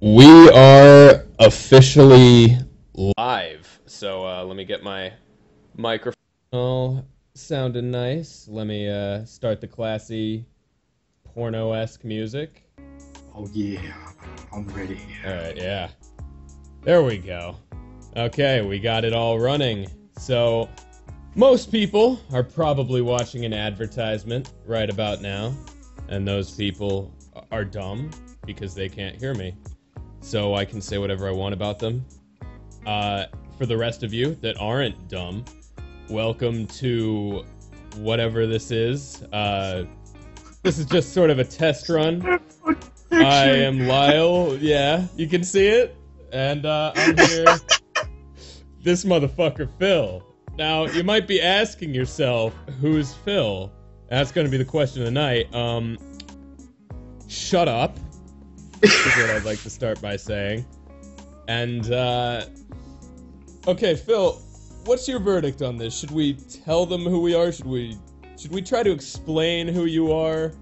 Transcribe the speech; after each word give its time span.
We 0.00 0.48
are 0.50 1.26
officially 1.40 2.56
live. 2.94 3.80
So 3.86 4.24
uh, 4.24 4.44
let 4.44 4.56
me 4.56 4.64
get 4.64 4.84
my 4.84 5.12
microphone 5.76 6.14
all 6.52 7.04
sounding 7.34 7.90
nice. 7.90 8.46
Let 8.48 8.68
me 8.68 8.88
uh, 8.88 9.24
start 9.24 9.60
the 9.60 9.66
classy 9.66 10.46
porno 11.24 11.72
esque 11.72 12.04
music. 12.04 12.62
Oh 13.34 13.48
yeah, 13.52 13.80
I'm 14.52 14.68
ready. 14.68 15.00
All 15.26 15.32
right, 15.32 15.56
yeah. 15.56 15.88
There 16.82 17.02
we 17.02 17.18
go. 17.18 17.56
Okay, 18.16 18.62
we 18.62 18.78
got 18.78 19.04
it 19.04 19.12
all 19.12 19.40
running. 19.40 19.88
So, 20.16 20.68
most 21.34 21.72
people 21.72 22.20
are 22.32 22.44
probably 22.44 23.02
watching 23.02 23.44
an 23.44 23.52
advertisement 23.52 24.52
right 24.64 24.90
about 24.90 25.22
now, 25.22 25.56
and 26.08 26.26
those 26.26 26.52
people 26.52 27.12
are 27.50 27.64
dumb 27.64 28.10
because 28.46 28.76
they 28.76 28.88
can't 28.88 29.16
hear 29.16 29.34
me. 29.34 29.56
So 30.20 30.54
I 30.54 30.64
can 30.64 30.80
say 30.80 30.98
whatever 30.98 31.28
I 31.28 31.32
want 31.32 31.54
about 31.54 31.78
them. 31.78 32.04
Uh, 32.86 33.26
for 33.56 33.66
the 33.66 33.76
rest 33.76 34.02
of 34.02 34.12
you 34.12 34.34
that 34.36 34.56
aren't 34.60 35.08
dumb, 35.08 35.44
welcome 36.08 36.66
to 36.66 37.44
whatever 37.96 38.46
this 38.46 38.70
is. 38.70 39.22
Uh, 39.32 39.84
this 40.62 40.78
is 40.78 40.86
just 40.86 41.12
sort 41.12 41.30
of 41.30 41.38
a 41.38 41.44
test 41.44 41.88
run. 41.88 42.40
I 43.10 43.46
am 43.46 43.86
Lyle. 43.86 44.56
Yeah, 44.60 45.06
you 45.16 45.26
can 45.26 45.42
see 45.42 45.66
it. 45.66 45.96
And 46.32 46.66
uh, 46.66 46.92
I'm 46.94 47.16
here. 47.16 47.46
this 48.82 49.04
motherfucker, 49.04 49.68
Phil. 49.78 50.24
Now, 50.56 50.86
you 50.86 51.04
might 51.04 51.26
be 51.26 51.40
asking 51.40 51.94
yourself, 51.94 52.52
who's 52.80 53.14
Phil? 53.14 53.72
That's 54.10 54.32
going 54.32 54.46
to 54.46 54.50
be 54.50 54.56
the 54.56 54.64
question 54.64 55.02
of 55.02 55.06
the 55.06 55.12
night. 55.12 55.52
Um, 55.54 55.98
shut 57.28 57.68
up. 57.68 57.96
Is 58.82 59.16
what 59.16 59.30
I'd 59.30 59.44
like 59.44 59.60
to 59.62 59.70
start 59.70 60.00
by 60.00 60.16
saying. 60.16 60.64
And, 61.48 61.92
uh, 61.92 62.46
okay, 63.66 63.94
Phil, 63.96 64.32
what's 64.84 65.08
your 65.08 65.18
verdict 65.20 65.62
on 65.62 65.76
this? 65.76 65.96
Should 65.98 66.10
we 66.10 66.34
tell 66.34 66.84
them 66.86 67.02
who 67.02 67.20
we 67.20 67.34
are? 67.34 67.50
Should 67.52 67.66
we, 67.66 67.96
should 68.38 68.52
we 68.52 68.62
try 68.62 68.82
to 68.82 68.90
explain 68.90 69.68
who 69.68 69.86
you 69.86 70.12
are? 70.12 70.52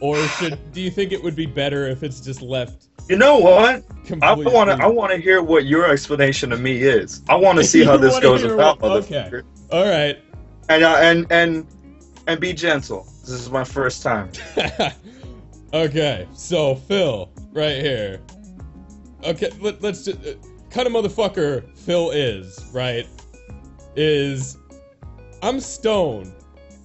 Or 0.00 0.16
should, 0.26 0.58
do 0.72 0.80
you 0.80 0.90
think 0.90 1.12
it 1.12 1.22
would 1.22 1.36
be 1.36 1.46
better 1.46 1.86
if 1.86 2.02
it's 2.02 2.20
just 2.20 2.42
left 2.42 2.88
You 3.08 3.16
know 3.16 3.38
what? 3.38 3.84
I 4.20 4.32
want 4.34 4.68
to. 4.70 4.76
I 4.82 4.86
want 4.88 5.12
to 5.12 5.18
hear 5.18 5.42
what 5.42 5.64
your 5.66 5.88
explanation 5.88 6.50
of 6.50 6.60
me 6.60 6.82
is. 6.82 7.22
I 7.28 7.36
want 7.36 7.58
to 7.58 7.64
see 7.72 7.84
how 7.84 7.96
this 7.96 8.18
goes 8.18 8.42
about, 8.42 8.80
what- 8.80 9.04
okay. 9.04 9.28
motherfucker. 9.30 9.44
All 9.70 9.84
right. 9.84 10.18
And 10.68 10.82
uh, 10.82 10.96
and 11.00 11.26
and 11.30 11.66
and 12.26 12.40
be 12.40 12.52
gentle. 12.52 13.04
This 13.20 13.30
is 13.30 13.50
my 13.50 13.62
first 13.64 14.02
time. 14.02 14.30
okay, 15.74 16.26
so 16.34 16.74
Phil, 16.74 17.30
right 17.52 17.76
here. 17.76 18.20
Okay, 19.24 19.50
let, 19.60 19.80
let's 19.82 20.04
just 20.04 20.18
uh, 20.26 20.34
kind 20.70 20.86
of 20.86 20.92
motherfucker 20.92 21.76
Phil 21.78 22.10
is 22.10 22.64
right. 22.72 23.06
Is 23.94 24.56
I'm 25.42 25.60
stoned 25.60 26.32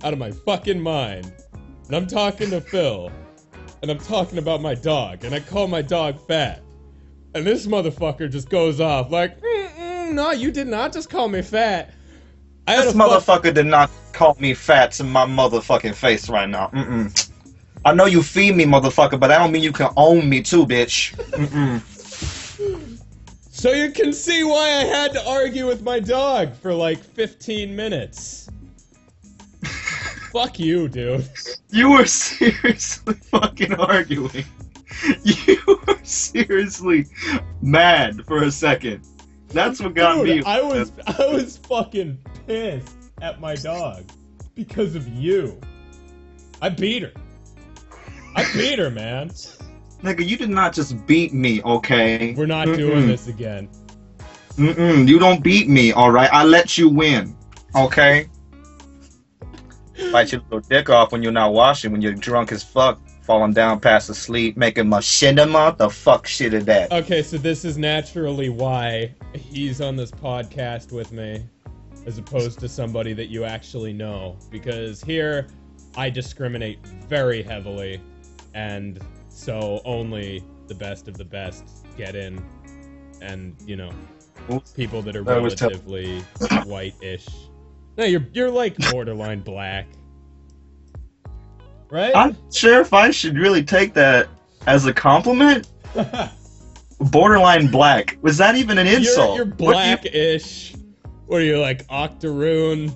out 0.04 0.14
of 0.14 0.20
my 0.20 0.32
fucking 0.32 0.80
mind, 0.80 1.32
and 1.88 1.96
I'm 1.96 2.06
talking 2.08 2.50
to 2.52 2.62
Phil, 2.62 3.12
and 3.82 3.90
I'm 3.90 4.00
talking 4.00 4.38
about 4.38 4.62
my 4.62 4.76
dog, 4.76 5.24
and 5.24 5.34
I 5.34 5.40
call 5.40 5.68
my 5.68 5.82
dog 5.82 6.20
fat, 6.28 6.62
and 7.34 7.46
this 7.46 7.66
motherfucker 7.66 8.30
just 8.30 8.50
goes 8.50 8.80
off 8.80 9.10
like, 9.12 9.42
"No, 10.12 10.32
you 10.32 10.52
did 10.52 10.68
not 10.68 10.94
just 10.94 11.10
call 11.10 11.28
me 11.30 11.42
fat." 11.42 11.94
I 12.68 12.76
This 12.76 12.94
a 12.94 12.98
fuck- 12.98 13.24
motherfucker 13.24 13.54
did 13.54 13.66
not 13.66 13.90
call 14.12 14.36
me 14.40 14.54
fat 14.54 14.92
to 14.94 15.04
my 15.06 15.26
motherfucking 15.26 15.96
face 15.96 16.28
right 16.28 16.50
now. 16.50 16.70
Mm-mm. 16.74 17.30
I 17.88 17.94
know 17.94 18.06
you 18.06 18.22
feed 18.22 18.54
me, 18.54 18.66
motherfucker, 18.66 19.18
but 19.18 19.32
I 19.32 19.38
don't 19.38 19.50
mean 19.50 19.64
you 19.64 19.72
can 19.72 19.88
own 19.96 20.28
me 20.28 20.42
too, 20.42 20.66
bitch. 20.66 21.16
Mm-mm. 21.32 21.82
So 23.50 23.72
you 23.72 23.92
can 23.92 24.12
see 24.12 24.44
why 24.44 24.68
I 24.68 24.84
had 24.84 25.14
to 25.14 25.26
argue 25.26 25.66
with 25.66 25.84
my 25.84 26.02
dog 26.02 26.54
for 26.54 26.74
like 26.74 27.02
15 27.02 27.74
minutes. 27.74 28.50
Fuck 30.34 30.60
you, 30.60 30.90
dude. 30.90 31.30
You 31.70 31.92
were 31.92 32.06
seriously 32.06 33.14
fucking 33.14 33.76
arguing. 33.76 34.44
You 35.24 35.80
were 35.88 36.00
seriously 36.04 37.06
mad 37.62 38.26
for 38.26 38.44
a 38.44 38.52
second. 38.52 39.08
That's 39.48 39.80
what 39.80 39.94
got 39.94 40.26
Dude, 40.26 40.40
me. 40.40 40.44
I 40.44 40.60
was 40.60 40.92
I 41.06 41.28
was 41.28 41.56
fucking 41.56 42.18
pissed 42.48 43.12
at 43.22 43.40
my 43.40 43.56
dog 43.56 44.04
because 44.56 44.96
of 44.96 45.08
you. 45.08 45.62
I 46.62 46.68
beat 46.68 47.04
her. 47.04 47.14
I 48.38 48.46
beat 48.54 48.78
her, 48.78 48.92
man. 48.92 49.30
Nigga, 50.04 50.26
you 50.26 50.38
did 50.38 50.50
not 50.50 50.72
just 50.72 51.06
beat 51.08 51.34
me, 51.34 51.62
okay? 51.64 52.36
We're 52.38 52.46
not 52.46 52.68
Mm-mm. 52.68 52.78
doing 52.78 53.08
this 53.08 53.28
again. 53.28 53.68
Mm-mm, 54.58 55.08
you 55.08 55.18
don't 55.18 55.44
beat 55.44 55.68
me, 55.68 55.92
alright? 55.92 56.30
I 56.32 56.44
let 56.44 56.78
you 56.78 56.88
win, 56.88 57.36
okay? 57.76 58.30
Bite 60.12 60.32
your 60.32 60.42
little 60.42 60.60
dick 60.60 60.92
off 60.92 61.12
when 61.12 61.24
you're 61.24 61.32
not 61.32 61.52
washing, 61.52 61.92
when 61.92 62.02
you're 62.02 62.14
drunk 62.14 62.52
as 62.52 62.64
fuck, 62.64 63.00
falling 63.24 63.54
down 63.54 63.80
past 63.80 64.08
asleep, 64.08 64.56
making 64.56 64.86
machinima. 64.86 65.76
The 65.76 65.90
fuck 65.90 66.28
shit 66.28 66.54
of 66.54 66.68
that? 66.68 66.92
Okay, 66.92 67.24
so 67.24 67.40
this 67.40 67.66
is 67.66 67.76
naturally 67.80 68.50
why 68.50 69.16
he's 69.34 69.82
on 69.82 69.96
this 69.96 70.12
podcast 70.12 70.92
with 70.92 71.12
me, 71.12 71.44
as 72.06 72.20
opposed 72.20 72.60
to 72.60 72.70
somebody 72.70 73.14
that 73.14 73.30
you 73.30 73.46
actually 73.46 73.94
know. 73.94 74.38
Because 74.52 75.02
here, 75.02 75.48
I 75.96 76.12
discriminate 76.12 76.86
very 76.86 77.42
heavily, 77.42 78.00
and 78.58 79.00
so 79.30 79.82
only 79.86 80.44
the 80.68 80.74
best 80.74 81.08
of 81.08 81.16
the 81.16 81.24
best 81.24 81.86
get 81.96 82.16
in, 82.16 82.44
and 83.22 83.56
you 83.66 83.76
know, 83.76 83.92
people 84.76 85.04
that 85.04 85.16
are 85.16 85.24
That 85.24 85.36
relatively 85.36 86.22
white-ish. 86.66 87.28
No, 87.98 88.06
you're 88.06 88.26
you're 88.34 88.50
like 88.50 88.76
borderline 88.92 89.42
black, 89.42 89.86
right? 91.92 92.16
I'm 92.16 92.36
sure 92.52 92.82
if 92.82 92.94
I 92.94 93.12
should 93.12 93.38
really 93.38 93.64
take 93.64 93.94
that 93.94 94.28
as 94.66 94.88
a 94.88 94.94
compliment. 94.94 95.68
Borderline 97.00 97.68
black. 97.68 98.18
Was 98.24 98.38
that 98.38 98.56
even 98.56 98.80
an 98.80 98.88
you're, 98.88 98.98
insult? 98.98 99.36
you're 99.36 99.46
What 99.46 99.60
you- 99.60 100.12
black-ish. 100.12 100.74
What 101.28 101.42
are 101.42 101.46
you 101.46 101.60
like, 101.60 101.86
octoroon? 101.90 102.88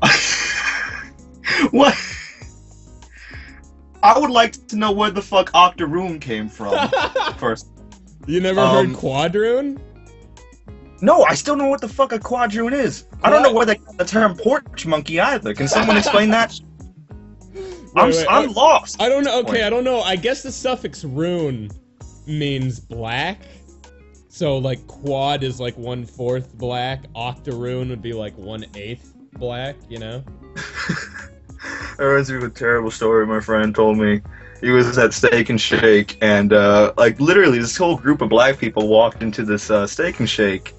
what? 1.72 1.94
I 4.04 4.18
would 4.18 4.30
like 4.30 4.66
to 4.68 4.76
know 4.76 4.92
where 4.92 5.10
the 5.10 5.22
fuck 5.22 5.50
Octoroon 5.54 6.20
came 6.20 6.48
from 6.48 6.76
first. 7.38 7.68
You 8.26 8.40
never 8.40 8.60
Um, 8.60 8.88
heard 8.88 8.96
quadroon? 8.96 9.80
No, 11.00 11.24
I 11.24 11.34
still 11.34 11.54
don't 11.56 11.64
know 11.64 11.70
what 11.70 11.80
the 11.80 11.88
fuck 11.88 12.12
a 12.12 12.18
quadroon 12.18 12.72
is. 12.72 13.06
I 13.22 13.30
don't 13.30 13.42
know 13.42 13.52
where 13.52 13.66
they 13.66 13.76
got 13.76 13.96
the 13.96 14.04
term 14.04 14.36
porch 14.36 14.86
monkey 14.86 15.20
either. 15.20 15.54
Can 15.54 15.68
someone 15.68 15.96
explain 15.96 16.30
that? 16.30 16.54
I'm, 17.96 18.08
Wait, 18.10 18.16
wait, 18.16 18.26
I'm 18.28 18.52
lost. 18.52 19.00
I 19.00 19.08
don't 19.08 19.24
know. 19.24 19.40
Okay, 19.40 19.62
I 19.62 19.70
don't 19.70 19.84
know. 19.84 20.00
I 20.00 20.16
guess 20.16 20.42
the 20.42 20.52
suffix 20.52 21.04
rune 21.04 21.70
means 22.26 22.80
black. 22.80 23.40
So 24.28 24.58
like 24.58 24.84
quad 24.86 25.44
is 25.44 25.60
like 25.60 25.76
one 25.78 26.04
fourth 26.04 26.52
black. 26.58 27.04
Octoroon 27.14 27.88
would 27.90 28.02
be 28.02 28.12
like 28.12 28.36
one 28.36 28.66
eighth 28.74 29.14
black. 29.34 29.76
You 29.88 29.98
know. 29.98 30.24
That 31.96 32.04
reminds 32.04 32.30
me 32.30 32.36
of 32.38 32.42
a 32.42 32.50
terrible 32.50 32.90
story 32.90 33.26
my 33.26 33.40
friend 33.40 33.74
told 33.74 33.98
me. 33.98 34.20
He 34.60 34.70
was 34.70 34.96
at 34.98 35.12
Steak 35.12 35.50
and 35.50 35.60
Shake, 35.60 36.18
and 36.20 36.52
uh, 36.52 36.92
like 36.96 37.20
literally, 37.20 37.58
this 37.58 37.76
whole 37.76 37.96
group 37.96 38.20
of 38.22 38.28
black 38.30 38.58
people 38.58 38.88
walked 38.88 39.22
into 39.22 39.44
this 39.44 39.70
uh, 39.70 39.86
Steak 39.86 40.20
and 40.20 40.28
Shake, 40.28 40.74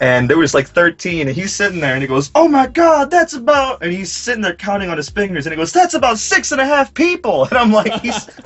and 0.00 0.28
there 0.28 0.36
was 0.38 0.54
like 0.54 0.66
13, 0.66 1.28
and 1.28 1.36
he's 1.36 1.54
sitting 1.54 1.80
there, 1.80 1.94
and 1.94 2.02
he 2.02 2.08
goes, 2.08 2.30
"Oh 2.34 2.48
my 2.48 2.66
God, 2.66 3.10
that's 3.10 3.32
about," 3.34 3.82
and 3.82 3.92
he's 3.92 4.10
sitting 4.12 4.42
there 4.42 4.56
counting 4.56 4.90
on 4.90 4.96
his 4.96 5.08
fingers, 5.08 5.46
and 5.46 5.52
he 5.52 5.56
goes, 5.56 5.72
"That's 5.72 5.94
about 5.94 6.18
six 6.18 6.52
and 6.52 6.60
a 6.60 6.66
half 6.66 6.92
people," 6.94 7.44
and 7.50 7.54
I'm 7.54 7.72
like, 7.72 7.92
"He's." 8.00 8.28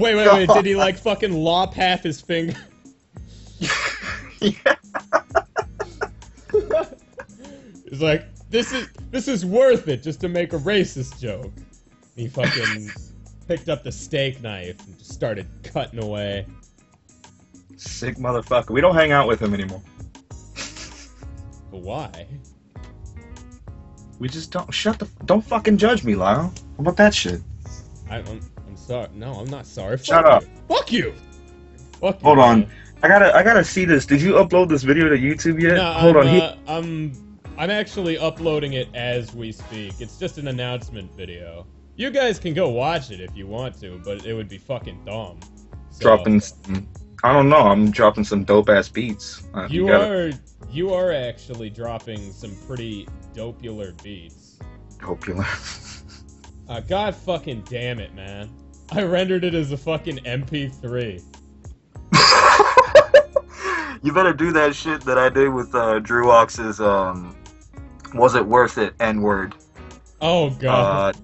Wait, 0.00 0.14
wait, 0.14 0.32
wait. 0.32 0.48
Did 0.48 0.64
he 0.64 0.74
like 0.76 0.96
fucking 0.96 1.32
lop 1.32 1.74
half 1.74 2.02
his 2.02 2.22
finger? 2.22 2.56
yeah. 4.40 4.76
He's 7.90 8.00
like, 8.00 8.24
this 8.50 8.72
is 8.72 8.88
this 9.10 9.28
is 9.28 9.44
worth 9.44 9.88
it 9.88 10.02
just 10.02 10.20
to 10.20 10.28
make 10.28 10.52
a 10.52 10.58
racist 10.58 11.20
joke. 11.20 11.52
He 12.14 12.28
fucking 12.28 12.90
picked 13.48 13.68
up 13.68 13.82
the 13.84 13.92
steak 13.92 14.40
knife 14.42 14.78
and 14.86 14.98
just 14.98 15.12
started 15.12 15.46
cutting 15.62 16.02
away. 16.02 16.46
Sick 17.76 18.16
motherfucker. 18.16 18.70
We 18.70 18.80
don't 18.80 18.94
hang 18.94 19.12
out 19.12 19.28
with 19.28 19.40
him 19.40 19.54
anymore. 19.54 19.82
But 21.70 21.78
why? 21.82 22.26
We 24.18 24.28
just 24.28 24.50
don't 24.52 24.72
shut 24.72 24.98
the. 25.00 25.08
Don't 25.26 25.42
fucking 25.44 25.76
judge 25.78 26.04
me, 26.04 26.14
Lyle. 26.14 26.44
How 26.44 26.52
about 26.78 26.96
that 26.96 27.12
shit? 27.12 27.40
I, 28.08 28.18
I'm, 28.18 28.40
I'm 28.66 28.76
sorry. 28.76 29.08
No, 29.14 29.32
I'm 29.34 29.50
not 29.50 29.66
sorry. 29.66 29.98
Shut 29.98 30.24
Fuck 30.24 30.26
up. 30.26 30.42
You. 30.42 30.48
Fuck 30.68 30.92
you. 30.92 31.14
Fuck 32.00 32.20
you. 32.20 32.24
Hold 32.24 32.38
on. 32.38 32.60
man. 32.60 32.70
I 33.02 33.08
gotta, 33.08 33.34
I 33.36 33.42
gotta 33.42 33.64
see 33.64 33.84
this. 33.84 34.06
Did 34.06 34.22
you 34.22 34.34
upload 34.34 34.68
this 34.68 34.84
video 34.84 35.08
to 35.08 35.16
YouTube 35.16 35.60
yet? 35.60 35.74
No, 35.74 35.92
Hold 35.94 36.16
I'm, 36.16 36.26
on. 36.28 36.34
He- 36.34 36.40
uh, 36.40 36.54
I'm 36.68 37.25
I'm 37.58 37.70
actually 37.70 38.18
uploading 38.18 38.74
it 38.74 38.88
as 38.94 39.34
we 39.34 39.50
speak. 39.52 39.94
It's 40.00 40.18
just 40.18 40.36
an 40.38 40.48
announcement 40.48 41.14
video. 41.16 41.66
You 41.96 42.10
guys 42.10 42.38
can 42.38 42.52
go 42.52 42.68
watch 42.68 43.10
it 43.10 43.20
if 43.20 43.34
you 43.34 43.46
want 43.46 43.80
to, 43.80 44.00
but 44.04 44.26
it 44.26 44.34
would 44.34 44.48
be 44.48 44.58
fucking 44.58 45.04
dumb. 45.06 45.40
So, 45.90 46.02
dropping. 46.02 46.40
Some, 46.40 46.86
I 47.24 47.32
don't 47.32 47.48
know. 47.48 47.60
I'm 47.60 47.90
dropping 47.90 48.24
some 48.24 48.44
dope 48.44 48.68
ass 48.68 48.88
beats. 48.88 49.48
Uh, 49.54 49.66
You 49.70 49.86
gotta 49.86 50.04
are 50.06 50.32
you 50.70 50.92
are 50.92 51.12
actually 51.12 51.70
dropping 51.70 52.32
some 52.32 52.54
pretty 52.66 53.08
dopular 53.34 54.00
beats. 54.02 54.58
hope 55.02 55.26
you 55.26 55.42
Uh, 56.68 56.80
God 56.80 57.14
fucking 57.14 57.62
damn 57.70 58.00
it, 58.00 58.12
man. 58.12 58.50
I 58.90 59.04
rendered 59.04 59.44
it 59.44 59.54
as 59.54 59.70
a 59.70 59.76
fucking 59.76 60.18
MP3. 60.18 61.22
you 64.02 64.12
better 64.12 64.32
do 64.32 64.52
that 64.52 64.74
shit 64.74 65.00
that 65.02 65.16
I 65.16 65.28
did 65.28 65.48
with 65.48 65.72
uh, 65.74 66.00
Drew 66.00 66.30
Ox's 66.30 66.80
um, 66.80 67.35
was 68.16 68.34
it 68.34 68.44
worth 68.46 68.78
it? 68.78 68.94
N 69.00 69.20
word. 69.22 69.54
Oh 70.20 70.46
Uh, 70.46 70.50
god. 70.50 71.16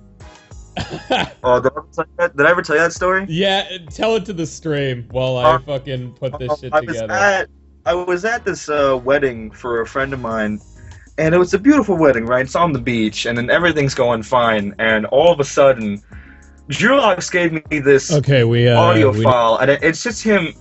oh, 1.45 1.61
did 1.61 1.71
I, 1.73 1.77
ever 1.77 1.87
tell 1.93 2.05
you 2.07 2.13
that? 2.19 2.37
did 2.37 2.47
I 2.47 2.51
ever 2.51 2.63
tell 2.63 2.77
you 2.77 2.83
that 2.83 2.93
story? 2.93 3.27
yeah, 3.29 3.67
tell 3.91 4.17
it 4.17 4.25
to 4.27 4.33
the 4.33 4.47
stream 4.47 5.07
while 5.11 5.37
I 5.37 5.55
Uh, 5.55 5.59
fucking 5.61 6.13
put 6.15 6.39
this 6.39 6.51
Um, 6.51 6.57
shit 6.61 6.73
I 6.73 6.81
was 6.81 6.87
together. 6.97 7.13
at 7.13 7.49
I 7.85 7.95
was 7.95 8.25
at 8.25 8.45
this 8.45 8.69
uh, 8.69 8.99
wedding 9.05 9.51
for 9.51 9.81
a 9.81 9.87
friend 9.87 10.13
of 10.15 10.21
mine, 10.21 10.61
and 11.19 11.35
it 11.35 11.39
was 11.39 11.53
a 11.53 11.59
beautiful 11.59 11.97
wedding, 11.97 12.25
right? 12.27 12.45
It's 12.47 12.55
on 12.55 12.73
the 12.73 12.79
beach, 12.79 13.27
and 13.27 13.37
then 13.37 13.51
everything's 13.51 13.95
going 13.95 14.23
fine, 14.23 14.75
and 14.79 15.05
all 15.07 15.33
of 15.33 15.41
a 15.41 15.45
sudden, 15.45 16.01
Drew 16.69 16.99
Ox 17.01 17.29
gave 17.29 17.53
me 17.53 17.79
this 17.81 18.13
Okay, 18.13 18.45
we 18.45 18.69
uh 18.69 18.81
audio 18.81 19.11
we- 19.13 19.23
file, 19.25 19.57
and 19.57 19.71
it- 19.71 19.83
it's 19.83 20.03
just 20.03 20.23
him 20.23 20.55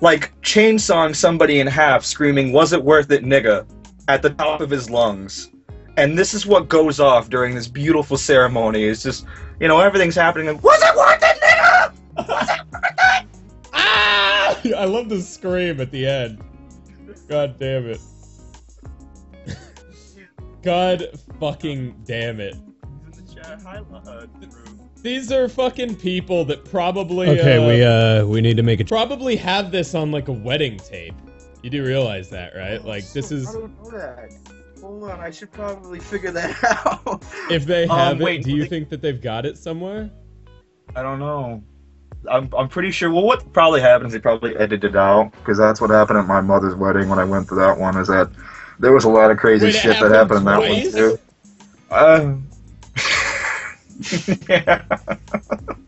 like 0.00 0.32
chainsawing 0.42 1.14
somebody 1.16 1.60
in 1.60 1.66
half, 1.66 2.04
screaming 2.04 2.52
"Was 2.52 2.72
it 2.72 2.82
worth 2.82 3.10
it, 3.10 3.24
nigga?" 3.24 3.66
At 4.08 4.22
the 4.22 4.30
top 4.30 4.60
of 4.60 4.70
his 4.70 4.90
lungs. 4.90 5.50
And 5.96 6.18
this 6.18 6.34
is 6.34 6.46
what 6.46 6.68
goes 6.68 7.00
off 7.00 7.30
during 7.30 7.54
this 7.54 7.68
beautiful 7.68 8.16
ceremony. 8.16 8.84
It's 8.84 9.02
just, 9.02 9.26
you 9.60 9.68
know, 9.68 9.80
everything's 9.80 10.14
happening. 10.14 10.48
And, 10.48 10.62
Was 10.62 10.82
it 10.82 10.96
worth 10.96 11.22
it, 11.22 11.40
nigga? 11.42 11.92
Was 12.28 12.48
it 12.48 12.66
worth 12.72 12.90
it? 12.98 13.26
Ah! 13.78 14.58
I 14.78 14.84
love 14.86 15.10
the 15.10 15.20
scream 15.20 15.80
at 15.82 15.90
the 15.90 16.06
end. 16.06 16.42
God 17.28 17.58
damn 17.58 17.86
it. 17.86 18.00
God 20.62 21.06
fucking 21.38 22.02
damn 22.04 22.40
it. 22.40 22.56
These 25.02 25.30
are 25.30 25.48
fucking 25.48 25.96
people 25.96 26.44
that 26.46 26.64
probably 26.64 27.28
Okay, 27.28 27.58
uh, 27.58 27.68
we 27.68 27.82
uh 27.84 28.26
we 28.26 28.40
need 28.40 28.56
to 28.56 28.62
make 28.62 28.80
a 28.80 28.84
probably 28.84 29.36
have 29.36 29.70
this 29.70 29.94
on 29.94 30.10
like 30.10 30.28
a 30.28 30.32
wedding 30.32 30.78
tape. 30.78 31.14
You 31.66 31.70
do 31.70 31.84
realize 31.84 32.30
that, 32.30 32.54
right? 32.54 32.84
Like 32.84 33.10
this 33.10 33.32
is 33.32 33.48
I 33.48 33.52
don't 33.54 33.82
know 33.82 33.90
that. 33.90 34.30
Hold 34.80 35.10
on, 35.10 35.18
I 35.18 35.32
should 35.32 35.50
probably 35.50 35.98
figure 35.98 36.30
that 36.30 36.56
out. 36.86 37.24
if 37.50 37.66
they 37.66 37.88
Um, 37.88 37.98
have 37.98 38.20
wait, 38.20 38.42
it, 38.42 38.44
do 38.44 38.52
you 38.52 38.60
wait. 38.60 38.70
think 38.70 38.88
that 38.90 39.02
they've 39.02 39.20
got 39.20 39.44
it 39.44 39.58
somewhere? 39.58 40.08
I 40.94 41.02
don't 41.02 41.18
know. 41.18 41.64
I'm, 42.30 42.48
I'm 42.56 42.68
pretty 42.68 42.92
sure. 42.92 43.10
Well, 43.10 43.24
what 43.24 43.52
probably 43.52 43.80
happens? 43.80 44.12
They 44.12 44.20
probably 44.20 44.54
edited 44.54 44.84
it 44.92 44.96
out 44.96 45.32
because 45.32 45.58
that's 45.58 45.80
what 45.80 45.90
happened 45.90 46.20
at 46.20 46.28
my 46.28 46.40
mother's 46.40 46.76
wedding 46.76 47.08
when 47.08 47.18
I 47.18 47.24
went 47.24 47.48
to 47.48 47.56
that 47.56 47.76
one. 47.76 47.96
Is 47.96 48.06
that 48.06 48.30
there 48.78 48.92
was 48.92 49.02
a 49.02 49.08
lot 49.08 49.32
of 49.32 49.36
crazy 49.36 49.66
Wait, 49.66 49.74
it 49.74 49.78
shit 49.80 49.98
that 49.98 50.12
happened 50.12 50.38
happened 50.38 50.38
in 50.38 50.44
that 50.44 50.56
twice? 50.58 50.94
one 50.94 51.02
too. 51.02 51.18
Um, 51.90 52.48
yeah. 54.48 54.84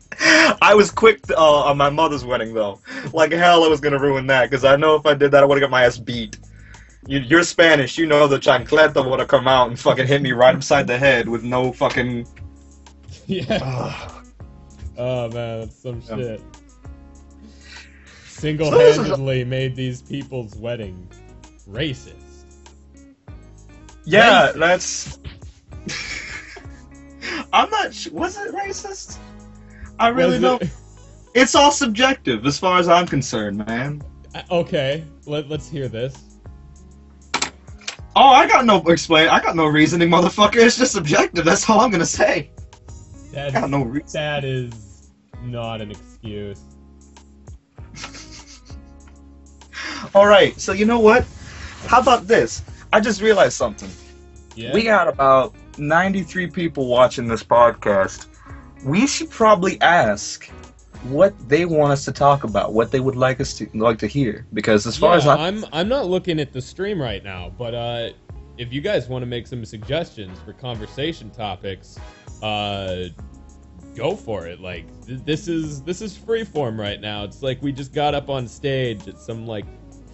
I 0.62 0.74
was 0.74 0.90
quick 0.90 1.22
to, 1.28 1.36
uh, 1.38 1.40
on 1.42 1.76
my 1.76 1.90
mother's 1.90 2.24
wedding 2.24 2.54
though. 2.54 2.80
Like 3.12 3.32
hell, 3.32 3.64
I 3.64 3.68
was 3.68 3.80
gonna 3.80 3.98
ruin 3.98 4.26
that 4.28 4.50
because 4.50 4.64
I 4.64 4.76
know 4.76 4.94
if 4.94 5.06
I 5.06 5.14
did 5.14 5.30
that, 5.32 5.42
I 5.42 5.46
would 5.46 5.56
have 5.56 5.62
got 5.62 5.70
my 5.70 5.84
ass 5.84 5.98
beat. 5.98 6.38
You, 7.06 7.20
you're 7.20 7.42
Spanish, 7.44 7.96
you 7.96 8.06
know 8.06 8.26
the 8.28 8.38
chancleta 8.38 9.08
would 9.08 9.18
have 9.20 9.28
come 9.28 9.48
out 9.48 9.68
and 9.68 9.78
fucking 9.78 10.06
hit 10.06 10.20
me 10.20 10.32
right 10.32 10.54
upside 10.54 10.86
the 10.86 10.98
head 10.98 11.28
with 11.28 11.42
no 11.42 11.72
fucking. 11.72 12.26
yeah. 13.26 14.10
Oh 14.98 15.28
man, 15.30 15.60
that's 15.60 15.76
some 15.82 16.00
Yeah. 16.08 16.16
shit. 16.16 16.42
Single-handedly 18.26 19.44
made 19.44 19.74
these 19.74 20.00
people's 20.02 20.54
wedding 20.56 21.08
racist. 21.68 22.14
Yeah, 24.04 24.52
Racist. 24.52 24.58
that's. 24.58 25.18
I'm 27.52 27.68
not. 27.70 27.92
Sh- 27.94 28.08
was 28.08 28.36
it 28.38 28.54
racist? 28.54 29.18
I 29.98 30.08
really 30.08 30.38
don't. 30.40 30.62
it- 30.62 30.70
It's 31.34 31.54
all 31.54 31.70
subjective, 31.70 32.46
as 32.46 32.58
far 32.58 32.78
as 32.78 32.88
I'm 32.88 33.06
concerned, 33.06 33.64
man. 33.66 34.02
Uh, 34.34 34.42
Okay, 34.50 35.04
let, 35.26 35.48
let's 35.48 35.68
hear 35.68 35.88
this. 35.88 36.16
Oh, 38.16 38.30
I 38.30 38.46
got 38.48 38.64
no 38.64 38.78
explain. 38.88 39.28
I 39.28 39.40
got 39.40 39.54
no 39.54 39.66
reasoning, 39.66 40.08
motherfucker. 40.08 40.56
It's 40.56 40.76
just 40.76 40.92
subjective. 40.92 41.44
That's 41.44 41.68
all 41.70 41.80
I'm 41.80 41.90
gonna 41.90 42.04
say. 42.06 42.50
That 43.32 43.54
I 43.54 43.60
got 43.60 43.70
no 43.70 43.82
reason. 43.84 44.08
that 44.14 44.42
is 44.44 45.10
not 45.42 45.80
an 45.80 45.90
excuse. 45.92 46.60
All 50.14 50.26
right. 50.26 50.58
So 50.60 50.72
you 50.72 50.84
know 50.86 50.98
what? 50.98 51.24
How 51.86 52.00
about 52.00 52.26
this? 52.26 52.62
I 52.92 53.00
just 53.00 53.20
realized 53.20 53.52
something. 53.54 53.90
Yeah. 54.56 54.72
We 54.72 54.82
got 54.82 55.06
about 55.08 55.54
93 55.78 56.48
people 56.48 56.88
watching 56.88 57.28
this 57.28 57.44
podcast. 57.44 58.26
We 58.84 59.06
should 59.06 59.30
probably 59.30 59.80
ask 59.80 60.48
what 61.04 61.34
they 61.48 61.64
want 61.64 61.92
us 61.92 62.04
to 62.04 62.12
talk 62.12 62.44
about, 62.44 62.72
what 62.72 62.90
they 62.90 63.00
would 63.00 63.16
like 63.16 63.40
us 63.40 63.54
to 63.54 63.68
like 63.74 63.98
to 63.98 64.06
hear. 64.06 64.46
Because 64.52 64.86
as 64.86 64.96
far 64.96 65.12
yeah, 65.12 65.16
as 65.18 65.26
I'm, 65.26 65.38
I'm 65.40 65.64
I'm 65.72 65.88
not 65.88 66.06
looking 66.06 66.40
at 66.40 66.52
the 66.52 66.60
stream 66.60 67.00
right 67.00 67.22
now, 67.22 67.52
but 67.56 67.74
uh, 67.74 68.10
if 68.56 68.72
you 68.72 68.80
guys 68.80 69.08
want 69.08 69.22
to 69.22 69.26
make 69.26 69.46
some 69.46 69.64
suggestions 69.64 70.38
for 70.40 70.52
conversation 70.52 71.30
topics, 71.30 71.98
uh, 72.42 73.04
go 73.94 74.14
for 74.14 74.46
it. 74.46 74.60
Like 74.60 74.86
th- 75.06 75.20
this 75.24 75.48
is 75.48 75.82
this 75.82 76.02
is 76.02 76.16
freeform 76.16 76.78
right 76.78 77.00
now. 77.00 77.24
It's 77.24 77.42
like 77.42 77.62
we 77.62 77.72
just 77.72 77.92
got 77.92 78.14
up 78.14 78.28
on 78.28 78.48
stage 78.48 79.06
at 79.08 79.18
some 79.18 79.46
like 79.46 79.66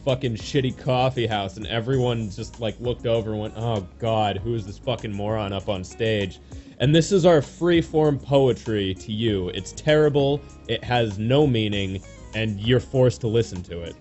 fucking 0.05 0.35
shitty 0.35 0.77
coffee 0.79 1.27
house, 1.27 1.57
and 1.57 1.67
everyone 1.67 2.31
just 2.31 2.61
like 2.61 2.79
looked 2.81 3.07
over 3.07 3.33
and 3.33 3.41
went, 3.41 3.55
"Oh 3.57 3.87
God, 3.99 4.39
who 4.39 4.55
is 4.55 4.67
this 4.67 4.79
fucking 4.79 5.13
moron 5.13 5.53
up 5.53 5.69
on 5.69 5.83
stage?" 5.85 6.41
And 6.81 6.95
this 6.95 7.13
is 7.13 7.25
our 7.25 7.41
free 7.41 7.81
form 7.81 8.19
poetry 8.19 8.95
to 8.95 9.13
you. 9.13 9.49
It's 9.51 9.73
terrible. 9.73 10.41
It 10.69 10.83
has 10.85 11.19
no 11.19 11.47
meaning, 11.47 12.03
and 12.35 12.61
you're 12.61 12.81
forced 12.81 13.21
to 13.23 13.29
listen 13.29 13.63
to 13.65 13.81
it. 13.83 13.95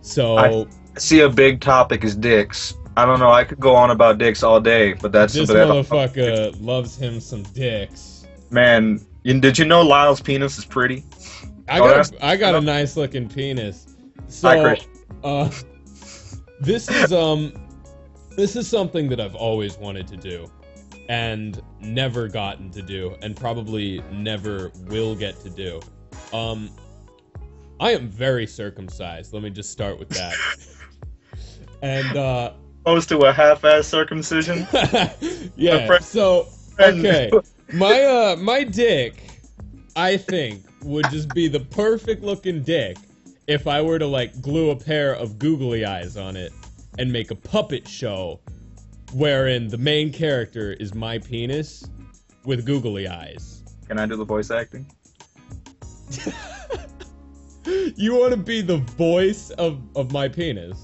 So 0.00 0.38
I- 0.38 0.66
see 0.98 1.20
a 1.20 1.28
big 1.28 1.60
topic 1.60 2.04
is 2.04 2.16
dicks. 2.16 2.74
I 2.96 3.04
don't 3.04 3.18
know. 3.18 3.30
I 3.30 3.44
could 3.44 3.60
go 3.60 3.74
on 3.74 3.90
about 3.90 4.16
dicks 4.18 4.42
all 4.42 4.60
day, 4.60 4.94
but 4.94 5.12
that's 5.12 5.34
this 5.34 5.48
but 5.48 5.54
that- 5.54 5.68
motherfucker 5.68 6.56
loves 6.64 6.96
him 6.96 7.20
some 7.20 7.42
dicks. 7.42 8.26
Man, 8.50 9.00
did 9.24 9.58
you 9.58 9.64
know 9.66 9.82
Lyle's 9.82 10.20
penis 10.20 10.56
is 10.56 10.64
pretty? 10.64 11.04
I 11.68 11.80
Oh, 11.80 11.88
got 11.88 12.12
a, 12.12 12.24
I 12.24 12.36
got 12.36 12.54
a 12.54 12.60
nice 12.60 12.96
looking 12.96 13.28
penis. 13.28 13.96
So 14.28 14.48
Hi, 14.48 14.62
Chris. 14.62 14.86
Uh, 15.24 15.50
this 16.60 16.88
is 16.90 17.12
um 17.12 17.52
this 18.36 18.56
is 18.56 18.68
something 18.68 19.08
that 19.08 19.20
I've 19.20 19.34
always 19.34 19.78
wanted 19.78 20.06
to 20.08 20.16
do 20.16 20.50
and 21.08 21.62
never 21.80 22.28
gotten 22.28 22.70
to 22.70 22.82
do 22.82 23.14
and 23.22 23.36
probably 23.36 24.02
never 24.12 24.72
will 24.86 25.14
get 25.14 25.40
to 25.40 25.50
do. 25.50 25.80
Um 26.32 26.70
I 27.78 27.92
am 27.92 28.08
very 28.08 28.46
circumcised. 28.46 29.32
Let 29.32 29.42
me 29.42 29.50
just 29.50 29.70
start 29.70 29.98
with 29.98 30.08
that. 30.10 30.34
and 31.82 32.16
uh 32.16 32.52
Opposed 32.86 33.08
to 33.08 33.18
a 33.22 33.32
half-ass 33.32 33.86
circumcision. 33.88 34.66
yeah, 35.56 35.86
friend- 35.86 36.04
so 36.04 36.46
okay. 36.78 37.30
My 37.72 38.02
uh 38.02 38.36
my 38.36 38.62
dick, 38.62 39.24
I 39.96 40.16
think, 40.16 40.62
would 40.84 41.10
just 41.10 41.34
be 41.34 41.48
the 41.48 41.58
perfect 41.60 42.22
looking 42.22 42.62
dick 42.62 42.96
if 43.46 43.66
I 43.66 43.80
were 43.82 43.98
to 43.98 44.06
like 44.06 44.40
glue 44.40 44.70
a 44.70 44.76
pair 44.76 45.14
of 45.14 45.38
googly 45.38 45.84
eyes 45.84 46.16
on 46.16 46.36
it 46.36 46.52
and 46.98 47.12
make 47.12 47.30
a 47.30 47.36
puppet 47.36 47.86
show 47.86 48.40
wherein 49.12 49.68
the 49.68 49.78
main 49.78 50.12
character 50.12 50.72
is 50.74 50.94
my 50.94 51.18
penis 51.18 51.84
with 52.44 52.64
googly 52.66 53.08
eyes. 53.08 53.62
Can 53.88 53.98
I 53.98 54.06
do 54.06 54.16
the 54.16 54.24
voice 54.24 54.50
acting? 54.50 54.90
You 57.96 58.14
want 58.14 58.30
to 58.32 58.36
be 58.36 58.60
the 58.60 58.76
voice 58.76 59.50
of, 59.50 59.80
of 59.96 60.12
my 60.12 60.28
penis? 60.28 60.78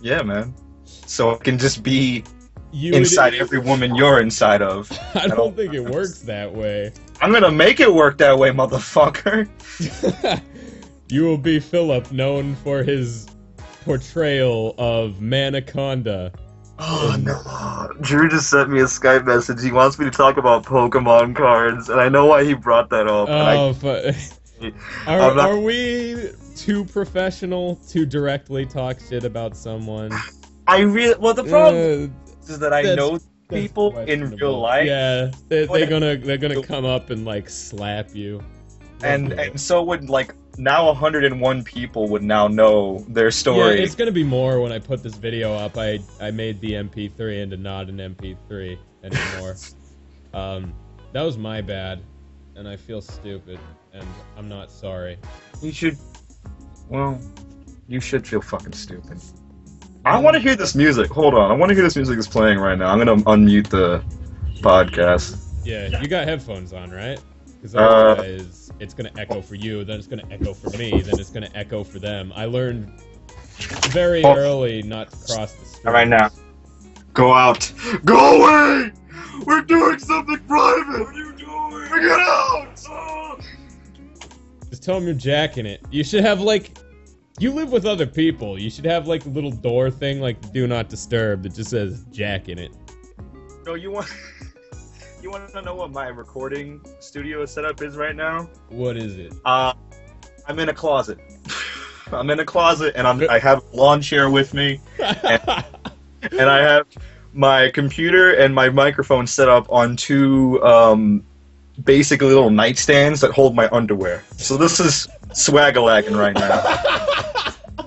Yeah, 0.00 0.22
man. 0.22 0.54
So 0.84 1.30
it 1.30 1.42
can 1.42 1.58
just 1.58 1.82
be 1.82 2.22
You 2.70 2.92
inside 2.94 3.34
every 3.34 3.58
woman 3.58 3.94
you're 3.94 4.20
inside 4.20 4.62
of. 4.62 4.92
I 5.14 5.26
don't 5.26 5.56
think 5.56 5.74
it 5.74 5.80
works 5.80 6.20
that 6.20 6.52
way. 6.52 6.92
I'm 7.20 7.32
gonna 7.32 7.50
make 7.50 7.80
it 7.80 7.92
work 7.92 8.18
that 8.18 8.38
way, 8.38 8.50
motherfucker. 8.50 9.48
you 11.14 11.22
will 11.22 11.38
be 11.38 11.60
Philip, 11.60 12.10
known 12.10 12.56
for 12.56 12.82
his 12.82 13.28
portrayal 13.84 14.74
of 14.78 15.20
Manaconda. 15.20 16.32
Oh 16.80 17.16
no. 17.20 18.00
Drew 18.00 18.28
just 18.28 18.50
sent 18.50 18.68
me 18.68 18.80
a 18.80 18.84
Skype 18.84 19.24
message. 19.24 19.62
He 19.62 19.70
wants 19.70 19.96
me 19.96 20.06
to 20.06 20.10
talk 20.10 20.38
about 20.38 20.64
Pokemon 20.64 21.36
cards, 21.36 21.88
and 21.88 22.00
I 22.00 22.08
know 22.08 22.26
why 22.26 22.42
he 22.44 22.54
brought 22.54 22.90
that 22.90 23.06
up. 23.06 23.28
Oh, 23.30 23.76
but 23.80 24.06
are, 25.06 25.34
not- 25.36 25.38
are 25.38 25.58
we 25.60 26.32
too 26.56 26.84
professional 26.86 27.76
to 27.90 28.04
directly 28.04 28.66
talk 28.66 28.98
shit 28.98 29.22
about 29.22 29.56
someone? 29.56 30.10
I 30.66 30.80
really 30.80 31.14
well 31.20 31.34
the 31.34 31.44
problem 31.44 32.12
Uh, 32.16 32.50
is 32.52 32.58
that 32.58 32.72
I 32.72 32.82
know 32.82 33.20
people 33.48 33.96
in 33.98 34.30
real 34.34 34.58
life, 34.58 34.88
Yeah, 34.88 35.30
they, 35.48 35.66
they're 35.66 35.86
gonna 35.86 36.16
they're 36.16 36.38
gonna 36.38 36.60
come 36.62 36.84
up 36.84 37.10
and 37.10 37.24
like 37.24 37.48
slap 37.48 38.12
you. 38.16 38.42
and 39.04 39.32
and 39.34 39.60
so 39.60 39.80
would 39.84 40.10
like 40.10 40.34
now 40.56 40.86
101 40.86 41.64
people 41.64 42.08
would 42.08 42.22
now 42.22 42.48
know 42.48 43.04
their 43.08 43.30
story. 43.30 43.76
Yeah, 43.76 43.82
it's 43.84 43.94
gonna 43.94 44.12
be 44.12 44.24
more 44.24 44.60
when 44.60 44.72
I 44.72 44.78
put 44.78 45.02
this 45.02 45.14
video 45.14 45.54
up. 45.54 45.76
I 45.76 46.00
I 46.20 46.30
made 46.30 46.60
the 46.60 46.72
MP3 46.72 47.42
into 47.42 47.56
not 47.56 47.88
an 47.88 47.98
MP3 47.98 48.78
anymore. 49.02 49.56
um, 50.34 50.74
that 51.12 51.22
was 51.22 51.38
my 51.38 51.60
bad, 51.60 52.02
and 52.56 52.68
I 52.68 52.76
feel 52.76 53.00
stupid, 53.00 53.58
and 53.92 54.06
I'm 54.36 54.48
not 54.48 54.70
sorry. 54.70 55.18
You 55.62 55.72
should. 55.72 55.98
Well, 56.88 57.20
you 57.88 58.00
should 58.00 58.26
feel 58.26 58.40
fucking 58.40 58.72
stupid. 58.72 59.18
I 60.04 60.18
want 60.18 60.34
to 60.34 60.40
hear 60.40 60.54
this 60.54 60.74
music. 60.74 61.10
Hold 61.10 61.34
on, 61.34 61.50
I 61.50 61.54
want 61.54 61.70
to 61.70 61.74
hear 61.74 61.84
this 61.84 61.96
music 61.96 62.16
that's 62.16 62.28
playing 62.28 62.58
right 62.58 62.78
now. 62.78 62.90
I'm 62.90 62.98
gonna 62.98 63.16
unmute 63.16 63.68
the 63.68 64.04
podcast. 64.60 65.40
Yeah, 65.64 66.00
you 66.00 66.08
got 66.08 66.28
headphones 66.28 66.72
on, 66.74 66.90
right? 66.90 67.18
Because 67.62 67.74
Uh, 67.74 68.42
otherwise, 68.84 68.92
it's 68.92 68.94
gonna 68.94 69.20
echo 69.20 69.42
for 69.42 69.54
you. 69.54 69.84
Then 69.84 69.98
it's 69.98 70.06
gonna 70.06 70.26
echo 70.30 70.54
for 70.54 70.70
me. 70.76 71.00
Then 71.00 71.18
it's 71.18 71.30
gonna 71.30 71.50
echo 71.54 71.84
for 71.84 71.98
them. 71.98 72.32
I 72.34 72.44
learned 72.46 72.90
very 73.90 74.24
Oh. 74.24 74.34
early 74.36 74.82
not 74.82 75.10
to 75.10 75.16
cross 75.34 75.52
the 75.52 75.64
street. 75.64 75.86
All 75.86 75.92
right 75.92 76.08
now, 76.08 76.30
go 77.12 77.32
out. 77.32 77.70
Go 78.04 78.42
away. 78.42 78.92
We're 79.46 79.62
doing 79.62 79.98
something 79.98 80.38
private. 80.46 81.00
What 81.00 81.08
are 81.08 81.18
you 81.18 81.32
doing? 81.32 82.02
Get 82.02 82.20
out. 82.20 83.40
Just 84.70 84.82
tell 84.82 84.96
them 84.96 85.04
you're 85.04 85.14
jacking 85.14 85.66
it. 85.66 85.80
You 85.90 86.02
should 86.02 86.24
have 86.24 86.40
like, 86.40 86.76
you 87.38 87.52
live 87.52 87.70
with 87.70 87.86
other 87.86 88.06
people. 88.06 88.58
You 88.58 88.70
should 88.70 88.84
have 88.84 89.06
like 89.06 89.24
a 89.26 89.28
little 89.28 89.50
door 89.50 89.90
thing, 89.90 90.20
like 90.20 90.52
"Do 90.52 90.66
Not 90.66 90.88
Disturb," 90.88 91.42
that 91.44 91.54
just 91.54 91.70
says 91.70 92.04
"Jack" 92.10 92.48
in 92.48 92.58
it. 92.58 92.72
No, 93.64 93.74
you 93.74 93.90
want. 93.92 94.08
You 95.24 95.30
want 95.30 95.50
to 95.54 95.62
know 95.62 95.74
what 95.74 95.90
my 95.90 96.08
recording 96.08 96.82
studio 97.00 97.46
setup 97.46 97.80
is 97.80 97.96
right 97.96 98.14
now? 98.14 98.46
What 98.68 98.98
is 98.98 99.16
it? 99.16 99.32
Uh, 99.46 99.72
I'm 100.46 100.58
in 100.58 100.68
a 100.68 100.74
closet. 100.74 101.18
I'm 102.12 102.28
in 102.28 102.40
a 102.40 102.44
closet, 102.44 102.92
and 102.94 103.06
I'm 103.06 103.26
I 103.30 103.38
have 103.38 103.64
a 103.72 103.74
lawn 103.74 104.02
chair 104.02 104.28
with 104.28 104.52
me, 104.52 104.82
and 105.00 106.42
I 106.42 106.58
have 106.58 106.86
my 107.32 107.70
computer 107.70 108.34
and 108.34 108.54
my 108.54 108.68
microphone 108.68 109.26
set 109.26 109.48
up 109.48 109.66
on 109.72 109.96
two 109.96 110.62
um, 110.62 111.24
basically 111.82 112.28
little 112.28 112.50
nightstands 112.50 113.22
that 113.22 113.30
hold 113.30 113.56
my 113.56 113.66
underwear. 113.70 114.22
So 114.36 114.58
this 114.58 114.78
is 114.78 115.08
swagalagging 115.28 116.18
right 116.18 116.34
now. 116.34 117.86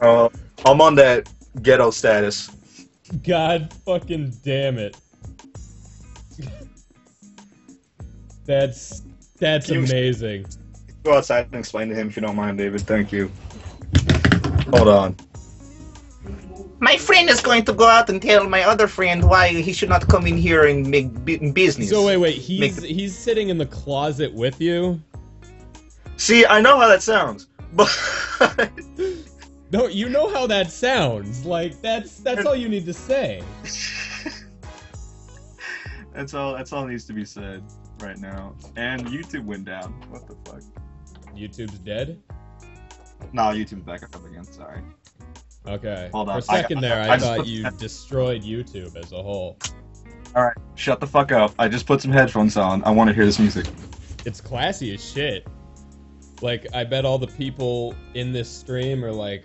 Uh, 0.00 0.28
I'm 0.64 0.80
on 0.80 0.94
that 0.94 1.28
ghetto 1.60 1.90
status. 1.90 2.50
God 3.24 3.72
fucking 3.84 4.32
damn 4.44 4.78
it. 4.78 4.96
That's 8.48 9.02
that's 9.38 9.68
You- 9.68 9.80
amazing. 9.84 10.46
Go 11.04 11.18
outside 11.18 11.44
and 11.52 11.56
explain 11.56 11.90
to 11.90 11.94
him 11.94 12.08
if 12.08 12.16
you 12.16 12.22
don't 12.22 12.34
mind, 12.34 12.56
David. 12.56 12.80
Thank 12.80 13.12
you. 13.12 13.30
Hold 14.72 14.88
on. 14.88 15.16
My 16.80 16.96
friend 16.96 17.28
is 17.28 17.40
going 17.40 17.64
to 17.66 17.72
go 17.74 17.86
out 17.86 18.08
and 18.08 18.22
tell 18.22 18.48
my 18.48 18.62
other 18.62 18.88
friend 18.88 19.22
why 19.28 19.48
he 19.48 19.72
should 19.72 19.90
not 19.90 20.08
come 20.08 20.26
in 20.26 20.36
here 20.38 20.66
and 20.66 20.88
make 20.88 21.12
bu- 21.26 21.52
business. 21.52 21.90
So 21.90 22.06
wait, 22.06 22.16
wait. 22.16 22.36
He's 22.36 22.80
Make- 22.80 22.90
he's 22.90 23.16
sitting 23.16 23.50
in 23.50 23.58
the 23.58 23.66
closet 23.66 24.32
with 24.32 24.60
you. 24.62 25.00
See, 26.16 26.46
I 26.46 26.60
know 26.62 26.78
how 26.78 26.88
that 26.88 27.02
sounds, 27.02 27.48
but 27.74 27.88
No, 29.72 29.86
you 29.88 30.08
know 30.08 30.32
how 30.32 30.46
that 30.46 30.72
sounds. 30.72 31.44
Like 31.44 31.82
that's 31.82 32.20
that's 32.20 32.46
all 32.46 32.56
you 32.56 32.70
need 32.70 32.86
to 32.86 32.94
say. 32.94 33.42
that's 36.14 36.32
all. 36.32 36.54
That's 36.54 36.72
all 36.72 36.86
needs 36.86 37.04
to 37.04 37.12
be 37.12 37.26
said 37.26 37.62
right 38.02 38.18
now. 38.18 38.54
And 38.76 39.06
YouTube 39.06 39.44
went 39.44 39.64
down. 39.64 39.92
What 40.10 40.26
the 40.26 40.36
fuck? 40.44 40.62
YouTube's 41.34 41.78
dead. 41.80 42.20
No, 43.32 43.42
YouTube's 43.44 43.82
back 43.82 44.02
up 44.02 44.24
again. 44.24 44.44
Sorry. 44.44 44.82
Okay. 45.66 46.08
Hold 46.12 46.28
on. 46.28 46.34
For 46.36 46.38
a 46.38 46.42
second 46.42 46.78
I- 46.78 46.80
there, 46.80 47.02
I 47.02 47.14
I, 47.14 47.18
thought 47.18 47.46
you 47.46 47.68
destroyed 47.72 48.42
YouTube 48.42 48.96
as 48.96 49.12
a 49.12 49.22
whole. 49.22 49.58
All 50.34 50.44
right, 50.44 50.56
shut 50.74 51.00
the 51.00 51.06
fuck 51.06 51.32
up. 51.32 51.54
I 51.58 51.68
just 51.68 51.86
put 51.86 52.00
some 52.02 52.12
headphones 52.12 52.56
on. 52.56 52.84
I 52.84 52.90
want 52.90 53.08
to 53.08 53.14
hear 53.14 53.24
this 53.24 53.38
music. 53.38 53.66
It's 54.24 54.40
classy 54.40 54.94
as 54.94 55.04
shit. 55.04 55.46
Like, 56.42 56.66
I 56.74 56.84
bet 56.84 57.04
all 57.04 57.18
the 57.18 57.26
people 57.26 57.94
in 58.14 58.32
this 58.32 58.48
stream 58.48 59.04
are 59.04 59.12
like, 59.12 59.44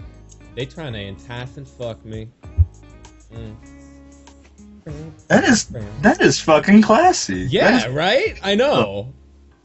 they 0.56 0.66
trying 0.66 0.94
to 0.94 1.00
entice 1.00 1.58
and 1.58 1.68
fuck 1.68 2.04
me. 2.06 2.30
Mm. 3.34 3.56
That 5.28 5.44
is 5.44 5.66
that 6.02 6.22
is 6.22 6.40
fucking 6.40 6.82
classy. 6.82 7.48
Yeah, 7.50 7.88
is- 7.88 7.88
right? 7.94 8.40
I 8.44 8.56
know. 8.56 9.14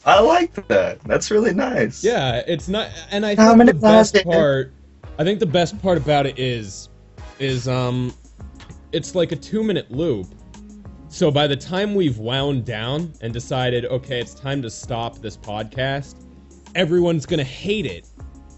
I 0.04 0.20
like 0.20 0.54
that. 0.68 1.00
That's 1.04 1.30
really 1.30 1.52
nice. 1.52 2.02
Yeah, 2.02 2.42
it's 2.46 2.68
not, 2.68 2.88
and 3.10 3.26
I 3.26 3.34
think 3.34 3.58
the 3.58 3.74
best 3.74 3.82
bars 3.82 4.12
did- 4.12 4.24
part, 4.24 4.72
I 5.18 5.24
think 5.24 5.38
the 5.40 5.46
best 5.46 5.80
part 5.82 5.98
about 5.98 6.24
it 6.24 6.38
is, 6.38 6.88
is 7.38 7.68
um, 7.68 8.14
it's 8.92 9.14
like 9.14 9.32
a 9.32 9.36
two 9.36 9.62
minute 9.62 9.90
loop. 9.90 10.26
So 11.08 11.30
by 11.30 11.46
the 11.46 11.56
time 11.56 11.94
we've 11.94 12.18
wound 12.18 12.64
down 12.64 13.12
and 13.20 13.32
decided, 13.32 13.84
okay, 13.86 14.20
it's 14.20 14.34
time 14.34 14.62
to 14.62 14.70
stop 14.70 15.18
this 15.18 15.36
podcast, 15.36 16.24
everyone's 16.74 17.26
gonna 17.26 17.44
hate 17.44 17.84
it. 17.86 18.07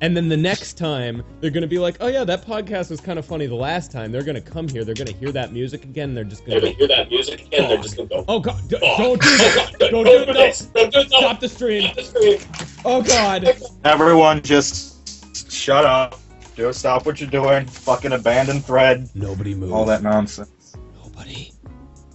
And 0.02 0.16
then 0.16 0.28
the 0.28 0.37
next 0.37 0.78
time, 0.78 1.23
they're 1.40 1.50
gonna 1.50 1.66
be 1.66 1.78
like, 1.78 1.97
oh 2.00 2.07
yeah, 2.07 2.25
that 2.25 2.47
podcast 2.47 2.90
was 2.90 3.00
kind 3.00 3.19
of 3.19 3.26
funny 3.26 3.47
the 3.47 3.54
last 3.54 3.92
time. 3.92 4.11
They're 4.11 4.23
gonna 4.23 4.40
come 4.40 4.66
here, 4.66 4.83
they're 4.85 4.95
gonna 4.95 5.12
hear 5.12 5.30
that 5.33 5.52
music 5.52 5.85
again, 5.85 6.11
and 6.11 6.16
they're 6.16 6.25
just 6.25 6.47
gonna 6.47 6.69
hear 6.71 6.88
that 6.88 7.11
music 7.11 7.47
again. 7.47 7.69
They're 7.69 7.78
just 7.83 7.97
gonna 7.97 8.09
go. 8.09 8.25
Oh 8.26 8.40
god, 8.40 8.66
d- 8.69 8.78
"Oh, 8.83 8.97
don't 8.97 9.21
do 9.21 9.28
this! 9.37 9.71
Don't 9.78 9.90
don't 9.92 10.26
do 10.26 10.33
this! 10.33 10.61
Don't 10.75 10.92
do 10.92 11.00
it! 11.00 11.09
Stop 11.09 11.40
the 11.40 11.49
stream! 11.49 11.90
the 11.95 12.02
screen. 12.02 12.38
Oh 12.85 13.02
god! 13.02 13.47
Everyone, 13.85 14.40
just 14.42 15.50
shut 15.52 15.85
up. 15.85 16.19
Just 16.57 16.78
stop 16.80 17.04
what 17.04 17.21
you're 17.21 17.30
doing. 17.30 17.66
Fucking 17.66 18.12
abandon 18.12 18.61
thread. 18.61 19.09
Nobody 19.14 19.54
move. 19.54 19.73
All 19.73 19.85
that 19.85 20.02
nonsense. 20.02 20.75
Nobody 20.95 21.52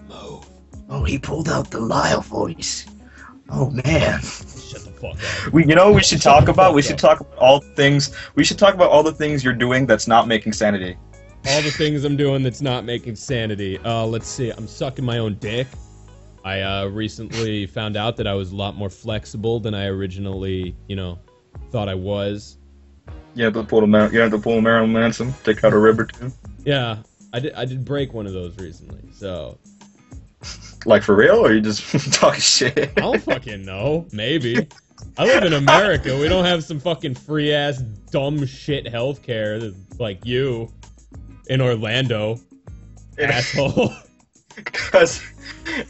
move. 0.10 0.46
oh, 0.90 1.04
he 1.04 1.20
pulled 1.20 1.50
out 1.50 1.70
the 1.70 1.80
Lyle 1.80 2.22
voice. 2.22 2.88
Oh 3.50 3.70
man. 3.70 4.22
Fuck 5.14 5.48
up. 5.48 5.54
We, 5.54 5.66
you 5.66 5.76
know, 5.76 5.92
we 5.92 6.04
should 6.04 6.22
talk 6.22 6.48
about. 6.48 6.74
We 6.74 6.82
should 6.82 6.98
talk 6.98 7.20
about 7.20 7.38
all 7.38 7.60
things. 7.60 8.16
We 8.36 8.44
should 8.44 8.58
talk 8.58 8.74
about 8.74 8.90
all 8.90 9.04
the 9.04 9.14
things 9.14 9.44
you're 9.44 9.54
doing 9.54 9.86
that's 9.86 10.08
not 10.08 10.28
making 10.28 10.54
sanity. 10.54 10.98
All 11.48 11.62
the 11.62 11.72
things 11.72 12.04
I'm 12.04 12.18
doing 12.18 12.42
that's 12.42 12.62
not 12.62 12.86
making 12.86 13.16
sanity. 13.16 13.78
Uh, 13.80 14.06
let's 14.06 14.28
see. 14.28 14.50
I'm 14.50 14.68
sucking 14.68 15.06
my 15.06 15.20
own 15.20 15.36
dick. 15.36 15.68
I 16.44 16.62
uh, 16.62 16.86
recently 16.88 17.66
found 17.66 17.98
out 17.98 18.18
that 18.18 18.28
I 18.28 18.34
was 18.34 18.52
a 18.52 18.56
lot 18.56 18.76
more 18.76 18.90
flexible 18.90 19.60
than 19.60 19.74
I 19.74 19.88
originally, 19.88 20.76
you 20.88 20.96
know, 20.96 21.20
thought 21.72 21.90
I 21.90 21.96
was. 21.96 22.58
Have 23.38 23.54
to 23.54 23.64
pull 23.64 23.84
a 23.84 23.88
Mar- 23.88 24.12
you 24.14 24.20
have 24.20 24.32
to 24.32 24.38
pull 24.38 24.60
a 24.60 24.62
Marilyn 24.62 24.94
Manson, 24.94 25.34
take 25.44 25.64
out 25.64 25.74
a 25.74 25.78
rib 25.78 26.00
or 26.00 26.06
two. 26.06 26.32
Yeah, 26.64 26.98
I 27.34 27.40
did. 27.40 27.54
I 27.54 27.66
did 27.66 27.84
break 27.84 28.14
one 28.14 28.26
of 28.28 28.34
those 28.34 28.58
recently. 28.58 29.02
So 29.12 29.58
Like 30.86 31.02
for 31.04 31.16
real, 31.16 31.36
or 31.46 31.54
you 31.54 31.62
just 31.62 32.14
talking 32.14 32.40
shit? 32.40 32.78
I 32.98 33.02
don't 33.02 33.22
fucking 33.22 33.66
know. 33.66 34.06
Maybe. 34.12 34.68
I 35.18 35.26
live 35.26 35.44
in 35.44 35.54
America. 35.54 36.18
We 36.20 36.28
don't 36.30 36.46
have 36.46 36.64
some 36.64 36.80
fucking 36.80 37.16
free 37.16 37.54
ass 37.54 37.80
dumb 38.12 38.46
shit 38.46 38.86
healthcare 38.86 39.74
like 40.00 40.26
you 40.26 40.72
in 41.48 41.62
Orlando, 41.62 42.40
asshole. 43.20 43.94
Because 44.56 45.22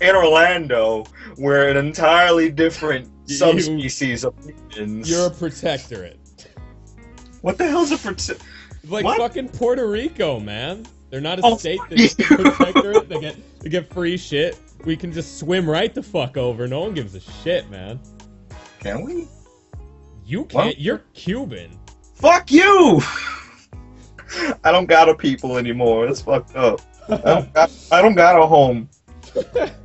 in 0.01 0.15
Orlando, 0.15 1.05
we're 1.37 1.69
an 1.69 1.77
entirely 1.77 2.49
different 2.49 3.07
You- 3.27 3.35
subspecies 3.35 4.23
of 4.25 4.33
humans. 4.71 5.07
You're 5.07 5.27
a 5.27 5.29
protectorate. 5.29 6.17
What 7.41 7.59
the 7.59 7.67
hell's 7.67 7.91
a 7.91 7.97
prote- 7.97 8.41
Like 8.89 9.05
What? 9.05 9.19
fucking 9.19 9.49
Puerto 9.49 9.87
Rico, 9.87 10.39
man. 10.39 10.83
They're 11.11 11.21
not 11.21 11.37
a 11.37 11.41
Oh, 11.43 11.57
state 11.57 11.79
that's 11.91 12.15
protectorate. 12.15 13.07
They 13.07 13.19
get 13.19 13.59
they 13.59 13.69
get 13.69 13.93
free 13.93 14.17
shit. 14.17 14.57
We 14.86 14.96
can 14.96 15.12
just 15.12 15.39
swim 15.39 15.70
right 15.70 15.94
the 15.94 16.04
fuck 16.04 16.38
over. 16.38 16.68
No 16.68 16.82
one 16.82 16.94
gives 16.94 17.15
a 17.15 17.20
shit, 17.20 17.70
man. 17.70 18.00
Can 18.80 19.04
we? 19.04 19.27
You 20.25 20.46
can't. 20.46 20.80
You're 20.80 21.00
Cuban. 21.13 21.72
Fuck 22.13 22.51
you! 22.51 23.01
I 24.63 24.72
don't 24.72 24.86
got 24.86 25.10
a 25.10 25.15
people 25.15 25.58
anymore. 25.58 26.08
It's 26.08 26.22
fucked 26.22 26.56
up. 26.56 26.82
I 27.10 27.18
don't 27.18 27.54
got, 27.54 27.72
I 27.92 28.01
don't 28.01 28.15
got 28.15 28.42
a 28.42 28.46
home. 28.46 28.89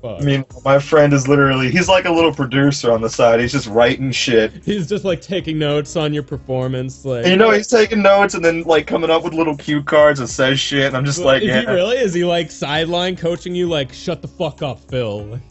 Fuck. 0.00 0.20
I 0.20 0.24
mean, 0.24 0.44
my 0.64 0.78
friend 0.78 1.12
is 1.12 1.26
literally, 1.26 1.70
he's 1.70 1.88
like 1.88 2.04
a 2.04 2.10
little 2.10 2.32
producer 2.32 2.92
on 2.92 3.00
the 3.00 3.10
side. 3.10 3.40
He's 3.40 3.50
just 3.50 3.66
writing 3.66 4.12
shit. 4.12 4.64
He's 4.64 4.88
just 4.88 5.04
like 5.04 5.20
taking 5.20 5.58
notes 5.58 5.96
on 5.96 6.14
your 6.14 6.22
performance. 6.22 7.04
Like, 7.04 7.24
And 7.24 7.32
you 7.32 7.36
know, 7.36 7.50
he's 7.50 7.66
taking 7.66 8.02
notes 8.02 8.34
and 8.34 8.44
then 8.44 8.62
like 8.62 8.86
coming 8.86 9.10
up 9.10 9.24
with 9.24 9.34
little 9.34 9.56
cue 9.56 9.82
cards 9.82 10.20
that 10.20 10.28
says 10.28 10.60
shit. 10.60 10.86
And 10.86 10.96
I'm 10.96 11.04
just 11.04 11.18
like, 11.18 11.42
is 11.42 11.48
yeah. 11.48 11.60
he 11.62 11.66
really? 11.66 11.96
Is 11.96 12.14
he 12.14 12.24
like 12.24 12.52
sideline 12.52 13.16
coaching 13.16 13.56
you? 13.56 13.68
Like, 13.68 13.92
shut 13.92 14.22
the 14.22 14.28
fuck 14.28 14.62
up, 14.62 14.78
Phil. 14.88 15.40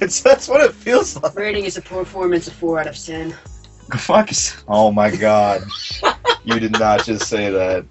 It's, 0.00 0.20
that's 0.20 0.48
what 0.48 0.60
it 0.60 0.74
feels 0.74 1.20
like. 1.22 1.34
Rating 1.36 1.64
is 1.64 1.76
a 1.76 1.82
performance 1.82 2.48
of 2.48 2.52
4 2.54 2.80
out 2.80 2.86
of 2.88 2.98
10. 2.98 3.30
Go 3.88 3.98
fuck 3.98 4.28
yourself. 4.28 4.64
Oh 4.68 4.90
my 4.90 5.14
god. 5.14 5.62
you 6.44 6.58
did 6.58 6.72
not 6.72 7.04
just 7.04 7.28
say 7.28 7.50
that. 7.50 7.86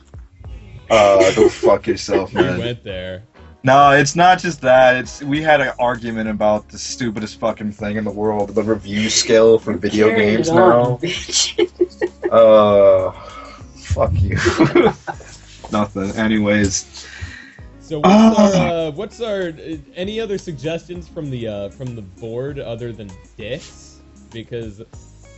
Uh, 0.89 1.33
go 1.33 1.49
fuck 1.49 1.87
yourself, 1.87 2.33
you 2.33 2.41
man. 2.41 2.59
went 2.59 2.83
there. 2.83 3.23
No, 3.63 3.91
it's 3.91 4.15
not 4.15 4.39
just 4.39 4.59
that. 4.61 4.97
It's 4.97 5.21
we 5.23 5.41
had 5.41 5.61
an 5.61 5.71
argument 5.79 6.29
about 6.29 6.67
the 6.69 6.77
stupidest 6.77 7.39
fucking 7.39 7.71
thing 7.71 7.95
in 7.95 8.03
the 8.03 8.11
world, 8.11 8.49
the 8.55 8.63
review 8.63 9.09
scale 9.09 9.57
for 9.57 9.73
video 9.77 10.09
Carry 10.09 10.19
games 10.35 10.49
it 10.49 10.53
now. 10.55 10.81
on, 10.81 10.97
bitch. 10.99 11.55
Uh, 12.29 13.11
fuck 13.75 14.11
you. 14.21 14.35
Nothing. 15.71 16.11
Anyways, 16.17 17.07
So 17.79 17.99
what's 17.99 18.09
Ah. 18.09 18.59
our 18.59 18.87
uh, 18.87 18.91
what's 18.91 19.21
our 19.21 19.41
uh, 19.49 19.77
any 19.95 20.19
other 20.19 20.37
suggestions 20.37 21.07
from 21.07 21.29
the 21.31 21.47
uh, 21.47 21.69
from 21.69 21.95
the 21.95 22.01
board 22.01 22.59
other 22.59 22.91
than 22.91 23.09
dicks? 23.37 24.01
Because 24.31 24.81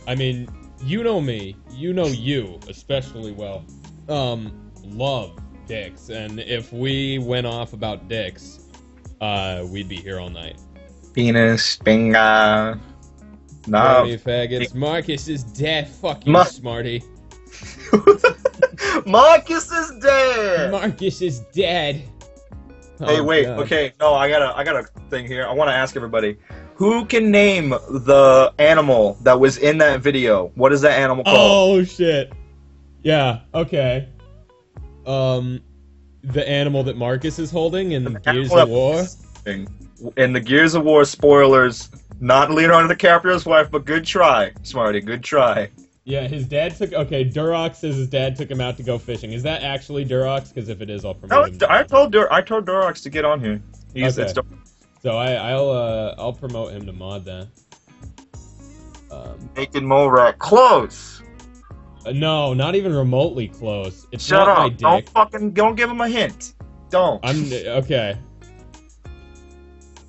I 0.08 0.16
mean, 0.16 0.48
you 0.82 1.04
know 1.04 1.20
me, 1.20 1.56
you 1.70 1.92
know 1.92 2.06
you 2.06 2.58
especially 2.68 3.30
well. 3.32 3.64
Um, 4.08 4.70
love 4.84 5.38
dicks, 5.66 6.08
and 6.10 6.40
if 6.40 6.72
we 6.72 7.18
went 7.18 7.46
off 7.46 7.72
about 7.72 8.08
dicks, 8.08 8.60
uh, 9.20 9.64
we'd 9.70 9.88
be 9.88 9.96
here 9.96 10.20
all 10.20 10.30
night. 10.30 10.58
penis, 11.14 11.78
binga. 11.78 12.78
No. 13.66 13.78
Faggots. 13.78 14.74
Marcus 14.74 15.26
is 15.28 15.42
dead. 15.42 15.88
Fuck 15.88 16.24
you, 16.26 16.32
Ma- 16.32 16.44
Smarty. 16.44 17.02
Marcus 19.06 19.70
is 19.72 19.98
dead. 20.00 20.70
Marcus 20.70 21.22
is 21.22 21.40
dead. 21.52 21.96
Hey, 22.98 23.20
Oh, 23.20 23.24
wait. 23.24 23.44
God. 23.44 23.60
Okay, 23.60 23.92
no, 24.00 24.14
I 24.14 24.28
got 24.28 24.42
a, 24.42 24.56
I 24.56 24.64
got 24.64 24.76
a 24.76 24.84
thing 25.10 25.26
here. 25.26 25.46
I 25.46 25.52
want 25.52 25.68
to 25.68 25.74
ask 25.74 25.96
everybody, 25.96 26.36
who 26.76 27.04
can 27.04 27.30
name 27.30 27.70
the 27.70 28.52
animal 28.58 29.18
that 29.22 29.38
was 29.38 29.58
in 29.58 29.78
that 29.78 30.00
video? 30.00 30.50
What 30.54 30.72
is 30.72 30.80
that 30.82 30.98
animal 30.98 31.24
called? 31.24 31.36
Oh 31.80 31.84
shit. 31.84 32.32
Yeah. 33.02 33.40
Okay. 33.54 34.08
Um, 35.06 35.60
the 36.22 36.46
animal 36.48 36.82
that 36.84 36.96
Marcus 36.96 37.38
is 37.38 37.50
holding 37.50 37.92
in 37.92 38.04
The 38.04 38.18
Gears 38.20 38.52
of 38.52 38.68
War. 38.68 39.04
Thing. 39.04 39.68
In 40.16 40.32
the 40.32 40.40
Gears 40.40 40.74
of 40.74 40.84
War 40.84 41.04
spoilers, 41.04 41.88
not 42.20 42.50
Leonardo 42.50 42.92
DiCaprio's 42.92 43.46
wife, 43.46 43.70
but 43.70 43.84
good 43.84 44.04
try, 44.04 44.52
Smarty. 44.62 45.00
Good 45.00 45.22
try. 45.22 45.70
Yeah, 46.04 46.26
his 46.28 46.46
dad 46.46 46.76
took. 46.76 46.92
Okay, 46.92 47.24
Durox 47.24 47.76
says 47.76 47.96
his 47.96 48.08
dad 48.08 48.36
took 48.36 48.50
him 48.50 48.60
out 48.60 48.76
to 48.76 48.82
go 48.82 48.96
fishing. 48.98 49.32
Is 49.32 49.42
that 49.42 49.62
actually 49.62 50.04
Durox? 50.04 50.52
Because 50.54 50.68
if 50.68 50.80
it 50.80 50.88
is, 50.90 51.04
I'll 51.04 51.14
No, 51.14 51.20
promote 51.20 51.48
him. 51.62 51.68
I 51.68 51.82
told 51.82 52.12
Dur- 52.12 52.32
I 52.32 52.42
told 52.42 52.66
Durox 52.66 53.02
to 53.04 53.10
get 53.10 53.24
on 53.24 53.40
here. 53.40 53.60
He's 53.94 54.18
Okay. 54.18 54.32
So 55.02 55.16
I, 55.16 55.32
I'll 55.34 55.70
uh, 55.70 56.14
I'll 56.18 56.32
promote 56.32 56.72
him 56.72 56.86
to 56.86 56.92
mod 56.92 57.24
then. 57.24 57.48
Um, 59.10 59.50
Naked 59.56 59.82
Mole 59.82 60.10
Rat. 60.10 60.38
Close. 60.38 61.15
Uh, 62.06 62.12
no, 62.12 62.54
not 62.54 62.74
even 62.74 62.94
remotely 62.94 63.48
close. 63.48 64.06
It's 64.12 64.24
Shut 64.24 64.46
not 64.46 64.58
my 64.58 64.64
up. 64.66 64.70
dick. 64.72 64.78
Don't 64.78 65.08
fucking 65.10 65.50
don't 65.52 65.74
give 65.74 65.90
him 65.90 66.00
a 66.00 66.08
hint. 66.08 66.54
Don't. 66.90 67.20
I'm 67.24 67.52
okay. 67.52 68.16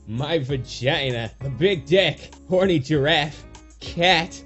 My 0.07 0.39
vagina, 0.39 1.31
the 1.41 1.49
big 1.49 1.85
dick, 1.85 2.33
horny 2.49 2.79
giraffe, 2.79 3.43
cat. 3.79 4.41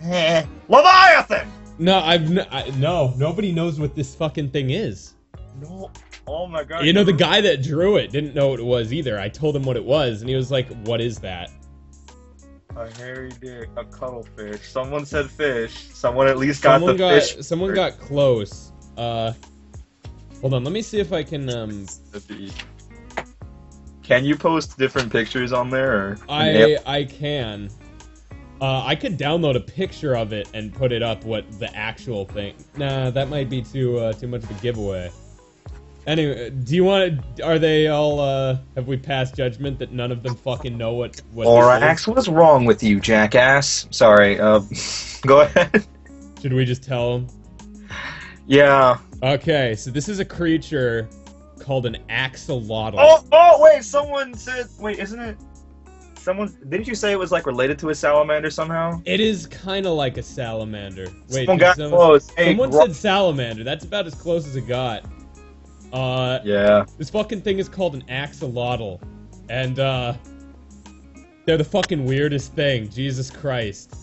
Eh. 0.00 0.44
Leviathan. 0.68 1.50
No, 1.78 1.98
I've 1.98 2.30
n- 2.38 2.46
I, 2.50 2.70
no. 2.78 3.12
Nobody 3.16 3.52
knows 3.52 3.78
what 3.78 3.94
this 3.94 4.14
fucking 4.14 4.50
thing 4.50 4.70
is. 4.70 5.14
No. 5.60 5.90
Oh 6.26 6.46
my 6.46 6.64
god. 6.64 6.84
You 6.84 6.92
know, 6.92 7.04
the 7.04 7.12
guy 7.12 7.40
that 7.40 7.62
drew 7.62 7.96
it 7.96 8.10
didn't 8.10 8.34
know 8.34 8.48
what 8.48 8.60
it 8.60 8.64
was 8.64 8.92
either. 8.92 9.18
I 9.18 9.28
told 9.28 9.54
him 9.56 9.64
what 9.64 9.76
it 9.76 9.84
was, 9.84 10.20
and 10.20 10.30
he 10.30 10.36
was 10.36 10.50
like, 10.50 10.68
"What 10.86 11.00
is 11.00 11.18
that?" 11.18 11.50
A 12.76 12.90
hairy 12.96 13.30
dick, 13.40 13.68
a 13.76 13.84
cuttlefish. 13.84 14.62
Someone 14.62 15.04
said 15.04 15.30
fish. 15.30 15.88
Someone 15.92 16.26
at 16.28 16.38
least 16.38 16.62
got 16.62 16.76
someone 16.76 16.96
the 16.96 16.98
got 16.98 17.22
fish. 17.22 17.36
someone 17.44 17.74
got 17.74 17.98
close. 17.98 18.72
Uh, 18.96 19.32
hold 20.40 20.54
on. 20.54 20.64
Let 20.64 20.72
me 20.72 20.80
see 20.80 20.98
if 20.98 21.12
I 21.12 21.22
can. 21.22 21.50
Um, 21.50 21.86
Can 24.02 24.24
you 24.24 24.36
post 24.36 24.78
different 24.78 25.12
pictures 25.12 25.52
on 25.52 25.68
there? 25.68 25.92
Or... 25.92 26.18
I 26.28 26.78
I 26.86 27.04
can. 27.04 27.68
Uh, 28.60 28.84
I 28.86 28.94
could 28.94 29.18
download 29.18 29.56
a 29.56 29.60
picture 29.60 30.16
of 30.16 30.32
it 30.32 30.48
and 30.54 30.72
put 30.72 30.92
it 30.92 31.02
up. 31.02 31.24
What 31.24 31.50
the 31.58 31.74
actual 31.76 32.24
thing? 32.24 32.54
Nah, 32.76 33.10
that 33.10 33.28
might 33.28 33.50
be 33.50 33.60
too 33.60 33.98
uh, 33.98 34.12
too 34.12 34.28
much 34.28 34.44
of 34.44 34.50
a 34.50 34.54
giveaway. 34.62 35.10
Anyway, 36.06 36.50
do 36.50 36.74
you 36.74 36.84
want? 36.84 37.36
to... 37.36 37.44
Are 37.44 37.58
they 37.58 37.86
all? 37.88 38.18
Uh, 38.18 38.58
have 38.74 38.88
we 38.88 38.96
passed 38.96 39.36
judgment 39.36 39.78
that 39.78 39.92
none 39.92 40.10
of 40.10 40.22
them 40.22 40.34
fucking 40.34 40.76
know 40.76 40.94
what 40.94 41.20
what? 41.32 41.44
this? 41.44 41.52
Orax, 41.52 42.06
what's 42.08 42.28
wrong 42.28 42.64
with 42.64 42.82
you, 42.82 42.98
jackass? 42.98 43.86
Sorry. 43.90 44.38
Uh, 44.40 44.60
go 45.22 45.42
ahead. 45.42 45.86
Should 46.40 46.52
we 46.52 46.64
just 46.64 46.82
tell 46.82 47.18
them? 47.18 47.28
yeah. 48.46 48.98
Okay, 49.22 49.76
so 49.76 49.90
this 49.92 50.08
is 50.08 50.18
a 50.18 50.24
creature 50.24 51.08
called 51.60 51.86
an 51.86 51.96
axolotl. 52.10 52.96
Oh, 52.98 53.24
oh, 53.30 53.62
wait. 53.62 53.84
Someone 53.84 54.34
said. 54.34 54.66
Wait, 54.80 54.98
isn't 54.98 55.20
it? 55.20 55.36
Someone 56.16 56.56
didn't 56.68 56.86
you 56.86 56.94
say 56.96 57.12
it 57.12 57.18
was 57.18 57.30
like 57.32 57.46
related 57.46 57.78
to 57.80 57.90
a 57.90 57.94
salamander 57.94 58.50
somehow? 58.50 59.00
It 59.04 59.20
is 59.20 59.46
kind 59.46 59.86
of 59.86 59.92
like 59.94 60.16
a 60.18 60.22
salamander. 60.22 61.06
Wait, 61.28 61.46
someone 61.46 61.58
did 61.58 61.64
got 61.64 61.76
some- 61.76 61.90
close. 61.90 62.30
Hey, 62.30 62.50
someone 62.50 62.70
Gro- 62.70 62.86
said 62.86 62.96
salamander. 62.96 63.62
That's 63.62 63.84
about 63.84 64.06
as 64.06 64.14
close 64.14 64.46
as 64.48 64.56
it 64.56 64.66
got. 64.66 65.04
Uh, 65.92 66.38
Yeah. 66.44 66.84
this 66.98 67.10
fucking 67.10 67.42
thing 67.42 67.58
is 67.58 67.68
called 67.68 67.94
an 67.94 68.02
axolotl, 68.08 69.00
and 69.50 69.78
uh, 69.78 70.14
they're 71.44 71.58
the 71.58 71.64
fucking 71.64 72.04
weirdest 72.04 72.54
thing. 72.54 72.88
Jesus 72.88 73.30
Christ, 73.30 73.94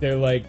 they're 0.00 0.16
like, 0.16 0.44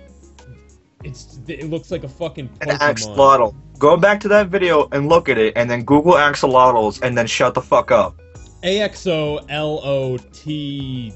it's 1.03 1.39
it 1.47 1.69
looks 1.69 1.91
like 1.91 2.03
a 2.03 2.07
fucking 2.09 2.49
An 2.61 2.69
axolotl. 2.77 3.53
Go 3.77 3.97
back 3.97 4.19
to 4.21 4.27
that 4.29 4.47
video 4.47 4.87
and 4.93 5.09
look 5.09 5.27
at 5.27 5.37
it, 5.37 5.53
and 5.57 5.69
then 5.69 5.83
Google 5.83 6.13
axolotls, 6.13 7.01
and 7.01 7.17
then 7.17 7.27
shut 7.27 7.53
the 7.53 7.61
fuck 7.61 7.91
up. 7.91 8.15
A 8.63 8.79
X 8.79 9.05
O 9.07 9.37
L 9.49 9.81
O 9.83 10.17
T 10.17 11.13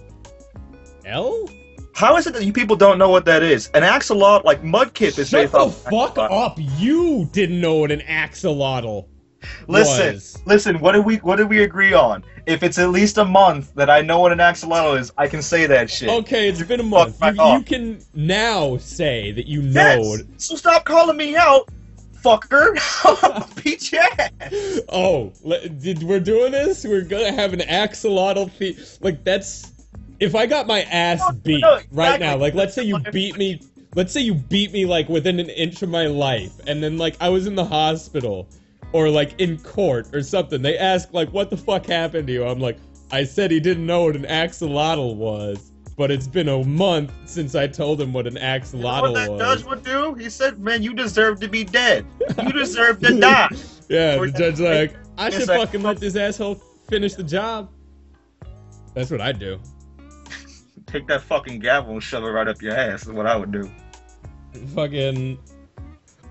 L. 1.06 1.49
How 1.95 2.15
is 2.17 2.28
it 2.28 2.34
that 2.34 2.45
you 2.45 2.54
people 2.54 2.75
don't 2.75 2.97
know 2.97 3.10
what 3.10 3.25
that 3.25 3.43
is? 3.43 3.67
An 3.73 3.84
axolotl, 3.84 4.43
like 4.45 4.62
Mudkip, 4.63 5.17
is 5.17 5.30
Shut 5.30 5.41
based 5.41 5.52
the 5.54 5.60
off. 5.60 5.84
fuck 5.84 6.17
up! 6.17 6.58
You 6.78 7.28
didn't 7.32 7.60
know 7.60 7.75
what 7.78 7.91
an 7.91 8.02
axolotl 8.02 9.08
Listen, 9.67 10.15
was. 10.15 10.41
listen. 10.45 10.80
What 10.80 10.93
did 10.93 11.06
we 11.06 11.17
what 11.17 11.38
did 11.38 11.49
we 11.49 11.63
agree 11.63 11.93
on? 11.93 12.23
If 12.45 12.63
it's 12.63 12.80
at 12.80 12.89
least 12.89 13.17
a 13.17 13.25
month 13.25 13.73
that 13.75 13.89
I 13.89 14.02
know 14.02 14.19
what 14.19 14.32
an 14.32 14.39
axolotl 14.39 14.99
is, 14.99 15.12
I 15.17 15.28
can 15.28 15.41
say 15.41 15.65
that 15.67 15.89
shit. 15.89 16.10
Okay, 16.10 16.49
it's 16.49 16.62
been 16.63 16.80
a 16.80 16.84
month. 16.84 17.17
You, 17.21 17.54
you 17.54 17.62
can 17.62 18.02
now 18.13 18.78
say 18.78 19.32
that 19.32 19.47
you 19.47 19.62
know. 19.62 20.15
Yes. 20.17 20.23
So 20.38 20.56
stop 20.56 20.86
calling 20.86 21.15
me 21.15 21.36
out, 21.36 21.69
fucker. 22.23 22.73
Beat 23.63 23.91
your 23.91 24.02
ass. 24.02 24.80
Oh, 24.89 25.32
did 25.80 26.04
we're 26.04 26.19
doing 26.19 26.52
this? 26.52 26.84
We're 26.84 27.04
gonna 27.04 27.32
have 27.32 27.54
an 27.54 27.60
axolotl 27.60 28.58
the 28.58 28.97
Like 29.02 29.23
that's 29.23 29.71
if 30.19 30.36
I 30.36 30.45
got 30.45 30.67
my 30.67 30.82
ass 30.82 31.19
No, 31.19 31.32
beat 31.32 31.62
no, 31.62 31.80
right 31.91 32.19
now. 32.19 32.38
Like 32.38 32.56
let's 32.56 32.73
say 32.73 32.84
you 32.84 32.99
beat 32.99 33.38
me. 33.38 33.62
Let's 33.95 34.13
say 34.13 34.21
you 34.21 34.36
beat 34.36 34.71
me 34.71 34.86
like 34.86 35.10
within 35.10 35.39
an 35.39 35.49
inch 35.49 35.82
of 35.82 35.89
my 35.89 36.08
life, 36.08 36.60
and 36.67 36.84
then 36.84 36.97
like 36.97 37.15
I 37.19 37.30
was 37.30 37.47
in 37.47 37.56
the 37.56 37.65
hospital 37.65 38.47
or 38.93 39.10
like 39.10 39.39
in 39.39 39.58
court 39.60 40.13
or 40.13 40.21
something. 40.23 40.62
They 40.62 40.78
ask 40.78 41.13
like, 41.13 41.30
"What 41.32 41.49
the 41.49 41.58
fuck 41.58 41.86
happened 41.86 42.28
to 42.28 42.34
you?" 42.34 42.45
I'm 42.45 42.60
like, 42.60 42.78
"I 43.12 43.23
said 43.23 43.52
he 43.52 43.60
didn't 43.60 43.86
know 43.86 44.04
what 44.06 44.15
an 44.15 44.23
axolotl 44.23 45.15
was." 45.15 45.71
But 45.97 46.12
it's 46.12 46.28
been 46.28 46.47
a 46.47 46.63
month 46.63 47.12
since 47.25 47.56
I 47.56 47.67
told 47.67 47.99
him 47.99 48.13
what 48.13 48.25
an 48.25 48.36
You 48.36 48.39
know 48.41 49.02
what 49.02 49.13
that 49.15 49.32
was. 49.32 49.41
judge 49.41 49.63
would 49.65 49.84
do? 49.84 50.13
He 50.13 50.30
said, 50.30 50.58
"Man, 50.60 50.82
you 50.82 50.93
deserve 50.93 51.39
to 51.41 51.47
be 51.49 51.63
dead. 51.65 52.06
You 52.41 52.54
deserve 52.54 52.99
to 53.02 53.19
die." 53.19 53.49
Yeah, 53.89 54.17
Or 54.17 54.28
the 54.30 54.38
judge 54.38 54.60
like, 54.62 54.95
I 55.17 55.30
should 55.30 55.47
like- 55.49 55.60
fucking 55.60 55.84
let 55.84 55.97
this 55.97 56.15
asshole 56.15 56.56
finish 56.89 57.15
the 57.15 57.23
job. 57.23 57.69
That's 58.93 59.12
what 59.12 59.19
I'd 59.19 59.39
do. 59.39 59.60
Take 60.88 61.06
that 61.08 61.21
fucking 61.21 61.60
gavel 61.60 61.93
and 61.93 62.02
shove 62.04 62.23
it 62.23 62.28
right 62.30 62.47
up 62.47 62.62
your 62.62 62.73
ass. 62.75 63.04
Is 63.04 63.12
what 63.12 63.25
I 63.28 63.36
would 63.36 63.52
do. 63.52 63.69
Fucking. 64.73 65.38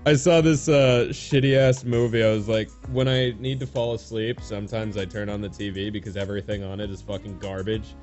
I 0.05 0.15
saw 0.15 0.39
this 0.39 0.69
uh, 0.69 1.07
shitty 1.09 1.57
ass 1.57 1.83
movie. 1.83 2.23
I 2.23 2.31
was 2.31 2.47
like, 2.47 2.69
when 2.91 3.07
I 3.07 3.31
need 3.39 3.59
to 3.59 3.67
fall 3.67 3.93
asleep, 3.93 4.39
sometimes 4.41 4.95
I 4.95 5.03
turn 5.05 5.29
on 5.29 5.41
the 5.41 5.49
TV 5.49 5.91
because 5.91 6.15
everything 6.15 6.63
on 6.63 6.79
it 6.79 6.89
is 6.89 7.01
fucking 7.01 7.37
garbage. 7.39 7.95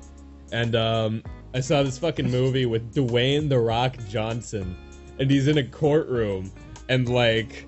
And 0.51 0.75
um, 0.75 1.23
I 1.55 1.59
saw 1.59 1.81
this 1.81 1.97
fucking 1.97 2.29
movie 2.29 2.67
with 2.67 2.93
Dwayne 2.93 3.49
the 3.49 3.59
Rock 3.59 3.97
Johnson, 4.07 4.77
and 5.19 5.29
he's 5.29 5.47
in 5.47 5.57
a 5.57 5.63
courtroom, 5.63 6.51
and 6.87 7.09
like, 7.09 7.67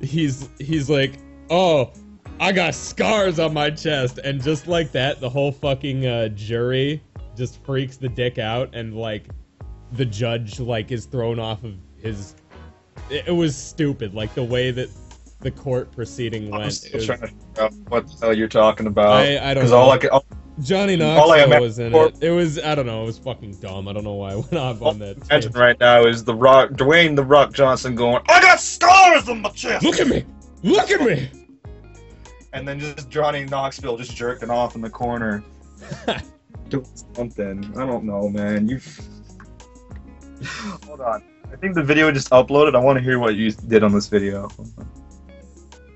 he's 0.00 0.48
he's 0.60 0.88
like, 0.88 1.18
oh, 1.50 1.92
I 2.38 2.52
got 2.52 2.74
scars 2.74 3.40
on 3.40 3.52
my 3.52 3.70
chest, 3.70 4.18
and 4.18 4.40
just 4.40 4.68
like 4.68 4.92
that, 4.92 5.20
the 5.20 5.28
whole 5.28 5.50
fucking 5.50 6.06
uh, 6.06 6.28
jury 6.28 7.02
just 7.36 7.62
freaks 7.64 7.96
the 7.96 8.08
dick 8.08 8.38
out, 8.38 8.74
and 8.74 8.94
like, 8.94 9.28
the 9.92 10.04
judge 10.04 10.60
like 10.60 10.92
is 10.92 11.06
thrown 11.06 11.40
off 11.40 11.64
of 11.64 11.74
his. 12.00 12.36
It, 13.10 13.28
it 13.28 13.32
was 13.32 13.56
stupid, 13.56 14.14
like 14.14 14.34
the 14.34 14.44
way 14.44 14.70
that 14.70 14.88
the 15.40 15.50
court 15.50 15.90
proceeding 15.92 16.52
I'm 16.52 16.60
went. 16.60 16.72
still 16.72 16.94
was- 16.98 17.06
trying 17.06 17.20
to 17.20 17.26
figure 17.28 17.62
out 17.62 17.72
what 17.88 18.08
the 18.08 18.26
hell 18.26 18.36
you're 18.36 18.48
talking 18.48 18.86
about. 18.86 19.12
I- 19.12 19.50
I 19.50 19.54
don't 19.54 19.68
know. 19.68 19.76
all 19.76 19.90
I 19.90 19.98
can, 19.98 20.10
all, 20.10 20.24
Johnny 20.60 21.00
All 21.00 21.30
I 21.30 21.38
Knoxville 21.38 21.60
was 21.60 21.78
in 21.78 21.94
it. 21.94 22.16
It 22.20 22.30
was 22.30 22.58
I 22.58 22.74
don't 22.74 22.86
know. 22.86 23.02
It 23.02 23.06
was 23.06 23.18
fucking 23.18 23.52
dumb. 23.60 23.86
I 23.86 23.92
don't 23.92 24.02
know 24.02 24.14
why 24.14 24.32
I 24.32 24.36
went 24.36 24.54
off 24.54 24.82
on 24.82 24.98
that. 24.98 25.16
imagine 25.30 25.52
right 25.52 25.78
now 25.78 26.04
is 26.04 26.24
the 26.24 26.34
Rock, 26.34 26.70
Dwayne 26.70 27.14
the 27.14 27.24
Rock 27.24 27.52
Johnson 27.52 27.94
going, 27.94 28.22
"I 28.28 28.40
got 28.40 28.58
scars 28.60 29.28
on 29.28 29.42
my 29.42 29.50
chest." 29.50 29.84
Look 29.84 30.00
at 30.00 30.08
me! 30.08 30.24
Look 30.64 30.90
at 30.90 31.00
me! 31.00 31.30
and 32.52 32.66
then 32.66 32.80
just 32.80 33.08
Johnny 33.08 33.44
Knoxville 33.44 33.98
just 33.98 34.16
jerking 34.16 34.50
off 34.50 34.74
in 34.74 34.80
the 34.80 34.90
corner. 34.90 35.44
Doing 36.70 36.86
something. 37.14 37.72
I 37.78 37.86
don't 37.86 38.04
know, 38.04 38.28
man. 38.28 38.68
You. 38.68 38.80
Hold 40.86 41.00
on. 41.00 41.22
I 41.52 41.56
think 41.56 41.74
the 41.74 41.82
video 41.82 42.10
just 42.12 42.30
uploaded. 42.30 42.74
I 42.74 42.78
want 42.78 42.98
to 42.98 43.04
hear 43.04 43.18
what 43.18 43.34
you 43.34 43.50
did 43.50 43.82
on 43.82 43.92
this 43.92 44.06
video. 44.08 44.48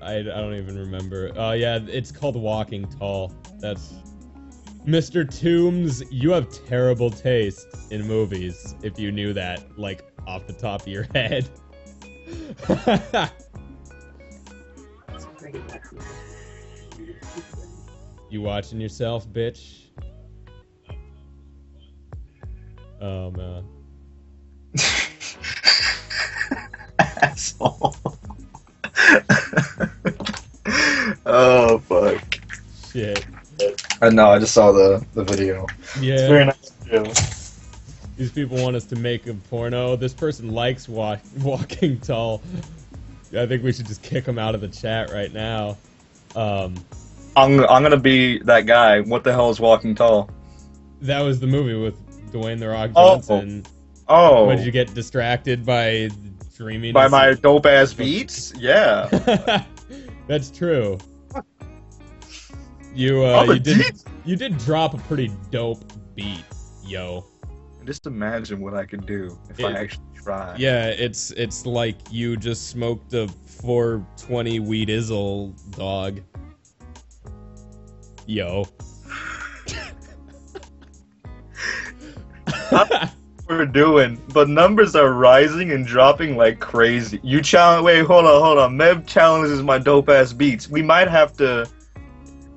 I, 0.01 0.17
I 0.17 0.21
don't 0.23 0.55
even 0.55 0.77
remember. 0.77 1.31
Oh 1.35 1.51
yeah, 1.51 1.79
it's 1.87 2.11
called 2.11 2.35
Walking 2.35 2.87
Tall. 2.87 3.33
That's 3.59 3.93
Mr. 4.85 5.29
Toombs. 5.29 6.03
You 6.11 6.31
have 6.31 6.49
terrible 6.67 7.09
taste 7.09 7.67
in 7.91 8.05
movies. 8.05 8.75
If 8.83 8.99
you 8.99 9.11
knew 9.11 9.31
that, 9.33 9.79
like 9.79 10.03
off 10.27 10.47
the 10.47 10.53
top 10.53 10.81
of 10.81 10.87
your 10.87 11.03
head. 11.13 11.49
It's 12.27 12.65
pretty 15.37 15.59
bad. 15.59 15.81
you 18.29 18.41
watching 18.41 18.81
yourself, 18.81 19.27
bitch? 19.29 19.83
Oh 22.99 23.27
um, 23.27 23.35
uh. 23.35 23.37
man. 23.37 23.65
Asshole. 26.99 27.95
oh 31.25 31.77
fuck. 31.79 32.39
Shit. 32.91 33.25
I 34.01 34.09
know. 34.09 34.29
I 34.29 34.39
just 34.39 34.53
saw 34.53 34.71
the 34.71 35.05
the 35.13 35.23
video. 35.23 35.65
It's 35.79 35.97
Yeah. 36.01 36.27
very 36.27 36.45
nice 36.45 36.69
video. 36.83 37.03
These 38.17 38.31
people 38.31 38.61
want 38.61 38.75
us 38.75 38.85
to 38.85 38.95
make 38.95 39.25
a 39.27 39.33
porno. 39.33 39.95
This 39.95 40.13
person 40.13 40.51
likes 40.53 40.87
walk, 40.87 41.19
walking 41.41 41.99
tall. 41.99 42.41
I 43.35 43.47
think 43.47 43.63
we 43.63 43.73
should 43.73 43.87
just 43.87 44.03
kick 44.03 44.25
him 44.25 44.37
out 44.37 44.53
of 44.53 44.61
the 44.61 44.67
chat 44.67 45.11
right 45.11 45.33
now. 45.33 45.77
Um, 46.35 46.75
I'm 47.35 47.59
I'm 47.61 47.81
gonna 47.81 47.97
be 47.97 48.37
that 48.39 48.65
guy. 48.67 49.01
What 49.01 49.23
the 49.23 49.31
hell 49.33 49.49
is 49.49 49.59
Walking 49.59 49.95
Tall? 49.95 50.29
that 51.01 51.19
was 51.21 51.39
the 51.39 51.47
movie 51.47 51.73
with 51.73 51.95
Dwayne 52.31 52.59
the 52.59 52.69
Rock 52.69 52.91
Oh. 52.95 53.15
Johnson. 53.15 53.63
Oh, 53.65 53.69
Oh, 54.07 54.45
what 54.45 54.57
did 54.57 54.65
you 54.65 54.71
get 54.71 54.93
distracted 54.93 55.65
by 55.65 56.09
dreaming? 56.55 56.93
by 56.93 57.07
my 57.07 57.33
dope 57.33 57.65
ass 57.65 57.93
beats? 57.99 58.53
Yeah. 58.57 59.07
That's 60.27 60.51
true. 60.51 60.97
You 62.93 63.23
uh, 63.25 63.43
you 63.45 63.59
did 63.59 63.77
geek. 63.77 63.95
you 64.23 64.35
did 64.35 64.57
drop 64.59 64.93
a 64.93 64.97
pretty 64.97 65.31
dope 65.49 65.83
beat, 66.15 66.43
yo. 66.85 67.25
Just 67.85 68.05
imagine 68.05 68.61
what 68.61 68.75
I 68.75 68.85
could 68.85 69.05
do 69.05 69.37
if 69.49 69.59
It- 69.59 69.65
I 69.65 69.71
actually 69.79 70.05
tried. 70.15 70.59
Yeah, 70.59 70.87
it's 70.87 71.31
it's 71.31 71.65
like 71.65 71.97
you 72.11 72.37
just 72.37 72.69
smoked 72.69 73.13
a 73.13 73.27
420 73.27 74.59
weed 74.59 74.89
izzle 74.89 75.53
dog. 75.75 76.21
Yo. 78.27 78.65
we're 83.47 83.65
doing, 83.65 84.21
but 84.33 84.49
numbers 84.49 84.95
are 84.95 85.11
rising 85.11 85.71
and 85.71 85.85
dropping 85.85 86.37
like 86.37 86.59
crazy. 86.59 87.19
You 87.23 87.41
challenge. 87.41 87.85
Wait, 87.85 88.05
hold 88.05 88.25
on, 88.25 88.41
hold 88.41 88.57
on. 88.57 88.77
Mev 88.77 89.05
challenges 89.07 89.61
my 89.61 89.77
dope 89.77 90.09
ass 90.09 90.33
beats. 90.33 90.69
We 90.69 90.81
might 90.81 91.07
have 91.07 91.33
to. 91.37 91.67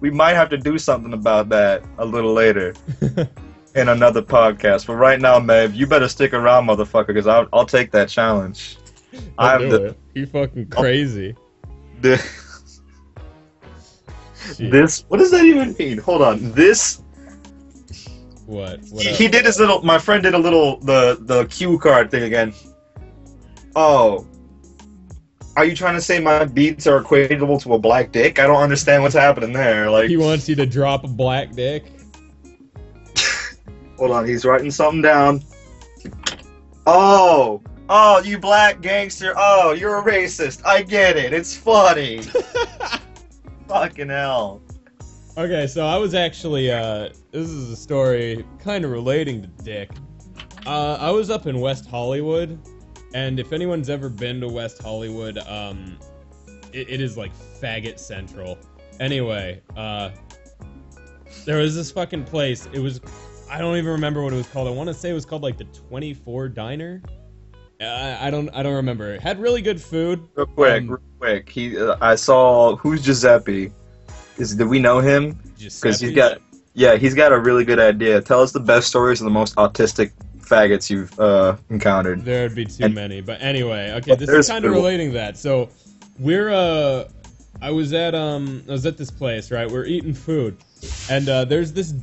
We 0.01 0.11
might 0.11 0.35
have 0.35 0.51
to 0.51 0.59
do 0.59 0.79
something 0.79 1.14
about 1.14 1.49
that 1.49 1.83
a 1.99 2.05
little 2.05 2.33
later 2.33 2.75
in 3.75 3.88
another 3.88 4.22
podcast. 4.22 4.87
But 4.87 4.96
right 4.96 5.20
now, 5.20 5.40
Mev, 5.40 5.75
you 5.75 5.87
better 5.87 6.09
stick 6.09 6.35
around, 6.35 6.66
motherfucker, 6.66 7.09
because 7.09 7.27
I'll, 7.27 7.49
I'll 7.53 7.66
take 7.66 7.90
that 7.92 8.09
challenge. 8.09 8.79
I'll 9.38 9.62
I'm 9.62 9.70
the. 9.70 9.96
You 10.14 10.27
fucking 10.27 10.72
oh. 10.72 10.81
crazy. 10.81 11.35
the 12.01 12.22
this. 14.59 15.05
What 15.09 15.18
does 15.18 15.31
that 15.31 15.44
even 15.44 15.75
mean? 15.79 15.99
Hold 15.99 16.22
on. 16.22 16.53
This 16.53 17.03
What? 18.46 18.80
What 18.90 19.04
he, 19.04 19.12
he 19.12 19.28
did 19.28 19.44
his 19.44 19.59
little. 19.59 19.82
My 19.82 19.98
friend 19.98 20.22
did 20.22 20.35
a 20.35 20.38
little 20.38 20.78
the 20.80 21.18
the 21.20 21.44
cue 21.46 21.78
card 21.78 22.11
thing 22.11 22.22
again. 22.22 22.54
Oh, 23.74 24.26
are 25.56 25.64
you 25.64 25.74
trying 25.74 25.94
to 25.94 26.02
say 26.02 26.20
my 26.20 26.44
beats 26.44 26.87
are 26.87 27.02
equatable 27.02 27.61
to 27.62 27.74
a 27.74 27.78
black 27.78 28.12
dick? 28.12 28.38
I 28.38 28.46
don't 28.46 28.62
understand 28.62 29.02
what's 29.02 29.14
happening 29.14 29.54
there. 29.54 29.90
Like, 29.90 30.11
He 30.11 30.18
wants 30.18 30.48
you 30.48 30.54
to 30.56 30.66
drop 30.66 31.04
a 31.04 31.09
black 31.09 31.52
dick. 31.52 31.90
hold 33.96 34.11
on, 34.11 34.26
he's 34.26 34.44
writing 34.44 34.70
something 34.70 35.00
down. 35.00 35.42
Oh, 36.87 37.62
oh, 37.88 38.22
you 38.22 38.38
black 38.38 38.82
gangster. 38.82 39.32
Oh, 39.35 39.72
you're 39.72 39.98
a 39.98 40.02
racist. 40.02 40.64
I 40.66 40.82
get 40.82 41.16
it. 41.16 41.32
It's 41.32 41.56
funny. 41.56 42.20
Fucking 43.68 44.11
hell. 44.11 44.61
Okay, 45.38 45.66
so 45.66 45.85
I 45.85 45.99
was 45.99 46.14
actually 46.14 46.72
uh 46.72 47.11
this 47.31 47.51
is 47.51 47.70
a 47.70 47.77
story 47.77 48.44
kind 48.59 48.85
of 48.87 48.90
relating 48.90 49.42
to 49.42 49.49
Dick. 49.62 49.90
Uh 50.64 50.96
I 50.99 51.11
was 51.11 51.29
up 51.29 51.46
in 51.46 51.61
West 51.61 51.87
Hollywood 51.87 52.59
and 53.12 53.38
if 53.38 53.53
anyone's 53.53 53.90
ever 53.90 54.09
been 54.09 54.40
to 54.40 54.49
West 54.49 54.81
Hollywood, 54.83 55.37
um 55.46 55.99
it, 56.72 56.88
it 56.88 57.01
is 57.03 57.18
like 57.18 57.33
faggot 57.61 57.99
central. 57.99 58.59
Anyway, 58.99 59.61
uh 59.77 60.11
there 61.44 61.59
was 61.59 61.75
this 61.77 61.90
fucking 61.90 62.25
place. 62.25 62.66
It 62.72 62.79
was 62.79 63.03
I 63.51 63.59
don't 63.59 63.77
even 63.77 63.90
remember 63.90 64.22
what 64.22 64.33
it 64.33 64.37
was 64.37 64.49
called. 64.49 64.68
I 64.68 64.70
want 64.70 64.88
to 64.88 64.94
say 64.94 65.11
it 65.11 65.14
was 65.14 65.27
called 65.27 65.42
like 65.42 65.59
the 65.59 65.64
24 65.64 66.49
Diner. 66.49 67.03
Uh, 67.79 68.16
I 68.18 68.31
don't 68.31 68.49
I 68.55 68.62
don't 68.62 68.75
remember. 68.75 69.12
It 69.12 69.20
had 69.20 69.38
really 69.38 69.61
good 69.61 69.83
food. 69.83 70.27
Real 70.35 70.46
quick, 70.46 70.81
Um, 70.83 70.88
real 70.88 71.01
quick. 71.20 71.51
He, 71.51 71.79
uh, 71.79 71.96
I 72.01 72.14
saw 72.14 72.75
who's 72.77 73.03
Giuseppe. 73.03 73.70
Is 74.38 74.55
do 74.55 74.66
we 74.68 74.79
know 74.79 75.01
him? 75.01 75.38
Because 75.59 76.01
he's 76.01 76.12
got, 76.14 76.38
yeah, 76.75 76.96
he's 76.96 77.14
got 77.14 77.33
a 77.33 77.38
really 77.38 77.64
good 77.64 77.79
idea. 77.79 78.20
Tell 78.20 78.42
us 78.42 78.53
the 78.53 78.61
best 78.61 78.88
stories 78.88 79.20
of 79.20 79.25
the 79.25 79.31
most 79.31 79.55
autistic 79.57 80.12
faggots 80.38 80.90
you've 80.90 81.18
uh, 81.18 81.57
encountered. 81.70 82.25
There'd 82.25 82.55
be 82.55 82.66
too 82.66 82.85
And- 82.85 82.94
many, 82.94 83.20
but 83.20 83.40
anyway, 83.40 83.92
okay, 83.96 84.12
But 84.12 84.18
this 84.18 84.29
is 84.31 84.49
kind 84.49 84.64
of 84.64 84.72
relating 84.72 85.12
that. 85.14 85.37
So 85.37 85.68
we're 86.18 86.51
uh, 86.51 87.09
I 87.62 87.70
was 87.70 87.92
at 87.92 88.14
um, 88.14 88.62
I 88.68 88.72
was 88.72 88.85
at 88.87 88.96
this 88.99 89.11
place, 89.11 89.51
right? 89.51 89.70
We're 89.70 89.87
eating 89.87 90.14
food, 90.14 90.59
and 91.11 91.29
uh, 91.29 91.44
there's 91.46 91.72
this 91.72 91.94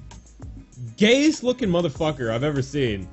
gayest 0.97 1.43
looking 1.43 1.69
motherfucker 1.69 2.31
I've 2.31 2.43
ever 2.43 2.61
seen. 2.61 3.07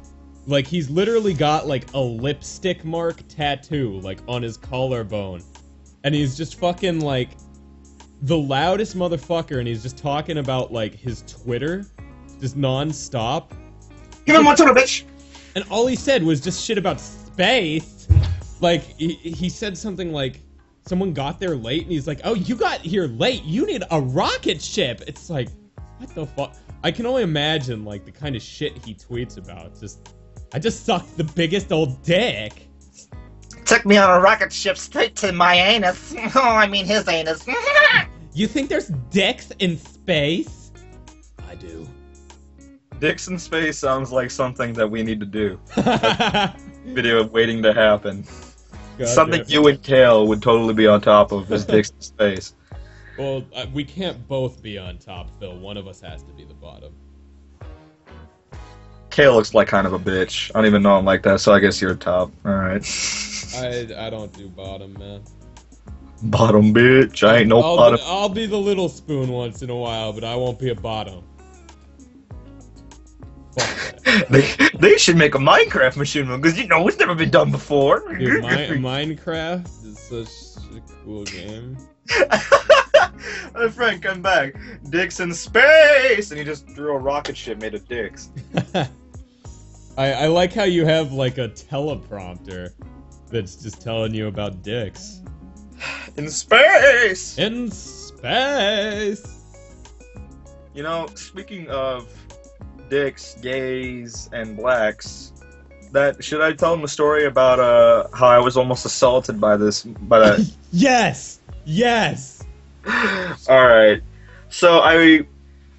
Like 0.46 0.66
he's 0.66 0.88
literally 0.88 1.34
got 1.34 1.66
like 1.66 1.92
a 1.92 2.00
lipstick 2.00 2.84
mark 2.84 3.22
tattoo 3.28 4.00
like 4.00 4.20
on 4.26 4.42
his 4.42 4.56
collarbone, 4.56 5.42
and 6.04 6.14
he's 6.14 6.36
just 6.36 6.58
fucking 6.58 7.00
like 7.00 7.28
the 8.22 8.36
loudest 8.36 8.96
motherfucker, 8.96 9.58
and 9.58 9.66
he's 9.66 9.82
just 9.82 9.98
talking 9.98 10.38
about 10.38 10.72
like 10.72 10.94
his 10.94 11.22
Twitter, 11.22 11.86
just 12.40 12.58
nonstop. 12.58 13.50
Give 14.26 14.36
him 14.36 14.44
one 14.44 14.56
the 14.56 14.64
bitch. 14.64 15.04
And 15.54 15.64
all 15.70 15.86
he 15.86 15.96
said 15.96 16.22
was 16.22 16.40
just 16.40 16.64
shit 16.64 16.78
about 16.78 17.00
space. 17.00 18.08
Like 18.60 18.82
he, 18.98 19.14
he 19.14 19.48
said 19.48 19.76
something 19.76 20.12
like 20.12 20.40
someone 20.86 21.12
got 21.12 21.40
there 21.40 21.56
late 21.56 21.82
and 21.82 21.92
he's 21.92 22.06
like, 22.06 22.20
"Oh, 22.24 22.34
you 22.34 22.54
got 22.54 22.80
here 22.80 23.06
late. 23.06 23.42
You 23.44 23.66
need 23.66 23.82
a 23.90 24.00
rocket 24.00 24.60
ship." 24.60 25.02
It's 25.06 25.30
like, 25.30 25.48
what 25.98 26.14
the 26.14 26.26
fuck? 26.26 26.56
I 26.82 26.90
can 26.90 27.06
only 27.06 27.22
imagine 27.22 27.84
like 27.84 28.04
the 28.04 28.12
kind 28.12 28.36
of 28.36 28.42
shit 28.42 28.84
he 28.84 28.94
tweets 28.94 29.38
about. 29.38 29.78
Just 29.80 30.14
I 30.52 30.58
just 30.58 30.84
sucked 30.84 31.16
the 31.16 31.24
biggest 31.24 31.72
old 31.72 32.02
dick. 32.02 32.69
Took 33.70 33.86
me 33.86 33.96
on 33.98 34.10
a 34.10 34.20
rocket 34.20 34.52
ship 34.52 34.76
straight 34.76 35.14
to 35.16 35.30
my 35.30 35.54
anus. 35.54 36.12
Oh, 36.34 36.40
I 36.40 36.66
mean 36.66 36.86
his 36.86 37.06
anus. 37.06 37.46
You 38.34 38.48
think 38.48 38.68
there's 38.68 38.88
dicks 39.10 39.52
in 39.60 39.78
space? 39.78 40.72
I 41.48 41.54
do. 41.54 41.86
Dicks 42.98 43.28
in 43.28 43.38
space 43.38 43.78
sounds 43.78 44.10
like 44.10 44.32
something 44.32 44.72
that 44.72 44.88
we 44.88 45.04
need 45.04 45.20
to 45.20 45.26
do. 45.26 45.60
God 45.76 46.54
Video 46.86 47.24
waiting 47.24 47.62
to 47.62 47.72
happen. 47.72 48.24
something 49.04 49.42
damn. 49.42 49.50
you 49.50 49.68
and 49.68 49.80
Kale 49.80 50.26
would 50.26 50.42
totally 50.42 50.74
be 50.74 50.88
on 50.88 51.00
top 51.00 51.30
of 51.30 51.52
is 51.52 51.64
dicks 51.64 51.90
in 51.90 52.00
space. 52.00 52.56
Well, 53.18 53.44
uh, 53.54 53.66
we 53.72 53.84
can't 53.84 54.26
both 54.26 54.60
be 54.62 54.78
on 54.78 54.98
top, 54.98 55.30
Phil. 55.38 55.56
One 55.56 55.76
of 55.76 55.86
us 55.86 56.00
has 56.00 56.24
to 56.24 56.32
be 56.32 56.44
the 56.44 56.54
bottom. 56.54 56.92
Kale 59.10 59.34
looks 59.34 59.54
like 59.54 59.68
kind 59.68 59.86
of 59.86 59.92
a 59.92 59.98
bitch. 59.98 60.50
I 60.54 60.58
don't 60.58 60.66
even 60.66 60.82
know 60.82 60.98
him 60.98 61.04
like 61.04 61.22
that, 61.24 61.40
so 61.40 61.52
I 61.52 61.60
guess 61.60 61.80
you're 61.80 61.94
top. 61.94 62.30
All 62.44 62.52
right. 62.52 62.82
I 63.56 64.06
I 64.06 64.10
don't 64.10 64.32
do 64.32 64.48
bottom, 64.48 64.92
man. 64.94 65.22
Bottom 66.22 66.74
bitch. 66.74 67.26
I 67.26 67.38
ain't 67.38 67.48
no 67.48 67.60
I'll, 67.60 67.76
bottom. 67.76 68.00
I'll 68.04 68.28
be 68.28 68.46
the 68.46 68.58
little 68.58 68.88
spoon 68.88 69.30
once 69.30 69.62
in 69.62 69.70
a 69.70 69.76
while, 69.76 70.12
but 70.12 70.24
I 70.24 70.36
won't 70.36 70.58
be 70.58 70.70
a 70.70 70.74
bottom. 70.74 71.24
Fuck 73.58 74.02
that. 74.04 74.28
They, 74.28 74.68
they 74.78 74.98
should 74.98 75.16
make 75.16 75.34
a 75.34 75.38
Minecraft 75.38 75.96
machine 75.96 76.26
because 76.26 76.58
you 76.58 76.66
know 76.66 76.86
it's 76.86 76.98
never 76.98 77.14
been 77.14 77.30
done 77.30 77.50
before. 77.50 78.00
Dude, 78.16 78.42
Mi- 78.42 78.78
Minecraft 78.78 79.86
is 79.86 79.98
such 79.98 80.64
a 80.76 80.80
cool 81.04 81.24
game. 81.24 81.76
My 83.54 83.68
friend, 83.68 84.02
come 84.02 84.22
back. 84.22 84.54
Dicks 84.90 85.20
in 85.20 85.32
space, 85.32 86.30
and 86.30 86.38
he 86.38 86.44
just 86.44 86.68
threw 86.70 86.94
a 86.94 86.98
rocket 86.98 87.36
ship 87.36 87.60
made 87.60 87.74
of 87.74 87.86
dicks. 87.88 88.30
I, 90.00 90.12
I 90.12 90.26
like 90.28 90.54
how 90.54 90.64
you 90.64 90.86
have 90.86 91.12
like 91.12 91.36
a 91.36 91.50
teleprompter 91.50 92.72
that's 93.30 93.56
just 93.56 93.82
telling 93.82 94.14
you 94.14 94.28
about 94.28 94.62
dicks. 94.62 95.20
In 96.16 96.30
space. 96.30 97.36
In 97.36 97.70
space. 97.70 99.44
You 100.72 100.84
know, 100.84 101.06
speaking 101.16 101.68
of 101.68 102.08
dicks, 102.88 103.34
gays, 103.42 104.30
and 104.32 104.56
blacks, 104.56 105.34
that 105.92 106.24
should 106.24 106.40
I 106.40 106.54
tell 106.54 106.74
them 106.74 106.84
a 106.84 106.88
story 106.88 107.26
about 107.26 107.60
uh 107.60 108.08
how 108.14 108.28
I 108.28 108.38
was 108.38 108.56
almost 108.56 108.86
assaulted 108.86 109.38
by 109.38 109.58
this 109.58 109.82
by 109.82 110.18
that 110.20 110.50
Yes. 110.72 111.40
Yes. 111.66 112.42
All 112.86 113.66
right. 113.66 114.00
So 114.48 114.78
I, 114.78 115.26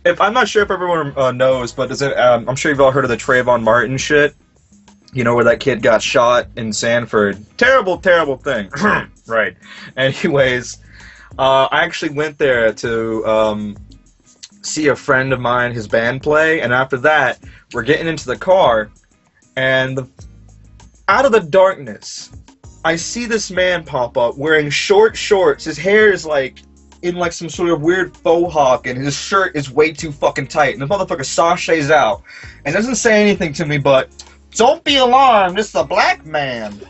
if 0.03 0.19
I'm 0.19 0.33
not 0.33 0.47
sure 0.47 0.63
if 0.63 0.71
everyone 0.71 1.13
uh, 1.15 1.31
knows, 1.31 1.71
but 1.71 1.91
it? 1.91 2.17
Um, 2.17 2.47
I'm 2.49 2.55
sure 2.55 2.71
you've 2.71 2.81
all 2.81 2.91
heard 2.91 3.05
of 3.05 3.09
the 3.09 3.17
Trayvon 3.17 3.63
Martin 3.63 3.97
shit. 3.97 4.35
You 5.13 5.23
know 5.23 5.35
where 5.35 5.43
that 5.45 5.59
kid 5.59 5.81
got 5.81 6.01
shot 6.01 6.47
in 6.55 6.71
Sanford. 6.71 7.43
Terrible, 7.57 7.97
terrible 7.97 8.37
thing. 8.37 8.69
right. 9.27 9.55
Anyways, 9.97 10.77
uh, 11.37 11.67
I 11.71 11.83
actually 11.83 12.13
went 12.13 12.37
there 12.37 12.73
to 12.73 13.25
um, 13.25 13.77
see 14.61 14.87
a 14.87 14.95
friend 14.95 15.33
of 15.33 15.39
mine, 15.39 15.73
his 15.73 15.87
band 15.87 16.23
play, 16.23 16.61
and 16.61 16.73
after 16.73 16.97
that, 16.97 17.39
we're 17.73 17.83
getting 17.83 18.07
into 18.07 18.25
the 18.25 18.37
car, 18.37 18.89
and 19.57 19.97
the, 19.97 20.07
out 21.07 21.25
of 21.25 21.31
the 21.33 21.41
darkness, 21.41 22.31
I 22.83 22.95
see 22.95 23.25
this 23.25 23.51
man 23.51 23.83
pop 23.83 24.17
up 24.17 24.37
wearing 24.37 24.69
short 24.69 25.15
shorts. 25.15 25.65
His 25.65 25.77
hair 25.77 26.11
is 26.11 26.25
like 26.25 26.63
in 27.01 27.15
like 27.15 27.33
some 27.33 27.49
sort 27.49 27.69
of 27.69 27.81
weird 27.81 28.15
faux 28.15 28.53
hawk, 28.53 28.87
and 28.87 28.97
his 28.97 29.15
shirt 29.15 29.55
is 29.55 29.71
way 29.71 29.91
too 29.91 30.11
fucking 30.11 30.47
tight. 30.47 30.73
And 30.73 30.81
the 30.81 30.87
motherfucker 30.87 31.25
sashays 31.25 31.89
out 31.89 32.23
and 32.65 32.73
doesn't 32.73 32.95
say 32.95 33.21
anything 33.21 33.53
to 33.53 33.65
me, 33.65 33.77
but 33.77 34.09
don't 34.51 34.83
be 34.83 34.97
alarmed, 34.97 35.57
it's 35.59 35.73
a 35.75 35.83
black 35.83 36.25
man. 36.25 36.79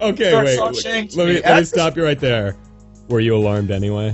Okay, 0.00 0.30
Start 0.30 0.46
wait. 0.46 0.84
wait. 0.84 1.16
Let 1.16 1.26
me 1.28 1.34
me. 1.34 1.40
let 1.42 1.58
me 1.58 1.64
stop 1.64 1.96
you 1.96 2.02
right 2.02 2.18
there. 2.18 2.56
Were 3.08 3.20
you 3.20 3.36
alarmed 3.36 3.70
anyway? 3.70 4.12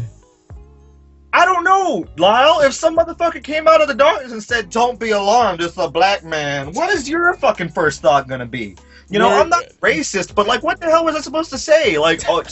I 1.32 1.46
don't 1.46 1.64
know, 1.64 2.06
Lyle. 2.18 2.60
If 2.60 2.74
some 2.74 2.94
motherfucker 2.96 3.42
came 3.42 3.66
out 3.66 3.80
of 3.80 3.88
the 3.88 3.94
darkness 3.94 4.32
and 4.32 4.42
said, 4.42 4.68
"Don't 4.68 5.00
be 5.00 5.10
alarmed, 5.12 5.62
it's 5.62 5.78
a 5.78 5.88
black 5.88 6.24
man," 6.24 6.72
what 6.72 6.90
is 6.90 7.08
your 7.08 7.32
fucking 7.34 7.70
first 7.70 8.02
thought 8.02 8.28
gonna 8.28 8.44
be? 8.44 8.76
You 9.08 9.18
know, 9.18 9.28
I'm 9.28 9.48
not 9.48 9.64
racist, 9.80 10.34
but 10.34 10.46
like, 10.46 10.62
what 10.62 10.80
the 10.80 10.86
hell 10.86 11.04
was 11.04 11.14
I 11.14 11.20
supposed 11.20 11.50
to 11.50 11.58
say? 11.58 11.96
Like, 11.98 12.22
oh, 12.28 12.42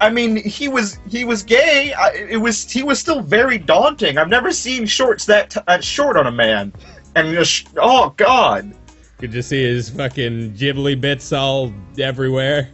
I 0.00 0.08
mean, 0.08 0.36
he 0.36 0.68
was 0.68 0.98
he 1.08 1.24
was 1.24 1.42
gay. 1.42 1.92
I, 1.92 2.10
it 2.12 2.38
was 2.38 2.70
he 2.70 2.82
was 2.82 2.98
still 2.98 3.20
very 3.20 3.58
daunting. 3.58 4.16
I've 4.16 4.28
never 4.28 4.50
seen 4.50 4.86
shorts 4.86 5.26
that 5.26 5.50
t- 5.50 5.60
that 5.66 5.84
short 5.84 6.16
on 6.16 6.26
a 6.26 6.32
man, 6.32 6.72
and 7.14 7.34
just, 7.34 7.68
oh 7.76 8.14
god, 8.16 8.74
Could 9.18 9.34
you 9.34 9.42
see 9.42 9.62
his 9.62 9.90
fucking 9.90 10.54
ghibli 10.54 10.98
bits 10.98 11.32
all 11.32 11.72
everywhere? 11.98 12.70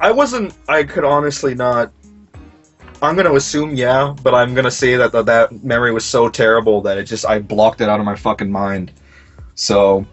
I 0.00 0.10
wasn't. 0.10 0.54
I 0.66 0.84
could 0.84 1.04
honestly 1.04 1.54
not. 1.54 1.92
I'm 3.02 3.16
gonna 3.16 3.34
assume 3.34 3.74
yeah, 3.76 4.14
but 4.22 4.34
I'm 4.34 4.54
gonna 4.54 4.70
say 4.70 4.96
that 4.96 5.12
that, 5.12 5.26
that 5.26 5.62
memory 5.62 5.92
was 5.92 6.04
so 6.04 6.30
terrible 6.30 6.80
that 6.82 6.96
it 6.96 7.04
just 7.04 7.26
I 7.26 7.40
blocked 7.40 7.82
it 7.82 7.88
out 7.90 8.00
of 8.00 8.06
my 8.06 8.16
fucking 8.16 8.50
mind. 8.50 8.92
So, 9.54 10.06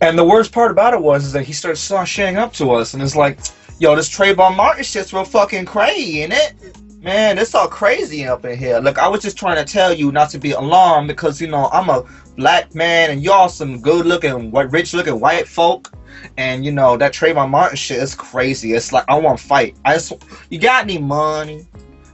and 0.00 0.16
the 0.16 0.24
worst 0.24 0.52
part 0.52 0.70
about 0.70 0.94
it 0.94 1.00
was 1.00 1.24
is 1.24 1.32
that 1.32 1.42
he 1.44 1.52
started 1.52 1.78
sashaying 1.78 2.36
up 2.36 2.52
to 2.54 2.70
us 2.70 2.94
and 2.94 3.02
is 3.02 3.16
like, 3.16 3.38
"Yo, 3.78 3.94
this 3.96 4.08
Trayvon 4.08 4.56
Martin 4.56 4.84
shit's 4.84 5.12
real 5.12 5.24
fucking 5.24 5.64
crazy, 5.64 6.22
ain't 6.22 6.32
it? 6.32 6.54
Man, 7.00 7.36
it's 7.36 7.54
all 7.54 7.66
crazy 7.66 8.26
up 8.26 8.44
in 8.44 8.56
here. 8.56 8.78
Look, 8.78 8.98
I 8.98 9.08
was 9.08 9.22
just 9.22 9.36
trying 9.36 9.56
to 9.56 9.70
tell 9.70 9.92
you 9.92 10.12
not 10.12 10.30
to 10.30 10.38
be 10.38 10.52
alarmed 10.52 11.08
because 11.08 11.40
you 11.40 11.48
know 11.48 11.68
I'm 11.72 11.90
a 11.90 12.04
black 12.36 12.74
man 12.74 13.10
and 13.10 13.22
y'all 13.22 13.48
some 13.48 13.80
good-looking, 13.80 14.50
white, 14.52 14.70
rich-looking 14.70 15.18
white 15.18 15.48
folk." 15.48 15.92
And 16.36 16.64
you 16.64 16.72
know 16.72 16.96
that 16.96 17.12
Trayvon 17.12 17.50
Martin 17.50 17.76
shit 17.76 18.02
is 18.02 18.14
crazy. 18.14 18.74
It's 18.74 18.92
like 18.92 19.04
I 19.08 19.18
want 19.18 19.38
to 19.38 19.44
fight. 19.44 19.76
I 19.84 19.94
just, 19.94 20.12
you 20.50 20.58
got 20.58 20.84
any 20.84 20.98
money? 20.98 21.66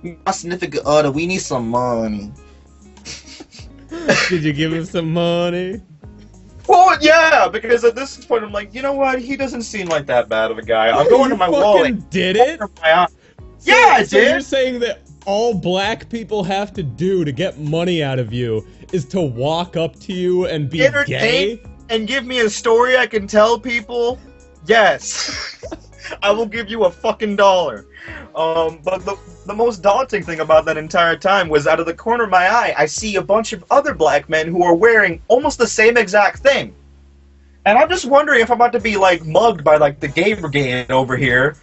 My 0.02 0.32
significant 0.32 0.86
other, 0.86 1.10
we 1.10 1.26
need 1.26 1.40
some 1.40 1.68
money. 1.68 2.32
Did 4.28 4.44
you 4.44 4.52
give 4.52 4.72
him 4.72 4.84
some 4.84 5.12
money? 5.12 5.80
Well, 6.68 6.96
yeah, 7.00 7.48
because 7.48 7.82
at 7.84 7.94
this 7.94 8.24
point 8.24 8.44
I'm 8.44 8.52
like, 8.52 8.74
you 8.74 8.82
know 8.82 8.92
what? 8.92 9.18
He 9.18 9.36
doesn't 9.36 9.62
seem 9.62 9.88
like 9.88 10.06
that 10.06 10.28
bad 10.28 10.50
of 10.50 10.58
a 10.58 10.62
guy. 10.62 10.88
I'm 10.90 11.08
going 11.08 11.24
You 11.24 11.28
to 11.30 11.36
my 11.36 11.48
wallet. 11.48 12.10
Did 12.10 12.36
it? 12.36 12.60
My. 12.60 13.06
So- 13.06 13.14
Yeah, 13.62 13.74
I 13.96 14.04
so 14.04 14.18
You're 14.18 14.40
saying 14.40 14.80
that 14.80 15.00
all 15.26 15.54
black 15.54 16.08
people 16.10 16.44
have 16.44 16.72
to 16.74 16.82
do 16.82 17.24
to 17.24 17.32
get 17.32 17.58
money 17.58 18.02
out 18.02 18.18
of 18.18 18.32
you 18.32 18.66
is 18.92 19.04
to 19.06 19.20
walk 19.20 19.76
up 19.76 19.98
to 20.00 20.12
you 20.12 20.46
and 20.46 20.68
be 20.70 20.84
Entertain- 20.86 21.08
gay? 21.56 21.62
And 21.90 22.06
give 22.06 22.26
me 22.26 22.40
a 22.40 22.50
story 22.50 22.98
I 22.98 23.06
can 23.06 23.26
tell 23.26 23.58
people. 23.58 24.18
Yes, 24.66 25.64
I 26.22 26.30
will 26.30 26.46
give 26.46 26.68
you 26.68 26.84
a 26.84 26.90
fucking 26.90 27.36
dollar. 27.36 27.86
Um, 28.34 28.80
but 28.84 29.04
the 29.04 29.16
the 29.46 29.54
most 29.54 29.82
daunting 29.82 30.22
thing 30.22 30.40
about 30.40 30.64
that 30.66 30.76
entire 30.76 31.16
time 31.16 31.48
was 31.48 31.66
out 31.66 31.80
of 31.80 31.86
the 31.86 31.94
corner 31.94 32.24
of 32.24 32.30
my 32.30 32.48
eye, 32.48 32.74
I 32.76 32.86
see 32.86 33.16
a 33.16 33.22
bunch 33.22 33.52
of 33.52 33.64
other 33.70 33.94
black 33.94 34.28
men 34.28 34.48
who 34.48 34.62
are 34.62 34.74
wearing 34.74 35.22
almost 35.28 35.58
the 35.58 35.66
same 35.66 35.96
exact 35.96 36.38
thing. 36.38 36.74
And 37.64 37.78
I'm 37.78 37.88
just 37.88 38.06
wondering 38.06 38.40
if 38.40 38.50
I'm 38.50 38.56
about 38.56 38.72
to 38.72 38.80
be 38.80 38.96
like 38.96 39.24
mugged 39.24 39.64
by 39.64 39.76
like 39.76 40.00
the 40.00 40.08
gay 40.08 40.34
brigade 40.34 40.90
over 40.90 41.16
here. 41.16 41.56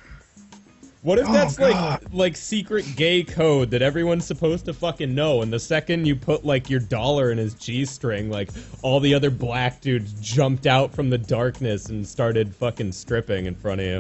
What 1.02 1.20
if 1.20 1.30
Oh, 1.30 1.34
that's 1.34 1.60
like 1.60 2.02
like 2.12 2.36
secret 2.36 2.84
gay 2.96 3.24
code 3.24 3.70
that 3.70 3.84
everyone's 3.84 4.26
supposed 4.26 4.66
to 4.66 4.74
fucking 4.74 5.14
know? 5.14 5.44
And 5.44 5.54
the 5.54 5.60
second 5.60 6.06
you 6.08 6.16
put 6.16 6.44
like 6.44 6.68
your 6.68 6.80
dollar 6.80 7.32
in 7.32 7.38
his 7.38 7.54
g 7.54 7.86
string, 7.86 8.32
like 8.32 8.50
all 8.82 9.00
the 9.00 9.14
other 9.14 9.30
black 9.30 9.82
dudes 9.82 10.14
jumped 10.14 10.66
out 10.66 10.92
from 10.92 11.12
the 11.12 11.18
darkness 11.20 11.90
and 11.90 12.08
started 12.08 12.56
fucking 12.56 12.92
stripping 12.92 13.46
in 13.46 13.54
front 13.54 13.82
of 13.82 13.88
you. 13.88 14.00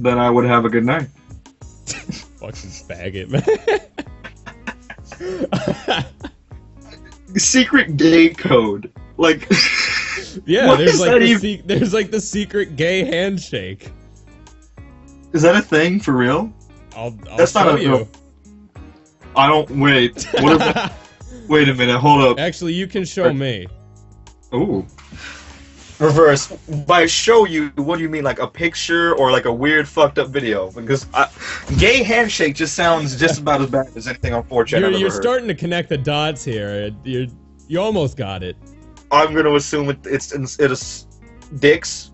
Then 0.00 0.18
I 0.18 0.30
would 0.30 0.44
have 0.46 0.64
a 0.64 0.68
good 0.70 0.84
night. 0.84 1.08
Fucking 2.38 2.70
faggot, 2.70 3.28
man. 3.30 3.42
Secret 7.36 7.96
gay 7.96 8.30
code. 8.30 8.92
Like 9.16 9.48
yeah, 10.46 10.68
What 10.68 10.78
there's 10.78 10.94
is 10.94 11.00
like 11.00 11.10
that 11.10 11.18
the 11.18 11.24
even- 11.26 11.40
se- 11.40 11.62
there's 11.66 11.92
like 11.92 12.10
the 12.10 12.20
secret 12.20 12.76
gay 12.76 13.04
handshake. 13.04 13.90
Is 15.32 15.42
that 15.42 15.56
a 15.56 15.60
thing 15.62 15.98
for 16.00 16.12
real? 16.12 16.52
I'll, 16.96 17.16
I'll 17.30 17.36
That's 17.36 17.54
not 17.54 17.78
a- 17.78 17.82
you. 17.82 18.08
I 19.36 19.48
don't 19.48 19.68
wait. 19.70 20.24
What 20.34 20.60
if 20.60 20.92
wait 21.48 21.68
a 21.68 21.74
minute, 21.74 21.98
hold 21.98 22.22
up. 22.22 22.38
Actually, 22.38 22.74
you 22.74 22.86
can 22.86 23.04
show 23.04 23.32
me. 23.32 23.66
Ooh. 24.54 24.86
Reverse. 25.98 26.46
By 26.86 27.06
show 27.06 27.44
you, 27.44 27.72
what 27.76 27.96
do 27.96 28.02
you 28.02 28.08
mean? 28.08 28.22
Like 28.22 28.38
a 28.38 28.46
picture 28.46 29.14
or 29.14 29.32
like 29.32 29.46
a 29.46 29.52
weird 29.52 29.88
fucked 29.88 30.18
up 30.18 30.28
video? 30.28 30.70
Because 30.70 31.06
I, 31.12 31.28
gay 31.78 32.02
handshake 32.02 32.54
just 32.54 32.74
sounds 32.74 33.18
just 33.18 33.40
about 33.40 33.62
as 33.62 33.70
bad 33.70 33.96
as 33.96 34.06
anything 34.06 34.32
on 34.32 34.44
4chan 34.44 34.80
You're, 34.80 34.90
you're 34.92 35.10
starting 35.10 35.48
to 35.48 35.54
connect 35.54 35.88
the 35.88 35.98
dots 35.98 36.44
here. 36.44 36.94
You 37.04 37.28
you 37.66 37.80
almost 37.80 38.16
got 38.16 38.42
it. 38.42 38.56
I'm 39.10 39.34
gonna 39.34 39.54
assume 39.54 39.90
it, 39.90 39.98
it's 40.04 40.32
it's 40.32 40.58
it's 40.58 41.06
dicks. 41.58 42.12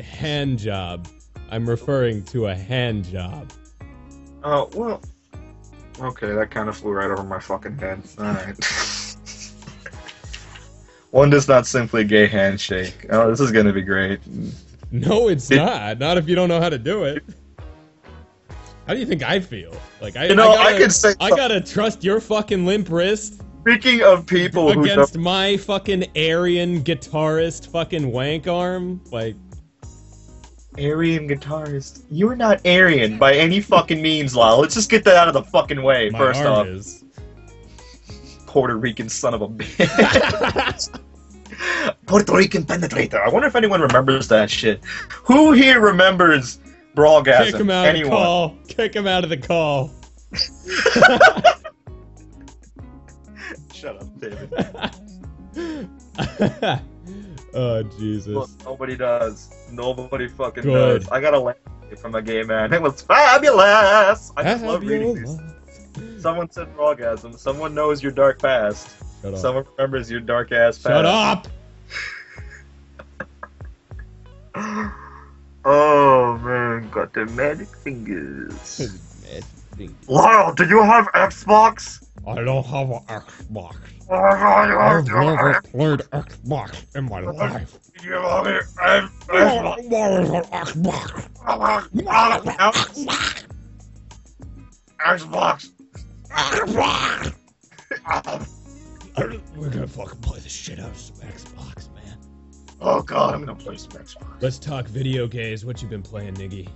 Hand 0.00 0.58
job. 0.58 1.08
I'm 1.50 1.68
referring 1.68 2.22
to 2.24 2.48
a 2.48 2.54
hand 2.54 3.04
job. 3.04 3.52
Oh 4.44 4.68
well. 4.74 5.00
Okay, 5.98 6.34
that 6.34 6.50
kind 6.50 6.68
of 6.68 6.76
flew 6.76 6.92
right 6.92 7.10
over 7.10 7.22
my 7.22 7.38
fucking 7.38 7.78
head. 7.78 8.02
All 8.18 8.24
right. 8.24 8.56
One 11.10 11.30
does 11.30 11.48
not 11.48 11.66
simply 11.66 12.04
gay 12.04 12.26
handshake. 12.26 13.06
Oh, 13.10 13.30
this 13.30 13.40
is 13.40 13.52
gonna 13.52 13.72
be 13.72 13.82
great. 13.82 14.20
No, 14.90 15.28
it's 15.28 15.50
It- 15.50 15.56
not. 15.56 15.98
Not 15.98 16.18
if 16.18 16.28
you 16.28 16.34
don't 16.34 16.48
know 16.48 16.60
how 16.60 16.68
to 16.68 16.78
do 16.78 17.04
it. 17.04 17.24
How 18.86 18.94
do 18.94 19.00
you 19.00 19.06
think 19.06 19.22
I 19.22 19.40
feel? 19.40 19.74
Like 20.00 20.16
I, 20.16 20.26
You 20.26 20.36
know, 20.36 20.52
I, 20.52 20.56
gotta, 20.56 20.74
I 20.74 20.78
could 20.78 20.92
say- 20.92 21.14
I 21.20 21.30
gotta 21.30 21.60
trust 21.60 22.04
your 22.04 22.20
fucking 22.20 22.66
limp 22.66 22.88
wrist 22.90 23.42
Speaking 23.66 24.00
of 24.04 24.26
people 24.26 24.72
who 24.72 24.84
against 24.84 25.18
my 25.18 25.56
fucking 25.56 26.04
Aryan 26.16 26.84
guitarist 26.84 27.66
fucking 27.66 28.12
wank 28.12 28.46
arm. 28.46 29.00
Like 29.10 29.34
Aryan 30.78 31.28
guitarist. 31.28 32.04
You're 32.08 32.36
not 32.36 32.64
Aryan 32.64 33.18
by 33.18 33.34
any 33.34 33.60
fucking 33.60 34.00
means, 34.00 34.36
Lyle. 34.36 34.60
Let's 34.60 34.74
just 34.74 34.88
get 34.88 35.02
that 35.02 35.16
out 35.16 35.26
of 35.26 35.34
the 35.34 35.42
fucking 35.42 35.82
way, 35.82 36.10
my 36.10 36.18
first 36.18 36.44
off. 36.44 36.68
is. 36.68 37.02
Puerto 38.56 38.78
Rican 38.78 39.10
son 39.10 39.34
of 39.34 39.42
a 39.42 39.48
bitch. 39.48 40.88
Puerto 42.06 42.34
Rican 42.34 42.64
penetrator. 42.64 43.20
I 43.20 43.28
wonder 43.28 43.46
if 43.48 43.54
anyone 43.54 43.82
remembers 43.82 44.28
that 44.28 44.48
shit. 44.48 44.82
Who 45.24 45.52
here 45.52 45.78
remembers 45.78 46.58
Brawlgasm? 46.94 47.50
Kick 47.50 47.56
him 47.56 47.68
out 47.68 47.84
anyone? 47.84 48.14
of 48.14 48.18
the 48.18 48.24
call. 48.24 48.56
Kick 48.66 48.96
him 48.96 49.06
out 49.06 49.24
of 49.24 49.28
the 49.28 49.36
call. 49.36 49.90
Shut 53.74 54.00
up, 54.00 54.20
David. 54.20 54.50
oh 57.52 57.82
Jesus. 57.98 58.26
Look, 58.28 58.48
nobody 58.64 58.96
does. 58.96 59.50
Nobody 59.70 60.28
fucking 60.28 60.62
Good. 60.62 61.02
does. 61.02 61.10
I 61.10 61.20
got 61.20 61.34
a 61.34 61.38
laugh 61.38 61.56
from 61.98 62.14
a 62.14 62.22
gay 62.22 62.42
man. 62.42 62.72
It 62.72 62.80
was 62.80 63.02
fabulous. 63.02 64.32
I 64.34 64.42
just 64.42 64.64
love 64.64 64.80
reading 64.80 65.14
these. 65.14 65.38
Someone 66.18 66.50
said 66.50 66.74
Brawlgasm. 66.76 67.38
Someone 67.38 67.74
knows 67.74 68.02
your 68.02 68.12
dark 68.12 68.40
past. 68.40 68.88
Shut 69.22 69.34
up. 69.34 69.40
Someone 69.40 69.64
remembers 69.76 70.10
your 70.10 70.20
dark 70.20 70.52
ass 70.52 70.78
past. 70.78 70.92
Shut 70.94 71.06
up. 71.06 71.48
Oh 75.68 76.38
man, 76.44 76.88
got 76.90 77.12
the 77.12 77.26
magic 77.26 77.66
fingers. 77.66 79.02
Thing. 79.76 79.94
Lyle, 80.06 80.54
do 80.54 80.64
you 80.66 80.80
have 80.80 81.06
Xbox? 81.08 82.02
I 82.26 82.36
don't 82.36 82.64
have 82.64 82.88
an 82.88 83.00
Xbox. 83.08 83.76
Oh, 84.08 84.16
I've 84.16 85.06
never 85.06 85.60
played 85.60 86.00
Xbox 86.12 86.96
in 86.96 87.04
my 87.04 87.20
life. 87.20 87.76
You 88.02 88.12
have 88.12 88.46
it. 88.46 88.64
Xbox. 88.78 89.10
What 89.28 89.80
is 89.80 90.30
an 90.30 90.44
Xbox? 90.44 91.20
Xbox. 95.04 95.70
We're 99.56 99.70
gonna 99.70 99.86
fucking 99.86 100.20
play 100.20 100.38
the 100.38 100.48
shit 100.48 100.78
out 100.78 100.90
of 100.90 100.98
some 100.98 101.16
Xbox, 101.16 101.92
man. 101.94 102.18
Oh 102.80 103.02
god, 103.02 103.34
I'm 103.34 103.44
gonna 103.44 103.54
play 103.54 103.76
some 103.76 103.92
Xbox. 103.92 104.42
Let's 104.42 104.58
talk 104.58 104.86
video 104.86 105.26
games. 105.26 105.64
What 105.64 105.82
you 105.82 105.88
been 105.88 106.02
playing, 106.02 106.34
Niggy? 106.34 106.68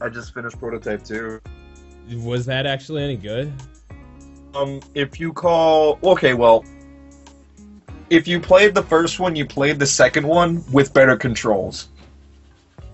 I 0.00 0.08
just 0.08 0.32
finished 0.32 0.58
Prototype 0.58 1.04
2. 1.04 1.40
Was 2.22 2.46
that 2.46 2.64
actually 2.64 3.02
any 3.02 3.16
good? 3.16 3.52
Um, 4.54 4.80
if 4.94 5.20
you 5.20 5.32
call, 5.32 5.98
okay, 6.02 6.34
well, 6.34 6.64
if 8.08 8.26
you 8.26 8.40
played 8.40 8.74
the 8.74 8.82
first 8.82 9.20
one, 9.20 9.36
you 9.36 9.46
played 9.46 9.78
the 9.78 9.86
second 9.86 10.26
one 10.26 10.64
with 10.72 10.94
better 10.94 11.16
controls. 11.16 11.89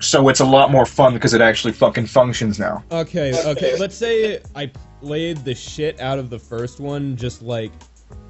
So 0.00 0.28
it's 0.28 0.40
a 0.40 0.44
lot 0.44 0.70
more 0.70 0.84
fun 0.84 1.14
because 1.14 1.32
it 1.32 1.40
actually 1.40 1.72
fucking 1.72 2.06
functions 2.06 2.58
now. 2.58 2.84
Okay, 2.90 3.32
okay. 3.46 3.78
Let's 3.78 3.96
say 3.96 4.40
I 4.54 4.70
played 5.00 5.38
the 5.38 5.54
shit 5.54 6.00
out 6.00 6.18
of 6.18 6.30
the 6.30 6.38
first 6.38 6.80
one, 6.80 7.16
just 7.16 7.42
like 7.42 7.72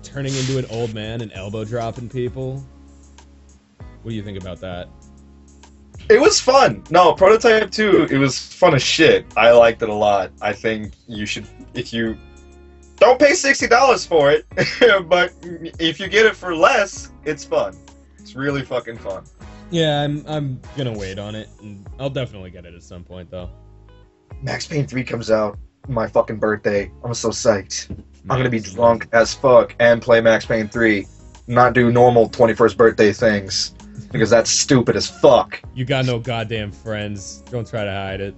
turning 0.03 0.35
into 0.35 0.59
an 0.59 0.67
old 0.71 0.95
man 0.95 1.21
and 1.21 1.33
elbow 1.33 1.65
dropping 1.65 2.09
people. 2.09 2.65
What 4.03 4.11
do 4.11 4.15
you 4.15 4.23
think 4.23 4.39
about 4.39 4.61
that? 4.61 4.89
It 6.09 6.21
was 6.21 6.41
fun. 6.41 6.85
No, 6.91 7.13
Prototype 7.13 7.73
2, 7.73 8.07
it 8.11 8.19
was 8.19 8.39
fun 8.39 8.75
as 8.77 8.83
shit. 8.83 9.27
I 9.37 9.51
liked 9.51 9.83
it 9.83 9.89
a 9.89 9.95
lot. 9.95 10.31
I 10.41 10.53
think 10.53 10.95
you 11.09 11.27
should, 11.27 11.49
if 11.75 11.93
you 11.93 12.17
don't 12.97 13.19
pay 13.19 13.33
$60 13.33 14.07
for 14.07 14.31
it, 14.31 14.47
but 15.09 15.33
if 15.81 15.99
you 15.99 16.07
get 16.07 16.27
it 16.27 16.37
for 16.37 16.55
less, 16.55 17.11
it's 17.25 17.45
fun. 17.45 17.77
It's 18.19 18.37
really 18.37 18.63
fucking 18.63 18.99
fun. 18.99 19.25
Yeah, 19.71 20.03
I'm 20.03 20.25
I'm 20.27 20.61
gonna 20.77 20.97
wait 20.97 21.19
on 21.19 21.35
it, 21.35 21.49
and 21.61 21.87
I'll 21.99 22.11
definitely 22.11 22.51
get 22.51 22.67
it 22.67 22.75
at 22.75 22.83
some 22.83 23.05
point 23.05 23.31
though. 23.31 23.51
Max 24.43 24.67
Payne 24.67 24.87
3 24.87 25.03
comes 25.05 25.31
out 25.31 25.59
my 25.89 26.07
fucking 26.07 26.39
birthday. 26.39 26.91
I'm 27.05 27.15
so 27.15 27.31
psyched. 27.31 27.91
I'm 28.29 28.39
gonna 28.39 28.51
be 28.51 28.61
drunk 28.61 29.09
as 29.13 29.35
fuck 29.35 29.75
and 29.79 30.03
play 30.03 30.21
Max 30.21 30.47
Payne 30.47 30.69
3, 30.69 31.07
not 31.47 31.75
do 31.75 31.93
normal 31.93 32.29
21st 32.29 32.77
birthday 32.77 33.13
things 33.13 33.75
because 34.11 34.31
that's 34.31 34.51
stupid 34.51 34.97
as 34.97 35.09
fuck. 35.09 35.61
You 35.75 35.85
got 35.85 36.07
no 36.07 36.19
goddamn 36.19 36.73
friends. 36.73 37.43
Don't 37.51 37.69
try 37.69 37.85
to 37.85 37.91
hide 37.91 38.21
it. 38.21 38.35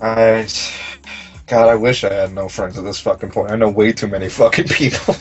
I, 0.00 0.48
God, 1.48 1.68
I 1.68 1.74
wish 1.76 2.04
I 2.04 2.12
had 2.12 2.34
no 2.34 2.46
friends 2.48 2.76
at 2.76 2.84
this 2.84 3.00
fucking 3.00 3.30
point. 3.30 3.50
I 3.50 3.56
know 3.56 3.70
way 3.70 3.90
too 3.92 4.06
many 4.06 4.28
fucking 4.28 4.68
people. 4.68 5.14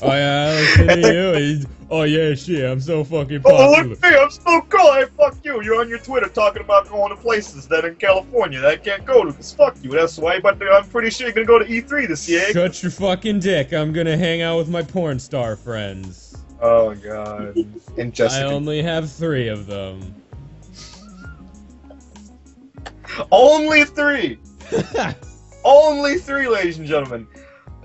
Oh 0.00 0.14
yeah, 0.14 0.76
look 0.78 0.90
at 0.90 1.42
you. 1.42 1.66
Oh 1.90 2.02
yeah, 2.04 2.34
shit. 2.34 2.64
I'm 2.64 2.80
so 2.80 3.02
fucking 3.02 3.42
Oh, 3.44 3.70
look 3.70 4.00
at 4.02 4.10
me! 4.10 4.16
I'm 4.16 4.30
so 4.30 4.60
cool. 4.68 4.94
Hey, 4.94 5.06
fuck 5.16 5.36
you. 5.44 5.62
You're 5.62 5.80
on 5.80 5.88
your 5.88 5.98
Twitter 5.98 6.28
talking 6.28 6.62
about 6.62 6.88
going 6.88 7.14
to 7.14 7.20
places 7.20 7.66
that 7.68 7.84
in 7.84 7.96
California 7.96 8.60
that 8.60 8.70
I 8.70 8.76
can't 8.76 9.04
go 9.04 9.24
to. 9.24 9.32
Cause 9.32 9.52
fuck 9.52 9.76
you. 9.82 9.90
That's 9.90 10.18
why. 10.18 10.38
But 10.38 10.62
I'm 10.62 10.88
pretty 10.88 11.10
sure 11.10 11.26
you're 11.26 11.34
gonna 11.34 11.46
go 11.46 11.58
to 11.58 11.64
E3 11.64 12.06
this 12.06 12.28
year. 12.28 12.52
Shut 12.52 12.82
your 12.82 12.92
fucking 12.92 13.40
dick. 13.40 13.72
I'm 13.72 13.92
gonna 13.92 14.16
hang 14.16 14.42
out 14.42 14.58
with 14.58 14.68
my 14.68 14.82
porn 14.82 15.18
star 15.18 15.56
friends. 15.56 16.36
Oh 16.60 16.94
god. 16.94 17.56
And 17.96 18.12
Jessica. 18.12 18.44
I 18.44 18.52
only 18.52 18.82
have 18.82 19.10
three 19.10 19.48
of 19.48 19.66
them. 19.66 20.14
Only 23.32 23.84
three. 23.84 24.38
Only 25.66 26.18
three, 26.18 26.48
ladies 26.48 26.78
and 26.78 26.86
gentlemen. 26.86 27.26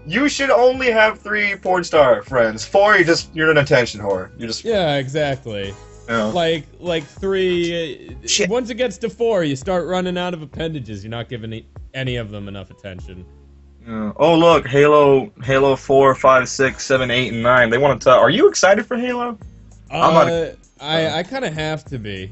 You 0.05 0.29
should 0.29 0.49
only 0.51 0.89
have 0.91 1.19
three 1.19 1.55
porn 1.55 1.83
star 1.83 2.21
friends. 2.23 2.63
Four, 2.63 2.95
you 2.97 3.03
just 3.05 3.33
you're 3.35 3.49
an 3.51 3.57
attention 3.57 3.99
whore. 4.01 4.29
You 4.39 4.45
just 4.47 4.63
yeah, 4.63 4.97
exactly. 4.97 5.67
you 5.67 5.73
know. 6.07 6.29
Like 6.29 6.65
like 6.79 7.03
three. 7.03 8.15
uh, 8.23 8.27
Shit. 8.27 8.49
Once 8.49 8.69
it 8.69 8.75
gets 8.75 8.97
to 8.99 9.09
four, 9.09 9.43
you 9.43 9.55
start 9.55 9.87
running 9.87 10.17
out 10.17 10.33
of 10.35 10.41
appendages. 10.41 11.03
You're 11.03 11.11
not 11.11 11.27
giving 11.27 11.65
any 11.93 12.15
of 12.17 12.29
them 12.31 12.47
enough 12.47 12.69
attention. 12.71 13.25
Yeah. 13.87 14.11
Oh 14.17 14.35
look, 14.37 14.67
Halo, 14.67 15.31
Halo 15.43 15.75
four, 15.75 16.13
five, 16.13 16.47
six, 16.49 16.85
seven, 16.85 17.09
eight, 17.09 17.33
and 17.33 17.41
nine. 17.41 17.69
They 17.71 17.79
want 17.79 17.99
to. 18.03 18.11
Are 18.11 18.29
you 18.29 18.47
excited 18.47 18.85
for 18.85 18.95
Halo? 18.97 19.37
I'm 19.89 20.13
not- 20.13 20.27
Uh, 20.29 20.51
I 20.79 21.19
I 21.19 21.23
kind 21.23 21.45
of 21.45 21.53
have 21.53 21.83
to 21.85 21.97
be. 21.99 22.31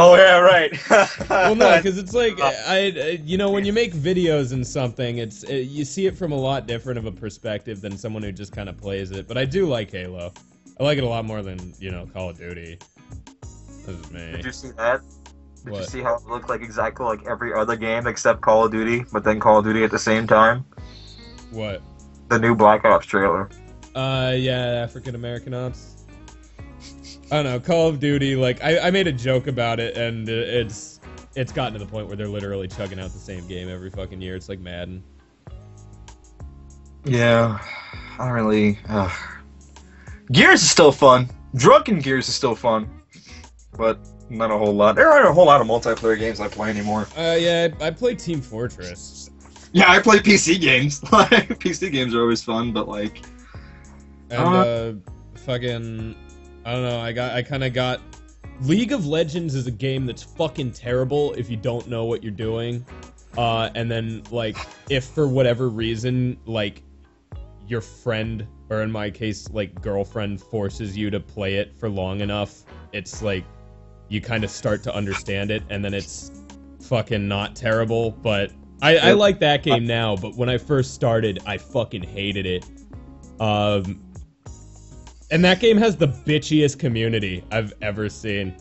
Oh 0.00 0.14
yeah, 0.14 0.38
right. 0.38 0.72
well, 1.28 1.56
no, 1.56 1.76
because 1.82 1.98
it's 1.98 2.14
like 2.14 2.40
I, 2.40 2.54
I, 2.68 3.20
you 3.24 3.36
know, 3.36 3.50
when 3.50 3.64
you 3.64 3.72
make 3.72 3.92
videos 3.92 4.52
and 4.52 4.64
something, 4.64 5.18
it's 5.18 5.42
it, 5.42 5.62
you 5.62 5.84
see 5.84 6.06
it 6.06 6.16
from 6.16 6.30
a 6.30 6.36
lot 6.36 6.68
different 6.68 6.98
of 6.98 7.06
a 7.06 7.10
perspective 7.10 7.80
than 7.80 7.98
someone 7.98 8.22
who 8.22 8.30
just 8.30 8.52
kind 8.52 8.68
of 8.68 8.76
plays 8.76 9.10
it. 9.10 9.26
But 9.26 9.36
I 9.36 9.44
do 9.44 9.66
like 9.66 9.90
Halo. 9.90 10.32
I 10.78 10.84
like 10.84 10.98
it 10.98 11.04
a 11.04 11.08
lot 11.08 11.24
more 11.24 11.42
than 11.42 11.74
you 11.80 11.90
know 11.90 12.06
Call 12.06 12.30
of 12.30 12.38
Duty. 12.38 12.78
This 13.40 13.88
is 13.88 14.10
me. 14.12 14.30
Did 14.36 14.44
you 14.44 14.52
see 14.52 14.70
that? 14.76 15.02
Did 15.64 15.74
you 15.74 15.82
see 15.82 16.00
how 16.00 16.14
it 16.14 16.26
looked 16.26 16.48
like 16.48 16.62
exactly 16.62 17.04
like 17.04 17.26
every 17.26 17.52
other 17.52 17.74
game 17.74 18.06
except 18.06 18.40
Call 18.40 18.66
of 18.66 18.70
Duty, 18.70 19.04
but 19.12 19.24
then 19.24 19.40
Call 19.40 19.58
of 19.58 19.64
Duty 19.64 19.82
at 19.82 19.90
the 19.90 19.98
same 19.98 20.28
time? 20.28 20.64
What? 21.50 21.82
The 22.28 22.38
new 22.38 22.54
Black 22.54 22.84
Ops 22.84 23.06
trailer. 23.06 23.50
Uh, 23.96 24.32
yeah, 24.36 24.84
African 24.84 25.16
American 25.16 25.54
ops. 25.54 25.97
I 27.30 27.36
don't 27.36 27.44
know. 27.44 27.60
Call 27.60 27.88
of 27.88 28.00
Duty. 28.00 28.36
Like, 28.36 28.62
I, 28.64 28.78
I 28.78 28.90
made 28.90 29.06
a 29.06 29.12
joke 29.12 29.46
about 29.48 29.80
it, 29.80 29.96
and 29.96 30.28
it's 30.28 31.00
it's 31.34 31.52
gotten 31.52 31.74
to 31.74 31.78
the 31.78 31.86
point 31.86 32.06
where 32.06 32.16
they're 32.16 32.28
literally 32.28 32.68
chugging 32.68 32.98
out 32.98 33.12
the 33.12 33.18
same 33.18 33.46
game 33.46 33.68
every 33.68 33.90
fucking 33.90 34.20
year. 34.20 34.34
It's 34.34 34.48
like 34.48 34.60
Madden. 34.60 35.02
Yeah, 37.04 37.58
I 38.18 38.24
don't 38.24 38.34
really. 38.34 38.78
Uh... 38.88 39.14
Gears 40.32 40.62
is 40.62 40.70
still 40.70 40.92
fun. 40.92 41.28
Drunken 41.54 42.00
Gears 42.00 42.28
is 42.28 42.34
still 42.34 42.54
fun, 42.54 43.02
but 43.76 43.98
not 44.30 44.50
a 44.50 44.58
whole 44.58 44.74
lot. 44.74 44.96
There 44.96 45.10
aren't 45.10 45.28
a 45.28 45.32
whole 45.32 45.46
lot 45.46 45.60
of 45.60 45.66
multiplayer 45.66 46.18
games 46.18 46.40
I 46.40 46.48
play 46.48 46.70
anymore. 46.70 47.06
Uh, 47.16 47.36
yeah, 47.38 47.68
I, 47.80 47.86
I 47.86 47.90
play 47.90 48.14
Team 48.14 48.40
Fortress. 48.40 49.30
Yeah, 49.72 49.90
I 49.90 50.00
play 50.00 50.18
PC 50.18 50.60
games. 50.60 51.02
Like 51.12 51.58
PC 51.60 51.92
games 51.92 52.14
are 52.14 52.20
always 52.22 52.42
fun, 52.42 52.72
but 52.72 52.88
like, 52.88 53.22
and 54.30 54.40
Uh, 54.40 54.58
uh, 54.58 54.92
fucking 55.34 56.14
I 56.68 56.72
don't 56.72 56.82
know. 56.82 57.00
I 57.00 57.12
got 57.12 57.32
I 57.32 57.42
kind 57.42 57.64
of 57.64 57.72
got 57.72 57.98
League 58.60 58.92
of 58.92 59.06
Legends 59.06 59.54
is 59.54 59.66
a 59.66 59.70
game 59.70 60.04
that's 60.04 60.22
fucking 60.22 60.72
terrible 60.72 61.32
if 61.32 61.48
you 61.48 61.56
don't 61.56 61.88
know 61.88 62.04
what 62.04 62.22
you're 62.22 62.30
doing. 62.30 62.84
Uh, 63.38 63.70
and 63.74 63.90
then 63.90 64.22
like 64.30 64.58
if 64.90 65.06
for 65.06 65.26
whatever 65.26 65.70
reason 65.70 66.36
like 66.44 66.82
your 67.66 67.80
friend 67.80 68.46
or 68.68 68.82
in 68.82 68.92
my 68.92 69.08
case 69.08 69.48
like 69.48 69.80
girlfriend 69.80 70.42
forces 70.42 70.94
you 70.94 71.08
to 71.08 71.18
play 71.18 71.54
it 71.54 71.74
for 71.74 71.88
long 71.88 72.20
enough, 72.20 72.64
it's 72.92 73.22
like 73.22 73.44
you 74.10 74.20
kind 74.20 74.44
of 74.44 74.50
start 74.50 74.82
to 74.82 74.94
understand 74.94 75.50
it, 75.50 75.62
and 75.70 75.82
then 75.82 75.94
it's 75.94 76.30
fucking 76.82 77.26
not 77.26 77.56
terrible. 77.56 78.10
But 78.10 78.52
I, 78.82 78.98
I 78.98 79.12
like 79.12 79.40
that 79.40 79.62
game 79.62 79.86
now. 79.86 80.16
But 80.16 80.36
when 80.36 80.50
I 80.50 80.58
first 80.58 80.92
started, 80.92 81.38
I 81.46 81.56
fucking 81.56 82.02
hated 82.02 82.44
it. 82.44 82.66
Um, 83.40 84.02
and 85.30 85.44
that 85.44 85.60
game 85.60 85.76
has 85.76 85.96
the 85.96 86.08
bitchiest 86.08 86.78
community 86.78 87.44
I've 87.50 87.72
ever 87.82 88.08
seen. 88.08 88.56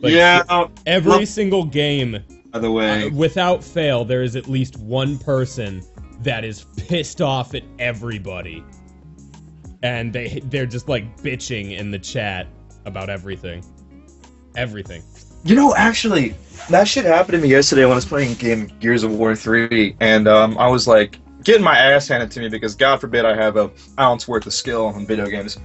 Like, 0.00 0.12
yeah. 0.12 0.66
Every 0.86 1.10
well- 1.10 1.26
single 1.26 1.64
game, 1.64 2.22
By 2.50 2.58
the 2.58 2.68
uh, 2.68 2.72
way, 2.72 3.10
without 3.10 3.62
fail, 3.62 4.04
there 4.04 4.22
is 4.22 4.36
at 4.36 4.48
least 4.48 4.78
one 4.78 5.18
person 5.18 5.82
that 6.20 6.44
is 6.44 6.64
pissed 6.76 7.20
off 7.20 7.54
at 7.54 7.62
everybody, 7.78 8.64
and 9.82 10.12
they 10.12 10.40
they're 10.44 10.66
just 10.66 10.88
like 10.88 11.16
bitching 11.22 11.76
in 11.76 11.90
the 11.90 11.98
chat 11.98 12.46
about 12.86 13.10
everything, 13.10 13.64
everything. 14.56 15.02
You 15.44 15.54
know, 15.54 15.74
actually, 15.76 16.34
that 16.70 16.88
shit 16.88 17.04
happened 17.04 17.32
to 17.36 17.38
me 17.38 17.48
yesterday 17.48 17.84
when 17.84 17.92
I 17.92 17.96
was 17.96 18.06
playing 18.06 18.34
game 18.34 18.70
Gears 18.80 19.04
of 19.04 19.12
War 19.12 19.36
3, 19.36 19.96
and 20.00 20.26
um, 20.26 20.58
I 20.58 20.68
was 20.68 20.88
like 20.88 21.18
getting 21.44 21.62
my 21.62 21.78
ass 21.78 22.08
handed 22.08 22.30
to 22.32 22.40
me 22.40 22.48
because 22.48 22.74
God 22.74 23.00
forbid 23.00 23.24
I 23.24 23.34
have 23.34 23.56
a 23.56 23.70
ounce 23.98 24.26
worth 24.26 24.46
of 24.46 24.52
skill 24.52 24.90
in 24.96 25.06
video 25.06 25.26
games. 25.26 25.58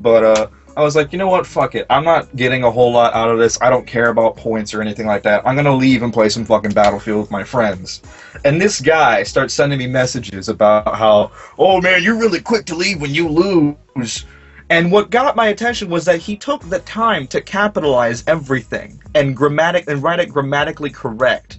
But 0.00 0.24
uh, 0.24 0.46
I 0.76 0.82
was 0.82 0.94
like, 0.94 1.12
you 1.12 1.18
know 1.18 1.28
what? 1.28 1.44
Fuck 1.46 1.74
it. 1.74 1.86
I'm 1.90 2.04
not 2.04 2.34
getting 2.36 2.62
a 2.62 2.70
whole 2.70 2.92
lot 2.92 3.12
out 3.12 3.30
of 3.30 3.38
this. 3.38 3.60
I 3.60 3.68
don't 3.68 3.86
care 3.86 4.10
about 4.10 4.36
points 4.36 4.72
or 4.72 4.80
anything 4.80 5.06
like 5.06 5.24
that. 5.24 5.46
I'm 5.46 5.56
gonna 5.56 5.74
leave 5.74 6.04
and 6.04 6.12
play 6.12 6.28
some 6.28 6.44
fucking 6.44 6.70
Battlefield 6.70 7.20
with 7.22 7.30
my 7.32 7.42
friends. 7.42 8.00
And 8.44 8.60
this 8.60 8.80
guy 8.80 9.24
starts 9.24 9.54
sending 9.54 9.80
me 9.80 9.88
messages 9.88 10.48
about 10.48 10.94
how, 10.94 11.32
oh 11.58 11.80
man, 11.80 12.02
you're 12.02 12.18
really 12.18 12.40
quick 12.40 12.64
to 12.66 12.76
leave 12.76 13.00
when 13.00 13.12
you 13.12 13.28
lose. 13.28 14.24
And 14.70 14.92
what 14.92 15.10
got 15.10 15.34
my 15.34 15.48
attention 15.48 15.88
was 15.88 16.04
that 16.04 16.20
he 16.20 16.36
took 16.36 16.62
the 16.68 16.78
time 16.80 17.26
to 17.28 17.40
capitalize 17.40 18.22
everything 18.26 19.02
and 19.14 19.36
grammatic 19.36 19.88
and 19.88 20.02
write 20.02 20.20
it 20.20 20.28
grammatically 20.28 20.90
correct. 20.90 21.58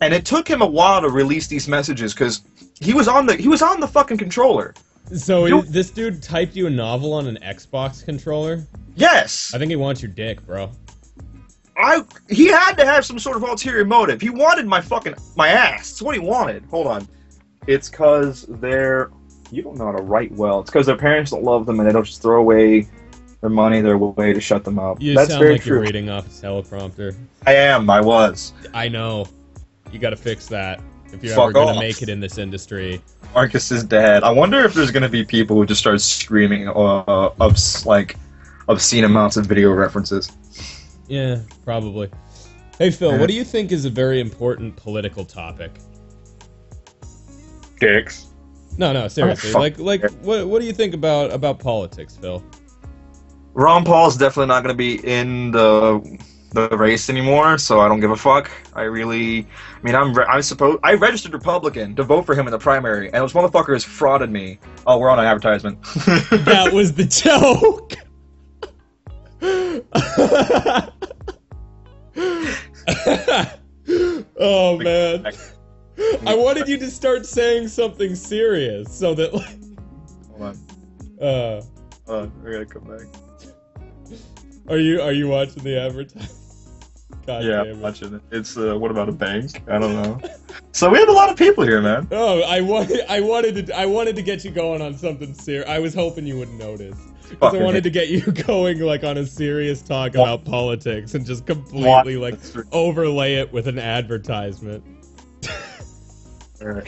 And 0.00 0.12
it 0.14 0.24
took 0.24 0.46
him 0.46 0.62
a 0.62 0.66
while 0.66 1.00
to 1.00 1.08
release 1.08 1.46
these 1.46 1.66
messages 1.66 2.12
because 2.12 2.42
he 2.80 2.92
was 2.92 3.08
on 3.08 3.26
the 3.26 3.34
he 3.34 3.48
was 3.48 3.62
on 3.62 3.80
the 3.80 3.88
fucking 3.88 4.18
controller. 4.18 4.74
So 5.16 5.46
You- 5.46 5.62
this 5.62 5.90
dude 5.90 6.22
typed 6.22 6.54
you 6.56 6.66
a 6.66 6.70
novel 6.70 7.12
on 7.12 7.26
an 7.26 7.38
Xbox 7.42 8.04
controller. 8.04 8.66
Yes. 8.94 9.52
I 9.54 9.58
think 9.58 9.70
he 9.70 9.76
wants 9.76 10.02
your 10.02 10.10
dick, 10.10 10.44
bro. 10.46 10.70
I 11.76 12.02
he 12.28 12.48
had 12.48 12.74
to 12.74 12.84
have 12.84 13.04
some 13.04 13.18
sort 13.18 13.36
of 13.36 13.42
ulterior 13.42 13.84
motive. 13.84 14.20
He 14.20 14.30
wanted 14.30 14.66
my 14.66 14.80
fucking 14.80 15.14
my 15.36 15.48
ass. 15.48 15.88
That's 15.90 16.02
what 16.02 16.14
he 16.14 16.20
wanted. 16.20 16.64
Hold 16.70 16.86
on. 16.86 17.08
It's 17.66 17.88
cause 17.88 18.44
they're 18.48 19.10
you 19.50 19.62
don't 19.62 19.76
know 19.78 19.86
how 19.86 19.92
to 19.92 20.02
write 20.02 20.32
well. 20.32 20.60
It's 20.60 20.70
because 20.70 20.86
their 20.86 20.96
parents 20.96 21.30
don't 21.30 21.44
love 21.44 21.66
them 21.66 21.80
and 21.80 21.88
they 21.88 21.92
don't 21.92 22.04
just 22.04 22.20
throw 22.22 22.38
away 22.40 22.88
their 23.40 23.50
money, 23.50 23.80
their 23.80 23.98
way 23.98 24.32
to 24.32 24.40
shut 24.40 24.64
them 24.64 24.78
up. 24.78 25.00
You 25.00 25.14
That's 25.14 25.30
sound 25.30 25.40
very 25.40 25.54
like 25.54 25.62
true. 25.62 25.76
you're 25.76 25.82
reading 25.82 26.08
off 26.10 26.26
a 26.26 26.30
teleprompter. 26.30 27.16
I 27.46 27.54
am. 27.54 27.88
I 27.90 28.00
was. 28.00 28.52
I 28.74 28.88
know. 28.88 29.26
You 29.90 29.98
got 29.98 30.10
to 30.10 30.16
fix 30.16 30.46
that 30.48 30.80
if 31.12 31.22
you're 31.24 31.34
Fuck 31.34 31.44
ever 31.44 31.52
gonna 31.52 31.78
make 31.80 32.02
it 32.02 32.08
in 32.08 32.20
this 32.20 32.38
industry. 32.38 33.00
Marcus's 33.34 33.84
dad. 33.84 34.22
I 34.22 34.30
wonder 34.30 34.60
if 34.64 34.74
there's 34.74 34.90
gonna 34.90 35.08
be 35.08 35.24
people 35.24 35.56
who 35.56 35.66
just 35.66 35.80
start 35.80 36.00
screaming 36.00 36.68
uh, 36.68 37.30
obs- 37.40 37.86
like 37.86 38.16
obscene 38.68 39.04
amounts 39.04 39.36
of 39.36 39.46
video 39.46 39.72
references. 39.72 40.30
Yeah, 41.08 41.40
probably. 41.64 42.10
Hey 42.78 42.90
Phil, 42.90 43.12
Yeah. 43.12 43.18
what 43.18 43.28
do 43.28 43.34
you 43.34 43.44
think 43.44 43.72
is 43.72 43.84
a 43.84 43.90
very 43.90 44.20
important 44.20 44.76
political 44.76 45.24
topic? 45.24 45.72
Dicks. 47.80 48.28
No, 48.78 48.92
no, 48.92 49.08
seriously. 49.08 49.50
fuck 49.50 49.60
like, 49.60 49.78
like, 49.78 50.10
what, 50.22 50.46
what 50.46 50.60
do 50.60 50.66
you 50.66 50.72
think 50.72 50.94
about 50.94 51.30
about 51.32 51.58
politics, 51.58 52.16
Phil? 52.16 52.42
Ron 53.54 53.84
Paul's 53.84 54.16
definitely 54.16 54.46
not 54.46 54.62
going 54.62 54.72
to 54.74 54.78
be 54.78 55.06
in 55.06 55.50
the 55.50 56.00
the 56.52 56.68
race 56.76 57.08
anymore, 57.08 57.58
so 57.58 57.80
I 57.80 57.88
don't 57.88 58.00
give 58.00 58.10
a 58.10 58.16
fuck. 58.16 58.50
I 58.74 58.82
really, 58.82 59.40
I 59.40 59.82
mean, 59.82 59.94
I'm 59.94 60.12
re- 60.14 60.26
I 60.28 60.40
suppose 60.40 60.78
I 60.82 60.94
registered 60.94 61.32
Republican 61.32 61.94
to 61.96 62.02
vote 62.02 62.26
for 62.26 62.34
him 62.34 62.46
in 62.46 62.52
the 62.52 62.58
primary, 62.58 63.06
and 63.06 63.16
those 63.16 63.32
motherfuckers 63.32 63.84
frauded 63.84 64.30
me. 64.30 64.58
Oh, 64.86 64.98
we're 64.98 65.10
on 65.10 65.18
an 65.18 65.24
advertisement. 65.24 65.78
That 66.52 66.72
was 66.72 66.92
the 66.92 67.04
joke. 67.04 67.94
oh 74.38 74.78
man. 74.78 75.26
I 76.26 76.34
wanted 76.34 76.68
you 76.68 76.76
to 76.78 76.90
start 76.90 77.26
saying 77.26 77.68
something 77.68 78.14
serious 78.14 78.94
so 78.96 79.14
that 79.14 79.34
like 79.34 79.58
Hold 80.30 80.42
on, 80.42 80.56
uh 81.20 81.62
Hold 82.06 82.22
on, 82.22 82.32
I 82.46 82.50
gotta 82.52 82.66
come 82.66 82.84
back. 82.84 83.06
are 84.68 84.78
you 84.78 85.00
are 85.00 85.12
you 85.12 85.28
watching 85.28 85.62
the 85.62 85.78
advertisement? 85.78 86.30
God 87.26 87.44
yeah, 87.44 87.62
it. 87.64 87.76
watching 87.76 88.14
it. 88.14 88.22
It's 88.30 88.56
uh, 88.56 88.76
what 88.76 88.90
about 88.90 89.08
a 89.08 89.12
bank? 89.12 89.62
I 89.68 89.78
don't 89.78 89.94
know. 89.94 90.20
so 90.72 90.90
we 90.90 90.98
have 90.98 91.08
a 91.08 91.12
lot 91.12 91.30
of 91.30 91.36
people 91.36 91.64
here, 91.64 91.80
man. 91.80 92.08
Oh, 92.10 92.42
I 92.42 92.60
wanted 92.60 93.00
I 93.08 93.20
wanted 93.20 93.66
to 93.66 93.76
I 93.76 93.86
wanted 93.86 94.16
to 94.16 94.22
get 94.22 94.44
you 94.44 94.50
going 94.50 94.82
on 94.82 94.96
something 94.96 95.32
serious. 95.34 95.68
I 95.68 95.78
was 95.78 95.94
hoping 95.94 96.26
you 96.26 96.38
wouldn't 96.38 96.58
notice. 96.58 96.98
'Cause 97.40 97.54
I 97.54 97.62
wanted 97.62 97.82
to 97.84 97.90
get 97.90 98.08
you 98.08 98.20
going 98.46 98.80
like 98.80 99.04
on 99.04 99.16
a 99.16 99.24
serious 99.26 99.80
talk 99.80 100.14
about 100.14 100.44
politics 100.44 101.14
and 101.14 101.24
just 101.24 101.46
completely 101.46 102.16
like 102.16 102.38
overlay 102.72 103.34
it 103.34 103.52
with 103.52 103.68
an 103.68 103.78
advertisement. 103.78 104.84
Alright. 106.60 106.86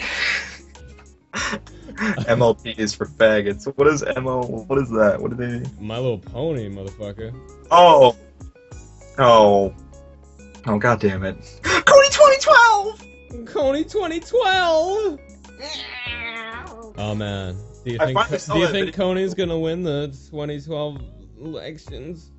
MLP 1.94 2.78
is 2.78 2.94
for 2.94 3.06
faggots. 3.06 3.66
What 3.76 3.86
is 3.88 4.04
MO? 4.20 4.42
What 4.42 4.78
is 4.78 4.90
that? 4.90 5.20
What 5.20 5.36
do 5.36 5.36
they? 5.36 5.68
My 5.80 5.96
Little 5.96 6.18
Pony, 6.18 6.68
motherfucker. 6.68 7.34
Oh, 7.70 8.16
oh, 9.18 9.74
oh! 10.66 10.78
God 10.78 11.00
damn 11.00 11.24
it! 11.24 11.36
Cody 11.62 12.08
2012. 12.10 13.06
Kony 13.46 13.90
2012. 13.90 15.20
Oh 16.96 17.14
man, 17.14 17.56
do 17.84 17.92
you 17.92 17.98
I 18.00 18.06
think 18.06 18.18
finally 18.18 18.38
do 18.38 18.58
you 18.58 18.68
think. 18.68 18.94
Kony's 18.96 19.34
gonna 19.34 19.58
win 19.58 19.82
the 19.82 20.08
2012 20.30 21.00
elections? 21.40 22.30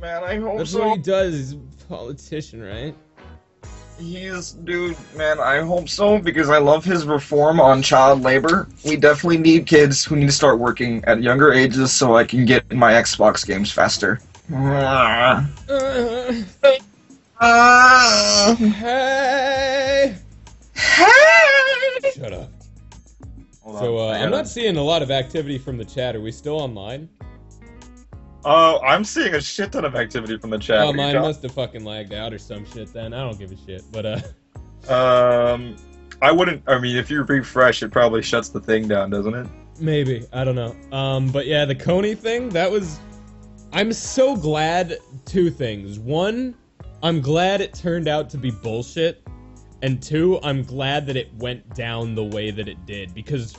Man, 0.00 0.24
I 0.24 0.36
hope 0.36 0.58
That's 0.58 0.70
so. 0.70 0.88
what 0.88 0.96
he 0.96 1.02
does. 1.02 1.34
He's 1.34 1.52
a 1.52 1.58
politician, 1.88 2.62
right? 2.62 2.94
He 3.98 4.16
is, 4.16 4.52
dude. 4.52 4.96
Man, 5.14 5.38
I 5.38 5.60
hope 5.60 5.88
so 5.88 6.18
because 6.18 6.48
I 6.48 6.58
love 6.58 6.84
his 6.84 7.04
reform 7.06 7.60
on 7.60 7.82
child 7.82 8.22
labor. 8.22 8.66
We 8.84 8.96
definitely 8.96 9.38
need 9.38 9.66
kids 9.66 10.04
who 10.04 10.16
need 10.16 10.26
to 10.26 10.32
start 10.32 10.58
working 10.58 11.04
at 11.04 11.22
younger 11.22 11.52
ages 11.52 11.92
so 11.92 12.16
I 12.16 12.24
can 12.24 12.46
get 12.46 12.72
my 12.72 12.92
Xbox 12.92 13.46
games 13.46 13.70
faster. 13.70 14.20
Uh, 14.52 15.44
Uh, 17.40 18.54
hey. 18.54 20.14
hey! 20.74 22.10
Shut 22.14 22.32
up. 22.34 22.50
Hold 23.62 23.78
So 23.78 23.96
uh, 23.98 24.02
on, 24.02 24.14
I 24.14 24.24
I'm 24.24 24.30
not 24.30 24.46
seeing 24.46 24.76
a 24.76 24.82
lot 24.82 25.00
of 25.00 25.10
activity 25.10 25.56
from 25.56 25.78
the 25.78 25.84
chat. 25.84 26.14
Are 26.14 26.20
we 26.20 26.32
still 26.32 26.60
online? 26.60 27.08
Oh, 28.44 28.80
I'm 28.80 29.04
seeing 29.04 29.34
a 29.34 29.40
shit 29.40 29.72
ton 29.72 29.84
of 29.86 29.94
activity 29.96 30.36
from 30.38 30.50
the 30.50 30.58
chat. 30.58 30.80
Oh, 30.82 30.86
What 30.88 30.96
mine 30.96 31.14
must 31.16 31.42
have 31.42 31.52
fucking 31.52 31.82
lagged 31.84 32.12
out 32.12 32.34
or 32.34 32.38
some 32.38 32.64
shit. 32.66 32.92
Then 32.92 33.14
I 33.14 33.20
don't 33.22 33.38
give 33.38 33.52
a 33.52 33.56
shit. 33.66 33.82
But 33.90 34.06
uh, 34.06 34.20
Um, 34.92 35.76
I 36.22 36.32
wouldn't. 36.32 36.62
I 36.66 36.78
mean, 36.78 36.96
if 36.96 37.10
you 37.10 37.22
refresh, 37.22 37.82
it 37.82 37.90
probably 37.90 38.20
shuts 38.22 38.50
the 38.50 38.60
thing 38.60 38.86
down, 38.88 39.08
doesn't 39.10 39.34
it? 39.34 39.46
maybe 39.78 40.26
I 40.34 40.44
don't 40.44 40.56
know. 40.56 40.76
Um, 40.92 41.28
but 41.30 41.46
yeah, 41.46 41.64
the 41.64 41.74
Kony 41.74 42.16
thing 42.16 42.50
that 42.50 42.70
was. 42.70 43.00
I'm 43.72 43.92
so 43.94 44.36
glad. 44.36 44.98
Two 45.24 45.48
things. 45.50 45.98
One, 45.98 46.54
I'm 47.02 47.22
glad 47.22 47.62
it 47.62 47.72
turned 47.72 48.08
out 48.08 48.28
to 48.30 48.36
be 48.36 48.50
bullshit, 48.50 49.26
and 49.80 50.02
two, 50.02 50.38
I'm 50.42 50.62
glad 50.62 51.06
that 51.06 51.16
it 51.16 51.32
went 51.36 51.74
down 51.74 52.14
the 52.14 52.24
way 52.24 52.50
that 52.50 52.68
it 52.68 52.84
did 52.84 53.14
because 53.14 53.56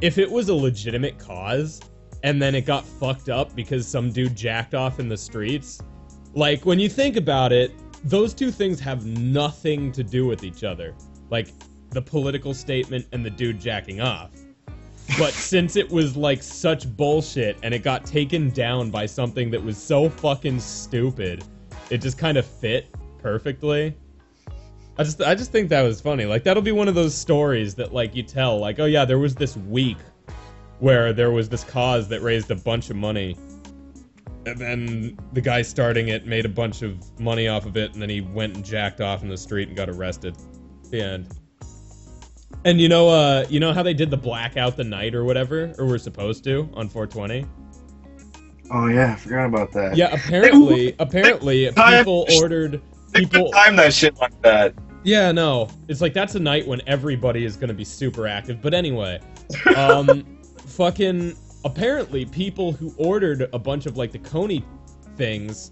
if 0.00 0.18
it 0.18 0.28
was 0.28 0.48
a 0.48 0.54
legitimate 0.54 1.16
cause 1.16 1.80
and 2.24 2.42
then 2.42 2.56
it 2.56 2.62
got 2.62 2.84
fucked 2.84 3.28
up 3.28 3.54
because 3.54 3.86
some 3.86 4.10
dude 4.10 4.34
jacked 4.34 4.74
off 4.74 4.98
in 4.98 5.08
the 5.08 5.16
streets, 5.16 5.80
like 6.34 6.66
when 6.66 6.80
you 6.80 6.88
think 6.88 7.16
about 7.16 7.52
it, 7.52 7.72
those 8.02 8.34
two 8.34 8.50
things 8.50 8.80
have 8.80 9.06
nothing 9.06 9.92
to 9.92 10.02
do 10.02 10.26
with 10.26 10.42
each 10.42 10.64
other. 10.64 10.94
Like 11.30 11.48
the 11.90 12.02
political 12.02 12.52
statement 12.52 13.06
and 13.12 13.24
the 13.24 13.30
dude 13.30 13.60
jacking 13.60 14.00
off. 14.00 14.30
But 15.18 15.32
since 15.32 15.76
it 15.76 15.88
was 15.88 16.16
like 16.16 16.42
such 16.42 16.88
bullshit 16.96 17.58
and 17.62 17.72
it 17.72 17.84
got 17.84 18.04
taken 18.04 18.50
down 18.50 18.90
by 18.90 19.06
something 19.06 19.52
that 19.52 19.62
was 19.62 19.78
so 19.78 20.10
fucking 20.10 20.58
stupid, 20.58 21.44
it 21.90 21.98
just 21.98 22.18
kind 22.18 22.36
of 22.36 22.46
fit 22.46 22.94
perfectly. 23.18 23.96
I 24.98 25.04
just 25.04 25.22
I 25.22 25.34
just 25.34 25.52
think 25.52 25.70
that 25.70 25.82
was 25.82 26.00
funny. 26.00 26.26
Like 26.26 26.44
that'll 26.44 26.62
be 26.62 26.72
one 26.72 26.88
of 26.88 26.94
those 26.94 27.14
stories 27.14 27.74
that 27.76 27.94
like 27.94 28.14
you 28.14 28.22
tell 28.22 28.58
like, 28.58 28.78
"Oh 28.78 28.84
yeah, 28.84 29.04
there 29.04 29.18
was 29.18 29.34
this 29.34 29.56
week 29.56 29.98
where 30.80 31.12
there 31.12 31.30
was 31.30 31.48
this 31.48 31.64
cause 31.64 32.08
that 32.08 32.20
raised 32.20 32.50
a 32.50 32.56
bunch 32.56 32.90
of 32.90 32.96
money." 32.96 33.36
And 34.44 34.58
then 34.58 35.18
the 35.32 35.40
guy 35.40 35.62
starting 35.62 36.08
it 36.08 36.26
made 36.26 36.44
a 36.44 36.48
bunch 36.48 36.82
of 36.82 37.18
money 37.20 37.46
off 37.46 37.64
of 37.64 37.76
it 37.76 37.92
and 37.92 38.02
then 38.02 38.10
he 38.10 38.20
went 38.20 38.56
and 38.56 38.64
jacked 38.64 39.00
off 39.00 39.22
in 39.22 39.28
the 39.28 39.36
street 39.36 39.68
and 39.68 39.76
got 39.76 39.88
arrested. 39.88 40.36
The 40.90 41.00
end. 41.00 41.28
And 42.64 42.80
you 42.80 42.88
know, 42.88 43.08
uh, 43.08 43.46
you 43.48 43.60
know 43.60 43.72
how 43.72 43.82
they 43.82 43.94
did 43.94 44.10
the 44.10 44.16
blackout 44.16 44.76
the 44.76 44.84
night 44.84 45.14
or 45.14 45.24
whatever, 45.24 45.74
or 45.78 45.86
were 45.86 45.98
supposed 45.98 46.44
to 46.44 46.68
on 46.74 46.88
420. 46.88 47.46
Oh 48.74 48.86
yeah, 48.86 49.12
I 49.12 49.16
forgot 49.16 49.46
about 49.46 49.70
that. 49.72 49.96
Yeah, 49.96 50.14
apparently, 50.14 50.94
apparently, 50.98 51.70
people 51.76 52.26
ordered 52.36 52.80
people. 53.12 53.50
time 53.50 53.76
that 53.76 53.92
shit 53.92 54.16
like 54.16 54.40
that. 54.42 54.74
Yeah, 55.04 55.30
no, 55.30 55.68
it's 55.88 56.00
like 56.00 56.14
that's 56.14 56.36
a 56.36 56.40
night 56.40 56.66
when 56.66 56.80
everybody 56.86 57.44
is 57.44 57.56
gonna 57.56 57.74
be 57.74 57.84
super 57.84 58.26
active. 58.26 58.62
But 58.62 58.72
anyway, 58.74 59.20
um, 59.76 60.24
fucking. 60.66 61.36
Apparently, 61.64 62.24
people 62.24 62.72
who 62.72 62.92
ordered 62.96 63.48
a 63.52 63.58
bunch 63.58 63.86
of 63.86 63.96
like 63.96 64.10
the 64.10 64.18
Kony 64.18 64.64
things 65.16 65.70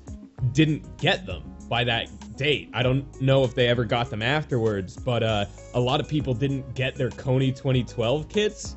didn't 0.52 0.98
get 0.98 1.26
them 1.26 1.42
by 1.68 1.82
that 1.84 2.08
date. 2.36 2.68
I 2.74 2.82
don't 2.82 3.20
know 3.20 3.42
if 3.44 3.54
they 3.54 3.66
ever 3.68 3.84
got 3.84 4.10
them 4.10 4.22
afterwards, 4.22 4.96
but 4.96 5.22
uh, 5.22 5.46
a 5.74 5.80
lot 5.80 6.00
of 6.00 6.08
people 6.08 6.32
didn't 6.34 6.74
get 6.74 6.94
their 6.94 7.10
Kony 7.10 7.54
2012 7.56 8.28
kits. 8.28 8.76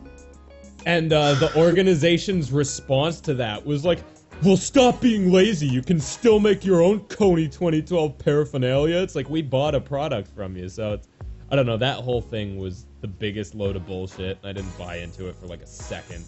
And 0.86 1.14
uh, 1.14 1.34
the 1.36 1.56
organization's 1.58 2.52
response 2.52 3.22
to 3.22 3.34
that 3.36 3.66
was 3.66 3.86
like, 3.86 4.00
well, 4.42 4.58
stop 4.58 5.00
being 5.00 5.32
lazy. 5.32 5.68
You 5.68 5.82
can 5.82 6.00
still 6.00 6.40
make 6.40 6.66
your 6.66 6.82
own 6.82 7.02
Kony 7.02 7.52
2012 7.52 8.18
paraphernalia. 8.18 8.98
It's 8.98 9.16
like 9.16 9.30
we 9.30 9.42
bought 9.42 9.76
a 9.76 9.82
product 9.82 10.34
from 10.36 10.58
you. 10.58 10.70
So 10.70 10.94
it's, 10.94 11.08
I 11.52 11.56
don't 11.56 11.66
know. 11.66 11.78
That 11.78 12.00
whole 12.00 12.22
thing 12.22 12.58
was 12.58 12.86
the 13.02 13.08
biggest 13.08 13.56
load 13.56 13.76
of 13.76 13.86
bullshit. 13.86 14.40
I 14.44 14.54
didn't 14.54 14.78
buy 14.78 14.98
into 14.98 15.28
it 15.28 15.36
for 15.36 15.48
like 15.48 15.62
a 15.62 15.68
second. 15.68 16.26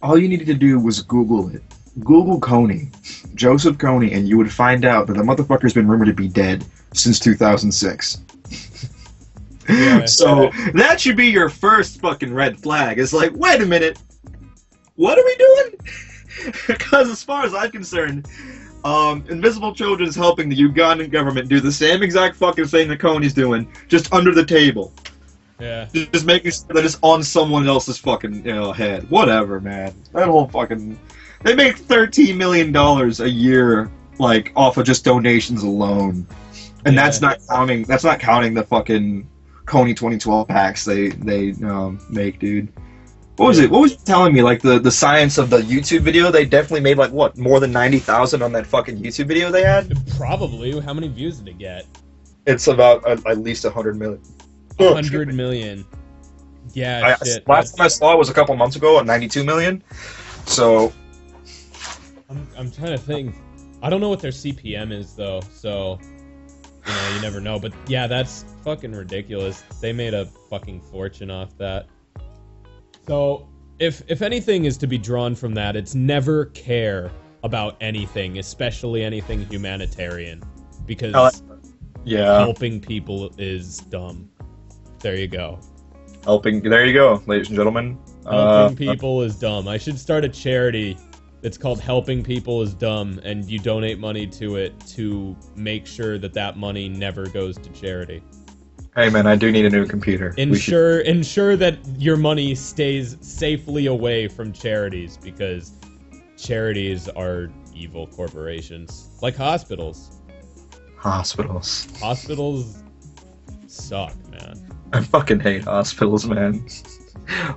All 0.00 0.18
you 0.18 0.28
needed 0.28 0.46
to 0.46 0.54
do 0.54 0.78
was 0.78 1.02
Google 1.02 1.48
it. 1.54 1.62
Google 2.00 2.40
Kony, 2.40 2.88
Joseph 3.34 3.76
Kony, 3.76 4.14
and 4.14 4.28
you 4.28 4.36
would 4.36 4.52
find 4.52 4.84
out 4.84 5.06
that 5.08 5.14
the 5.14 5.22
motherfucker's 5.22 5.72
been 5.74 5.88
rumored 5.88 6.06
to 6.08 6.14
be 6.14 6.28
dead 6.28 6.64
since 6.94 7.18
2006. 7.18 8.20
Yeah. 9.68 9.98
So 10.06 10.50
that 10.72 10.98
should 10.98 11.16
be 11.16 11.26
your 11.26 11.50
first 11.50 12.00
fucking 12.00 12.32
red 12.32 12.58
flag. 12.58 12.98
It's 12.98 13.12
like, 13.12 13.32
wait 13.34 13.60
a 13.60 13.66
minute, 13.66 13.98
what 14.94 15.18
are 15.18 15.24
we 15.24 15.36
doing? 15.36 15.74
because 16.66 17.08
as 17.08 17.22
far 17.22 17.44
as 17.44 17.54
I'm 17.54 17.70
concerned, 17.70 18.26
um, 18.84 19.24
Invisible 19.28 19.74
Children's 19.74 20.14
helping 20.14 20.48
the 20.48 20.56
Ugandan 20.56 21.10
government 21.10 21.48
do 21.48 21.60
the 21.60 21.72
same 21.72 22.02
exact 22.02 22.36
fucking 22.36 22.66
thing 22.66 22.88
that 22.88 22.98
Kony's 22.98 23.34
doing, 23.34 23.70
just 23.88 24.12
under 24.12 24.32
the 24.32 24.44
table. 24.44 24.92
Yeah. 25.60 25.88
Just 25.92 26.24
making 26.24 26.52
sure 26.52 26.66
that 26.74 26.84
it's 26.84 26.98
on 27.02 27.22
someone 27.22 27.66
else's 27.66 27.98
fucking 27.98 28.46
you 28.46 28.52
know 28.54 28.72
head. 28.72 29.10
Whatever, 29.10 29.60
man. 29.60 29.92
That 30.12 30.28
whole 30.28 30.46
fucking 30.48 30.98
they 31.42 31.54
make 31.54 31.76
thirteen 31.78 32.38
million 32.38 32.70
dollars 32.70 33.20
a 33.20 33.28
year 33.28 33.90
like 34.20 34.52
off 34.54 34.76
of 34.76 34.86
just 34.86 35.04
donations 35.04 35.62
alone, 35.64 36.26
and 36.84 36.94
Yeah. 36.94 37.02
that's 37.04 37.20
not 37.20 37.38
counting. 37.48 37.82
That's 37.84 38.04
not 38.04 38.20
counting 38.20 38.54
the 38.54 38.62
fucking 38.62 39.28
Coney 39.66 39.94
2012 39.94 40.46
packs 40.46 40.84
they 40.84 41.08
they 41.08 41.54
um, 41.64 42.00
make, 42.08 42.38
dude. 42.38 42.68
What 43.38 43.46
was 43.46 43.60
it? 43.60 43.70
What 43.70 43.82
was 43.82 43.96
telling 43.96 44.34
me? 44.34 44.42
Like 44.42 44.62
the 44.62 44.80
the 44.80 44.90
science 44.90 45.38
of 45.38 45.48
the 45.48 45.58
YouTube 45.58 46.00
video? 46.00 46.32
They 46.32 46.44
definitely 46.44 46.80
made 46.80 46.98
like 46.98 47.12
what 47.12 47.38
more 47.38 47.60
than 47.60 47.70
ninety 47.70 48.00
thousand 48.00 48.42
on 48.42 48.50
that 48.52 48.66
fucking 48.66 48.98
YouTube 48.98 49.28
video 49.28 49.52
they 49.52 49.62
had. 49.62 49.96
Probably. 50.16 50.80
How 50.80 50.92
many 50.92 51.06
views 51.06 51.38
did 51.38 51.48
it 51.48 51.58
get? 51.58 51.86
It's 52.46 52.66
about 52.66 53.06
at, 53.06 53.24
at 53.28 53.38
least 53.38 53.64
hundred 53.64 53.96
million. 53.96 54.20
A 54.80 54.92
hundred 54.92 55.32
million. 55.32 55.86
Yeah, 56.72 57.16
I, 57.20 57.24
shit. 57.24 57.46
last 57.46 57.76
time 57.76 57.84
I 57.84 57.88
saw 57.88 58.12
it 58.12 58.18
was 58.18 58.28
a 58.28 58.34
couple 58.34 58.56
months 58.56 58.74
ago 58.74 58.98
at 58.98 59.06
92 59.06 59.44
million. 59.44 59.82
So 60.46 60.92
I'm, 62.28 62.46
I'm 62.56 62.72
trying 62.72 62.90
to 62.90 62.98
think. 62.98 63.36
I 63.82 63.88
don't 63.90 64.00
know 64.00 64.08
what 64.08 64.20
their 64.20 64.32
CPM 64.32 64.92
is 64.92 65.14
though, 65.14 65.40
so 65.52 66.00
you 66.86 66.92
know 66.92 67.14
you 67.14 67.20
never 67.20 67.40
know. 67.40 67.60
But 67.60 67.72
yeah, 67.86 68.08
that's 68.08 68.44
fucking 68.64 68.92
ridiculous. 68.92 69.62
They 69.80 69.92
made 69.92 70.14
a 70.14 70.26
fucking 70.50 70.80
fortune 70.80 71.30
off 71.30 71.56
that. 71.58 71.86
So 73.08 73.48
if 73.78 74.02
if 74.08 74.22
anything 74.22 74.66
is 74.66 74.76
to 74.78 74.86
be 74.86 74.98
drawn 74.98 75.34
from 75.34 75.54
that, 75.54 75.76
it's 75.76 75.94
never 75.94 76.46
care 76.46 77.10
about 77.42 77.76
anything, 77.80 78.38
especially 78.38 79.02
anything 79.02 79.46
humanitarian, 79.46 80.42
because 80.86 81.14
I 81.14 81.30
yeah, 82.04 82.38
helping 82.38 82.80
people 82.80 83.32
is 83.38 83.78
dumb. 83.78 84.28
There 85.00 85.16
you 85.16 85.28
go. 85.28 85.58
helping. 86.24 86.60
There 86.60 86.84
you 86.84 86.92
go, 86.92 87.22
ladies 87.26 87.48
and 87.48 87.56
gentlemen. 87.56 87.98
Helping 88.24 88.90
Uh, 88.90 88.92
people 88.92 89.22
is 89.22 89.36
dumb. 89.36 89.68
I 89.68 89.78
should 89.78 89.98
start 89.98 90.24
a 90.24 90.28
charity 90.28 90.98
that's 91.40 91.56
called 91.56 91.80
Helping 91.80 92.22
People 92.22 92.62
is 92.62 92.74
Dumb, 92.74 93.20
and 93.22 93.48
you 93.48 93.58
donate 93.58 93.98
money 93.98 94.26
to 94.26 94.56
it 94.56 94.78
to 94.96 95.36
make 95.56 95.86
sure 95.86 96.18
that 96.18 96.34
that 96.34 96.58
money 96.58 96.88
never 96.88 97.26
goes 97.26 97.56
to 97.56 97.70
charity. 97.70 98.22
Hey 98.98 99.10
man, 99.10 99.26
I 99.26 99.36
do 99.36 99.52
need 99.52 99.64
a 99.64 99.70
new 99.70 99.86
computer. 99.86 100.34
We 100.36 100.42
should- 100.42 100.74
Ensure 100.74 101.00
ensure 101.00 101.56
that 101.56 101.78
your 101.98 102.16
money 102.16 102.54
stays 102.54 103.16
safely 103.20 103.86
away 103.86 104.26
from 104.28 104.52
charities 104.52 105.16
because 105.16 105.72
charities 106.36 107.08
are 107.08 107.48
evil 107.74 108.08
corporations, 108.08 109.10
like 109.22 109.36
hospitals. 109.36 110.18
hospitals. 110.96 111.88
Hospitals 112.00 112.82
suck, 113.68 114.14
man. 114.30 114.68
I 114.92 115.00
fucking 115.00 115.40
hate 115.40 115.62
hospitals, 115.62 116.26
man. 116.26 116.66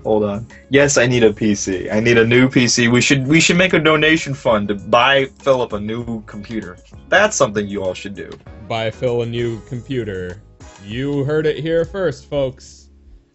Hold 0.04 0.26
on. 0.26 0.48
Yes, 0.70 0.98
I 0.98 1.08
need 1.08 1.24
a 1.24 1.32
PC. 1.34 1.92
I 1.92 2.02
need 2.02 2.18
a 2.18 2.26
new 2.26 2.50
PC. 2.50 2.92
We 2.92 3.02
should 3.02 3.26
we 3.26 3.40
should 3.40 3.58
make 3.58 3.74
a 3.74 3.80
donation 3.80 4.34
fund 4.36 4.68
to 4.68 4.76
buy 4.76 5.26
Philip 5.40 5.74
a 5.74 5.80
new 5.80 6.22
computer. 6.24 6.78
That's 7.10 7.36
something 7.36 7.66
you 7.68 7.82
all 7.84 7.94
should 7.96 8.14
do. 8.14 8.30
buy 8.68 8.92
Phil 8.92 9.22
a 9.24 9.26
new 9.26 9.60
computer. 9.62 10.42
You 10.86 11.24
heard 11.24 11.46
it 11.46 11.58
here 11.58 11.86
first, 11.86 12.30
folks. 12.30 12.90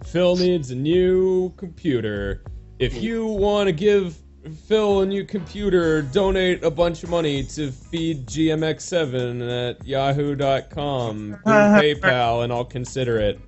Phil 0.05 0.37
needs 0.37 0.71
a 0.71 0.75
new 0.75 1.51
computer. 1.57 2.45
If 2.79 3.03
you 3.03 3.27
want 3.27 3.69
to 3.69 3.73
give 3.73 4.19
Phil 4.67 5.01
a 5.01 5.07
new 5.07 5.25
computer, 5.25 6.03
donate 6.03 6.63
a 6.63 6.71
bunch 6.71 7.03
of 7.03 7.11
money 7.11 7.43
to 7.45 7.73
feed 7.73 8.27
GMX7 8.27 9.71
at 9.71 9.87
yahoo.com 9.87 11.39
through 11.45 11.53
PayPal, 11.53 12.45
and 12.45 12.53
I'll 12.53 12.65
consider 12.65 13.19
it. 13.19 13.41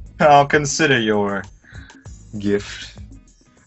I'll 0.20 0.46
consider 0.46 1.00
your 1.00 1.42
gift. 2.38 2.98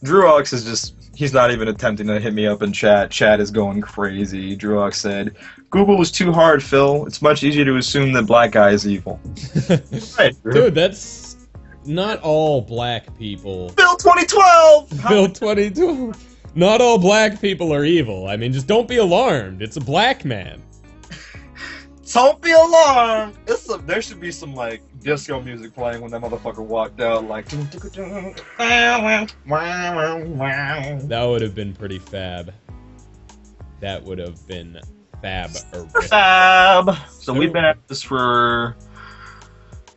Druox 0.03 0.53
is 0.53 0.63
just 0.63 0.98
he's 1.20 1.34
not 1.34 1.51
even 1.51 1.67
attempting 1.67 2.07
to 2.07 2.17
hit 2.17 2.34
me 2.34 2.47
up 2.47 2.63
in 2.63 2.72
chat. 2.72 3.11
Chat 3.11 3.41
is 3.41 3.51
going 3.51 3.82
crazy. 3.82 4.55
Druox 4.55 4.95
said, 4.95 5.36
Google 5.70 5.97
was 5.97 6.11
too 6.11 6.32
hard, 6.32 6.63
Phil. 6.63 7.05
It's 7.07 7.22
much 7.22 7.43
easier 7.43 7.65
to 7.65 7.76
assume 7.76 8.13
that 8.13 8.26
black 8.26 8.51
guy 8.51 8.70
is 8.72 8.88
evil. 8.88 9.20
Right, 10.17 10.34
Dude, 10.49 10.76
that's 10.76 11.36
not 11.86 12.22
all 12.22 12.61
black 12.61 13.17
people. 13.17 13.70
Phil 13.70 13.97
2012! 13.97 14.89
Phil 15.07 15.30
22. 15.30 16.13
Not 16.55 16.80
all 16.80 16.97
black 16.97 17.41
people 17.41 17.74
are 17.74 17.84
evil. 17.84 18.28
I 18.28 18.38
mean, 18.38 18.53
just 18.53 18.67
don't 18.67 18.88
be 18.88 18.97
alarmed. 18.97 19.61
It's 19.61 19.76
a 19.76 19.82
black 19.82 20.24
man. 20.24 20.63
Don't 22.12 22.41
be 22.41 22.51
alarmed. 22.51 23.38
It's 23.47 23.64
some, 23.64 23.86
there 23.86 24.01
should 24.01 24.20
be 24.20 24.32
some 24.32 24.55
like 24.55 24.82
disco 25.01 25.41
music 25.41 25.74
playing 25.76 26.01
when 26.01 26.10
that 26.12 26.22
motherfucker 26.22 26.66
walked 26.66 26.99
out. 27.01 27.26
Like, 27.28 27.47
That 31.07 31.26
would 31.28 31.41
have 31.41 31.55
been 31.55 31.74
pretty 31.74 31.99
fab. 31.99 32.53
That 33.80 34.03
would 34.03 34.18
have 34.20 34.45
been 34.47 34.80
fab. 35.22 35.51
fab. 36.10 36.95
So 37.10 37.34
we've 37.34 37.53
been 37.53 37.66
at 37.66 37.88
this 37.88 38.01
for 38.01 38.76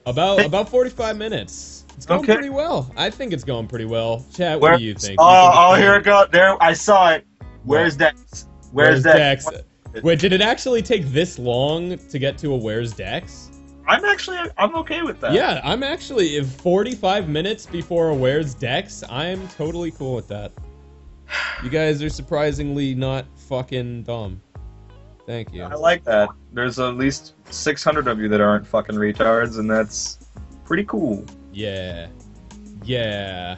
About 0.05 0.45
about 0.45 0.69
45 0.69 1.17
minutes. 1.17 1.87
It's 1.97 2.07
going 2.07 2.21
Okay. 2.21 2.35
pretty 2.35 2.51
well. 2.51 2.93
I 2.97 3.11
think 3.11 3.33
it's 3.33 3.45
going 3.45 3.69
pretty 3.69 3.85
well. 3.85 4.25
Chat, 4.35 4.61
Where- 4.61 4.73
what 4.73 4.79
do 4.79 4.85
you 4.85 4.95
think? 4.95 5.17
Oh, 5.21 5.25
You 5.31 5.39
oh, 5.39 5.51
think 5.51 5.57
oh, 5.57 5.75
here 5.75 5.95
it 5.97 6.05
go. 6.05 6.27
There, 6.31 6.63
I 6.63 6.73
saw 6.73 7.11
it. 7.13 7.25
Where's 7.65 7.97
Dex? 7.97 8.47
Where's, 8.73 9.03
that? 9.05 9.65
Dex? 9.93 10.05
Wait, 10.05 10.18
did 10.18 10.32
it 10.32 10.40
actually 10.40 10.82
take 10.82 11.05
this 11.07 11.38
long 11.38 11.97
to 11.99 12.18
get 12.18 12.38
to 12.38 12.53
a 12.55 12.57
Where's 12.57 12.93
Dex? 12.93 13.51
I'm 13.86 14.05
actually, 14.05 14.38
I'm 14.59 14.74
okay 14.76 15.03
with 15.03 15.20
that. 15.20 15.32
Yeah, 15.32 15.61
I'm 15.64 15.82
actually 15.82 16.36
if 16.36 16.47
45 16.61 17.28
minutes 17.28 17.66
before 17.66 18.11
a 18.11 18.14
Where's 18.14 18.55
Dex, 18.55 19.03
I'm 19.09 19.47
totally 19.49 19.90
cool 19.90 20.14
with 20.14 20.28
that. 20.28 20.53
You 21.64 21.70
guys 21.70 22.03
are 22.03 22.09
surprisingly 22.11 22.95
not 22.95 23.26
fucking 23.49 24.05
dumb. 24.05 24.40
Thank 25.26 25.53
you. 25.53 25.62
I 25.62 25.74
like 25.74 26.05
that. 26.05 26.28
There's 26.53 26.78
at 26.78 26.97
least 26.97 27.34
600 27.53 28.09
of 28.09 28.18
you 28.18 28.28
that 28.28 28.40
aren't 28.40 28.66
fucking 28.66 28.97
retards, 28.97 29.59
and 29.59 29.70
that's 29.70 30.18
pretty 30.64 30.84
cool. 30.84 31.24
Yeah. 31.53 32.09
Yeah. 32.84 33.57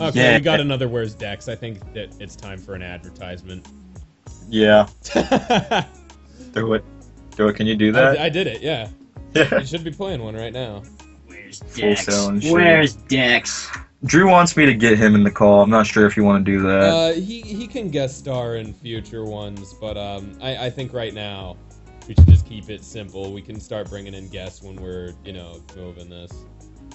Okay, 0.00 0.20
Yeah. 0.32 0.34
we 0.38 0.40
got 0.40 0.60
another 0.60 0.88
Where's 0.88 1.14
Dex. 1.14 1.48
I 1.48 1.54
think 1.54 1.80
that 1.94 2.14
it's 2.20 2.34
time 2.36 2.58
for 2.58 2.74
an 2.74 2.82
advertisement. 2.82 3.68
Yeah, 4.48 4.88
I, 5.14 5.86
do 6.52 6.74
it. 6.74 6.84
Do 7.36 7.48
it. 7.48 7.56
Can 7.56 7.66
you 7.66 7.76
do 7.76 7.92
that? 7.92 8.18
I 8.18 8.28
did 8.28 8.46
it, 8.46 8.62
yeah. 8.62 8.88
Yeah. 9.34 9.58
You 9.60 9.66
should 9.66 9.82
be 9.82 9.90
playing 9.90 10.22
one 10.22 10.36
right 10.36 10.52
now. 10.52 10.82
Where's 11.26 11.58
Full 11.58 11.82
Dex? 11.90 12.04
sale. 12.06 12.52
Where's 12.52 12.94
Dex? 12.94 13.68
Drew 14.04 14.30
wants 14.30 14.56
me 14.56 14.66
to 14.66 14.74
get 14.74 14.98
him 14.98 15.14
in 15.14 15.24
the 15.24 15.30
call. 15.30 15.62
I'm 15.62 15.70
not 15.70 15.86
sure 15.86 16.06
if 16.06 16.16
you 16.16 16.24
want 16.24 16.44
to 16.44 16.52
do 16.52 16.60
that. 16.62 16.82
Uh, 16.82 17.12
he 17.14 17.40
he 17.40 17.66
can 17.66 17.88
guest 17.90 18.18
star 18.18 18.56
in 18.56 18.74
future 18.74 19.24
ones, 19.24 19.74
but 19.80 19.96
um, 19.96 20.36
I 20.42 20.66
I 20.66 20.70
think 20.70 20.92
right 20.92 21.14
now 21.14 21.56
we 22.06 22.14
should 22.14 22.28
just 22.28 22.46
keep 22.46 22.68
it 22.68 22.84
simple. 22.84 23.32
We 23.32 23.40
can 23.40 23.58
start 23.58 23.88
bringing 23.88 24.14
in 24.14 24.28
guests 24.28 24.62
when 24.62 24.76
we're 24.76 25.14
you 25.24 25.32
know 25.32 25.62
moving 25.74 26.10
this. 26.10 26.30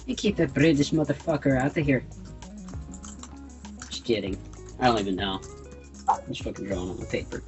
You 0.06 0.14
keep 0.14 0.36
that 0.36 0.54
British 0.54 0.92
motherfucker 0.92 1.60
out 1.60 1.76
of 1.76 1.84
here. 1.84 2.04
Just 3.88 4.04
kidding. 4.04 4.38
I 4.78 4.86
don't 4.86 4.98
even 5.00 5.16
know. 5.16 5.40
I'm 6.18 6.26
just 6.28 6.42
fucking 6.42 6.66
drawing 6.66 6.90
on 6.90 6.96
the 6.98 7.06
paper. 7.06 7.42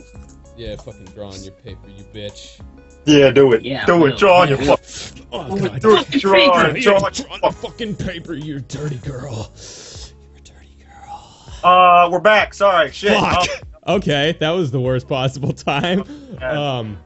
Yeah, 0.56 0.76
fucking 0.76 1.06
draw 1.06 1.30
on 1.32 1.42
your 1.42 1.52
paper, 1.54 1.88
you 1.88 2.04
bitch. 2.12 2.60
yeah, 3.06 3.30
do 3.30 3.52
it. 3.52 3.64
Yeah, 3.64 3.86
do 3.86 4.04
I 4.06 4.10
it. 4.10 4.18
Draw 4.18 4.40
on 4.42 4.48
your 4.48 4.60
Yeah. 4.62 4.76
fuck. 4.76 5.26
Oh, 5.32 5.46
Oh, 5.50 5.56
God. 5.56 5.80
Do 5.80 5.96
it. 5.96 6.04
Fucking 6.04 6.20
Draw 6.20 6.32
paper. 6.34 6.52
on. 6.52 6.74
Draw. 6.80 6.98
Draw 7.10 7.38
the 7.38 7.50
fucking 7.56 7.96
paper, 7.96 8.34
you 8.34 8.60
dirty 8.60 8.98
girl. 8.98 9.50
You're 9.54 10.36
a 10.36 10.40
dirty 10.44 10.76
girl. 10.84 11.48
Uh, 11.64 12.08
we're 12.12 12.20
back. 12.20 12.52
Sorry. 12.54 12.92
Shit. 12.92 13.18
Fuck. 13.18 13.48
Okay, 13.84 14.36
that 14.38 14.50
was 14.50 14.70
the 14.70 14.80
worst 14.80 15.08
possible 15.08 15.52
time. 15.52 16.04
Yeah. 16.34 16.78
Um, 16.78 16.98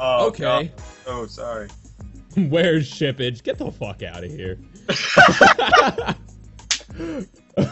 oh, 0.00 0.26
okay. 0.28 0.42
God. 0.42 0.70
Oh, 1.06 1.26
sorry. 1.26 1.68
Where's 2.36 2.90
shippage? 2.90 3.42
Get 3.42 3.58
the 3.58 3.70
fuck 3.70 4.02
out 4.02 4.24
of 4.24 4.30
here. 4.30 4.58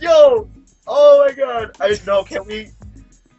Yo! 0.00 0.48
Oh 0.92 1.24
my 1.24 1.32
god! 1.32 1.76
I 1.78 1.96
know. 2.04 2.24
Can 2.24 2.44
we? 2.46 2.68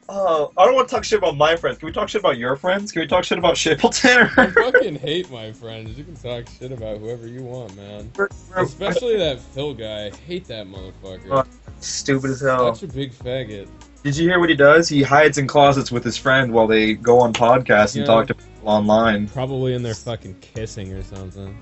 Oh, 0.07 0.53
I 0.57 0.65
don't 0.65 0.73
want 0.73 0.87
to 0.87 0.95
talk 0.95 1.03
shit 1.03 1.19
about 1.19 1.35
my 1.35 1.57
friends. 1.57 1.77
Can 1.77 1.85
we 1.85 1.91
talk 1.91 2.07
shit 2.07 2.21
about 2.21 2.37
your 2.37 2.55
friends? 2.55 2.93
Can 2.93 3.01
we 3.01 3.07
talk 3.07 3.25
shit 3.25 3.37
about 3.37 3.57
Shipleton? 3.57 4.29
I 4.37 4.47
fucking 4.71 4.95
hate 4.95 5.29
my 5.29 5.51
friends. 5.51 5.97
You 5.97 6.05
can 6.05 6.15
talk 6.15 6.45
shit 6.47 6.71
about 6.71 6.99
whoever 6.99 7.27
you 7.27 7.43
want, 7.43 7.75
man. 7.75 8.09
Especially 8.55 9.17
that 9.17 9.39
Phil 9.39 9.73
guy. 9.73 10.05
I 10.05 10.09
hate 10.11 10.45
that 10.45 10.67
motherfucker. 10.67 11.27
Oh, 11.29 11.43
stupid 11.81 12.31
as 12.31 12.39
hell. 12.39 12.73
Such 12.73 12.89
a 12.89 12.93
big 12.93 13.11
faggot. 13.11 13.67
Did 14.01 14.15
you 14.15 14.29
hear 14.29 14.39
what 14.39 14.49
he 14.49 14.55
does? 14.55 14.87
He 14.87 15.03
hides 15.03 15.37
in 15.37 15.45
closets 15.45 15.91
with 15.91 16.05
his 16.05 16.15
friend 16.15 16.53
while 16.53 16.67
they 16.67 16.93
go 16.93 17.19
on 17.19 17.33
podcasts 17.33 17.97
and 17.97 18.05
talk 18.05 18.27
to 18.27 18.33
people 18.33 18.69
online. 18.69 19.27
Probably 19.27 19.73
in 19.73 19.83
there 19.83 19.93
fucking 19.93 20.39
kissing 20.39 20.93
or 20.93 21.03
something. 21.03 21.57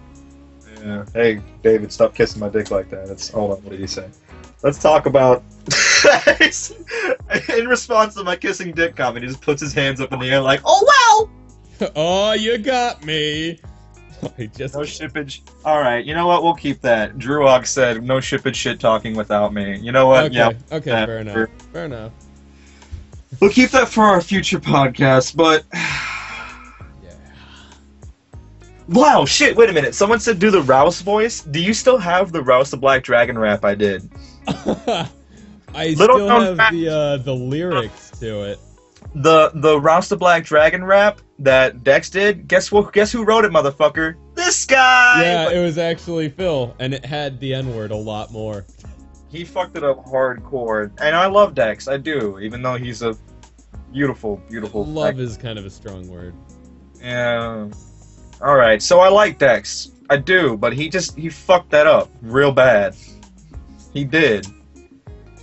Yeah. 0.84 1.06
Hey, 1.14 1.42
David, 1.64 1.92
stop 1.92 2.14
kissing 2.14 2.40
my 2.40 2.50
dick 2.50 2.70
like 2.70 2.90
that. 2.92 3.10
It's 3.10 3.30
hold 3.30 3.52
on. 3.52 3.64
What 3.64 3.72
did 3.72 3.80
he 3.80 3.88
say? 3.88 4.08
Let's 4.62 4.80
talk 4.80 5.06
about. 5.06 5.44
in 7.58 7.68
response 7.68 8.16
to 8.16 8.24
my 8.24 8.36
kissing 8.36 8.72
dick 8.72 8.96
comment, 8.96 9.24
he 9.24 9.30
just 9.30 9.42
puts 9.42 9.62
his 9.62 9.74
hands 9.74 10.02
up 10.02 10.12
in 10.12 10.20
the 10.20 10.30
air 10.32 10.42
like, 10.42 10.62
"Oh 10.66 11.30
well." 11.80 11.92
oh, 11.96 12.34
you 12.34 12.58
got 12.58 13.06
me. 13.06 13.60
I 14.38 14.48
just 14.48 14.74
No 14.74 14.82
shippage. 14.82 15.42
All 15.64 15.80
right. 15.80 16.04
You 16.04 16.14
know 16.14 16.28
what? 16.28 16.44
We'll 16.44 16.56
keep 16.56 16.82
that. 16.82 17.18
Drew 17.18 17.48
Og 17.48 17.66
said, 17.66 18.04
"No 18.04 18.18
shippage 18.18 18.56
shit 18.56 18.80
talking 18.80 19.16
without 19.16 19.54
me." 19.54 19.80
You 19.80 19.92
know 19.92 20.08
what? 20.08 20.26
okay. 20.26 20.36
Yeah. 20.36 20.52
Okay, 20.72 20.92
Yeah, 20.92 21.06
fair 21.06 21.20
enough. 21.20 21.50
Fair 21.72 21.86
enough. 21.86 22.12
We'll 23.40 23.52
keep 23.52 23.70
that 23.72 23.88
for 23.88 24.04
our 24.04 24.22
future 24.22 24.60
podcast, 24.60 25.36
but 25.36 25.64
Yeah. 25.74 26.19
Wow, 28.90 29.24
shit, 29.26 29.56
wait 29.56 29.70
a 29.70 29.74
minute. 29.74 29.94
Someone 29.94 30.20
said 30.20 30.40
do 30.40 30.50
the 30.50 30.64
Rouse 30.64 31.02
voice. 31.02 31.42
Do 31.42 31.60
you 31.62 31.74
still 31.74 31.98
have 32.00 32.32
the 32.32 32.42
Rouse 32.42 32.72
the 32.72 32.78
Black 32.78 33.04
Dragon 33.04 33.38
rap 33.38 33.64
I 33.64 33.76
did? 33.76 34.10
I 34.48 35.90
Little 35.96 36.16
still 36.18 36.28
have 36.42 36.58
fact- 36.58 36.74
the 36.74 36.88
uh, 36.90 37.18
the 37.18 37.34
lyrics 37.34 38.12
to 38.20 38.44
it. 38.44 38.60
The 39.16 39.52
the 39.54 39.80
Rouse 39.80 40.10
the 40.10 40.18
Black 40.18 40.44
Dragon 40.44 40.84
rap 40.84 41.22
that 41.40 41.84
Dex 41.84 42.10
did, 42.10 42.48
guess 42.48 42.72
what 42.72 42.92
guess 42.92 43.12
who 43.12 43.24
wrote 43.24 43.46
it, 43.46 43.52
motherfucker? 43.52 44.16
This 44.36 44.66
guy! 44.66 45.22
Yeah, 45.24 45.50
it 45.52 45.64
was 45.64 45.78
actually 45.78 46.30
Phil, 46.30 46.76
and 46.80 46.94
it 46.94 47.06
had 47.06 47.40
the 47.40 47.54
N 47.54 47.76
word 47.76 47.92
a 47.92 47.96
lot 47.96 48.32
more. 48.32 48.66
he 49.30 49.46
fucked 49.46 49.78
it 49.78 49.84
up 49.84 50.04
hardcore. 50.06 50.92
And 51.00 51.16
I 51.16 51.28
love 51.28 51.54
Dex, 51.54 51.88
I 51.88 51.98
do, 51.98 52.40
even 52.40 52.62
though 52.64 52.76
he's 52.76 53.02
a 53.04 53.16
beautiful, 53.94 54.42
beautiful 54.50 54.86
Love 54.86 55.20
is 55.20 55.38
kind 55.38 55.58
of 55.60 55.66
a 55.66 55.70
strong 55.70 56.08
word. 56.08 56.34
Yeah. 57.00 57.70
Alright, 58.42 58.82
so 58.82 59.00
I 59.00 59.10
like 59.10 59.38
Dex. 59.38 59.92
I 60.10 60.18
do, 60.18 60.58
but 60.58 60.74
he 60.74 60.90
just 60.90 61.18
he 61.18 61.30
fucked 61.30 61.70
that 61.72 61.86
up 61.86 62.10
real 62.22 62.52
bad. 62.52 62.96
He 63.94 64.04
did. 64.04 64.48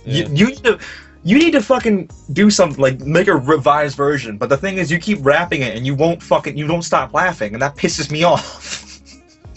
Yeah. 0.05 0.27
You, 0.27 0.35
you 0.35 0.47
need 0.47 0.63
to 0.63 0.79
you 1.23 1.37
need 1.37 1.51
to 1.51 1.61
fucking 1.61 2.09
do 2.33 2.49
something 2.49 2.81
like 2.81 2.99
make 3.01 3.27
a 3.27 3.35
revised 3.35 3.95
version. 3.95 4.37
But 4.37 4.49
the 4.49 4.57
thing 4.57 4.77
is, 4.77 4.91
you 4.91 4.99
keep 4.99 5.19
rapping 5.21 5.61
it 5.61 5.75
and 5.75 5.85
you 5.85 5.95
won't 5.95 6.21
fucking 6.21 6.57
you 6.57 6.67
don't 6.67 6.81
stop 6.81 7.13
laughing, 7.13 7.53
and 7.53 7.61
that 7.61 7.75
pisses 7.75 8.11
me 8.11 8.23
off. 8.23 8.85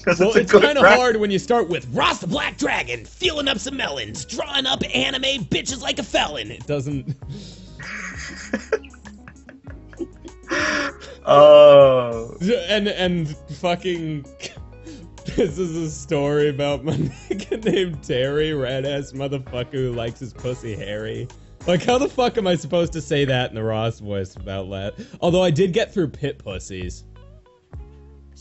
Well, 0.07 0.30
it's 0.30 0.36
it's 0.36 0.53
kind 0.53 0.78
of 0.78 0.86
hard 0.86 1.16
when 1.16 1.30
you 1.30 1.38
start 1.38 1.68
with 1.68 1.86
Ross 1.93 2.20
the 2.20 2.26
Black 2.26 2.57
Dragon, 2.57 3.05
feeling 3.05 3.49
up 3.49 3.59
some 3.59 3.76
melons, 3.76 4.24
drawing 4.24 4.64
up 4.64 4.82
anime 4.95 5.45
bitches 5.45 5.82
like 5.82 5.99
a 5.99 6.03
felon. 6.03 6.51
It 6.51 6.66
doesn't. 6.66 7.14
Oh, 11.33 12.37
And 12.68 12.89
and 12.89 13.37
fucking. 13.57 14.26
This 15.37 15.59
is 15.59 15.76
a 15.76 15.91
story 15.91 16.49
about 16.49 16.83
my 16.83 16.93
nigga 16.95 17.62
named 17.64 18.03
Terry, 18.03 18.53
red 18.53 18.85
ass 18.85 19.12
motherfucker 19.12 19.72
who 19.74 19.93
likes 19.93 20.18
his 20.18 20.33
pussy 20.33 20.74
hairy. 20.74 21.28
Like, 21.66 21.85
how 21.85 21.99
the 21.99 22.09
fuck 22.09 22.37
am 22.39 22.47
I 22.47 22.57
supposed 22.57 22.93
to 22.95 23.01
say 23.03 23.24
that 23.26 23.51
in 23.51 23.55
the 23.55 23.62
Ross 23.62 24.01
voice 24.01 24.35
about 24.35 24.68
that? 24.70 24.95
Although 25.20 25.43
I 25.43 25.51
did 25.51 25.72
get 25.72 25.93
through 25.93 26.09
pit 26.09 26.39
pussies. 26.43 27.05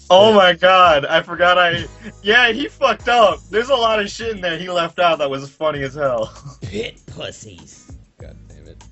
oh 0.09 0.33
my 0.33 0.53
god! 0.53 1.05
I 1.05 1.21
forgot 1.21 1.57
I. 1.59 1.85
Yeah, 2.23 2.51
he 2.53 2.67
fucked 2.67 3.09
up. 3.09 3.39
There's 3.51 3.69
a 3.69 3.75
lot 3.75 3.99
of 3.99 4.09
shit 4.09 4.31
in 4.31 4.41
there 4.41 4.57
he 4.57 4.69
left 4.69 4.99
out 4.99 5.19
that 5.19 5.29
was 5.29 5.47
funny 5.49 5.83
as 5.83 5.95
hell. 5.95 6.33
Pit 6.61 7.01
pussies. 7.07 7.91
God 8.17 8.37
damn 8.47 8.67
it. 8.67 8.83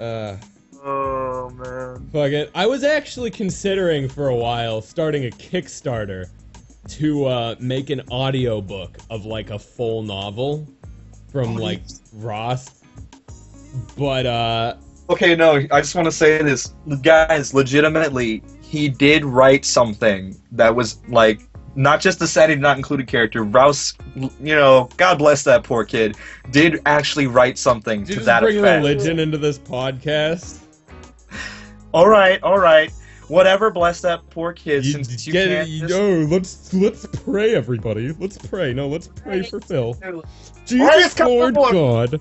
Uh. 0.00 0.36
Oh 0.84 1.50
man. 1.50 2.08
Fuck 2.12 2.32
it. 2.32 2.50
I 2.54 2.66
was 2.66 2.84
actually 2.84 3.30
considering 3.30 4.08
for 4.08 4.28
a 4.28 4.36
while 4.36 4.80
starting 4.80 5.26
a 5.26 5.30
Kickstarter 5.30 6.26
to 6.88 7.26
uh, 7.26 7.54
make 7.58 7.90
an 7.90 8.02
audiobook 8.10 8.96
of 9.10 9.24
like 9.26 9.50
a 9.50 9.58
full 9.58 10.02
novel 10.02 10.66
from 11.30 11.56
like 11.56 11.82
Ross. 12.14 12.82
But 13.96 14.26
uh 14.26 14.76
Okay, 15.10 15.34
no, 15.34 15.54
I 15.70 15.80
just 15.80 15.94
want 15.94 16.04
to 16.04 16.12
say 16.12 16.42
this. 16.42 16.74
Guys, 17.02 17.54
legitimately, 17.54 18.42
he 18.60 18.90
did 18.90 19.24
write 19.24 19.64
something 19.64 20.38
that 20.52 20.74
was 20.74 20.98
like 21.08 21.40
not 21.74 22.00
just 22.00 22.20
a 22.20 22.26
Saturday 22.26 22.60
not 22.60 22.76
included 22.76 23.08
a 23.08 23.10
character. 23.10 23.42
Rouse, 23.42 23.94
you 24.16 24.54
know, 24.54 24.88
God 24.96 25.16
bless 25.16 25.44
that 25.44 25.64
poor 25.64 25.84
kid, 25.84 26.16
did 26.50 26.82
actually 26.84 27.26
write 27.26 27.56
something 27.56 28.00
did 28.00 28.08
you 28.08 28.14
to 28.14 28.18
just 28.20 28.26
that 28.26 28.42
bring 28.42 28.58
effect. 28.58 28.84
religion 28.84 29.18
into 29.18 29.38
this 29.38 29.58
podcast? 29.58 30.60
All 31.92 32.08
right, 32.08 32.42
all 32.42 32.58
right. 32.58 32.92
Whatever, 33.28 33.70
bless 33.70 34.00
that 34.02 34.28
poor 34.30 34.52
kid. 34.54 34.84
You, 34.86 34.92
since 34.92 35.26
you 35.26 35.32
get 35.34 35.48
can't 35.48 35.68
it, 35.68 35.78
just- 35.80 35.90
no, 35.90 36.20
let's 36.34 36.72
let's 36.74 37.06
pray 37.24 37.54
everybody. 37.54 38.12
Let's 38.18 38.38
pray. 38.38 38.72
No, 38.72 38.88
let's 38.88 39.08
pray 39.08 39.42
for 39.42 39.60
Phil. 39.60 39.94
Praise 39.94 40.22
Jesus 40.66 41.14
God, 41.14 41.26
Lord 41.28 41.54
Lord. 41.54 41.72
God. 41.72 42.20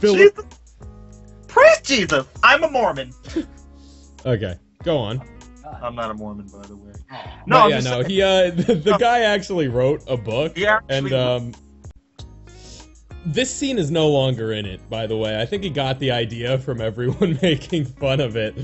Phil 0.00 0.14
Jesus. 0.14 0.44
Praise 1.46 1.80
Jesus! 1.82 2.26
I'm 2.42 2.62
a 2.64 2.70
Mormon. 2.70 3.12
Okay, 4.26 4.54
go 4.82 4.98
on. 4.98 5.22
I'm 5.82 5.94
not 5.94 6.10
a 6.10 6.14
Mormon, 6.14 6.46
by 6.48 6.66
the 6.66 6.76
way. 6.76 6.92
No, 7.46 7.60
I'm 7.60 7.70
yeah, 7.70 7.76
just 7.76 7.88
no, 7.88 8.02
saying- 8.02 8.10
he 8.10 8.22
uh 8.22 8.50
the, 8.54 8.74
the 8.74 8.96
guy 8.98 9.20
actually 9.20 9.68
wrote 9.68 10.02
a 10.06 10.16
book 10.18 10.52
yeah, 10.58 10.80
and 10.90 11.10
um 11.14 11.52
this 13.26 13.54
scene 13.54 13.78
is 13.78 13.90
no 13.90 14.08
longer 14.08 14.52
in 14.52 14.66
it, 14.66 14.88
by 14.88 15.06
the 15.06 15.16
way. 15.16 15.40
I 15.40 15.46
think 15.46 15.62
he 15.62 15.70
got 15.70 15.98
the 15.98 16.10
idea 16.10 16.58
from 16.58 16.80
everyone 16.80 17.38
making 17.42 17.84
fun 17.84 18.20
of 18.20 18.36
it 18.36 18.54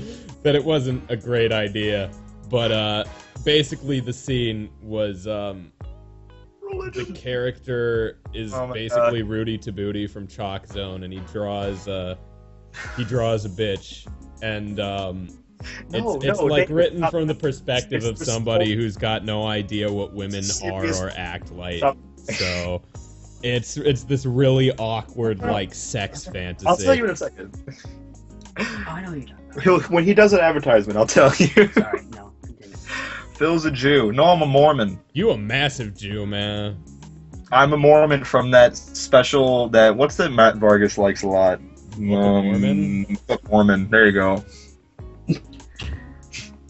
that 0.43 0.55
it 0.55 0.63
wasn't 0.63 1.03
a 1.09 1.15
great 1.15 1.51
idea. 1.51 2.11
But 2.49 2.71
uh 2.71 3.03
basically 3.43 3.99
the 3.99 4.13
scene 4.13 4.69
was 4.81 5.27
um 5.27 5.71
the 6.93 7.05
character 7.15 8.19
is 8.33 8.53
Oh 8.53 8.71
basically 8.73 9.21
Rudy 9.21 9.57
Tabootie 9.57 10.09
from 10.09 10.27
Chalk 10.27 10.65
Zone 10.67 11.03
and 11.03 11.13
he 11.13 11.19
draws 11.31 11.87
uh 11.87 12.15
he 12.95 13.03
draws 13.03 13.45
a 13.45 13.49
bitch 13.49 14.07
and 14.41 14.79
um 14.79 15.29
No, 15.89 16.15
it's 16.15 16.25
it's 16.25 16.39
no, 16.39 16.45
like 16.45 16.69
written 16.69 17.07
from 17.07 17.27
the 17.27 17.35
perspective 17.35 18.03
of 18.05 18.17
somebody 18.17 18.75
who's 18.75 18.97
got 18.97 19.23
no 19.23 19.45
idea 19.45 19.91
what 19.91 20.13
women 20.13 20.43
are 20.63 20.85
or 20.95 21.11
act 21.15 21.51
like. 21.51 21.83
So 22.37 22.81
it's 23.43 23.77
it's 23.77 24.03
this 24.03 24.25
really 24.25 24.71
awkward 24.77 25.39
like 25.39 25.73
sex 25.73 26.25
fantasy. 26.25 26.67
I'll 26.67 26.77
tell 26.77 26.95
you 26.95 27.05
in 27.05 27.11
a 27.11 27.15
second. 27.15 27.55
Oh, 28.59 28.83
I 28.87 29.01
know 29.01 29.13
you're 29.13 29.27
talking. 29.27 29.61
He'll, 29.61 29.79
when 29.81 30.03
he 30.03 30.13
does 30.13 30.33
an 30.33 30.39
advertisement, 30.39 30.97
I'll 30.97 31.07
tell 31.07 31.33
you. 31.35 31.47
Sorry, 31.73 32.03
no, 32.13 32.33
continue. 32.43 32.75
Phil's 33.35 33.65
a 33.65 33.71
Jew. 33.71 34.11
No, 34.11 34.25
I'm 34.25 34.41
a 34.41 34.45
Mormon. 34.45 34.99
You 35.13 35.31
a 35.31 35.37
massive 35.37 35.95
Jew, 35.95 36.25
man. 36.25 36.83
I'm 37.51 37.73
a 37.73 37.77
Mormon 37.77 38.23
from 38.23 38.51
that 38.51 38.75
special 38.75 39.69
that 39.69 39.95
what's 39.95 40.15
that 40.17 40.31
Matt 40.31 40.57
Vargas 40.57 40.97
likes 40.97 41.23
a 41.23 41.27
lot. 41.27 41.59
of 41.59 41.97
um, 41.97 42.01
Mormon? 42.01 43.17
Mormon. 43.49 43.89
There 43.89 44.05
you 44.05 44.11
go. 44.11 44.43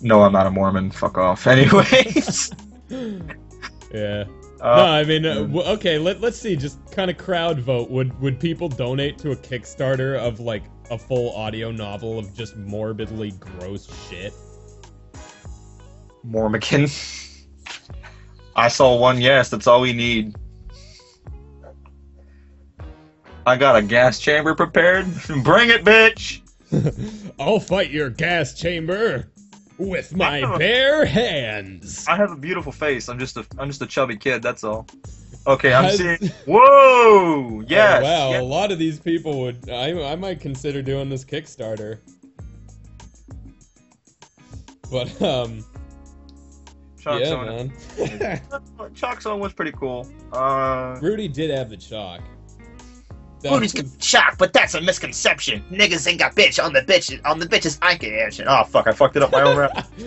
no, 0.01 0.21
I'm 0.21 0.33
not 0.33 0.47
a 0.47 0.51
Mormon. 0.51 0.91
Fuck 0.91 1.17
off. 1.17 1.47
Anyways. 1.47 2.51
Yeah. 3.93 4.25
No, 4.59 4.65
Uh, 4.65 4.83
I 4.85 5.03
mean, 5.03 5.25
uh, 5.25 5.35
w- 5.41 5.61
okay. 5.73 5.97
Let 5.97 6.21
let's 6.21 6.37
see. 6.37 6.55
Just 6.55 6.79
kind 6.91 7.09
of 7.11 7.17
crowd 7.17 7.59
vote. 7.59 7.89
Would 7.89 8.19
would 8.21 8.39
people 8.39 8.69
donate 8.69 9.17
to 9.19 9.31
a 9.31 9.35
Kickstarter 9.35 10.17
of 10.17 10.39
like 10.39 10.63
a 10.89 10.97
full 10.97 11.35
audio 11.35 11.71
novel 11.71 12.17
of 12.17 12.33
just 12.35 12.55
morbidly 12.57 13.31
gross 13.31 13.87
shit? 14.09 14.33
Mormican. 16.23 16.87
I 18.55 18.67
saw 18.69 18.97
one 18.97 19.21
yes, 19.21 19.49
that's 19.49 19.67
all 19.67 19.81
we 19.81 19.93
need. 19.93 20.35
I 23.45 23.55
got 23.55 23.75
a 23.77 23.81
gas 23.81 24.19
chamber 24.19 24.55
prepared. 24.55 25.05
Bring 25.43 25.69
it, 25.69 25.85
bitch! 25.85 26.41
I'll 27.39 27.59
fight 27.59 27.91
your 27.91 28.09
gas 28.09 28.53
chamber 28.55 29.31
with 29.77 30.15
my 30.15 30.41
Oh. 30.41 30.57
bare 30.57 31.05
hands. 31.05 32.05
I 32.07 32.15
have 32.15 32.31
a 32.31 32.35
beautiful 32.35 32.71
face. 32.71 33.07
I'm 33.09 33.19
just 33.19 33.37
a 33.37 33.45
I'm 33.57 33.67
just 33.69 33.81
a 33.81 33.87
chubby 33.87 34.17
kid, 34.17 34.41
that's 34.41 34.63
all. 34.63 34.87
Okay, 35.45 35.73
I'm 35.73 35.95
seeing 35.95 36.17
Whoa! 36.45 37.63
Yes! 37.67 38.01
Oh, 38.01 38.03
wow, 38.03 38.29
yes. 38.31 38.41
a 38.41 38.43
lot 38.43 38.71
of 38.71 38.79
these 38.79 38.99
people 38.99 39.39
would. 39.41 39.69
I, 39.69 40.11
I 40.11 40.15
might 40.15 40.39
consider 40.41 40.81
doing 40.81 41.09
this 41.09 41.23
Kickstarter. 41.23 41.99
But 44.91 45.21
um, 45.21 45.65
Chalk 46.99 47.19
yeah, 47.19 47.25
Zone. 47.25 47.71
man. 47.97 48.41
Chalk 48.95 49.21
Zone 49.21 49.39
was 49.39 49.53
pretty 49.53 49.71
cool. 49.73 50.07
Uh, 50.31 50.97
Rudy 51.01 51.27
did 51.27 51.49
have 51.51 51.69
the 51.69 51.77
chalk. 51.77 52.21
That 53.41 53.73
got 53.73 54.03
shocked, 54.03 54.39
but 54.39 54.53
that's 54.53 54.73
a 54.73 54.81
misconception. 54.81 55.63
Niggas 55.71 56.07
ain't 56.07 56.19
got 56.19 56.35
bitch 56.35 56.63
on 56.63 56.73
the 56.73 56.81
bitch 56.81 57.19
on 57.25 57.39
the 57.39 57.45
bitches 57.45 57.77
I 57.81 57.95
can 57.95 58.13
answer. 58.13 58.45
oh 58.47 58.63
fuck, 58.63 58.87
I 58.87 58.93
fucked 58.93 59.15
it 59.15 59.23
up 59.23 59.31
my 59.31 59.41
own 59.41 59.57
rap. 59.57 59.87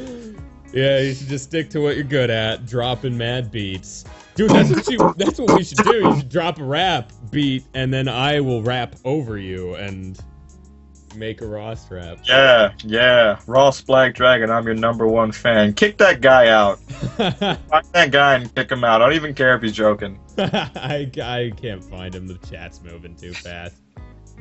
yeah, 0.73 1.01
you 1.01 1.15
should 1.15 1.29
just 1.29 1.45
stick 1.45 1.71
to 1.71 1.81
what 1.81 1.95
you're 1.95 2.05
good 2.05 2.31
at, 2.31 2.67
dropping 2.67 3.17
mad 3.17 3.51
beats. 3.51 4.05
Dude, 4.35 4.51
that's 4.51 4.71
what 4.71 4.89
you 4.89 5.15
that's 5.17 5.39
what 5.39 5.57
we 5.57 5.65
should 5.65 5.79
do. 5.79 5.97
You 5.97 6.17
should 6.17 6.29
drop 6.29 6.59
a 6.59 6.65
rap 6.65 7.13
beat 7.31 7.65
and 7.75 7.93
then 7.93 8.09
I 8.09 8.41
will 8.41 8.63
rap 8.63 8.97
over 9.05 9.39
you 9.39 9.75
and 9.75 10.19
make 11.15 11.41
a 11.41 11.47
Ross 11.47 11.91
rap. 11.91 12.19
Yeah, 12.25 12.73
yeah. 12.85 13.41
Ross 13.47 13.81
Black 13.81 14.15
Dragon, 14.15 14.51
I'm 14.51 14.65
your 14.65 14.75
number 14.75 15.07
one 15.07 15.33
fan. 15.33 15.73
Kick 15.73 15.99
that 15.99 16.21
guy 16.21 16.49
out. 16.49 16.79
Find 17.17 17.59
that 17.93 18.11
guy 18.11 18.35
and 18.35 18.55
kick 18.55 18.71
him 18.71 18.85
out. 18.85 19.03
I 19.03 19.07
don't 19.07 19.15
even 19.15 19.35
care 19.35 19.55
if 19.55 19.63
he's 19.63 19.73
joking. 19.73 20.19
I, 20.39 21.11
I 21.23 21.53
can't 21.57 21.83
find 21.83 22.15
him. 22.15 22.27
The 22.27 22.39
chat's 22.51 22.83
moving 22.83 23.15
too 23.15 23.33
fast. 23.33 23.77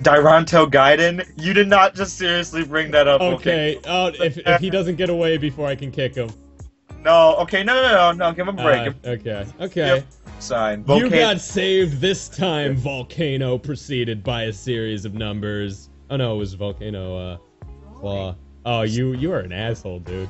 Dyronto 0.01 0.69
Gaiden, 0.71 1.29
you 1.35 1.53
did 1.53 1.67
not 1.67 1.93
just 1.93 2.17
seriously 2.17 2.63
bring 2.63 2.91
that 2.91 3.07
up. 3.07 3.21
Okay, 3.21 3.79
oh, 3.85 4.07
if, 4.07 4.37
if 4.37 4.61
he 4.61 4.69
doesn't 4.69 4.95
get 4.95 5.09
away 5.09 5.37
before 5.37 5.67
I 5.67 5.75
can 5.75 5.91
kick 5.91 6.15
him. 6.15 6.29
No, 7.03 7.35
okay, 7.37 7.63
no, 7.63 7.81
no, 7.81 7.91
no, 7.91 8.11
no. 8.11 8.33
Give 8.33 8.47
him 8.47 8.59
a 8.59 8.63
break. 8.63 8.87
Uh, 8.87 9.09
okay, 9.09 9.45
okay. 9.59 9.87
Yep. 9.95 10.05
sign. 10.39 10.85
You 10.87 11.09
got 11.09 11.39
saved 11.39 11.99
this 11.99 12.29
time, 12.29 12.75
Volcano, 12.75 13.57
preceded 13.57 14.23
by 14.23 14.43
a 14.43 14.53
series 14.53 15.05
of 15.05 15.13
numbers. 15.13 15.88
Oh 16.09 16.17
no, 16.17 16.35
it 16.35 16.37
was 16.37 16.53
Volcano, 16.53 17.17
uh, 17.17 17.37
claw. 17.95 18.35
Oh, 18.65 18.81
you 18.81 19.13
you 19.13 19.31
are 19.31 19.39
an 19.39 19.51
asshole, 19.51 19.99
dude. 19.99 20.29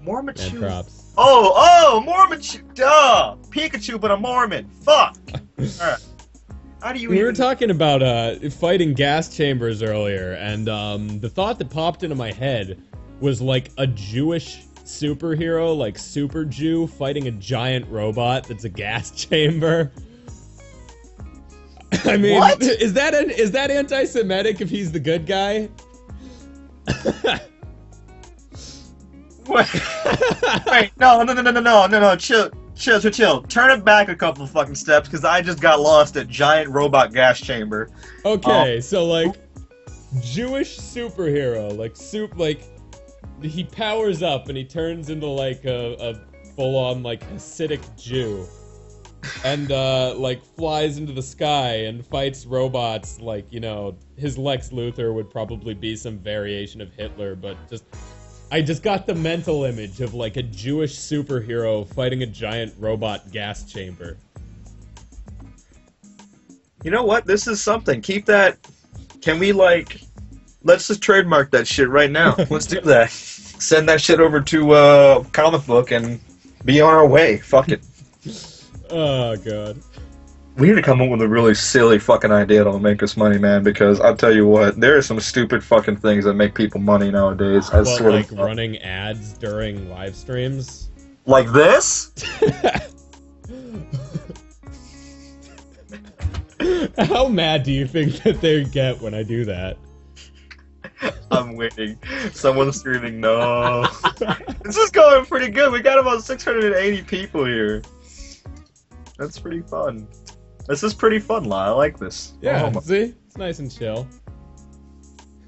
Mature. 0.00 0.60
props. 0.60 1.12
Oh, 1.16 1.52
oh, 1.56 2.00
Mormon. 2.00 2.40
Duh. 2.74 3.36
Pikachu, 3.50 4.00
but 4.00 4.10
a 4.10 4.16
Mormon. 4.16 4.70
Fuck. 4.82 5.16
How 6.80 6.92
do 6.92 7.00
you 7.00 7.10
We 7.10 7.24
were 7.24 7.32
talking 7.32 7.70
about 7.70 8.02
uh, 8.02 8.50
fighting 8.50 8.94
gas 8.94 9.36
chambers 9.36 9.82
earlier, 9.82 10.34
and 10.34 10.68
um, 10.68 11.18
the 11.18 11.28
thought 11.28 11.58
that 11.58 11.70
popped 11.70 12.04
into 12.04 12.14
my 12.14 12.30
head 12.30 12.80
was 13.20 13.40
like 13.40 13.72
a 13.78 13.86
Jewish 13.88 14.62
superhero, 14.84 15.76
like 15.76 15.98
Super 15.98 16.44
Jew, 16.44 16.86
fighting 16.86 17.26
a 17.26 17.32
giant 17.32 17.88
robot 17.88 18.44
that's 18.44 18.64
a 18.64 18.68
gas 18.68 19.10
chamber. 19.28 19.90
I 22.04 22.16
mean, 22.16 22.38
What? 22.38 22.62
is 22.62 22.92
that 22.94 23.14
an, 23.14 23.30
is 23.30 23.50
that 23.52 23.70
anti-Semitic 23.70 24.60
if 24.60 24.68
he's 24.68 24.92
the 24.92 25.00
good 25.00 25.26
guy? 25.26 25.68
Wait, 29.46 29.66
wait, 30.66 30.90
no, 30.98 31.22
no, 31.22 31.32
no, 31.32 31.40
no, 31.40 31.50
no, 31.50 31.60
no, 31.60 31.86
no, 31.86 32.00
no, 32.00 32.16
chill, 32.16 32.50
chill, 32.74 33.00
chill, 33.00 33.10
chill. 33.10 33.42
Turn 33.44 33.70
it 33.70 33.82
back 33.82 34.10
a 34.10 34.14
couple 34.14 34.44
of 34.44 34.50
fucking 34.50 34.74
steps, 34.74 35.08
because 35.08 35.24
I 35.24 35.40
just 35.40 35.60
got 35.60 35.80
lost 35.80 36.18
at 36.18 36.28
giant 36.28 36.70
robot 36.70 37.14
gas 37.14 37.40
chamber. 37.40 37.88
Okay, 38.26 38.76
um, 38.76 38.82
so 38.82 39.06
like 39.06 39.34
Jewish 40.20 40.78
superhero, 40.78 41.74
like 41.74 41.96
soup, 41.96 42.36
like 42.36 42.62
he 43.40 43.64
powers 43.64 44.22
up 44.22 44.48
and 44.48 44.58
he 44.58 44.64
turns 44.64 45.08
into 45.08 45.26
like 45.26 45.64
a, 45.64 45.94
a 45.94 46.14
full-on 46.54 47.02
like 47.02 47.26
Hasidic 47.30 47.80
Jew, 47.96 48.46
and 49.44 49.72
uh, 49.72 50.14
like 50.16 50.42
flies 50.56 50.98
into 50.98 51.12
the 51.12 51.22
sky 51.22 51.84
and 51.84 52.04
fights 52.06 52.46
robots. 52.46 53.20
Like 53.20 53.52
you 53.52 53.60
know, 53.60 53.96
his 54.16 54.38
Lex 54.38 54.70
Luthor 54.70 55.14
would 55.14 55.30
probably 55.30 55.74
be 55.74 55.96
some 55.96 56.18
variation 56.18 56.80
of 56.80 56.92
Hitler, 56.92 57.34
but 57.34 57.56
just. 57.68 57.84
I 58.50 58.62
just 58.62 58.82
got 58.82 59.06
the 59.06 59.14
mental 59.14 59.64
image 59.64 60.00
of 60.00 60.14
like 60.14 60.38
a 60.38 60.42
Jewish 60.42 60.96
superhero 60.96 61.86
fighting 61.86 62.22
a 62.22 62.26
giant 62.26 62.74
robot 62.78 63.30
gas 63.30 63.70
chamber. 63.70 64.16
You 66.82 66.90
know 66.90 67.04
what? 67.04 67.26
This 67.26 67.46
is 67.46 67.60
something. 67.60 68.00
Keep 68.00 68.24
that. 68.26 68.56
Can 69.20 69.38
we 69.38 69.52
like? 69.52 70.00
Let's 70.62 70.88
just 70.88 71.02
trademark 71.02 71.50
that 71.50 71.66
shit 71.66 71.88
right 71.88 72.10
now. 72.10 72.36
Let's 72.50 72.66
do 72.66 72.80
that. 72.82 73.10
Send 73.10 73.88
that 73.88 74.00
shit 74.00 74.20
over 74.20 74.40
to 74.40 74.70
uh, 74.72 75.24
comic 75.32 75.66
book 75.66 75.90
and 75.90 76.20
be 76.64 76.80
on 76.80 76.94
our 76.94 77.06
way. 77.06 77.38
Fuck 77.38 77.68
it. 77.68 77.82
Oh 78.90 79.36
god. 79.36 79.80
We 80.56 80.68
need 80.68 80.74
to 80.74 80.82
come 80.82 81.00
up 81.00 81.08
with 81.08 81.22
a 81.22 81.28
really 81.28 81.54
silly 81.54 82.00
fucking 82.00 82.32
idea 82.32 82.64
that'll 82.64 82.80
make 82.80 83.00
us 83.02 83.16
money, 83.16 83.38
man. 83.38 83.62
Because 83.62 84.00
I'll 84.00 84.16
tell 84.16 84.34
you 84.34 84.44
what, 84.46 84.80
there 84.80 84.96
are 84.96 85.02
some 85.02 85.20
stupid 85.20 85.62
fucking 85.62 85.98
things 85.98 86.24
that 86.24 86.34
make 86.34 86.54
people 86.54 86.80
money 86.80 87.12
nowadays. 87.12 87.70
I 87.70 87.82
What, 87.82 88.02
like 88.02 88.32
running 88.32 88.78
ads 88.78 89.34
during 89.34 89.88
live 89.88 90.16
streams? 90.16 90.88
like 91.26 91.52
this. 91.52 92.10
How 96.98 97.28
mad 97.28 97.62
do 97.62 97.70
you 97.70 97.86
think 97.86 98.14
that 98.22 98.40
they 98.40 98.64
get 98.64 99.00
when 99.00 99.14
I 99.14 99.22
do 99.22 99.44
that? 99.44 99.76
I'm 101.30 101.54
waiting. 101.54 101.98
Someone's 102.32 102.80
screaming 102.80 103.20
no. 103.20 103.82
this 104.64 104.76
is 104.76 104.90
going 104.90 105.24
pretty 105.26 105.50
good. 105.50 105.70
We 105.70 105.80
got 105.80 105.98
about 105.98 106.24
680 106.24 107.02
people 107.02 107.44
here. 107.44 107.82
That's 109.18 109.38
pretty 109.38 109.62
fun. 109.62 110.06
This 110.68 110.82
is 110.82 110.94
pretty 110.94 111.18
fun, 111.18 111.44
La. 111.44 111.66
I 111.66 111.70
like 111.70 111.98
this. 111.98 112.34
Yeah, 112.40 112.70
Oh 112.74 112.80
see? 112.80 113.14
It's 113.26 113.36
nice 113.36 113.58
and 113.58 113.74
chill. 113.74 114.06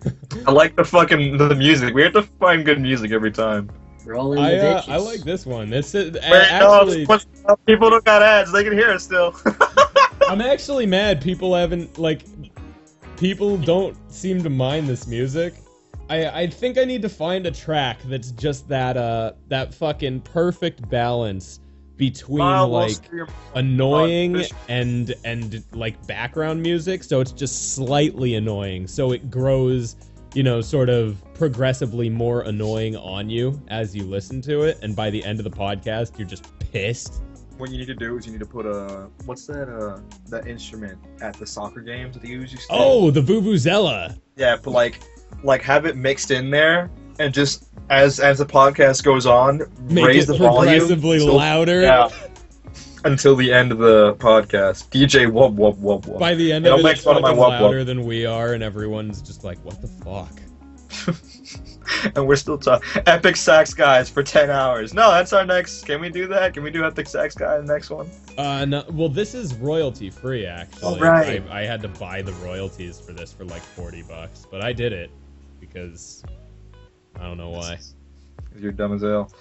I 0.46 0.50
like 0.50 0.76
the 0.76 0.84
fucking 0.84 1.36
the 1.36 1.54
music. 1.54 1.94
We 1.94 2.02
have 2.02 2.14
to 2.14 2.22
find 2.22 2.64
good 2.64 2.80
music 2.80 3.12
every 3.12 3.30
time. 3.30 3.70
Rolling 4.06 4.38
I 4.38 4.54
the 4.56 4.76
uh. 4.76 4.82
I 4.88 4.96
like 4.96 5.20
this 5.20 5.44
one. 5.44 5.68
This 5.68 5.94
is 5.94 6.12
Wait, 6.14 6.24
actually 6.24 7.04
no, 7.04 7.14
it's- 7.14 7.56
people 7.66 7.90
don't 7.90 8.04
got 8.04 8.22
ads. 8.22 8.50
They 8.50 8.64
can 8.64 8.72
hear 8.72 8.90
us 8.90 9.04
still. 9.04 9.36
I'm 10.28 10.40
actually 10.40 10.86
mad 10.86 11.20
people 11.20 11.54
haven't 11.54 11.98
like 11.98 12.22
people 13.16 13.56
don't 13.58 13.96
seem 14.10 14.42
to 14.42 14.50
mind 14.50 14.88
this 14.88 15.06
music. 15.06 15.54
I 16.08 16.42
I 16.42 16.46
think 16.46 16.78
I 16.78 16.84
need 16.84 17.02
to 17.02 17.08
find 17.08 17.46
a 17.46 17.50
track 17.50 17.98
that's 18.06 18.30
just 18.32 18.68
that 18.68 18.96
uh 18.96 19.32
that 19.48 19.74
fucking 19.74 20.22
perfect 20.22 20.88
balance 20.88 21.60
between 22.00 22.70
like 22.70 22.96
annoying 23.54 24.42
and 24.68 25.14
and 25.22 25.62
like 25.72 26.06
background 26.06 26.62
music 26.62 27.04
so 27.04 27.20
it's 27.20 27.30
just 27.30 27.74
slightly 27.74 28.36
annoying. 28.36 28.86
So 28.86 29.12
it 29.12 29.30
grows 29.30 29.96
you 30.34 30.42
know 30.42 30.62
sort 30.62 30.88
of 30.88 31.22
progressively 31.34 32.08
more 32.08 32.40
annoying 32.42 32.96
on 32.96 33.28
you 33.28 33.60
as 33.68 33.94
you 33.94 34.04
listen 34.04 34.40
to 34.40 34.62
it 34.62 34.78
and 34.82 34.96
by 34.96 35.10
the 35.10 35.22
end 35.24 35.40
of 35.40 35.44
the 35.44 35.50
podcast 35.50 36.18
you're 36.18 36.26
just 36.26 36.46
pissed. 36.72 37.22
What 37.58 37.70
you 37.70 37.76
need 37.76 37.88
to 37.88 37.94
do 37.94 38.16
is 38.16 38.24
you 38.24 38.32
need 38.32 38.38
to 38.38 38.46
put 38.46 38.64
a 38.64 39.10
what's 39.26 39.46
that 39.48 39.68
uh 39.68 40.00
that 40.30 40.46
instrument 40.46 40.98
at 41.20 41.34
the 41.34 41.46
soccer 41.46 41.82
games 41.82 42.16
that 42.16 42.26
you 42.26 42.40
use? 42.40 42.66
oh 42.70 43.10
the 43.10 43.20
vuvuzela. 43.20 44.18
Yeah, 44.36 44.56
but 44.56 44.70
like, 44.70 45.02
like 45.44 45.60
have 45.60 45.84
it 45.84 45.96
mixed 45.96 46.30
in 46.30 46.48
there, 46.48 46.90
and 47.20 47.34
just 47.34 47.64
as 47.90 48.18
as 48.18 48.38
the 48.38 48.46
podcast 48.46 49.04
goes 49.04 49.26
on, 49.26 49.62
make 49.82 50.06
raise 50.06 50.26
the 50.26 50.36
volume 50.36 50.78
progressively 50.78 51.18
until- 51.18 51.36
louder 51.36 51.82
Yeah. 51.82 52.08
Until 53.02 53.34
the 53.34 53.50
end 53.50 53.72
of 53.72 53.78
the 53.78 54.14
podcast, 54.16 54.90
DJ 54.90 55.24
wub 55.26 55.56
wub 55.56 55.78
wub 55.78 56.02
wub. 56.04 56.18
by 56.18 56.34
the 56.34 56.52
end 56.52 56.66
of 56.66 56.80
it 56.80 56.84
it's 56.84 57.02
fun 57.02 57.16
of 57.16 57.22
my 57.22 57.32
wub 57.32 57.36
wub. 57.36 57.60
louder 57.60 57.84
than 57.84 58.04
we 58.04 58.26
are 58.26 58.52
and 58.52 58.62
everyone's 58.62 59.22
just 59.22 59.42
like 59.42 59.58
what 59.64 59.80
the 59.80 59.88
fuck 59.88 60.38
and 62.14 62.26
we're 62.26 62.36
still 62.36 62.58
talking 62.58 62.86
epic 63.06 63.36
sax 63.36 63.72
guys 63.72 64.10
for 64.10 64.22
ten 64.22 64.50
hours. 64.50 64.92
No, 64.92 65.10
that's 65.10 65.32
our 65.32 65.44
next. 65.46 65.84
Can 65.84 66.00
we 66.00 66.08
do 66.10 66.26
that? 66.28 66.54
Can 66.54 66.62
we 66.62 66.70
do 66.70 66.84
epic 66.84 67.06
sax 67.06 67.34
guy 67.34 67.56
the 67.58 67.64
next 67.64 67.90
one? 67.90 68.10
Uh, 68.36 68.64
no, 68.64 68.84
well, 68.90 69.08
this 69.08 69.34
is 69.34 69.54
royalty 69.54 70.10
free, 70.10 70.46
actually. 70.46 70.82
Oh, 70.82 70.98
right. 70.98 71.42
I, 71.50 71.60
I 71.60 71.64
had 71.64 71.80
to 71.82 71.88
buy 71.88 72.22
the 72.22 72.32
royalties 72.34 73.00
for 73.00 73.12
this 73.12 73.32
for 73.32 73.44
like 73.44 73.62
40 73.62 74.02
bucks, 74.02 74.46
but 74.50 74.62
I 74.62 74.72
did 74.72 74.92
it 74.92 75.10
because 75.60 76.22
I 77.16 77.24
don't 77.24 77.36
know 77.38 77.50
why. 77.50 77.78
You're 78.58 78.72
dumb 78.72 78.94
as 78.94 79.02
hell. 79.02 79.32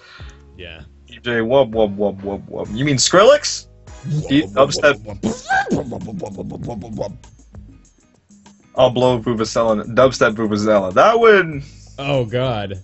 Yeah. 0.58 0.84
DJ 1.08 1.42
wub 1.46 1.72
wub 1.74 1.96
wub 1.96 2.22
wub 2.22 2.42
wub. 2.50 2.76
You 2.76 2.86
mean 2.86 2.98
Skrillex? 2.98 3.68
He- 4.30 4.46
upstep. 4.56 4.98
I'll 8.76 8.90
blow 8.92 9.20
Vuvuzela. 9.20 9.84
Dubstep 9.96 10.36
Vuvuzela. 10.36 10.94
That 10.94 11.20
would 11.20 11.64
Oh, 11.98 12.24
God. 12.26 12.82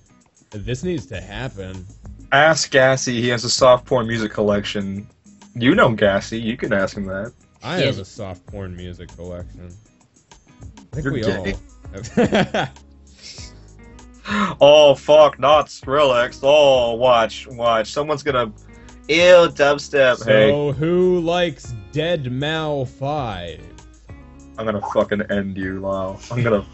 This 0.51 0.83
needs 0.83 1.05
to 1.07 1.21
happen. 1.21 1.85
ask 2.31 2.69
Gassy. 2.71 3.21
He 3.21 3.29
has 3.29 3.43
a 3.45 3.49
soft 3.49 3.85
porn 3.85 4.07
music 4.07 4.31
collection. 4.31 5.07
You 5.53 5.73
know 5.75 5.93
Gassy. 5.93 6.39
You 6.39 6.57
can 6.57 6.73
ask 6.73 6.97
him 6.97 7.05
that. 7.05 7.31
I 7.63 7.77
have 7.77 7.97
a 7.97 8.05
soft 8.05 8.45
porn 8.45 8.75
music 8.75 9.09
collection. 9.15 9.71
I 10.93 11.01
think 11.01 11.03
You're 11.05 11.13
we 11.13 11.21
gay. 11.21 11.53
all. 11.53 12.67
Oh 14.27 14.95
fuck, 14.95 15.37
not 15.39 15.67
Skrillex. 15.67 16.39
Oh, 16.41 16.93
watch, 16.95 17.47
watch. 17.47 17.91
Someone's 17.91 18.23
gonna. 18.23 18.51
Ew, 19.07 19.49
dubstep. 19.49 20.25
Hey, 20.25 20.49
so, 20.49 20.71
who 20.71 21.19
likes 21.19 21.75
deadmau5? 21.91 23.61
I'm 24.57 24.65
gonna 24.65 24.81
fucking 24.93 25.21
end 25.29 25.57
you, 25.57 25.79
Lyle. 25.79 26.19
I'm 26.31 26.41
gonna. 26.41 26.65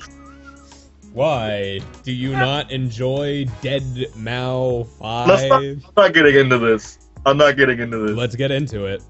Why 1.14 1.82
do 2.04 2.14
you 2.14 2.32
not 2.32 2.72
enjoy 2.72 3.46
Dead 3.62 3.84
Mao 4.16 4.84
5? 5.00 5.28
Let's 5.28 5.44
not- 5.50 5.62
I'm 5.62 5.84
not 5.98 6.14
getting 6.14 6.36
into 6.36 6.58
this. 6.58 7.00
I'm 7.26 7.36
not 7.36 7.58
getting 7.58 7.80
into 7.80 7.98
this. 7.98 8.16
Let's 8.16 8.36
get 8.38 8.50
into 8.50 8.86
it. 8.86 9.04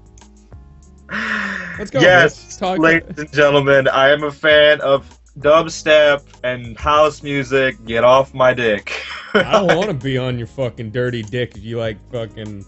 Let's 1.78 1.90
go. 1.90 2.00
Yes, 2.00 2.42
Let's 2.42 2.56
talk. 2.56 2.78
ladies 2.80 3.18
and 3.18 3.32
gentlemen, 3.32 3.86
I 3.86 4.10
am 4.10 4.24
a 4.24 4.32
fan 4.32 4.80
of 4.80 5.06
dubstep 5.38 6.22
and 6.44 6.78
house 6.78 7.22
music. 7.22 7.84
Get 7.84 8.04
off 8.04 8.34
my 8.34 8.54
dick. 8.54 9.04
I 9.34 9.52
don't 9.52 9.76
want 9.76 9.88
to 9.88 9.94
be 9.94 10.18
on 10.18 10.38
your 10.38 10.46
fucking 10.46 10.90
dirty 10.90 11.22
dick 11.22 11.56
if 11.56 11.62
you 11.62 11.78
like 11.78 11.98
fucking 12.10 12.64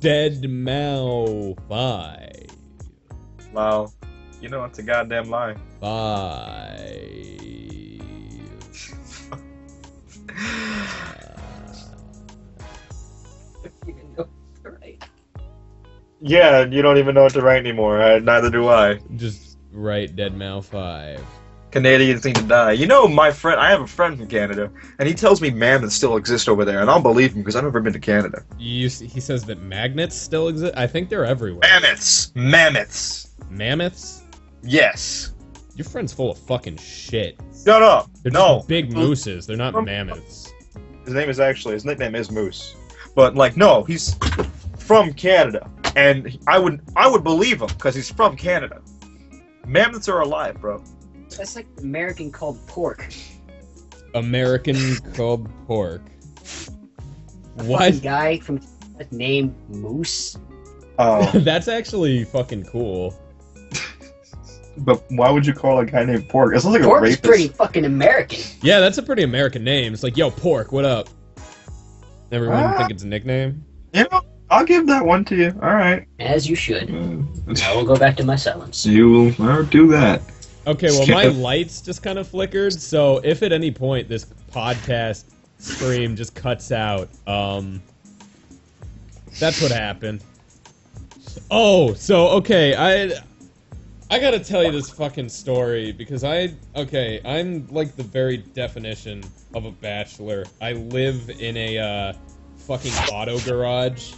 Dead 0.00 0.48
Mao 0.48 1.54
5. 1.68 2.32
Lyle, 3.52 3.92
you 4.40 4.48
know 4.48 4.64
it's 4.64 4.78
a 4.78 4.82
goddamn 4.82 5.28
lie. 5.30 5.56
5. 5.80 7.58
Right. 14.62 15.02
Yeah, 16.20 16.64
you 16.64 16.82
don't 16.82 16.98
even 16.98 17.14
know 17.14 17.24
what 17.24 17.32
to 17.34 17.42
write 17.42 17.58
anymore. 17.58 18.00
Uh, 18.00 18.18
neither 18.18 18.50
do 18.50 18.68
I. 18.68 19.00
Just 19.16 19.58
write 19.72 20.16
deadmau5. 20.16 21.20
Canadians 21.70 22.24
need 22.24 22.36
to 22.36 22.42
die. 22.42 22.72
You 22.72 22.86
know, 22.86 23.06
my 23.06 23.30
friend, 23.30 23.60
I 23.60 23.70
have 23.70 23.82
a 23.82 23.86
friend 23.86 24.16
from 24.16 24.26
Canada, 24.26 24.70
and 24.98 25.08
he 25.08 25.14
tells 25.14 25.40
me 25.40 25.50
mammoths 25.50 25.94
still 25.94 26.16
exist 26.16 26.48
over 26.48 26.64
there, 26.64 26.80
and 26.80 26.88
I'll 26.88 27.02
believe 27.02 27.34
him 27.34 27.42
because 27.42 27.56
I've 27.56 27.64
never 27.64 27.80
been 27.80 27.92
to 27.92 27.98
Canada. 27.98 28.42
You, 28.58 28.88
he 28.88 29.20
says 29.20 29.44
that 29.44 29.60
magnets 29.60 30.16
still 30.16 30.48
exist. 30.48 30.74
I 30.76 30.86
think 30.86 31.08
they're 31.10 31.26
everywhere. 31.26 31.60
Mammoths! 31.62 32.32
Mammoths! 32.34 33.34
Mammoths? 33.50 34.22
Yes. 34.62 35.34
Your 35.76 35.84
friend's 35.84 36.12
full 36.12 36.32
of 36.32 36.38
fucking 36.38 36.78
shit. 36.78 37.38
Shut 37.64 37.82
up. 37.82 38.10
They're 38.22 38.32
no. 38.32 38.64
big 38.66 38.92
mooses. 38.92 39.46
They're 39.46 39.56
not 39.56 39.74
mammoths. 39.84 40.52
His 41.04 41.14
name 41.14 41.30
is 41.30 41.40
actually 41.40 41.74
his 41.74 41.84
nickname 41.84 42.14
is 42.14 42.30
Moose, 42.30 42.74
but 43.14 43.34
like 43.34 43.56
no, 43.56 43.82
he's 43.84 44.14
from 44.78 45.12
Canada, 45.14 45.70
and 45.96 46.38
I 46.46 46.58
would 46.58 46.82
I 46.96 47.08
would 47.08 47.24
believe 47.24 47.62
him 47.62 47.68
because 47.68 47.94
he's 47.94 48.10
from 48.10 48.36
Canada. 48.36 48.82
Mammoths 49.66 50.08
are 50.08 50.20
alive, 50.20 50.60
bro. 50.60 50.82
That's 51.36 51.56
like 51.56 51.66
American 51.78 52.30
called 52.32 52.58
pork. 52.66 53.12
American 54.14 54.96
called 55.14 55.48
pork. 55.66 56.02
A 57.58 57.64
What? 57.64 57.80
fucking 57.80 58.00
guy 58.00 58.38
from 58.40 58.60
named 59.10 59.54
Moose. 59.68 60.36
Oh, 60.98 61.30
That's 61.38 61.68
actually 61.68 62.24
fucking 62.24 62.64
cool. 62.64 63.14
But 64.78 65.02
why 65.10 65.30
would 65.30 65.44
you 65.44 65.52
call 65.54 65.80
a 65.80 65.84
guy 65.86 66.04
named 66.04 66.28
Pork? 66.28 66.54
It 66.54 66.60
sounds 66.60 66.74
like 66.74 66.82
a 66.82 66.86
Pork's 66.86 67.02
rapist. 67.02 67.22
pretty 67.24 67.48
fucking 67.48 67.84
American. 67.84 68.38
Yeah, 68.62 68.78
that's 68.78 68.96
a 68.96 69.02
pretty 69.02 69.24
American 69.24 69.64
name. 69.64 69.92
It's 69.92 70.04
like, 70.04 70.16
yo, 70.16 70.30
pork, 70.30 70.70
what 70.70 70.84
up? 70.84 71.08
Everyone 72.30 72.62
Ah. 72.62 72.78
think 72.78 72.92
it's 72.92 73.02
a 73.02 73.06
nickname? 73.08 73.64
You 73.92 74.06
know, 74.12 74.20
I'll 74.50 74.64
give 74.64 74.86
that 74.86 75.04
one 75.04 75.24
to 75.26 75.34
you. 75.36 75.48
All 75.62 75.74
right. 75.74 76.06
As 76.20 76.48
you 76.48 76.54
should. 76.54 76.90
Uh, 76.94 77.54
I 77.64 77.74
will 77.74 77.84
go 77.84 77.96
back 77.96 78.16
to 78.18 78.24
my 78.24 78.36
silence. 78.36 78.86
You 78.86 79.34
will 79.36 79.64
do 79.64 79.88
that. 79.88 80.22
Okay, 80.68 80.90
well, 80.90 81.06
my 81.06 81.24
lights 81.24 81.80
just 81.80 82.02
kind 82.02 82.18
of 82.18 82.28
flickered, 82.28 82.74
so 82.74 83.22
if 83.24 83.42
at 83.42 83.52
any 83.52 83.70
point 83.70 84.06
this 84.06 84.26
podcast 84.52 85.24
stream 85.58 86.14
just 86.14 86.34
cuts 86.34 86.70
out, 86.70 87.08
um, 87.26 87.82
that's 89.38 89.62
what 89.62 89.70
happened. 89.70 90.22
Oh, 91.50 91.94
so 91.94 92.28
okay, 92.28 92.74
I 92.74 93.18
I 94.10 94.18
gotta 94.18 94.38
tell 94.38 94.62
you 94.62 94.70
this 94.70 94.90
fucking 94.90 95.30
story 95.30 95.90
because 95.90 96.22
I 96.22 96.52
okay, 96.76 97.22
I'm 97.24 97.66
like 97.68 97.96
the 97.96 98.02
very 98.02 98.36
definition 98.36 99.24
of 99.54 99.64
a 99.64 99.70
bachelor. 99.70 100.44
I 100.60 100.72
live 100.72 101.30
in 101.40 101.56
a 101.56 101.78
uh, 101.78 102.12
fucking 102.58 102.92
auto 103.10 103.38
garage. 103.40 104.12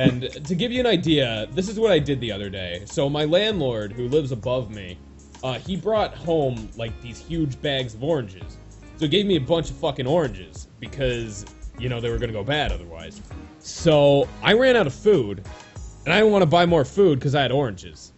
And 0.00 0.22
to 0.44 0.54
give 0.56 0.72
you 0.72 0.80
an 0.80 0.86
idea, 0.86 1.46
this 1.52 1.68
is 1.68 1.78
what 1.78 1.92
I 1.92 2.00
did 2.00 2.20
the 2.20 2.32
other 2.32 2.50
day. 2.50 2.82
So 2.86 3.08
my 3.08 3.24
landlord, 3.24 3.92
who 3.92 4.08
lives 4.08 4.32
above 4.32 4.70
me, 4.70 4.98
uh, 5.42 5.58
he 5.58 5.76
brought 5.76 6.14
home 6.14 6.68
like 6.76 6.98
these 7.00 7.18
huge 7.18 7.60
bags 7.60 7.94
of 7.94 8.02
oranges. 8.02 8.58
So 8.96 9.04
he 9.04 9.08
gave 9.08 9.26
me 9.26 9.36
a 9.36 9.40
bunch 9.40 9.70
of 9.70 9.76
fucking 9.76 10.06
oranges 10.06 10.68
because 10.80 11.44
you 11.78 11.88
know 11.88 12.00
they 12.00 12.10
were 12.10 12.18
gonna 12.18 12.32
go 12.32 12.44
bad 12.44 12.72
otherwise. 12.72 13.20
So 13.60 14.28
I 14.42 14.54
ran 14.54 14.76
out 14.76 14.86
of 14.86 14.94
food, 14.94 15.44
and 16.04 16.12
I 16.12 16.18
didn't 16.18 16.32
want 16.32 16.42
to 16.42 16.46
buy 16.46 16.66
more 16.66 16.84
food 16.84 17.18
because 17.18 17.34
I 17.34 17.42
had 17.42 17.52
oranges. 17.52 18.12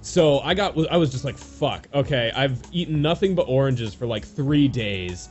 So 0.00 0.40
I 0.40 0.54
got 0.54 0.76
I 0.90 0.96
was 0.96 1.10
just 1.10 1.24
like 1.24 1.38
fuck. 1.38 1.88
Okay, 1.94 2.32
I've 2.34 2.60
eaten 2.72 3.00
nothing 3.00 3.34
but 3.34 3.48
oranges 3.48 3.94
for 3.94 4.06
like 4.06 4.24
three 4.24 4.68
days. 4.68 5.28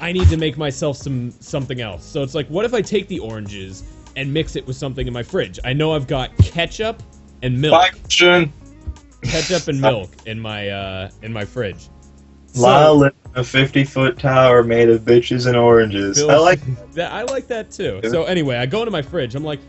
I 0.00 0.10
need 0.10 0.28
to 0.28 0.36
make 0.36 0.58
myself 0.58 0.96
some 0.96 1.30
something 1.30 1.80
else. 1.80 2.04
So 2.04 2.22
it's 2.22 2.34
like, 2.34 2.48
what 2.48 2.64
if 2.64 2.74
I 2.74 2.82
take 2.82 3.06
the 3.06 3.20
oranges 3.20 3.84
and 4.16 4.32
mix 4.32 4.56
it 4.56 4.66
with 4.66 4.76
something 4.76 5.06
in 5.06 5.12
my 5.12 5.22
fridge? 5.22 5.60
I 5.64 5.72
know 5.72 5.94
I've 5.94 6.08
got 6.08 6.36
ketchup 6.38 7.00
and 7.42 7.60
milk 7.60 7.72
question. 7.92 8.52
Ketchup 9.22 9.68
and 9.68 9.80
milk 9.80 10.10
in 10.26 10.38
my 10.40 10.68
uh 10.68 11.10
in 11.22 11.32
my 11.32 11.44
fridge. 11.44 11.88
So- 12.54 12.94
lives 12.94 13.14
in 13.34 13.40
a 13.40 13.44
50 13.44 13.84
foot 13.84 14.18
tower 14.18 14.62
made 14.62 14.88
of 14.90 15.00
bitches 15.02 15.46
and 15.46 15.56
oranges. 15.56 16.18
Bill- 16.18 16.30
I 16.30 16.36
like 16.36 16.60
that. 16.92 17.12
I 17.12 17.22
like 17.22 17.46
that 17.48 17.70
too. 17.70 18.00
So 18.10 18.24
anyway, 18.24 18.56
I 18.56 18.66
go 18.66 18.80
into 18.80 18.90
my 18.90 19.00
fridge. 19.02 19.34
I'm 19.34 19.44
like, 19.44 19.60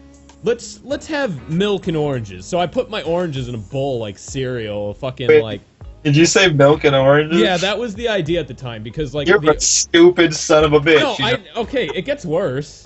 let's 0.43 0.81
let's 0.83 1.07
have 1.07 1.49
milk 1.49 1.87
and 1.87 1.95
oranges. 1.95 2.45
So 2.45 2.59
I 2.59 2.67
put 2.67 2.89
my 2.89 3.01
oranges 3.03 3.47
in 3.47 3.55
a 3.55 3.59
bowl 3.59 3.99
like 3.99 4.17
cereal. 4.17 4.93
Fucking 4.95 5.27
Wait. 5.29 5.41
like 5.41 5.61
Did 6.03 6.17
you 6.17 6.25
say 6.25 6.49
milk 6.51 6.83
and 6.83 6.93
oranges? 6.95 7.39
yeah, 7.39 7.55
that 7.57 7.77
was 7.77 7.95
the 7.95 8.09
idea 8.09 8.41
at 8.41 8.47
the 8.49 8.53
time 8.53 8.83
because 8.83 9.13
like 9.15 9.27
You're 9.29 9.39
the, 9.39 9.55
a 9.55 9.59
stupid 9.61 10.33
son 10.35 10.65
of 10.65 10.73
a 10.73 10.79
bitch. 10.81 10.99
no, 10.99 11.15
I 11.25 11.41
okay, 11.61 11.87
it 11.95 12.01
gets 12.03 12.25
worse. 12.25 12.85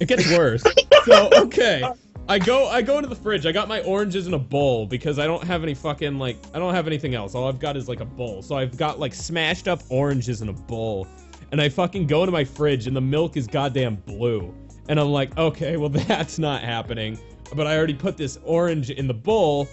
It 0.00 0.08
gets 0.08 0.28
worse. 0.36 0.64
so 1.04 1.30
okay. 1.34 1.88
I 2.30 2.38
go 2.38 2.68
I 2.68 2.82
go 2.82 2.98
into 2.98 3.08
the 3.08 3.16
fridge. 3.16 3.46
I 3.46 3.52
got 3.52 3.68
my 3.68 3.80
oranges 3.80 4.26
in 4.26 4.34
a 4.34 4.38
bowl 4.38 4.84
because 4.84 5.18
I 5.18 5.26
don't 5.26 5.42
have 5.44 5.62
any 5.62 5.72
fucking 5.72 6.18
like 6.18 6.36
I 6.52 6.58
don't 6.58 6.74
have 6.74 6.86
anything 6.86 7.14
else. 7.14 7.34
All 7.34 7.48
I've 7.48 7.58
got 7.58 7.74
is 7.74 7.88
like 7.88 8.00
a 8.00 8.04
bowl. 8.04 8.42
So 8.42 8.54
I've 8.54 8.76
got 8.76 9.00
like 9.00 9.14
smashed 9.14 9.66
up 9.66 9.80
oranges 9.88 10.42
in 10.42 10.50
a 10.50 10.52
bowl. 10.52 11.08
And 11.52 11.60
I 11.62 11.70
fucking 11.70 12.06
go 12.06 12.22
into 12.22 12.32
my 12.32 12.44
fridge 12.44 12.86
and 12.86 12.94
the 12.94 13.00
milk 13.00 13.38
is 13.38 13.46
goddamn 13.46 13.96
blue. 13.96 14.54
And 14.90 15.00
I'm 15.00 15.08
like, 15.08 15.36
okay, 15.38 15.78
well 15.78 15.88
that's 15.88 16.38
not 16.38 16.62
happening. 16.62 17.18
But 17.56 17.66
I 17.66 17.74
already 17.78 17.94
put 17.94 18.18
this 18.18 18.38
orange 18.44 18.90
in 18.90 19.06
the 19.06 19.14
bowl. 19.14 19.66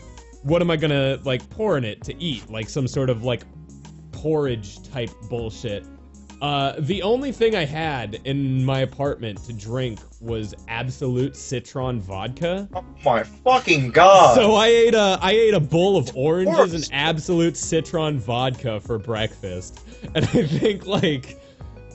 What 0.43 0.61
am 0.61 0.71
I 0.71 0.77
gonna 0.77 1.19
like 1.25 1.49
pour 1.49 1.77
in 1.77 1.83
it 1.83 2.05
to 2.05 2.15
eat? 2.23 2.49
Like 2.49 2.69
some 2.69 2.87
sort 2.87 3.09
of 3.09 3.23
like 3.23 3.43
porridge 4.13 4.81
type 4.89 5.09
bullshit. 5.29 5.85
Uh, 6.45 6.75
the 6.77 7.01
only 7.01 7.31
thing 7.31 7.55
I 7.55 7.65
had 7.65 8.21
in 8.23 8.63
my 8.63 8.81
apartment 8.81 9.43
to 9.45 9.53
drink 9.53 9.99
was 10.21 10.53
Absolut 10.67 11.35
Citron 11.35 11.99
vodka. 11.99 12.69
Oh 12.75 12.85
my 13.03 13.23
fucking 13.23 13.89
god. 13.89 14.35
So 14.35 14.53
I 14.53 14.67
ate 14.67 14.93
a 14.93 15.17
I 15.23 15.31
ate 15.31 15.55
a 15.55 15.59
bowl 15.59 15.97
of 15.97 16.15
oranges 16.15 16.71
and 16.75 16.87
Absolut 16.93 17.57
Citron 17.57 18.19
vodka 18.19 18.79
for 18.79 18.99
breakfast, 18.99 19.81
and 20.13 20.23
I 20.23 20.45
think 20.45 20.85
like 20.85 21.41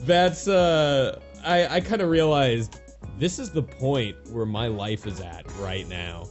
that's 0.01 0.49
uh 0.49 1.17
I 1.45 1.77
I 1.77 1.79
kind 1.79 2.01
of 2.01 2.09
realized 2.09 2.81
this 3.17 3.39
is 3.39 3.51
the 3.51 3.63
point 3.63 4.17
where 4.31 4.45
my 4.45 4.67
life 4.67 5.07
is 5.07 5.21
at 5.21 5.49
right 5.59 5.87
now. 5.87 6.27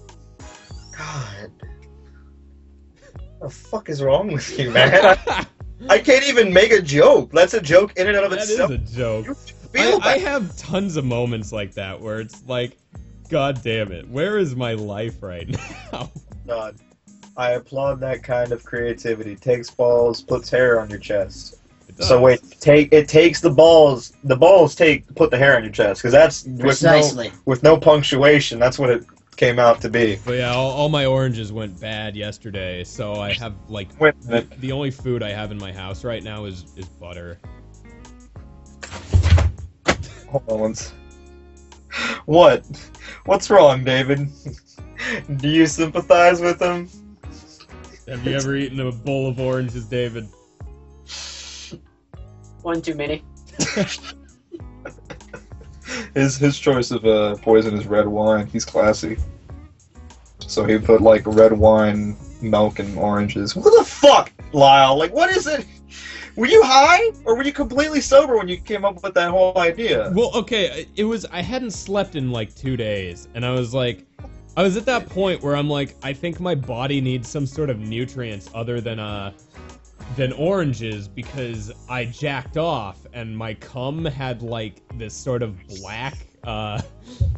God. 0.94 1.50
What 3.38 3.40
the 3.40 3.48
fuck 3.48 3.88
is 3.88 4.02
wrong 4.02 4.30
with 4.30 4.58
you, 4.58 4.72
man? 4.72 5.16
I, 5.88 5.94
I 5.94 5.98
can't 5.98 6.26
even 6.26 6.52
make 6.52 6.72
a 6.72 6.82
joke. 6.82 7.30
That's 7.32 7.54
a 7.54 7.60
joke 7.60 7.96
in 7.96 8.08
and 8.08 8.16
out 8.16 8.24
of 8.24 8.30
That 8.30 8.40
is 8.40 8.50
itself. 8.50 8.70
That 8.70 8.82
is 8.82 8.92
a 8.92 8.96
joke. 8.96 9.36
I, 9.76 9.98
I 10.02 10.18
have 10.18 10.56
tons 10.56 10.96
of 10.96 11.04
moments 11.04 11.52
like 11.52 11.74
that 11.74 12.00
where 12.00 12.20
it's 12.20 12.42
like, 12.46 12.76
God 13.28 13.62
damn 13.62 13.92
it, 13.92 14.08
where 14.08 14.38
is 14.38 14.56
my 14.56 14.74
life 14.74 15.22
right 15.22 15.48
now? 15.92 16.10
God. 16.46 16.76
I 17.36 17.52
applaud 17.52 18.00
that 18.00 18.22
kind 18.22 18.52
of 18.52 18.64
creativity. 18.64 19.36
Takes 19.36 19.70
balls, 19.70 20.20
puts 20.20 20.50
hair 20.50 20.80
on 20.80 20.90
your 20.90 20.98
chest. 20.98 21.56
So 21.98 22.20
wait, 22.20 22.40
take 22.60 22.92
it 22.92 23.08
takes 23.08 23.40
the 23.40 23.50
balls. 23.50 24.12
The 24.24 24.36
balls 24.36 24.74
take 24.74 25.12
put 25.14 25.30
the 25.30 25.36
hair 25.38 25.56
on 25.56 25.62
your 25.62 25.72
chest 25.72 26.00
because 26.00 26.12
that's 26.12 26.44
with 26.44 26.82
no 26.82 27.30
with 27.44 27.62
no 27.62 27.76
punctuation. 27.76 28.58
That's 28.58 28.78
what 28.78 28.90
it 28.90 29.04
came 29.40 29.58
out 29.58 29.80
to 29.80 29.88
be. 29.88 30.18
But 30.22 30.32
yeah, 30.32 30.52
all, 30.52 30.70
all 30.72 30.88
my 30.90 31.06
oranges 31.06 31.50
went 31.50 31.80
bad 31.80 32.14
yesterday, 32.14 32.84
so 32.84 33.14
I 33.14 33.32
have 33.32 33.54
like 33.70 33.88
Wait 33.98 34.14
a 34.28 34.42
the 34.58 34.70
only 34.70 34.90
food 34.90 35.22
I 35.22 35.30
have 35.30 35.50
in 35.50 35.56
my 35.56 35.72
house 35.72 36.04
right 36.04 36.22
now 36.22 36.44
is 36.44 36.66
is 36.76 36.84
butter. 36.84 37.40
Hold 40.28 40.44
on. 40.46 40.60
once. 40.60 40.92
What? 42.26 42.66
What's 43.24 43.48
wrong, 43.48 43.82
David? 43.82 44.28
Do 45.36 45.48
you 45.48 45.64
sympathize 45.66 46.42
with 46.42 46.60
him? 46.60 46.90
Have 48.06 48.26
you 48.26 48.36
ever 48.36 48.54
eaten 48.56 48.78
a 48.80 48.92
bowl 48.92 49.26
of 49.26 49.40
oranges, 49.40 49.86
David? 49.86 50.28
One 52.60 52.82
too 52.82 52.94
many. 52.94 53.24
His 56.14 56.36
his 56.36 56.58
choice 56.58 56.90
of 56.90 57.04
uh, 57.04 57.36
poison 57.36 57.74
is 57.74 57.86
red 57.86 58.06
wine. 58.06 58.46
He's 58.46 58.64
classy. 58.64 59.16
So 60.50 60.64
he 60.64 60.78
put 60.78 61.00
like 61.00 61.22
red 61.26 61.52
wine, 61.52 62.16
milk, 62.42 62.80
and 62.80 62.98
oranges. 62.98 63.54
What 63.54 63.72
the 63.78 63.84
fuck, 63.84 64.32
Lyle? 64.52 64.98
Like, 64.98 65.14
what 65.14 65.30
is 65.30 65.46
it? 65.46 65.64
Were 66.34 66.48
you 66.48 66.60
high, 66.64 67.12
or 67.24 67.36
were 67.36 67.44
you 67.44 67.52
completely 67.52 68.00
sober 68.00 68.36
when 68.36 68.48
you 68.48 68.56
came 68.56 68.84
up 68.84 69.00
with 69.00 69.14
that 69.14 69.30
whole 69.30 69.56
idea? 69.56 70.10
Well, 70.12 70.32
okay, 70.34 70.88
it 70.96 71.04
was 71.04 71.24
I 71.26 71.40
hadn't 71.40 71.70
slept 71.70 72.16
in 72.16 72.32
like 72.32 72.52
two 72.56 72.76
days, 72.76 73.28
and 73.34 73.46
I 73.46 73.52
was 73.52 73.72
like, 73.72 74.04
I 74.56 74.64
was 74.64 74.76
at 74.76 74.84
that 74.86 75.08
point 75.08 75.40
where 75.40 75.54
I'm 75.54 75.70
like, 75.70 75.94
I 76.02 76.12
think 76.12 76.40
my 76.40 76.56
body 76.56 77.00
needs 77.00 77.28
some 77.28 77.46
sort 77.46 77.70
of 77.70 77.78
nutrients 77.78 78.50
other 78.52 78.80
than 78.80 78.98
uh 78.98 79.32
than 80.16 80.32
oranges 80.32 81.06
because 81.06 81.70
I 81.88 82.06
jacked 82.06 82.56
off 82.56 83.06
and 83.12 83.38
my 83.38 83.54
cum 83.54 84.04
had 84.04 84.42
like 84.42 84.82
this 84.98 85.14
sort 85.14 85.44
of 85.44 85.56
black 85.68 86.18
uh 86.42 86.82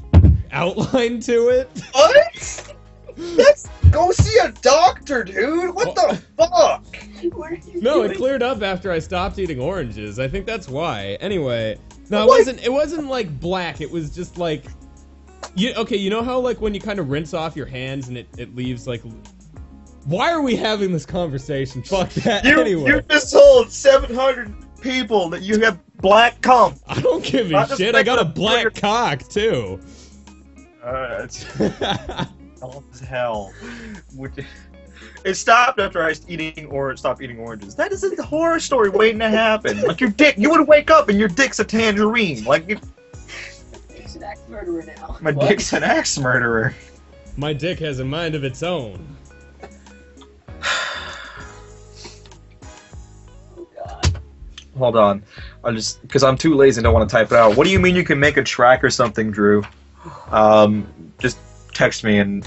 outline 0.50 1.20
to 1.20 1.48
it. 1.48 1.68
What? 1.92 2.74
That's 3.16 3.68
go 3.90 4.10
see 4.12 4.38
a 4.38 4.52
doctor, 4.52 5.24
dude. 5.24 5.74
What 5.74 5.94
the 5.94 6.22
fuck? 6.36 6.84
What 7.34 7.52
are 7.52 7.54
you 7.54 7.80
No, 7.80 8.02
it 8.02 8.16
cleared 8.16 8.42
up 8.42 8.62
after 8.62 8.90
I 8.90 8.98
stopped 8.98 9.38
eating 9.38 9.60
oranges. 9.60 10.18
I 10.18 10.28
think 10.28 10.46
that's 10.46 10.68
why. 10.68 11.16
Anyway, 11.20 11.78
no, 12.10 12.22
it 12.22 12.26
What? 12.26 12.38
wasn't. 12.40 12.64
It 12.64 12.72
wasn't 12.72 13.08
like 13.08 13.40
black. 13.40 13.80
It 13.80 13.90
was 13.90 14.14
just 14.14 14.38
like, 14.38 14.64
you 15.54 15.72
okay? 15.74 15.96
You 15.96 16.10
know 16.10 16.22
how 16.22 16.38
like 16.38 16.60
when 16.60 16.74
you 16.74 16.80
kind 16.80 16.98
of 16.98 17.10
rinse 17.10 17.34
off 17.34 17.56
your 17.56 17.66
hands 17.66 18.08
and 18.08 18.16
it 18.18 18.28
it 18.38 18.54
leaves 18.54 18.86
like. 18.86 19.02
Why 20.04 20.32
are 20.32 20.42
we 20.42 20.56
having 20.56 20.90
this 20.92 21.06
conversation? 21.06 21.82
Fuck 21.84 22.10
that. 22.10 22.44
You 22.44 22.60
anyway, 22.60 22.90
you 22.90 23.02
just 23.02 23.32
told 23.32 23.70
700 23.70 24.52
people 24.80 25.28
that 25.28 25.42
you 25.42 25.60
have 25.60 25.78
black 25.98 26.40
cum. 26.40 26.74
I 26.88 27.00
don't 27.00 27.22
give 27.22 27.52
a 27.52 27.76
shit. 27.76 27.94
I 27.94 28.02
got 28.02 28.18
a 28.18 28.24
black 28.24 28.74
cock 28.74 29.20
too. 29.28 29.78
Uh, 30.82 31.28
it's 32.62 32.72
dull 32.72 32.84
as 32.92 33.00
hell. 33.00 33.52
Would 34.14 34.36
you- 34.36 34.44
it 35.24 35.34
stopped 35.34 35.78
after 35.80 36.02
I 36.02 36.08
was 36.08 36.28
eating 36.28 36.66
or 36.66 36.96
stopped 36.96 37.20
eating 37.22 37.38
oranges. 37.38 37.74
That 37.74 37.92
is 37.92 38.04
a 38.04 38.22
horror 38.22 38.60
story 38.60 38.88
waiting 38.90 39.18
to 39.20 39.28
happen. 39.28 39.80
Like 39.82 40.00
your 40.00 40.10
dick, 40.10 40.36
you 40.38 40.50
would 40.50 40.66
wake 40.66 40.90
up 40.90 41.08
and 41.08 41.18
your 41.18 41.28
dick's 41.28 41.58
a 41.60 41.64
tangerine. 41.64 42.44
Like 42.44 42.68
you- 42.68 42.80
He's 43.94 44.16
an 44.16 44.22
axe 44.24 44.40
murderer 44.48 44.84
now. 44.98 45.16
my 45.20 45.32
dick's 45.32 45.72
an 45.72 45.82
axe 45.84 46.18
murderer. 46.18 46.74
My 47.36 47.52
dick 47.52 47.78
has 47.80 47.98
a 48.00 48.04
mind 48.04 48.34
of 48.34 48.44
its 48.44 48.62
own. 48.62 49.16
Oh 53.56 53.66
god. 53.76 54.18
Hold 54.78 54.96
on, 54.96 55.22
I'm 55.64 55.76
just 55.76 56.02
because 56.02 56.22
I'm 56.22 56.36
too 56.36 56.54
lazy 56.54 56.78
and 56.78 56.84
don't 56.84 56.94
want 56.94 57.08
to 57.08 57.12
type 57.12 57.28
it 57.32 57.38
out. 57.38 57.56
What 57.56 57.64
do 57.64 57.70
you 57.70 57.78
mean 57.80 57.94
you 57.96 58.04
can 58.04 58.18
make 58.20 58.36
a 58.36 58.42
track 58.42 58.82
or 58.84 58.90
something, 58.90 59.30
Drew? 59.30 59.62
Um, 60.30 60.86
just 61.18 61.38
text 61.72 62.04
me 62.04 62.18
and 62.18 62.46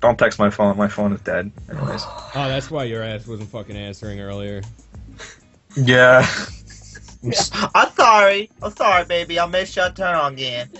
don't 0.00 0.18
text 0.18 0.38
my 0.38 0.50
phone. 0.50 0.76
My 0.76 0.88
phone 0.88 1.12
is 1.12 1.20
dead. 1.20 1.50
Anyways. 1.70 2.04
Oh, 2.34 2.48
that's 2.48 2.70
why 2.70 2.84
your 2.84 3.02
ass 3.02 3.26
wasn't 3.26 3.50
fucking 3.50 3.76
answering 3.76 4.18
earlier. 4.18 4.62
Yeah. 5.76 6.26
I'm 7.74 7.90
sorry. 7.92 8.50
I'm 8.62 8.74
sorry, 8.74 9.04
baby. 9.04 9.38
I'll 9.38 9.48
make 9.48 9.62
missed 9.62 9.76
your 9.76 9.90
turn 9.90 10.14
on 10.14 10.32
again. 10.32 10.70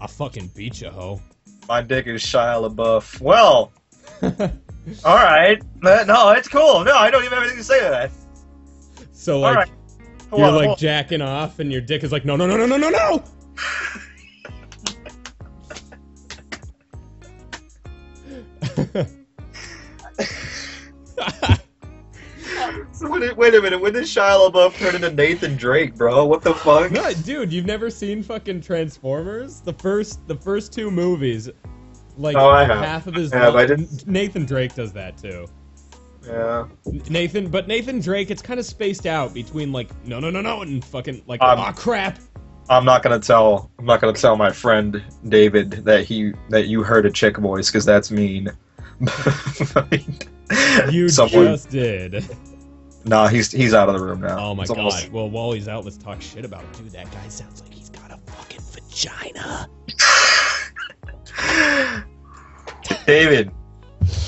I 0.00 0.08
fucking 0.08 0.48
beat 0.48 0.80
you, 0.80 0.90
ho. 0.90 1.20
My 1.68 1.80
dick 1.80 2.08
is 2.08 2.22
Shia 2.22 2.68
LaBeouf. 2.68 3.20
Well, 3.20 3.72
all 5.04 5.14
right. 5.14 5.62
No, 5.80 6.30
it's 6.30 6.48
cool. 6.48 6.82
No, 6.82 6.96
I 6.96 7.08
don't 7.08 7.24
even 7.24 7.38
have 7.38 7.42
anything 7.44 7.58
to 7.58 7.64
say 7.64 7.78
to 7.84 7.90
that. 7.90 8.10
so 9.12 9.38
like 9.38 9.56
right. 9.56 9.70
You're 10.36 10.46
on, 10.46 10.54
like 10.56 10.76
jacking 10.76 11.22
off, 11.22 11.60
and 11.60 11.70
your 11.70 11.80
dick 11.80 12.02
is 12.02 12.10
like, 12.10 12.24
no, 12.24 12.34
no, 12.34 12.48
no, 12.48 12.56
no, 12.56 12.66
no, 12.66 12.76
no, 12.76 12.90
no. 12.90 13.24
So 22.92 23.10
when 23.10 23.34
wait 23.36 23.54
a 23.54 23.60
minute. 23.60 23.80
When 23.80 23.92
did 23.92 24.04
Shia 24.04 24.50
LaBeouf 24.50 24.78
turn 24.78 24.94
into 24.94 25.10
Nathan 25.10 25.56
Drake, 25.56 25.96
bro? 25.96 26.24
What 26.24 26.42
the 26.42 26.54
fuck? 26.54 26.92
no, 26.92 27.12
dude, 27.12 27.52
you've 27.52 27.66
never 27.66 27.90
seen 27.90 28.22
fucking 28.22 28.60
Transformers? 28.60 29.60
The 29.60 29.72
first, 29.72 30.26
the 30.28 30.36
first 30.36 30.72
two 30.72 30.90
movies, 30.90 31.50
like 32.16 32.36
Oh, 32.36 32.54
half 32.54 33.06
of 33.08 33.14
his. 33.14 33.32
I 33.32 33.38
have, 33.38 33.56
I 33.56 33.66
didn't- 33.66 34.06
Nathan 34.06 34.44
Drake 34.46 34.74
does 34.74 34.92
that 34.92 35.18
too. 35.18 35.46
Yeah. 36.24 36.66
Nathan, 37.10 37.48
but 37.50 37.66
Nathan 37.68 38.00
Drake, 38.00 38.30
it's 38.30 38.40
kind 38.42 38.58
of 38.60 38.64
spaced 38.64 39.06
out 39.06 39.34
between 39.34 39.72
like 39.72 39.90
no, 40.06 40.20
no, 40.20 40.30
no, 40.30 40.40
no, 40.40 40.62
and 40.62 40.84
fucking 40.84 41.22
like 41.26 41.42
Um, 41.42 41.58
oh 41.60 41.72
crap. 41.72 42.18
I'm 42.68 42.84
not 42.84 43.02
gonna 43.02 43.20
tell. 43.20 43.70
I'm 43.78 43.84
not 43.84 44.00
gonna 44.00 44.12
tell 44.14 44.36
my 44.36 44.50
friend 44.50 45.02
David 45.28 45.70
that 45.84 46.04
he 46.04 46.32
that 46.50 46.66
you 46.66 46.82
heard 46.82 47.06
a 47.06 47.10
chick 47.10 47.36
voice 47.36 47.70
because 47.70 47.84
that's 47.84 48.10
mean. 48.10 48.50
You 50.90 51.08
Someone, 51.08 51.46
just 51.46 51.70
did. 51.70 52.24
Nah, 53.06 53.28
he's 53.28 53.50
he's 53.50 53.72
out 53.74 53.88
of 53.88 53.98
the 53.98 54.04
room 54.04 54.20
now. 54.20 54.38
Oh 54.38 54.54
my 54.54 54.62
It's 54.62 54.70
god. 54.70 54.78
almost- 54.78 55.10
Well, 55.10 55.28
while 55.30 55.52
he's 55.52 55.68
out, 55.68 55.84
let's 55.84 55.96
talk 55.96 56.20
shit 56.20 56.44
about 56.44 56.62
him. 56.62 56.70
Dude, 56.84 56.92
that 56.92 57.10
guy 57.10 57.28
sounds 57.28 57.62
like 57.62 57.72
he's 57.72 57.88
got 57.90 58.10
a 58.12 58.18
fucking 58.30 58.60
vagina. 58.60 59.68
David, 63.06 63.50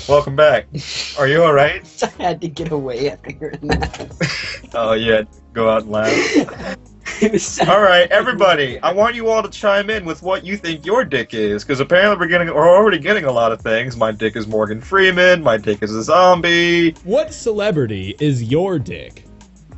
welcome 0.09 0.35
back. 0.35 0.67
Are 1.17 1.27
you 1.27 1.43
all 1.43 1.53
right? 1.53 1.85
I 2.19 2.23
had 2.23 2.41
to 2.41 2.47
get 2.47 2.71
away 2.71 3.11
after 3.11 3.31
hearing 3.31 3.67
that. 3.67 4.69
Oh 4.73 4.93
yeah, 4.93 5.21
go 5.53 5.69
out 5.69 5.83
and 5.83 5.91
laugh. 5.91 6.77
It 7.21 7.31
was 7.31 7.45
so 7.45 7.65
All 7.71 7.81
right, 7.81 8.09
everybody. 8.11 8.79
I 8.81 8.91
want 8.91 9.15
you 9.15 9.29
all 9.29 9.41
to 9.43 9.49
chime 9.49 9.89
in 9.89 10.05
with 10.05 10.21
what 10.21 10.45
you 10.45 10.57
think 10.57 10.85
your 10.85 11.03
dick 11.03 11.33
is, 11.33 11.63
because 11.63 11.79
apparently 11.79 12.17
we're 12.17 12.27
getting 12.29 12.47
we're 12.47 12.69
already 12.69 12.99
getting 12.99 13.25
a 13.25 13.31
lot 13.31 13.51
of 13.51 13.61
things. 13.61 13.95
My 13.97 14.11
dick 14.11 14.35
is 14.35 14.47
Morgan 14.47 14.81
Freeman. 14.81 15.41
My 15.43 15.57
dick 15.57 15.81
is 15.83 15.95
a 15.95 16.03
zombie. 16.03 16.91
What 17.03 17.33
celebrity 17.33 18.15
is 18.19 18.43
your 18.43 18.79
dick? 18.79 19.25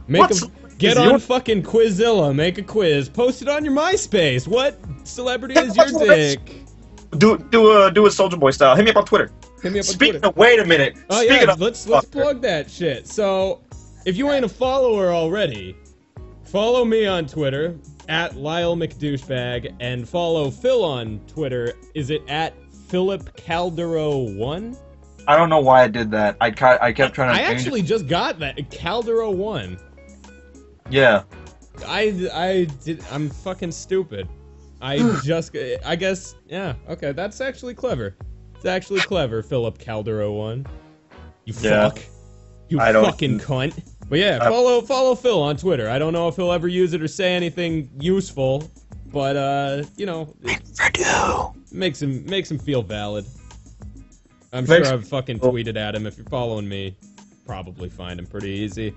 Make 0.07 0.21
What 0.21 0.31
a 0.31 0.35
celebrity 0.35 0.75
get 0.77 0.97
on 0.97 1.09
your- 1.09 1.19
fucking 1.19 1.63
Quizilla, 1.63 2.33
make 2.33 2.57
a 2.57 2.63
quiz, 2.63 3.09
post 3.09 3.41
it 3.41 3.47
on 3.49 3.63
your 3.65 3.73
MySpace. 3.73 4.47
What 4.47 4.79
celebrity 5.03 5.53
is 5.59 5.75
your 5.75 5.85
that's 5.85 5.93
what 5.93 6.09
I- 6.09 6.15
dick? 6.15 6.55
Do 7.17 7.37
do 7.49 7.71
a 7.83 7.91
do 7.91 8.05
a 8.05 8.11
Soldier 8.11 8.37
Boy 8.37 8.51
style. 8.51 8.75
Hit 8.75 8.85
me 8.85 8.91
up 8.91 8.97
on 8.97 9.05
Twitter. 9.05 9.31
Hit 9.63 9.73
me 9.73 9.79
up 9.79 9.83
on 9.83 9.93
Speaking 9.93 10.13
Twitter. 10.21 10.27
of, 10.27 10.37
wait 10.37 10.59
a 10.59 10.65
minute. 10.65 10.95
Oh 11.09 11.17
Speaking 11.21 11.47
yeah, 11.47 11.53
of, 11.53 11.59
let's 11.59 11.87
let's 11.87 12.05
fucker. 12.07 12.11
plug 12.11 12.41
that 12.43 12.69
shit. 12.69 13.07
So, 13.07 13.61
if 14.05 14.15
you 14.15 14.29
ain't 14.31 14.45
a 14.45 14.49
follower 14.49 15.11
already, 15.11 15.75
follow 16.51 16.85
me 16.85 17.05
on 17.05 17.25
Twitter 17.27 17.77
at 18.07 18.35
Lyle 18.35 18.75
McDouchebag 18.75 19.75
and 19.79 20.07
follow 20.07 20.49
Phil 20.49 20.83
on 20.83 21.19
Twitter. 21.27 21.73
Is 21.93 22.09
it 22.09 22.21
at 22.27 22.53
Philip 22.87 23.35
Caldero 23.37 24.35
one? 24.35 24.75
I 25.27 25.35
don't 25.35 25.49
know 25.49 25.59
why 25.59 25.83
I 25.83 25.87
did 25.87 26.09
that. 26.11 26.37
I 26.41 26.49
ca- 26.51 26.79
I 26.81 26.91
kept 26.91 27.13
trying 27.13 27.35
to. 27.35 27.41
I 27.41 27.45
actually 27.45 27.81
just 27.83 28.07
got 28.07 28.39
that 28.39 28.57
Caldero 28.71 29.33
one. 29.33 29.77
Yeah. 30.89 31.23
I 31.87 32.29
I 32.33 32.67
did. 32.83 33.03
I'm 33.11 33.29
fucking 33.29 33.71
stupid. 33.71 34.27
I 34.81 34.97
just. 35.23 35.55
I 35.85 35.95
guess. 35.95 36.35
Yeah. 36.47 36.73
Okay. 36.89 37.11
That's 37.11 37.41
actually 37.41 37.75
clever. 37.75 38.15
It's 38.55 38.65
actually 38.65 39.01
clever, 39.01 39.41
Philip 39.43 39.77
Caldero 39.77 40.35
one. 40.35 40.65
You 41.45 41.53
Yeah. 41.61 41.89
fuck. 41.89 41.99
You 42.69 42.79
I 42.79 42.91
fucking 42.91 43.39
cunt. 43.39 43.81
But 44.09 44.19
yeah, 44.19 44.37
Uh, 44.41 44.49
follow 44.49 44.81
follow 44.81 45.15
Phil 45.15 45.41
on 45.41 45.55
Twitter. 45.55 45.89
I 45.89 45.99
don't 45.99 46.13
know 46.13 46.27
if 46.27 46.35
he'll 46.35 46.51
ever 46.51 46.67
use 46.67 46.93
it 46.93 47.01
or 47.01 47.07
say 47.07 47.33
anything 47.35 47.89
useful, 47.99 48.69
but 49.11 49.35
uh, 49.35 49.83
you 49.97 50.05
know, 50.05 50.33
it 50.43 50.61
makes 51.71 52.01
him 52.01 52.25
makes 52.25 52.49
him 52.49 52.57
feel 52.57 52.81
valid. 52.81 53.25
I'm 54.51 54.65
sure 54.65 54.83
I've 54.85 55.07
fucking 55.07 55.39
tweeted 55.39 55.77
at 55.77 55.95
him. 55.95 56.07
If 56.07 56.17
you're 56.17 56.25
following 56.25 56.67
me, 56.67 56.95
probably 57.45 57.87
find 57.89 58.19
him 58.19 58.25
pretty 58.25 58.49
easy. 58.49 58.95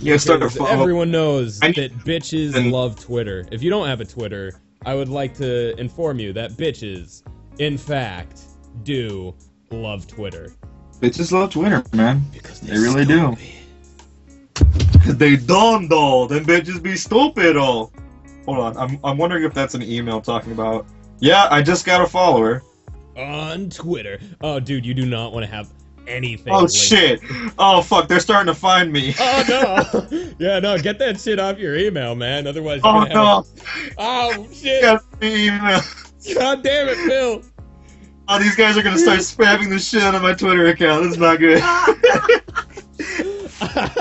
You 0.00 0.16
start 0.16 0.40
to 0.40 0.48
follow. 0.50 0.70
everyone 0.70 1.10
knows 1.10 1.58
that 1.60 1.74
bitches 2.04 2.70
love 2.72 2.98
Twitter. 2.98 3.46
If 3.50 3.62
you 3.62 3.68
don't 3.68 3.86
have 3.86 4.00
a 4.00 4.06
Twitter, 4.06 4.58
I 4.86 4.94
would 4.94 5.10
like 5.10 5.34
to 5.34 5.78
inform 5.78 6.18
you 6.18 6.32
that 6.32 6.52
bitches, 6.52 7.22
in 7.58 7.76
fact, 7.76 8.40
do 8.84 9.34
love 9.70 10.06
Twitter. 10.06 10.54
Bitches 11.00 11.30
love 11.32 11.50
Twitter, 11.50 11.84
man. 11.92 12.24
Because 12.32 12.60
They 12.60 12.78
really 12.78 13.04
do. 13.04 13.36
Cause 13.36 13.38
they 15.06 15.36
dumb 15.36 15.88
though. 15.88 16.26
Them 16.26 16.44
bitches 16.44 16.82
be 16.82 16.96
stupid 16.96 17.56
oh. 17.56 17.90
Hold 18.44 18.58
on, 18.58 18.76
I'm 18.76 19.00
I'm 19.02 19.18
wondering 19.18 19.44
if 19.44 19.54
that's 19.54 19.74
an 19.74 19.82
email 19.82 20.20
talking 20.20 20.52
about. 20.52 20.86
Yeah, 21.20 21.48
I 21.50 21.62
just 21.62 21.84
got 21.84 22.00
a 22.00 22.06
follower. 22.06 22.62
On 23.16 23.70
Twitter. 23.70 24.20
Oh, 24.42 24.60
dude, 24.60 24.84
you 24.84 24.92
do 24.92 25.06
not 25.06 25.32
want 25.32 25.44
to 25.44 25.50
have 25.50 25.72
anything. 26.06 26.52
Oh 26.52 26.58
linked- 26.58 26.74
shit. 26.74 27.20
Oh 27.58 27.82
fuck, 27.82 28.08
they're 28.08 28.20
starting 28.20 28.52
to 28.52 28.58
find 28.58 28.92
me. 28.92 29.14
Oh 29.18 29.44
no! 29.48 30.06
yeah, 30.38 30.58
no, 30.60 30.78
get 30.78 30.98
that 30.98 31.20
shit 31.20 31.38
off 31.38 31.58
your 31.58 31.76
email, 31.76 32.14
man. 32.14 32.46
Otherwise, 32.46 32.82
you're 32.84 32.94
Oh 32.94 33.00
have 33.00 33.10
no. 33.10 33.24
a- 33.26 33.44
Oh 33.98 34.48
shit! 34.52 34.82
Got 34.82 35.20
the 35.20 35.34
email. 35.34 35.80
God 36.38 36.62
damn 36.62 36.88
it, 36.88 36.96
Phil! 36.96 37.42
Oh, 38.28 38.38
these 38.38 38.56
guys 38.56 38.76
are 38.76 38.82
gonna 38.82 38.98
start 38.98 39.20
spamming 39.20 39.70
the 39.70 39.78
shit 39.78 40.02
out 40.02 40.14
of 40.14 40.22
my 40.22 40.34
Twitter 40.34 40.66
account. 40.66 41.04
That's 41.04 41.16
not 41.16 41.38
good. 41.38 41.62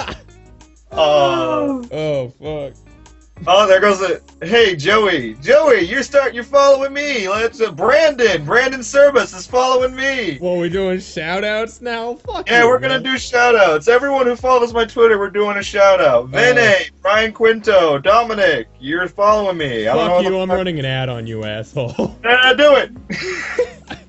Uh, 0.97 1.83
oh 1.91 2.29
fuck! 2.29 2.73
oh, 3.47 3.67
there 3.67 3.81
goes 3.81 3.99
the. 3.99 4.21
Hey, 4.41 4.75
Joey, 4.75 5.33
Joey, 5.35 5.81
you're 5.81 6.03
start. 6.03 6.33
You're 6.33 6.43
following 6.43 6.93
me. 6.93 7.27
Let's. 7.27 7.61
Uh, 7.61 7.71
Brandon, 7.71 8.45
Brandon 8.45 8.83
Service 8.83 9.33
is 9.33 9.45
following 9.45 9.95
me. 9.95 10.37
Well, 10.41 10.57
we 10.57 10.69
doing 10.69 10.99
shout 10.99 11.43
outs 11.43 11.81
now? 11.81 12.15
Fuck 12.15 12.49
Yeah, 12.49 12.63
you, 12.63 12.69
we're 12.69 12.79
gonna 12.79 12.99
do 12.99 13.17
shout 13.17 13.55
outs. 13.55 13.87
Everyone 13.87 14.25
who 14.25 14.35
follows 14.35 14.73
my 14.73 14.85
Twitter, 14.85 15.19
we're 15.19 15.29
doing 15.29 15.57
a 15.57 15.63
shout 15.63 16.01
out. 16.01 16.29
Vene, 16.29 16.89
Brian 17.01 17.33
Quinto, 17.33 17.99
Dominic, 17.99 18.67
you're 18.79 19.07
following 19.07 19.57
me. 19.57 19.87
I 19.87 19.93
don't 19.95 20.07
know 20.23 20.29
you. 20.29 20.39
I'm 20.39 20.47
fuck- 20.47 20.57
running 20.57 20.79
an 20.79 20.85
ad 20.85 21.09
on 21.09 21.27
you, 21.27 21.43
asshole. 21.43 22.17
Nah, 22.23 22.53
do 22.53 22.75
it. 22.75 22.91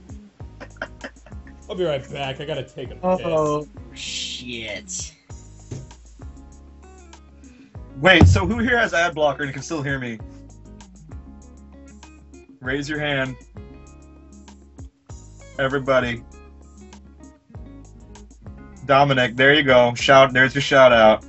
I'll 1.68 1.74
be 1.74 1.84
right 1.84 2.08
back. 2.12 2.40
I 2.40 2.44
gotta 2.44 2.62
take 2.62 2.92
a 2.92 2.94
piss. 2.94 3.20
Oh 3.24 3.66
shit. 3.92 5.15
Wait, 7.96 8.28
so 8.28 8.46
who 8.46 8.58
here 8.58 8.78
has 8.78 8.92
ad 8.92 9.14
blocker 9.14 9.44
and 9.44 9.54
can 9.54 9.62
still 9.62 9.82
hear 9.82 9.98
me? 9.98 10.18
Raise 12.60 12.90
your 12.90 12.98
hand. 12.98 13.36
Everybody. 15.58 16.22
Dominic, 18.84 19.34
there 19.34 19.54
you 19.54 19.62
go. 19.62 19.94
Shout 19.94 20.34
there's 20.34 20.54
your 20.54 20.60
shout 20.60 20.92
out. 20.92 21.24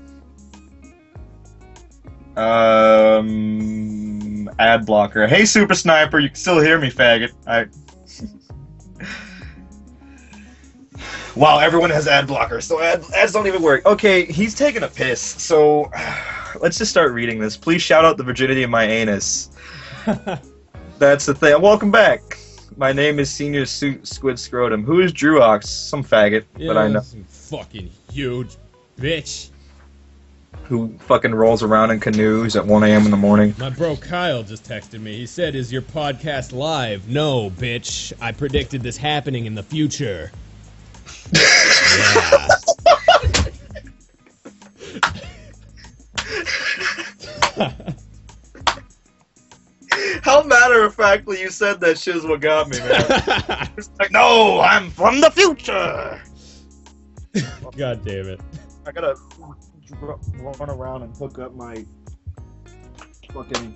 Um 2.37 4.49
ad 4.59 4.85
blocker. 4.85 5.25
Hey 5.25 5.45
super 5.45 5.73
sniper, 5.73 6.19
you 6.19 6.27
can 6.27 6.35
still 6.35 6.59
hear 6.59 6.77
me, 6.79 6.91
faggot. 6.91 7.31
I 7.47 7.67
Wow, 11.35 11.59
everyone 11.59 11.91
has 11.91 12.07
ad 12.07 12.27
blocker, 12.27 12.61
so 12.61 12.81
ad, 12.81 13.05
ads 13.15 13.31
don't 13.31 13.47
even 13.47 13.61
work. 13.61 13.85
Okay, 13.85 14.25
he's 14.25 14.53
taking 14.53 14.83
a 14.83 14.87
piss, 14.87 15.21
so 15.21 15.89
let's 16.61 16.77
just 16.77 16.91
start 16.91 17.11
reading 17.13 17.39
this. 17.39 17.57
Please 17.57 17.81
shout 17.81 18.05
out 18.05 18.17
the 18.17 18.23
virginity 18.23 18.63
of 18.63 18.69
my 18.69 18.83
anus. 18.85 19.49
That's 20.99 21.25
the 21.25 21.33
thing. 21.35 21.61
Welcome 21.61 21.91
back. 21.91 22.21
My 22.75 22.91
name 22.91 23.19
is 23.19 23.29
Senior 23.31 23.65
Su- 23.65 23.99
Squid 24.03 24.37
Scrotum. 24.39 24.83
Who 24.83 24.99
is 25.01 25.11
Druox? 25.11 25.65
Some 25.65 26.03
faggot, 26.03 26.45
Yeah, 26.57 26.67
but 26.67 26.77
I 26.77 26.87
know. 26.87 27.01
some 27.01 27.23
fucking 27.23 27.89
huge 28.11 28.55
bitch. 28.99 29.49
Who 30.65 30.95
fucking 30.99 31.33
rolls 31.33 31.63
around 31.63 31.91
in 31.91 31.99
canoes 31.99 32.55
at 32.57 32.65
1 32.65 32.83
a.m. 32.83 33.05
in 33.05 33.11
the 33.11 33.17
morning. 33.17 33.55
My 33.57 33.69
bro 33.69 33.95
Kyle 33.95 34.43
just 34.43 34.65
texted 34.65 34.99
me. 34.99 35.15
He 35.15 35.25
said, 35.25 35.55
"Is 35.55 35.71
your 35.71 35.81
podcast 35.81 36.51
live?" 36.51 37.07
No, 37.07 37.49
bitch. 37.51 38.11
I 38.19 38.33
predicted 38.33 38.81
this 38.81 38.97
happening 38.97 39.45
in 39.45 39.55
the 39.55 39.63
future. 39.63 40.29
yeah. 41.33 42.47
How 50.23 50.43
matter 50.43 50.83
of 50.83 50.93
factly 50.95 51.39
you 51.41 51.49
said 51.49 51.79
that 51.81 51.97
shit 51.97 52.15
is 52.15 52.25
what 52.25 52.41
got 52.41 52.69
me, 52.69 52.79
man. 52.79 53.69
It's 53.77 53.89
like, 53.99 54.11
no, 54.11 54.59
I'm 54.59 54.89
from 54.89 55.21
the 55.21 55.29
future. 55.31 56.21
God 57.77 58.03
damn 58.03 58.27
it. 58.27 58.41
I 58.85 58.91
gotta 58.91 59.15
run 60.01 60.69
around 60.69 61.03
and 61.03 61.15
hook 61.15 61.39
up 61.39 61.55
my 61.55 61.85
fucking. 63.33 63.75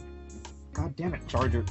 God 0.74 0.96
damn 0.96 1.14
it, 1.14 1.28
charger. 1.28 1.64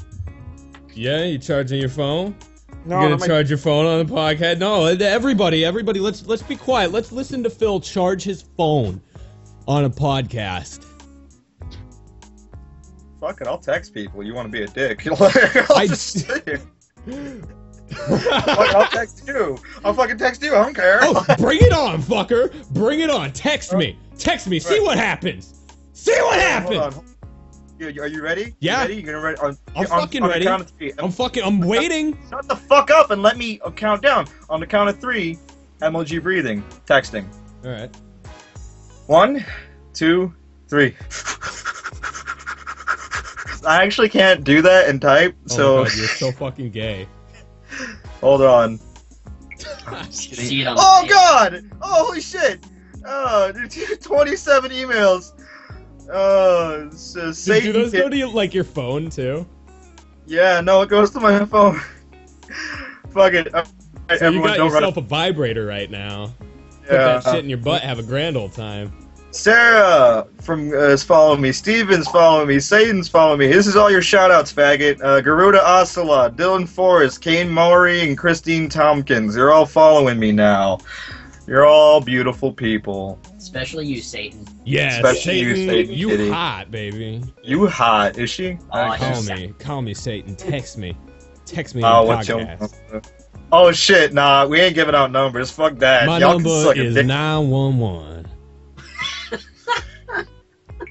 Yeah, 0.95 1.25
you 1.25 1.39
charging 1.39 1.81
your 1.81 1.89
phone? 1.89 2.37
No, 2.85 3.01
you 3.01 3.09
gonna 3.09 3.19
my- 3.19 3.27
charge 3.27 3.49
your 3.51 3.59
phone 3.59 3.87
on 3.87 4.07
the 4.07 4.13
podcast? 4.13 4.59
No, 4.59 4.85
uh, 4.85 4.97
everybody, 5.01 5.65
everybody, 5.65 6.01
let's 6.01 6.27
let's 6.27 6.43
be 6.43 6.57
quiet. 6.57 6.93
Let's 6.93 7.13
listen 7.13 7.43
to 7.43 7.51
Phil 7.51 7.81
charge 7.81 8.23
his 8.23 8.43
phone 8.57 9.01
on 9.67 9.85
a 9.85 9.91
podcast. 9.91 10.87
Fuck 13.21 13.41
it, 13.43 13.47
I'll 13.47 13.59
text 13.59 13.93
people. 13.93 14.23
You 14.23 14.35
want 14.35 14.47
to 14.47 14.53
be 14.53 14.63
a 14.63 14.67
dick? 14.67 15.07
I'll 15.11 15.77
I- 15.77 15.87
just 15.87 16.27
sit 16.27 16.45
here. 16.45 16.61
Fuck, 17.91 18.75
I'll 18.75 18.87
text 18.89 19.25
you. 19.27 19.59
I'll 19.85 19.93
fucking 19.95 20.17
text 20.19 20.43
you. 20.43 20.55
I 20.55 20.63
don't 20.63 20.75
care. 20.75 21.01
Oh, 21.03 21.25
bring 21.39 21.59
it 21.61 21.73
on, 21.73 22.01
fucker! 22.03 22.51
Bring 22.73 23.01
it 23.01 23.11
on. 23.11 23.33
Text 23.33 23.75
me. 23.75 23.99
Text 24.17 24.47
me. 24.47 24.59
See 24.59 24.81
what 24.81 24.97
happens. 24.97 25.61
See 25.93 26.13
what 26.23 26.39
happens. 26.39 27.17
Are 27.81 28.07
you 28.07 28.23
ready? 28.23 28.55
Yeah. 28.61 28.77
You 28.77 28.89
ready? 28.89 28.95
You 28.97 29.03
gonna 29.03 29.21
ready? 29.21 29.39
On, 29.41 29.57
I'm 29.75 29.81
on, 29.93 30.01
fucking 30.03 30.23
on 30.23 30.29
the 30.29 30.35
ready. 30.35 30.45
count 30.45 30.63
of 30.63 30.71
three. 30.71 30.93
I'm 30.99 31.11
fucking. 31.11 31.43
I'm 31.43 31.61
waiting. 31.61 32.17
Shut 32.29 32.47
the 32.47 32.57
fuck 32.57 32.91
up 32.91 33.11
and 33.11 33.23
let 33.23 33.37
me 33.37 33.59
uh, 33.65 33.71
count 33.71 34.03
down. 34.03 34.27
On 34.51 34.61
the 34.61 34.67
count 34.67 34.89
of 34.89 35.01
three, 35.01 35.39
MLG 35.81 36.23
breathing, 36.23 36.63
texting. 36.87 37.25
All 37.65 37.71
right. 37.71 37.95
One, 39.07 39.45
two, 39.95 40.33
three. 40.69 40.95
I 43.67 43.83
actually 43.83 44.09
can't 44.09 44.43
do 44.45 44.63
that 44.63 44.89
and 44.89 45.01
type, 45.01 45.35
Oh 45.51 45.55
so 45.55 45.85
God, 45.85 45.97
you're 45.97 46.07
so 46.09 46.33
fucking 46.33 46.71
gay. 46.71 47.07
hold 48.21 48.43
on. 48.43 48.79
On 49.87 50.09
Oh 50.79 51.07
god! 51.09 51.63
Oh, 51.83 52.07
holy 52.07 52.21
shit! 52.21 52.65
Oh, 53.05 53.53
dude, 53.53 54.01
27 54.03 54.71
emails. 54.71 55.33
Oh, 56.13 56.89
it's, 56.91 57.17
uh, 57.17 57.33
Dude, 57.45 57.63
do 57.65 57.73
those 57.73 57.93
go 57.93 58.09
to 58.09 58.17
you, 58.17 58.29
like 58.31 58.55
your 58.55 58.65
phone 58.65 59.11
too? 59.11 59.47
Yeah, 60.27 60.61
no, 60.61 60.81
it 60.83 60.89
goes 60.89 61.11
to 61.13 61.21
my 61.21 61.45
phone. 61.47 61.81
Fuck 63.11 63.35
it. 63.35 63.55
All 63.55 63.65
right, 64.09 64.19
So 64.19 64.29
you 64.31 64.41
got 64.43 64.57
don't 64.57 64.73
run. 64.73 64.83
yourself 64.83 64.97
a 64.97 65.03
vibrator 65.03 65.67
right 65.67 65.91
now. 65.91 66.33
Yeah, 66.43 66.89
Put 66.89 66.93
Yeah. 66.95 67.05
that 67.21 67.25
shit 67.25 67.45
in 67.45 67.49
your 67.51 67.59
butt. 67.59 67.83
Have 67.83 67.99
a 67.99 68.03
grand 68.03 68.37
old 68.37 68.53
time. 68.55 68.93
Sarah 69.33 70.27
from 70.43 70.71
uh, 70.73 70.89
is 70.89 71.05
following 71.05 71.41
me. 71.41 71.53
Steven's 71.53 72.09
following 72.09 72.49
me. 72.49 72.59
Satan's 72.59 73.09
following 73.09 73.39
me. 73.39 73.47
This 73.47 73.67
is 73.67 73.77
all 73.77 73.91
your 73.91 74.03
shout-outs, 74.03 74.53
faggot. 74.53 75.01
Uh, 75.03 75.21
Garuda 75.21 75.65
Ocelot, 75.65 76.37
Dylan 76.37 76.69
Forrest, 76.69 77.21
Kane 77.21 77.49
Maury, 77.49 78.01
and 78.03 78.19
Christine 78.19 78.69
Tompkins. 78.69 79.37
You're 79.37 79.53
all 79.53 79.67
following 79.67 80.19
me 80.19 80.33
now. 80.33 80.79
You're 81.47 81.65
all 81.65 82.01
beautiful 82.01 82.53
people. 82.53 83.21
Especially 83.37 83.87
you, 83.87 84.01
Satan. 84.01 84.47
Yeah, 84.65 84.97
Especially 84.97 85.41
you, 85.41 85.55
Satan, 85.57 85.69
Satan 85.69 85.95
you 85.95 86.09
kitty. 86.09 86.31
hot, 86.31 86.71
baby. 86.71 87.23
You 87.43 87.67
hot, 87.67 88.19
is 88.19 88.31
she? 88.31 88.59
Oh, 88.73 88.93
Okay. 88.93 88.99
Call 89.13 89.23
Yeah. 89.25 89.35
me, 89.35 89.55
call 89.59 89.83
me, 89.83 89.95
Satan. 89.95 90.37
Text 90.37 90.77
me, 90.79 90.97
text 91.47 91.75
me. 91.75 91.83
Oh, 91.83 92.01
on 92.03 92.07
what's 92.07 92.29
your 92.29 92.39
podcast. 92.41 92.61
number? 92.93 93.09
Oh 93.53 93.73
shit, 93.73 94.13
nah, 94.13 94.47
we 94.47 94.61
ain't 94.61 94.77
giving 94.77 94.95
out 94.95 95.11
numbers. 95.11 95.51
Fuck 95.51 95.79
that. 95.79 96.07
My 96.07 96.19
Y'all 96.19 96.35
can 96.35 96.43
number 96.45 96.63
suck 96.63 96.77
is 96.77 96.95
nine 97.05 97.51
one 97.51 97.79
one. 97.79 98.20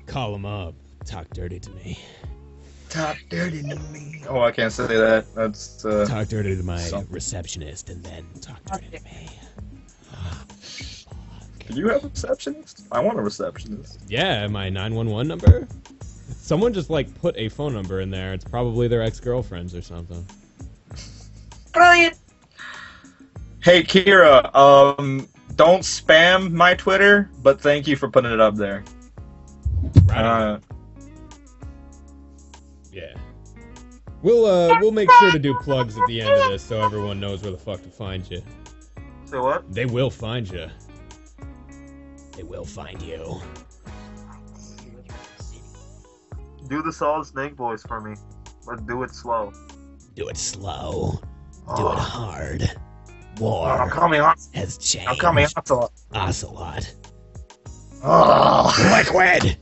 Call 0.09 0.35
him 0.35 0.45
up. 0.45 0.73
Talk 1.05 1.29
dirty 1.33 1.59
to 1.59 1.69
me. 1.71 1.99
Talk 2.89 3.17
dirty 3.29 3.61
to 3.61 3.75
me. 3.91 4.23
Oh, 4.27 4.41
I 4.41 4.51
can't 4.51 4.73
say 4.73 4.87
that. 4.87 5.25
That's 5.35 5.85
uh. 5.85 6.05
Talk 6.07 6.27
dirty 6.27 6.55
to 6.55 6.63
my 6.63 6.79
Some- 6.79 7.07
receptionist, 7.09 7.89
and 7.89 8.03
then 8.03 8.25
talk 8.41 8.59
dirty 8.65 8.97
to 8.97 9.03
me. 9.03 9.29
Do 11.69 11.75
you 11.79 11.87
have 11.89 12.03
a 12.03 12.07
receptionist? 12.07 12.87
I 12.91 12.99
want 12.99 13.19
a 13.19 13.21
receptionist. 13.21 13.99
Yeah, 14.07 14.47
my 14.47 14.69
nine 14.69 14.95
one 14.95 15.07
one 15.07 15.27
number. 15.27 15.67
Someone 16.35 16.73
just 16.73 16.89
like 16.89 17.13
put 17.21 17.37
a 17.37 17.47
phone 17.49 17.73
number 17.73 18.01
in 18.01 18.09
there. 18.09 18.33
It's 18.33 18.43
probably 18.43 18.87
their 18.87 19.03
ex 19.03 19.19
girlfriends 19.19 19.75
or 19.75 19.83
something. 19.83 20.25
Brilliant. 21.71 22.15
Hey 23.63 23.83
Kira, 23.83 24.53
um, 24.55 25.27
don't 25.55 25.81
spam 25.81 26.51
my 26.51 26.73
Twitter, 26.73 27.29
but 27.43 27.61
thank 27.61 27.85
you 27.87 27.95
for 27.95 28.09
putting 28.09 28.31
it 28.31 28.39
up 28.39 28.55
there. 28.55 28.83
Right. 30.05 30.17
Uh, 30.25 30.59
Yeah. 32.91 33.13
We'll 34.21 34.45
uh 34.45 34.77
we'll 34.81 34.91
make 34.91 35.09
sure 35.19 35.31
to 35.31 35.39
do 35.39 35.53
plugs 35.61 35.97
at 35.97 36.05
the 36.07 36.21
end 36.21 36.29
of 36.31 36.49
this 36.51 36.61
so 36.63 36.81
everyone 36.83 37.19
knows 37.19 37.41
where 37.41 37.51
the 37.51 37.57
fuck 37.57 37.81
to 37.83 37.89
find 37.89 38.29
you. 38.29 38.41
so 39.25 39.41
what? 39.43 39.71
They 39.73 39.85
will 39.85 40.09
find 40.09 40.49
you. 40.49 40.67
They 42.35 42.43
will 42.43 42.65
find 42.65 43.01
you. 43.01 43.39
Do 46.67 46.81
the 46.83 46.91
solid 46.93 47.25
snake 47.25 47.53
voice 47.55 47.81
for 47.83 47.99
me, 48.01 48.15
but 48.65 48.85
do 48.87 49.03
it 49.03 49.11
slow. 49.11 49.51
Do 50.15 50.27
it 50.29 50.37
slow. 50.37 51.19
Do 51.21 51.83
Oh, 51.83 51.91
it 51.93 51.99
hard. 51.99 52.61
I'm 53.37 53.41
War 53.41 53.89
coming 53.89 54.19
on. 54.21 54.35
has 54.53 54.77
changed. 54.77 55.07
I'm 55.09 55.15
coming 55.17 55.45
on. 55.55 55.87
Ocelot. 56.13 56.93
Oh, 58.03 58.93
Liquid! 58.97 59.57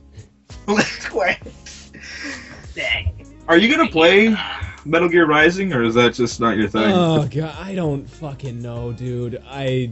Are 3.48 3.56
you 3.56 3.74
gonna 3.74 3.90
play 3.90 4.36
Metal 4.84 5.08
Gear 5.08 5.26
Rising, 5.26 5.72
or 5.72 5.82
is 5.82 5.94
that 5.94 6.14
just 6.14 6.40
not 6.40 6.56
your 6.56 6.68
thing? 6.68 6.92
Oh 6.92 7.26
god, 7.26 7.56
I 7.58 7.74
don't 7.74 8.08
fucking 8.08 8.60
know, 8.60 8.92
dude. 8.92 9.42
I 9.46 9.90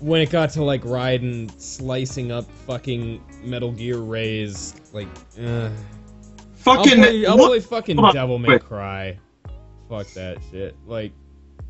when 0.00 0.20
it 0.20 0.30
got 0.30 0.50
to 0.50 0.62
like 0.62 0.84
riding, 0.84 1.48
slicing 1.56 2.30
up 2.30 2.44
fucking 2.66 3.24
Metal 3.42 3.72
Gear 3.72 3.98
Rays, 3.98 4.74
like, 4.92 5.08
uh, 5.40 5.70
I'll 5.70 5.72
Fucking 6.56 6.98
play, 6.98 7.26
I'll 7.26 7.38
play 7.38 7.60
fucking 7.60 7.98
on, 7.98 8.14
Devil 8.14 8.38
May 8.38 8.50
wait. 8.50 8.64
Cry. 8.64 9.18
Fuck 9.88 10.06
that 10.08 10.38
shit. 10.50 10.76
Like, 10.86 11.12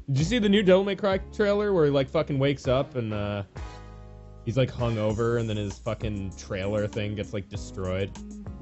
did 0.08 0.18
you 0.18 0.24
see 0.24 0.38
the 0.38 0.48
new 0.48 0.62
Devil 0.62 0.84
May 0.84 0.96
Cry 0.96 1.18
trailer 1.32 1.72
where 1.72 1.84
he 1.84 1.90
like 1.90 2.08
fucking 2.08 2.38
wakes 2.38 2.66
up 2.66 2.96
and 2.96 3.12
uh, 3.12 3.44
he's 4.44 4.56
like 4.56 4.70
hungover 4.72 5.40
and 5.40 5.48
then 5.48 5.56
his 5.56 5.78
fucking 5.78 6.32
trailer 6.36 6.86
thing 6.86 7.14
gets 7.14 7.32
like 7.32 7.48
destroyed? 7.48 8.10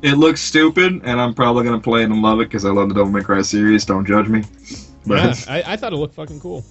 It 0.02 0.14
looks 0.18 0.40
stupid, 0.40 1.00
and 1.04 1.20
I'm 1.20 1.32
probably 1.34 1.64
gonna 1.64 1.80
play 1.80 2.02
it 2.02 2.10
and 2.10 2.20
love 2.22 2.40
it 2.40 2.44
because 2.48 2.64
I 2.64 2.70
love 2.70 2.88
the 2.88 2.94
Devil 2.94 3.10
May 3.12 3.22
Cry 3.22 3.42
series. 3.42 3.84
Don't 3.84 4.04
judge 4.04 4.28
me. 4.28 4.40
Yeah, 4.40 4.76
But 5.06 5.48
I, 5.48 5.62
I 5.66 5.76
thought 5.76 5.92
it 5.92 5.96
looked 5.96 6.14
fucking 6.14 6.40
cool. 6.40 6.64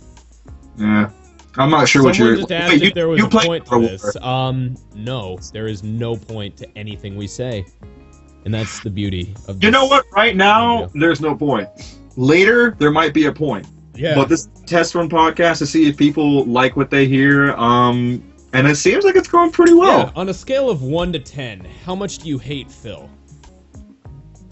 yeah, 0.77 1.09
I'm 1.57 1.69
not 1.69 1.87
sure 1.87 2.03
what 2.03 2.17
you're. 2.17 2.35
just 2.35 2.51
asked 2.51 2.73
Wait, 2.73 2.83
you, 2.83 2.91
there 2.93 3.07
was 3.07 3.19
you 3.19 3.27
a 3.27 3.29
point 3.29 3.65
to 3.67 3.79
this. 3.79 4.15
Um, 4.17 4.75
no, 4.95 5.37
there 5.53 5.67
is 5.67 5.81
no 5.83 6.15
point 6.15 6.57
to 6.57 6.77
anything 6.77 7.15
we 7.15 7.27
say, 7.27 7.65
and 8.45 8.53
that's 8.53 8.81
the 8.81 8.89
beauty 8.89 9.33
of. 9.47 9.63
You 9.63 9.71
know 9.71 9.85
what? 9.85 10.05
Right 10.13 10.35
now, 10.35 10.81
Yeah. 10.81 10.87
there's 10.95 11.21
no 11.21 11.35
point. 11.35 11.69
Later, 12.17 12.75
there 12.79 12.91
might 12.91 13.13
be 13.13 13.25
a 13.27 13.31
point. 13.31 13.65
Yeah. 13.95 14.15
But 14.15 14.27
this 14.29 14.49
test 14.65 14.95
run 14.95 15.09
podcast 15.09 15.59
to 15.59 15.65
see 15.65 15.87
if 15.87 15.95
people 15.97 16.43
like 16.45 16.75
what 16.75 16.89
they 16.89 17.05
hear. 17.07 17.51
Um, 17.53 18.23
and 18.53 18.67
it 18.67 18.75
seems 18.75 19.03
like 19.03 19.15
it's 19.15 19.27
going 19.27 19.51
pretty 19.51 19.73
well. 19.73 19.99
yeah. 20.07 20.11
On 20.15 20.29
a 20.29 20.33
scale 20.33 20.69
of 20.69 20.83
one 20.83 21.11
to 21.13 21.19
ten, 21.19 21.65
how 21.85 21.95
much 21.95 22.19
do 22.19 22.29
you 22.29 22.37
hate 22.37 22.71
Phil? 22.71 23.09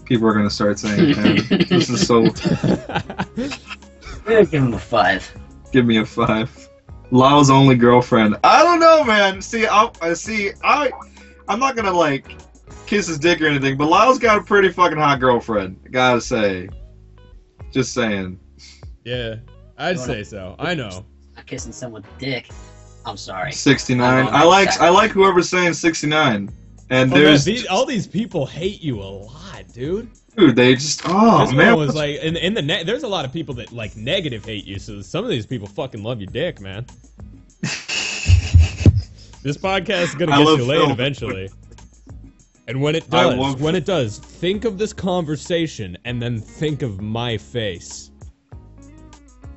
People 0.04 0.26
are 0.26 0.34
gonna 0.34 0.50
start 0.50 0.78
saying, 0.78 1.16
"Man, 1.16 1.36
"This 1.68 1.88
is 1.88 2.06
so." 2.06 2.24
I'll 4.26 4.44
give 4.46 4.62
him 4.62 4.74
a 4.74 4.78
five. 4.78 5.32
Give 5.72 5.86
me 5.86 5.98
a 5.98 6.06
five. 6.06 6.68
Lao's 7.10 7.50
only 7.50 7.74
girlfriend. 7.76 8.36
I 8.44 8.62
don't 8.62 8.80
know, 8.80 9.04
man. 9.04 9.42
See, 9.42 9.66
I, 9.66 9.90
I 10.00 10.14
see. 10.14 10.50
I, 10.62 10.90
I'm 11.48 11.58
not 11.58 11.76
gonna 11.76 11.92
like 11.92 12.38
kiss 12.86 13.06
his 13.06 13.18
dick 13.18 13.40
or 13.40 13.46
anything, 13.46 13.76
but 13.76 13.88
Lao's 13.88 14.18
got 14.18 14.38
a 14.38 14.42
pretty 14.42 14.70
fucking 14.70 14.98
hot 14.98 15.20
girlfriend. 15.20 15.80
Gotta 15.90 16.20
say. 16.20 16.68
Just 17.70 17.94
saying. 17.94 18.38
yeah, 19.04 19.36
I'd 19.78 19.98
say 19.98 20.24
so. 20.24 20.56
I 20.58 20.74
know. 20.74 21.04
Not 21.36 21.46
kissing 21.46 21.72
someone's 21.72 22.06
dick. 22.18 22.50
I'm 23.06 23.16
sorry. 23.16 23.52
69. 23.52 24.26
I'm 24.26 24.34
I 24.34 24.44
like. 24.44 24.68
that. 24.70 24.80
I 24.80 24.88
like 24.90 25.10
whoever's 25.10 25.48
saying 25.48 25.72
69. 25.74 26.50
And 26.90 27.12
Oh, 27.12 27.14
man, 27.14 27.24
there's 27.24 27.44
these, 27.44 27.66
all 27.66 27.86
these 27.86 28.06
people 28.06 28.44
hate 28.46 28.82
you 28.82 29.00
a 29.00 29.04
lot, 29.04 29.64
dude. 29.72 30.10
dude, 30.36 30.56
they 30.56 30.74
just 30.74 31.02
oh 31.04 31.44
this 31.46 31.52
man, 31.54 31.76
was 31.76 31.94
like 31.94 32.16
in 32.20 32.36
in 32.36 32.52
the 32.54 32.62
ne- 32.62 32.82
there's 32.84 33.04
a 33.04 33.08
lot 33.08 33.24
of 33.24 33.32
people 33.32 33.54
that 33.54 33.70
like 33.72 33.96
negative 33.96 34.44
hate 34.44 34.64
you, 34.64 34.78
so 34.78 35.00
some 35.00 35.22
of 35.24 35.30
these 35.30 35.46
people 35.46 35.68
fucking 35.68 36.02
love 36.02 36.20
your 36.20 36.30
dick, 36.30 36.60
man. 36.60 36.84
this 39.42 39.56
podcast 39.56 40.02
is 40.02 40.14
gonna 40.16 40.32
I 40.32 40.38
get 40.38 40.44
love 40.46 40.58
you 40.58 40.64
laid 40.66 40.78
Phil. 40.80 40.90
eventually. 40.90 41.48
And 42.68 42.80
when 42.80 42.94
it 42.94 43.08
does, 43.10 43.36
love- 43.36 43.60
when 43.60 43.74
it 43.74 43.84
does, 43.84 44.18
think 44.18 44.64
of 44.64 44.78
this 44.78 44.92
conversation 44.92 45.96
and 46.04 46.20
then 46.22 46.40
think 46.40 46.82
of 46.82 47.00
my 47.00 47.36
face. 47.38 48.10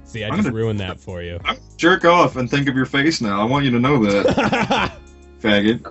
See, 0.06 0.24
I 0.24 0.28
I'm 0.28 0.36
just 0.36 0.46
gonna- 0.46 0.56
ruined 0.56 0.80
that 0.80 1.00
for 1.00 1.22
you. 1.22 1.40
Jerk 1.84 2.06
off 2.06 2.38
and 2.38 2.50
think 2.50 2.70
of 2.70 2.76
your 2.78 2.86
face 2.86 3.20
now. 3.20 3.42
I 3.42 3.44
want 3.44 3.66
you 3.66 3.72
to 3.72 3.80
know 3.80 4.02
that, 4.06 4.94
faggot. 5.42 5.86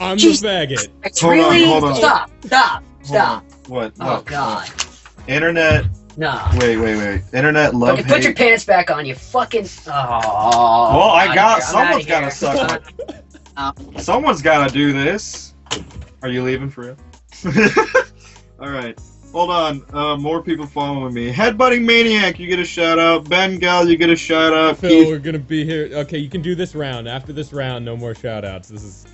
I'm 0.00 0.16
the 0.18 0.24
Jeez. 0.24 0.42
faggot. 0.42 0.88
It's 1.04 1.20
Hold 1.20 1.38
on, 1.38 1.62
hold 1.62 1.84
on. 1.84 1.94
stop, 1.94 2.30
stop, 2.44 2.82
Hold 2.82 3.06
stop. 3.06 3.42
on. 3.44 3.70
What? 3.70 3.92
Oh 4.00 4.14
what? 4.16 4.26
god, 4.26 4.68
Internet. 5.28 5.84
no. 6.16 6.44
Wait, 6.58 6.76
wait, 6.76 6.96
wait. 6.96 7.22
Internet 7.32 7.76
love 7.76 8.00
Okay, 8.00 8.08
put 8.08 8.24
your 8.24 8.34
pants 8.34 8.64
back 8.64 8.90
on, 8.90 9.06
you 9.06 9.14
fucking. 9.14 9.68
Oh. 9.86 9.90
Well, 10.96 11.10
I 11.10 11.32
got- 11.32 11.58
here, 11.62 11.66
I'm 11.68 11.72
someone's 11.72 12.04
outta 12.04 12.08
gotta 12.08 12.20
here. 12.22 12.30
suck 12.32 12.82
Uh, 13.56 13.72
Someone's 14.00 14.42
gotta 14.42 14.72
do 14.72 14.92
this. 14.92 15.54
Are 16.22 16.28
you 16.28 16.42
leaving 16.42 16.68
for 16.68 16.80
real? 16.80 16.96
All 18.60 18.70
right. 18.70 18.98
Hold 19.32 19.50
on. 19.50 19.84
Uh, 19.92 20.16
more 20.16 20.42
people 20.42 20.66
following 20.66 21.14
me. 21.14 21.32
Headbutting 21.32 21.84
Maniac, 21.84 22.40
you 22.40 22.48
get 22.48 22.58
a 22.58 22.64
shout 22.64 22.98
out. 22.98 23.28
Ben 23.28 23.58
Gal, 23.58 23.88
you 23.88 23.96
get 23.96 24.10
a 24.10 24.16
shout 24.16 24.52
out. 24.52 24.78
Phil, 24.78 24.90
Keith, 24.90 25.08
we're 25.08 25.18
gonna 25.18 25.38
be 25.38 25.64
here. 25.64 25.88
Okay, 25.92 26.18
you 26.18 26.28
can 26.28 26.42
do 26.42 26.56
this 26.56 26.74
round. 26.74 27.08
After 27.08 27.32
this 27.32 27.52
round, 27.52 27.84
no 27.84 27.96
more 27.96 28.14
shout 28.14 28.44
outs. 28.44 28.68
This 28.68 28.82
is 28.82 29.06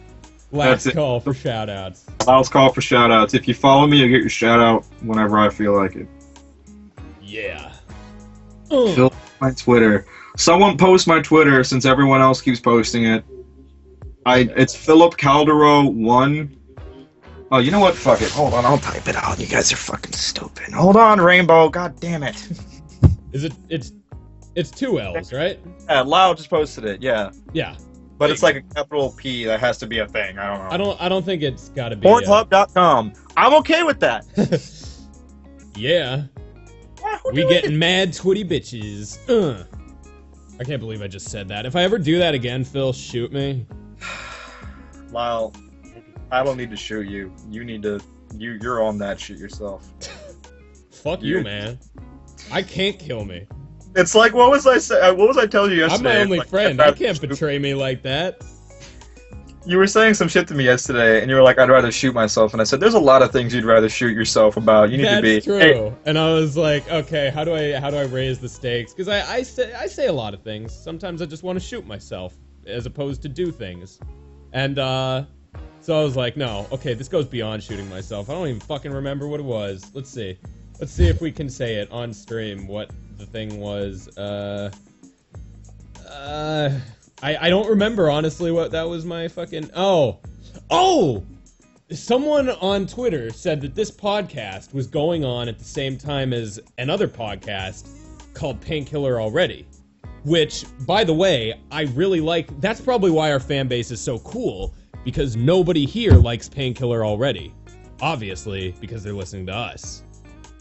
last 0.53 0.91
call 0.93 1.21
for 1.21 1.35
shout 1.35 1.69
outs. 1.69 2.07
I'll 2.27 2.45
call 2.45 2.73
for 2.73 2.81
shout 2.81 3.11
outs. 3.13 3.35
If 3.35 3.47
you 3.47 3.53
follow 3.53 3.87
me, 3.87 3.99
you'll 3.99 4.09
get 4.09 4.21
your 4.21 4.31
shout 4.31 4.59
out 4.59 4.87
whenever 5.03 5.39
I 5.39 5.51
feel 5.51 5.77
like 5.77 5.97
it. 5.97 6.09
Yeah. 7.21 7.73
Phil, 8.69 9.13
my 9.41 9.51
Twitter. 9.53 10.07
Someone 10.37 10.79
post 10.79 11.07
my 11.07 11.21
Twitter 11.21 11.63
since 11.63 11.85
everyone 11.85 12.21
else 12.21 12.41
keeps 12.41 12.61
posting 12.61 13.05
it. 13.05 13.25
I 14.25 14.49
it's 14.57 14.75
Philip 14.75 15.17
Caldero 15.19 15.93
one. 15.93 16.57
Oh, 17.53 17.59
you 17.59 17.71
know 17.71 17.79
what? 17.81 17.95
Fuck 17.95 18.23
it. 18.23 18.31
Hold 18.31 18.55
on, 18.55 18.65
I'll 18.65 18.79
type 18.79 19.07
it 19.09 19.15
out. 19.17 19.39
You 19.39 19.47
guys 19.47 19.73
are 19.73 19.77
fucking 19.77 20.13
stupid. 20.13 20.73
Hold 20.75 20.97
on, 20.97 21.21
Rainbow. 21.21 21.69
God 21.69 21.99
damn 22.01 22.23
it. 22.23 22.37
Is 23.33 23.45
it? 23.45 23.53
It's 23.69 23.93
it's 24.55 24.71
two 24.71 24.99
L's, 25.01 25.33
right? 25.33 25.61
Yeah, 25.89 26.01
Lau 26.01 26.35
just 26.35 26.51
posted 26.51 26.85
it. 26.85 27.03
Yeah, 27.03 27.31
Yeah. 27.53 27.77
but 28.19 28.31
it's 28.31 28.43
like 28.43 28.57
a 28.57 28.63
capital 28.63 29.13
P 29.17 29.45
that 29.45 29.61
has 29.61 29.77
to 29.79 29.87
be 29.87 29.99
a 29.99 30.09
thing. 30.09 30.39
I 30.39 30.49
don't 30.49 30.59
know. 30.65 30.71
I 30.71 30.77
don't. 30.77 31.03
I 31.03 31.09
don't 31.09 31.25
think 31.25 31.43
it's 31.43 31.69
got 31.71 31.91
to 31.91 31.97
be. 31.97 32.09
uh, 32.09 32.13
Pornhub.com. 32.21 33.13
I'm 33.37 33.55
okay 33.55 33.83
with 33.83 34.01
that. 34.01 34.25
yeah. 35.77 36.25
We 37.33 37.47
getting 37.49 37.79
mad 37.79 38.11
twitty 38.13 38.49
bitches. 38.49 39.19
Uh. 39.29 39.65
I 40.59 40.65
can't 40.65 40.81
believe 40.81 41.03
I 41.03 41.07
just 41.07 41.29
said 41.29 41.49
that. 41.49 41.67
If 41.67 41.77
I 41.77 41.83
ever 41.83 41.99
do 41.99 42.19
that 42.19 42.35
again, 42.35 42.65
Phil, 42.65 42.93
shoot 42.95 43.31
me. 43.33 43.67
Lyle, 45.11 45.53
I 46.31 46.43
don't 46.43 46.57
need 46.57 46.71
to 46.71 46.77
shoot 46.77 47.07
you. 47.09 47.33
You 47.51 47.65
need 47.65 47.83
to. 47.83 48.01
You 48.37 48.59
you're 48.61 48.83
on 48.83 48.99
that 48.99 49.21
shit 49.21 49.39
yourself. 49.39 49.89
Fuck 50.91 51.23
you, 51.23 51.39
You- 51.39 51.45
man. 51.45 51.79
I 52.53 52.63
can't 52.63 52.99
kill 52.99 53.25
me. 53.25 53.47
It's 53.95 54.15
like 54.15 54.35
what 54.35 54.51
was 54.51 54.67
I 54.67 54.79
say? 54.79 55.01
What 55.13 55.27
was 55.29 55.39
I 55.39 55.47
telling 55.47 55.71
you 55.73 55.79
yesterday? 55.79 56.11
I'm 56.11 56.17
my 56.17 56.21
only 56.23 56.39
Like, 56.39 56.49
friend. 56.49 56.81
I 56.83 56.93
can't 56.93 57.17
shoot- 57.17 57.29
betray 57.29 57.59
me 57.59 57.75
like 57.75 58.03
that. 58.03 58.43
You 59.69 59.79
were 59.79 59.87
saying 59.89 60.15
some 60.15 60.29
shit 60.29 60.47
to 60.49 60.55
me 60.55 60.63
yesterday, 60.65 61.21
and 61.21 61.29
you 61.29 61.35
were 61.35 61.43
like, 61.43 61.59
"I'd 61.59 61.69
rather 61.69 61.91
shoot 61.91 62.15
myself," 62.15 62.53
and 62.53 62.61
I 62.61 62.65
said, 62.65 62.79
"There's 62.79 62.95
a 62.95 63.01
lot 63.01 63.23
of 63.23 63.33
things 63.33 63.53
you'd 63.53 63.65
rather 63.65 63.89
shoot 63.89 64.15
yourself 64.15 64.57
about. 64.57 64.91
You 64.91 64.99
need 64.99 65.07
That's 65.07 65.17
to 65.17 65.23
be." 65.23 65.41
true. 65.41 65.59
Hey, 65.59 65.93
And 66.05 66.17
I 66.19 66.33
was 66.35 66.57
like, 66.57 66.89
okay, 66.89 67.31
how 67.35 67.43
do 67.43 67.53
I 67.55 67.73
how 67.81 67.91
do 67.91 67.97
I 67.97 68.05
raise 68.05 68.39
the 68.39 68.49
stakes? 68.49 68.93
Because 68.93 69.09
I, 69.09 69.23
I 69.39 69.43
say 69.43 69.75
I 69.75 69.87
say 69.89 70.07
a 70.07 70.13
lot 70.13 70.35
of 70.35 70.43
things. 70.43 70.73
Sometimes 70.73 71.21
I 71.21 71.27
just 71.27 71.43
want 71.43 71.59
to 71.59 71.65
shoot 71.65 71.85
myself 71.85 72.37
as 72.67 72.87
opposed 72.87 73.23
to 73.23 73.29
do 73.29 73.51
things. 73.51 73.99
And 74.53 74.79
uh 74.79 75.25
so 75.87 75.97
I 75.97 76.03
was 76.03 76.17
like, 76.17 76.37
no, 76.37 76.67
okay, 76.73 76.95
this 76.95 77.07
goes 77.07 77.27
beyond 77.27 77.63
shooting 77.63 77.89
myself. 77.89 78.29
I 78.29 78.33
don't 78.33 78.49
even 78.49 78.61
fucking 78.61 78.91
remember 78.91 79.29
what 79.29 79.39
it 79.39 79.45
was. 79.45 79.89
Let's 79.95 80.11
see. 80.11 80.37
Let's 80.81 80.91
see 80.91 81.07
if 81.07 81.21
we 81.21 81.31
can 81.31 81.49
say 81.49 81.77
it 81.77 81.89
on 81.93 82.13
stream 82.13 82.67
what 82.67 82.91
the 83.19 83.25
thing 83.25 83.61
was. 83.61 84.09
Uh 84.19 84.73
uh 86.11 86.73
I, 87.23 87.37
I 87.37 87.49
don't 87.51 87.69
remember 87.69 88.11
honestly 88.11 88.51
what 88.51 88.73
that 88.73 88.89
was 88.89 89.05
my 89.05 89.29
fucking 89.29 89.71
oh 89.77 90.19
oh 90.73 91.25
someone 91.93 92.51
on 92.51 92.89
Twitter 92.89 93.31
said 93.31 93.61
that 93.61 93.77
this 93.77 93.93
podcast 93.93 94.75
was 94.75 94.89
going 94.89 95.25
on 95.25 95.49
at 95.49 95.57
the 95.57 95.65
same 95.65 95.97
time 95.97 96.33
as 96.33 96.59
another 96.79 97.07
podcast 97.07 97.87
called 98.35 98.61
Painkiller 98.61 99.21
Already. 99.21 99.69
Which, 100.25 100.65
by 100.81 101.05
the 101.05 101.15
way, 101.15 101.55
I 101.71 101.83
really 101.83 102.21
like. 102.21 102.61
That's 102.61 102.81
probably 102.81 103.13
why 103.13 103.31
our 103.31 103.39
fan 103.39 103.69
base 103.69 103.93
is 103.93 104.01
so 104.01 104.19
cool, 104.19 104.75
because 105.07 105.37
nobody 105.37 105.87
here 105.87 106.15
likes 106.15 106.49
Painkiller 106.49 107.07
Already. 107.07 107.55
Obviously, 108.03 108.75
because 108.81 109.05
they're 109.05 109.13
listening 109.13 109.47
to 109.47 109.55
us. 109.55 110.03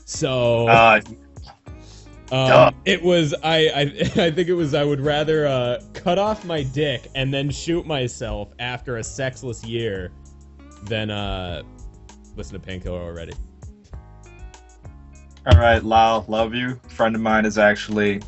So. 0.05 0.67
uh, 0.67 1.01
Um, 2.31 2.73
it 2.85 3.03
was 3.03 3.35
I, 3.43 3.67
I 3.67 3.81
I 4.25 4.31
think 4.31 4.47
it 4.49 4.55
was 4.55 4.73
I 4.73 4.83
would 4.83 4.99
rather 4.99 5.45
uh, 5.45 5.79
cut 5.93 6.17
off 6.17 6.43
my 6.43 6.63
dick 6.63 7.07
and 7.13 7.31
then 7.31 7.51
shoot 7.51 7.85
myself 7.85 8.51
after 8.57 8.97
a 8.97 9.03
sexless 9.03 9.63
year 9.63 10.11
than 10.85 11.11
uh, 11.11 11.61
listen 12.35 12.59
to 12.59 12.59
Painkiller 12.59 12.99
already. 12.99 13.33
all 15.45 15.59
right, 15.59 15.83
Lyle, 15.83 16.25
love 16.27 16.55
you. 16.55 16.79
friend 16.89 17.13
of 17.13 17.21
mine 17.21 17.45
is 17.45 17.59
actually 17.59 18.23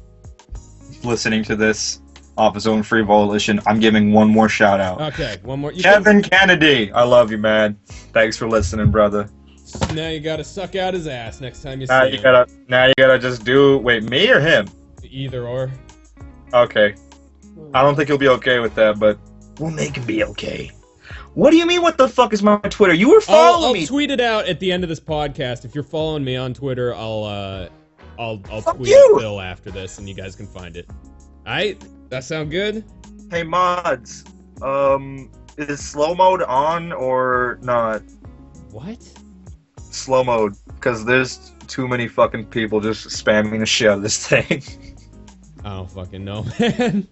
listening 1.03 1.44
to 1.45 1.56
this 1.56 1.99
off 2.38 2.53
his 2.55 2.68
own 2.68 2.84
free 2.84 3.01
volition. 3.01 3.59
I'm 3.65 3.80
giving 3.80 4.14
one 4.14 4.30
more 4.30 4.47
shout 4.49 4.80
out. 4.80 5.01
Okay, 5.14 5.38
one 5.43 5.59
more. 5.59 5.72
You 5.72 5.84
can- 5.84 6.03
Kevin 6.03 6.22
Kennedy, 6.22 6.91
I 6.91 7.03
love 7.03 7.31
you, 7.31 7.38
man. 7.38 7.77
Thanks 8.14 8.38
for 8.38 8.47
listening, 8.47 8.91
brother. 8.91 9.30
now 9.93 10.07
you 10.09 10.19
gotta 10.19 10.43
suck 10.43 10.76
out 10.76 10.93
his 10.93 11.07
ass 11.07 11.41
next 11.41 11.61
time 11.61 11.81
you 11.81 11.88
Now 11.88 12.03
see 12.03 12.11
you 12.11 12.18
him. 12.18 12.23
gotta, 12.23 12.51
now 12.69 12.85
you 12.88 12.93
gotta 12.97 13.19
just 13.19 13.43
do. 13.43 13.77
Wait, 13.80 14.03
me 14.03 14.30
or 14.30 14.39
him? 14.39 14.68
Either 15.03 15.45
or. 15.47 15.72
Okay. 16.53 16.95
I 17.73 17.81
don't 17.81 17.95
think 17.95 18.07
he'll 18.07 18.18
be 18.18 18.30
okay 18.30 18.59
with 18.59 18.76
that, 18.76 18.99
but 18.99 19.18
We'll 19.59 19.72
make 19.72 19.95
him 19.97 20.05
be 20.05 20.23
okay. 20.23 20.72
what 21.34 21.49
do 21.51 21.57
you 21.57 21.65
mean? 21.65 21.81
What 21.81 21.97
the 21.97 22.07
fuck 22.07 22.31
is 22.34 22.41
my 22.43 22.57
Twitter? 22.59 22.93
You 22.93 23.09
were 23.09 23.15
I'll, 23.15 23.22
following 23.53 23.65
I'll 23.65 23.73
me. 23.73 23.85
tweet 23.88 24.11
it 24.11 24.22
out 24.22 24.47
at 24.47 24.59
the 24.59 24.72
end 24.72 24.84
of 24.84 24.89
this 24.89 24.99
podcast. 24.99 25.65
If 25.65 25.73
you're 25.76 25.84
following 25.84 26.23
me 26.23 26.35
on 26.35 26.53
Twitter, 26.53 26.93
I'll 26.95 27.23
uh, 27.23 27.68
I'll 28.19 28.39
I'll 28.51 28.61
Fuck 28.61 28.77
tweet 28.77 28.89
you. 28.89 29.18
Phil 29.19 29.41
after 29.41 29.69
this, 29.72 29.97
and 29.97 30.07
you 30.07 30.14
guys 30.15 30.35
can 30.35 30.47
find 30.47 30.77
it. 30.77 30.88
Alright, 31.45 31.84
that 32.09 32.23
sound 32.23 32.51
good? 32.51 32.84
Hey 33.31 33.43
mods, 33.43 34.23
um, 34.61 35.29
is 35.57 35.79
slow 35.79 36.15
mode 36.15 36.41
on 36.43 36.91
or 36.93 37.59
not? 37.61 38.01
What? 38.71 38.97
Slow 39.77 40.23
mode, 40.23 40.55
because 40.67 41.05
there's 41.05 41.51
too 41.67 41.88
many 41.88 42.07
fucking 42.07 42.45
people 42.45 42.79
just 42.79 43.07
spamming 43.07 43.59
the 43.59 43.65
shit 43.65 43.89
out 43.89 43.97
of 43.97 44.03
this 44.03 44.27
thing. 44.29 44.63
I 45.63 45.75
don't 45.75 45.91
fucking 45.91 46.23
know, 46.23 46.43
man. 46.59 47.07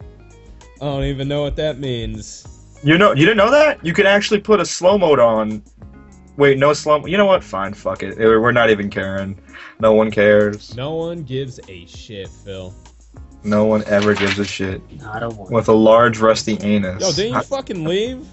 I 0.82 0.86
don't 0.86 1.04
even 1.04 1.28
know 1.28 1.42
what 1.42 1.56
that 1.58 1.80
means. 1.80 2.48
You 2.84 2.98
know, 2.98 3.14
you 3.14 3.26
didn't 3.26 3.38
know 3.38 3.52
that? 3.52 3.84
You 3.84 3.94
can 3.94 4.06
actually 4.06 4.40
put 4.40 4.60
a 4.60 4.66
slow 4.66 4.98
mode 4.98 5.20
on. 5.20 5.64
Wait, 6.38 6.58
no 6.58 6.74
slow. 6.74 7.06
You 7.06 7.18
know 7.18 7.26
what? 7.26 7.44
Fine, 7.44 7.74
fuck 7.74 8.04
it. 8.04 8.18
We're 8.18 8.52
not 8.52 8.70
even 8.70 8.90
caring. 8.90 9.40
No 9.80 9.94
one 9.94 10.12
cares. 10.12 10.76
No 10.76 10.94
one 10.94 11.24
gives 11.24 11.60
a 11.68 11.86
shit, 11.86 12.28
Phil. 12.28 12.74
No 13.46 13.66
one 13.66 13.84
ever 13.86 14.14
gives 14.16 14.40
a 14.40 14.46
shit. 14.46 14.82
Not 15.00 15.22
a 15.24 15.30
one. 15.30 15.52
With 15.54 15.68
a 15.70 15.74
large 15.74 16.20
rusty 16.20 16.58
anus. 16.62 17.02
Yo, 17.02 17.12
didn't 17.12 17.34
you 17.34 17.40
I- 17.40 17.44
fucking 17.44 17.84
leave? 17.86 18.28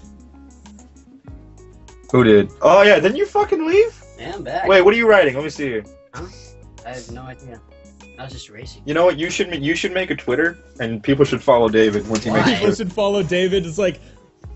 Who 2.11 2.23
did? 2.23 2.51
Oh 2.61 2.81
yeah, 2.83 2.99
didn't 2.99 3.17
you 3.17 3.25
fucking 3.25 3.65
leave? 3.65 4.03
Yeah, 4.19 4.33
I'm 4.35 4.43
back. 4.43 4.67
Wait, 4.67 4.81
what 4.81 4.93
are 4.93 4.97
you 4.97 5.07
writing? 5.09 5.33
Let 5.35 5.43
me 5.43 5.49
see 5.49 5.65
here. 5.65 5.85
I 6.13 6.89
have 6.89 7.11
no 7.11 7.23
idea. 7.23 7.59
I 8.19 8.23
was 8.25 8.33
just 8.33 8.49
racing. 8.49 8.83
You 8.85 8.93
know 8.93 9.05
what? 9.05 9.17
You 9.17 9.29
should 9.31 9.49
ma- 9.49 9.55
you 9.55 9.73
should 9.75 9.93
make 9.93 10.11
a 10.11 10.15
Twitter, 10.15 10.57
and 10.79 11.01
people 11.01 11.25
should 11.25 11.41
follow 11.41 11.69
David 11.69 12.07
once 12.07 12.23
he 12.23 12.29
makes 12.29 12.41
a 12.41 12.49
People 12.51 12.59
Twitter. 12.65 12.75
should 12.75 12.93
follow 12.93 13.23
David. 13.23 13.65
It's 13.65 13.79
like 13.79 13.99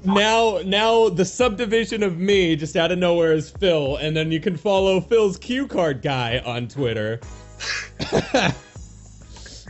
now, 0.04 0.60
now 0.66 1.10
the 1.10 1.26
subdivision 1.26 2.04
of 2.04 2.18
me 2.20 2.56
just 2.56 2.76
out 2.76 2.92
of 2.92 3.00
nowhere 3.00 3.34
is 3.34 3.50
Phil, 3.50 3.96
and 3.98 4.16
then 4.16 4.32
you 4.32 4.40
can 4.40 4.56
follow 4.56 5.02
Phil's 5.02 5.38
cue 5.38 5.68
card 5.68 6.04
guy 6.04 6.40
on 6.46 6.68
Twitter. 6.68 7.20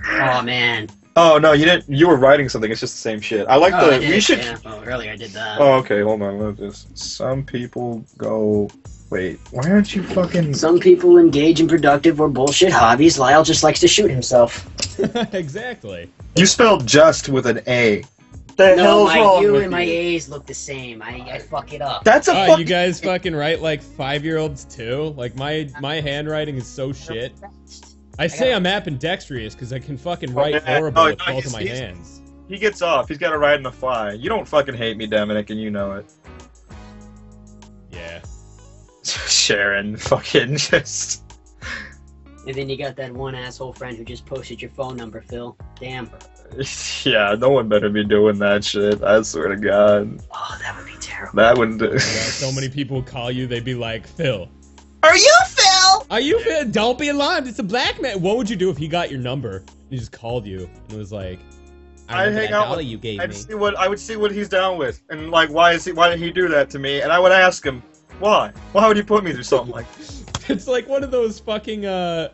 Oh 0.09 0.41
man. 0.41 0.88
Oh 1.15 1.39
no, 1.39 1.53
you 1.53 1.65
didn't. 1.65 1.89
You 1.89 2.07
were 2.07 2.15
writing 2.15 2.47
something. 2.47 2.71
It's 2.71 2.79
just 2.79 2.93
the 2.93 3.01
same 3.01 3.19
shit. 3.19 3.47
I 3.47 3.55
like 3.55 3.73
oh, 3.73 3.89
the. 3.89 3.95
I 3.95 3.99
did. 3.99 4.09
we 4.11 4.19
should. 4.19 4.38
Yeah. 4.38 4.57
Oh, 4.65 4.84
earlier 4.84 5.11
I 5.11 5.15
did 5.15 5.31
that. 5.31 5.59
Oh, 5.59 5.73
okay. 5.75 6.01
Hold 6.01 6.21
on. 6.21 6.39
Let 6.39 6.57
this. 6.57 6.85
Some 6.93 7.43
people 7.43 8.05
go. 8.17 8.69
Wait. 9.09 9.39
Why 9.51 9.69
aren't 9.69 9.95
you 9.95 10.03
fucking? 10.03 10.53
Some 10.53 10.79
people 10.79 11.17
engage 11.17 11.59
in 11.59 11.67
productive 11.67 12.21
or 12.21 12.29
bullshit 12.29 12.71
hobbies. 12.71 13.17
Lyle 13.17 13.43
just 13.43 13.63
likes 13.63 13.79
to 13.79 13.88
shoot 13.88 14.11
himself. 14.11 14.67
exactly. 15.34 16.09
You 16.35 16.45
spelled 16.45 16.85
just 16.85 17.29
with 17.29 17.47
an 17.47 17.61
A. 17.67 18.03
the 18.57 18.75
No, 18.75 18.84
hell's 18.84 19.09
my 19.09 19.19
wrong 19.19 19.41
U 19.41 19.51
with 19.53 19.61
and 19.63 19.71
my 19.71 19.81
you? 19.81 19.93
A's 19.93 20.29
look 20.29 20.45
the 20.45 20.53
same. 20.53 21.01
I, 21.01 21.27
I 21.31 21.39
fuck 21.39 21.73
it 21.73 21.81
up. 21.81 22.03
That's 22.03 22.27
a 22.27 22.34
fucking. 22.34 22.59
you 22.59 22.65
guys 22.65 22.99
fucking 23.01 23.34
write 23.35 23.61
like 23.61 23.81
five 23.81 24.23
year 24.23 24.38
olds 24.38 24.65
too? 24.65 25.13
Like 25.17 25.35
my 25.35 25.67
my 25.79 25.99
handwriting 25.99 26.57
is 26.57 26.67
so 26.67 26.93
shit. 26.93 27.34
I 28.19 28.27
say 28.27 28.53
I'm 28.53 28.65
app 28.65 28.88
ambidextrous 28.88 29.53
because 29.53 29.72
I 29.73 29.80
can 29.80 29.98
fucking 29.98 30.31
oh, 30.31 30.34
write 30.34 30.53
yeah. 30.56 30.77
horrible 30.77 31.02
Oh, 31.02 31.06
with 31.07 31.19
no, 31.19 31.34
both 31.34 31.45
of 31.45 31.53
my 31.53 31.64
hands. 31.64 32.22
He 32.48 32.57
gets 32.57 32.81
off. 32.81 33.10
He's 33.10 33.18
got 33.18 33.31
to 33.31 33.38
ride 33.38 33.57
in 33.57 33.64
the 33.64 33.72
fly. 33.72 34.14
You 34.14 34.30
don't 34.30 34.48
fucking 34.48 34.73
hate 34.76 34.98
me, 34.98 35.06
Dominic, 35.06 35.49
and 35.49 35.60
you 35.60 35.69
know 35.69 35.94
it. 35.94 36.11
Yeah. 37.91 38.22
Sharon, 39.03 39.98
fucking 39.98 40.57
just. 40.57 41.23
And 42.48 42.56
then 42.56 42.69
you 42.69 42.77
got 42.77 42.95
that 42.95 43.11
one 43.11 43.35
asshole 43.35 43.73
friend 43.73 43.98
who 43.98 44.06
just 44.06 44.26
posted 44.26 44.61
your 44.61 44.72
phone 44.72 44.95
number, 44.95 45.22
Phil. 45.22 45.57
Damn. 45.80 46.10
Yeah, 47.03 47.35
no 47.38 47.49
one 47.49 47.68
better 47.68 47.89
be 47.89 48.06
doing 48.06 48.39
that 48.39 48.64
shit. 48.64 49.03
I 49.03 49.22
swear 49.22 49.49
to 49.49 49.57
God, 49.57 50.22
Oh, 50.34 50.57
that 50.61 50.77
would 50.77 50.85
be 50.85 50.94
terrible. 51.02 51.35
that 51.35 51.57
would. 51.57 51.81
Yeah, 51.81 51.98
so 51.99 52.53
many 52.53 52.69
people 52.69 52.95
would 52.98 53.06
call 53.06 53.30
you, 53.30 53.48
they'd 53.48 53.65
be 53.65 53.76
like, 53.76 54.07
Phil. 54.07 54.48
Are 55.03 55.18
you 55.18 55.34
Phil? 55.49 55.66
Are 56.09 56.19
you 56.19 56.39
Phil? 56.41 56.65
Don't 56.69 56.97
be 56.97 57.09
alarmed, 57.09 57.47
it's 57.47 57.59
a 57.59 57.64
black 57.64 58.01
man. 58.01 58.22
What 58.22 58.38
would 58.38 58.49
you 58.49 58.55
do 58.55 58.69
if 58.69 58.77
he 58.77 58.88
got 58.88 59.09
your 59.11 59.19
number 59.19 59.57
and 59.57 59.72
he 59.89 59.97
just 59.97 60.11
called 60.11 60.45
you 60.45 60.69
and 60.89 60.97
was 60.97 61.11
like, 61.11 61.39
I 62.09 62.22
I'd 62.23 62.26
remember 62.27 62.41
hang 62.41 62.51
that 62.51 62.57
out 62.68 62.77
with- 62.77 62.85
you 62.85 62.97
gave 62.97 63.19
I'd 63.19 63.30
me. 63.30 63.35
see 63.35 63.53
what 63.53 63.77
I 63.77 63.88
would 63.88 63.99
see 63.99 64.15
what 64.15 64.31
he's 64.31 64.47
down 64.49 64.77
with, 64.77 65.01
and 65.09 65.30
like, 65.31 65.49
why 65.49 65.73
is 65.73 65.84
he? 65.85 65.91
Why 65.91 66.09
did 66.09 66.19
he 66.19 66.31
do 66.31 66.47
that 66.49 66.69
to 66.72 66.80
me? 66.80 67.01
And 67.01 67.11
I 67.11 67.19
would 67.19 67.31
ask 67.34 67.65
him, 67.65 67.84
why? 68.19 68.51
Why 68.72 68.88
would 68.88 68.95
he 68.97 69.03
put 69.03 69.23
me 69.23 69.34
through 69.34 69.43
something 69.43 69.73
like? 69.73 69.85
It's 70.49 70.65
like 70.65 70.88
one 70.88 71.03
of 71.03 71.11
those 71.11 71.41
fucking 71.41 71.85
uh 71.85 72.30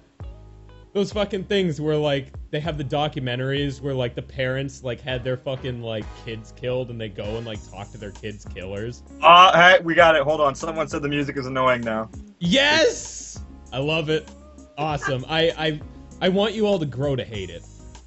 those 0.93 1.11
fucking 1.11 1.43
things 1.45 1.81
where 1.81 1.97
like 1.97 2.33
they 2.51 2.59
have 2.59 2.77
the 2.77 2.83
documentaries 2.83 3.81
where 3.81 3.95
like 3.95 4.13
the 4.15 4.21
parents 4.21 4.83
like 4.83 5.01
had 5.01 5.23
their 5.23 5.37
fucking 5.37 5.81
like 5.81 6.05
kids 6.23 6.53
killed 6.55 6.89
and 6.91 7.01
they 7.01 7.09
go 7.09 7.23
and 7.37 7.45
like 7.45 7.59
talk 7.71 7.91
to 7.91 7.97
their 7.97 8.11
kids 8.11 8.45
killers. 8.45 9.03
Uh, 9.21 9.51
hey, 9.53 9.83
we 9.83 9.95
got 9.95 10.15
it. 10.15 10.21
Hold 10.23 10.39
on. 10.39 10.53
Someone 10.53 10.87
said 10.87 11.01
the 11.01 11.09
music 11.09 11.35
is 11.37 11.47
annoying 11.47 11.81
now. 11.81 12.09
Yes! 12.39 13.39
I 13.71 13.79
love 13.79 14.09
it. 14.09 14.29
Awesome. 14.77 15.25
I 15.27 15.51
I 15.57 15.81
I 16.21 16.29
want 16.29 16.53
you 16.53 16.67
all 16.67 16.77
to 16.79 16.85
grow 16.85 17.15
to 17.15 17.23
hate 17.25 17.49
it. 17.49 17.63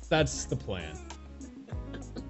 That's 0.08 0.44
the 0.44 0.56
plan. 0.56 0.96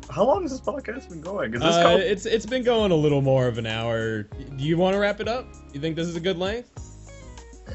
How 0.09 0.25
long 0.25 0.43
has 0.43 0.53
this 0.53 0.61
podcast 0.63 1.11
been 1.11 1.21
going? 1.21 1.53
Is 1.53 1.61
this 1.61 1.75
Uh, 1.75 1.83
called? 1.83 2.01
it's 2.01 2.25
it's 2.25 2.47
been 2.47 2.63
going 2.63 2.93
a 2.93 2.97
little 2.97 3.21
more 3.21 3.47
of 3.47 3.59
an 3.59 3.67
hour. 3.67 4.23
Do 4.23 4.65
you 4.65 4.79
want 4.79 4.95
to 4.95 4.99
wrap 5.01 5.21
it 5.21 5.29
up? 5.29 5.47
You 5.75 5.81
think 5.81 5.97
this 5.97 6.07
is 6.07 6.17
a 6.17 6.21
good 6.21 6.39
length? 6.39 6.71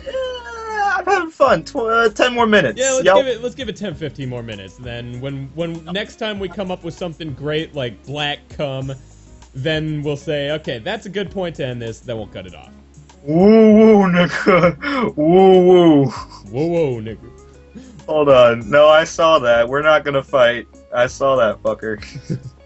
Yeah, 0.03 0.12
I'm 0.97 1.05
having 1.05 1.30
fun. 1.31 1.63
Tw- 1.63 1.76
uh, 1.77 2.09
Ten 2.09 2.34
more 2.34 2.47
minutes. 2.47 2.80
Yeah, 2.80 2.91
let's 2.91 3.05
Yep. 3.05 3.15
give 3.15 3.27
it 3.27 3.41
let's 3.41 3.55
give 3.55 3.69
it 3.69 3.76
10 3.76 3.95
15 3.95 4.30
more 4.30 4.43
minutes. 4.43 4.76
Then 4.76 5.19
when 5.22 5.49
when 5.55 5.84
next 5.85 6.18
time 6.18 6.39
we 6.39 6.47
come 6.49 6.72
up 6.72 6.84
with 6.84 6.93
something 6.93 7.34
great 7.34 7.73
like 7.76 8.03
black 8.05 8.39
cum, 8.49 8.93
then 9.53 10.01
we'll 10.03 10.18
say, 10.18 10.51
"Okay, 10.51 10.80
that's 10.80 11.05
a 11.05 11.09
good 11.09 11.31
point 11.31 11.55
to 11.57 11.65
end 11.65 11.81
this." 11.81 11.99
Then 11.99 12.18
we'll 12.18 12.27
cut 12.27 12.45
it 12.47 12.55
off. 12.55 12.72
Woo 13.23 13.73
woo, 13.73 14.03
nigga. 14.11 15.15
Woo 15.15 15.68
woo. 15.68 16.05
Whoa, 16.05 16.65
whoa, 16.68 17.01
nigga. 17.01 17.30
Hold 18.07 18.30
on. 18.30 18.69
No, 18.69 18.88
I 18.88 19.03
saw 19.03 19.39
that. 19.39 19.68
We're 19.69 19.84
not 19.84 20.03
gonna 20.03 20.23
fight. 20.23 20.68
I 20.93 21.07
saw 21.07 21.35
that 21.38 21.61
fucker. 21.61 22.03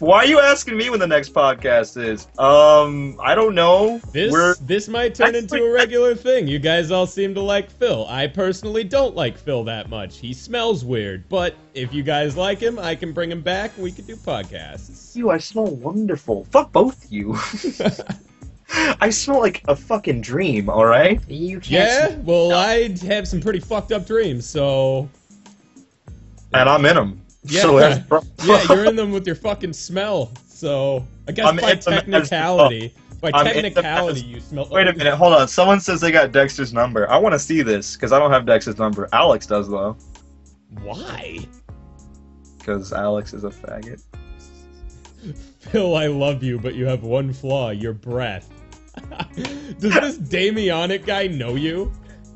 Why 0.00 0.18
are 0.18 0.26
you 0.26 0.40
asking 0.40 0.76
me 0.76 0.90
when 0.90 0.98
the 0.98 1.06
next 1.06 1.32
podcast 1.32 2.02
is? 2.02 2.26
Um, 2.38 3.16
I 3.22 3.36
don't 3.36 3.54
know. 3.54 4.00
This 4.12 4.32
We're 4.32 4.56
this 4.56 4.88
might 4.88 5.14
turn 5.14 5.36
into 5.36 5.62
a 5.62 5.72
regular 5.72 6.16
thing. 6.16 6.48
You 6.48 6.58
guys 6.58 6.90
all 6.90 7.06
seem 7.06 7.32
to 7.34 7.40
like 7.40 7.70
Phil. 7.70 8.04
I 8.08 8.26
personally 8.26 8.82
don't 8.82 9.14
like 9.14 9.38
Phil 9.38 9.62
that 9.64 9.88
much. 9.88 10.18
He 10.18 10.32
smells 10.32 10.84
weird, 10.84 11.28
but 11.28 11.54
if 11.74 11.94
you 11.94 12.02
guys 12.02 12.36
like 12.36 12.58
him, 12.58 12.78
I 12.78 12.96
can 12.96 13.12
bring 13.12 13.30
him 13.30 13.40
back 13.40 13.70
we 13.78 13.92
can 13.92 14.04
do 14.04 14.16
podcasts. 14.16 15.14
you. 15.14 15.30
I 15.30 15.38
smell 15.38 15.66
wonderful. 15.66 16.44
Fuck 16.46 16.72
both 16.72 17.10
you. 17.10 17.36
I 19.00 19.10
smell 19.10 19.40
like 19.40 19.62
a 19.68 19.76
fucking 19.76 20.22
dream. 20.22 20.68
All 20.68 20.86
right. 20.86 21.20
You 21.28 21.60
can't. 21.60 22.12
yeah, 22.12 22.18
well, 22.24 22.52
I 22.52 22.96
have 23.06 23.28
some 23.28 23.40
pretty 23.40 23.60
fucked 23.60 23.92
up 23.92 24.06
dreams, 24.06 24.44
so 24.44 25.08
And 26.52 26.68
I'm 26.68 26.84
in 26.84 26.96
them. 26.96 27.23
Yeah. 27.44 27.62
So 27.62 27.78
that's 27.78 28.26
yeah, 28.44 28.64
you're 28.68 28.86
in 28.86 28.96
them 28.96 29.12
with 29.12 29.26
your 29.26 29.36
fucking 29.36 29.72
smell. 29.72 30.32
So 30.46 31.06
I 31.28 31.32
guess 31.32 31.46
I'm 31.46 31.56
by 31.56 31.72
in 31.72 31.80
them 31.80 32.14
as 32.14 32.28
technicality, 32.28 32.94
by 33.20 33.30
I'm 33.34 33.44
technicality, 33.46 34.22
you 34.22 34.40
smell. 34.40 34.68
Wait 34.70 34.86
a 34.86 34.92
minute, 34.92 35.14
hold 35.16 35.34
on. 35.34 35.48
Someone 35.48 35.80
says 35.80 36.00
they 36.00 36.12
got 36.12 36.32
Dexter's 36.32 36.72
number. 36.72 37.08
I 37.10 37.18
want 37.18 37.34
to 37.34 37.38
see 37.38 37.62
this 37.62 37.94
because 37.94 38.12
I 38.12 38.18
don't 38.18 38.30
have 38.30 38.46
Dexter's 38.46 38.78
number. 38.78 39.08
Alex 39.12 39.46
does 39.46 39.68
though, 39.68 39.96
Why? 40.82 41.46
because 42.64 42.92
Alex 42.92 43.34
is 43.34 43.44
a 43.44 43.50
faggot. 43.50 44.02
Phil, 45.58 45.96
I 45.96 46.06
love 46.06 46.42
you, 46.42 46.58
but 46.58 46.74
you 46.74 46.86
have 46.86 47.02
one 47.02 47.32
flaw: 47.32 47.70
your 47.70 47.92
breath. 47.92 48.50
Does 49.80 49.80
this 49.80 50.18
Damionic 50.18 51.04
guy 51.04 51.26
know 51.26 51.56
you? 51.56 51.92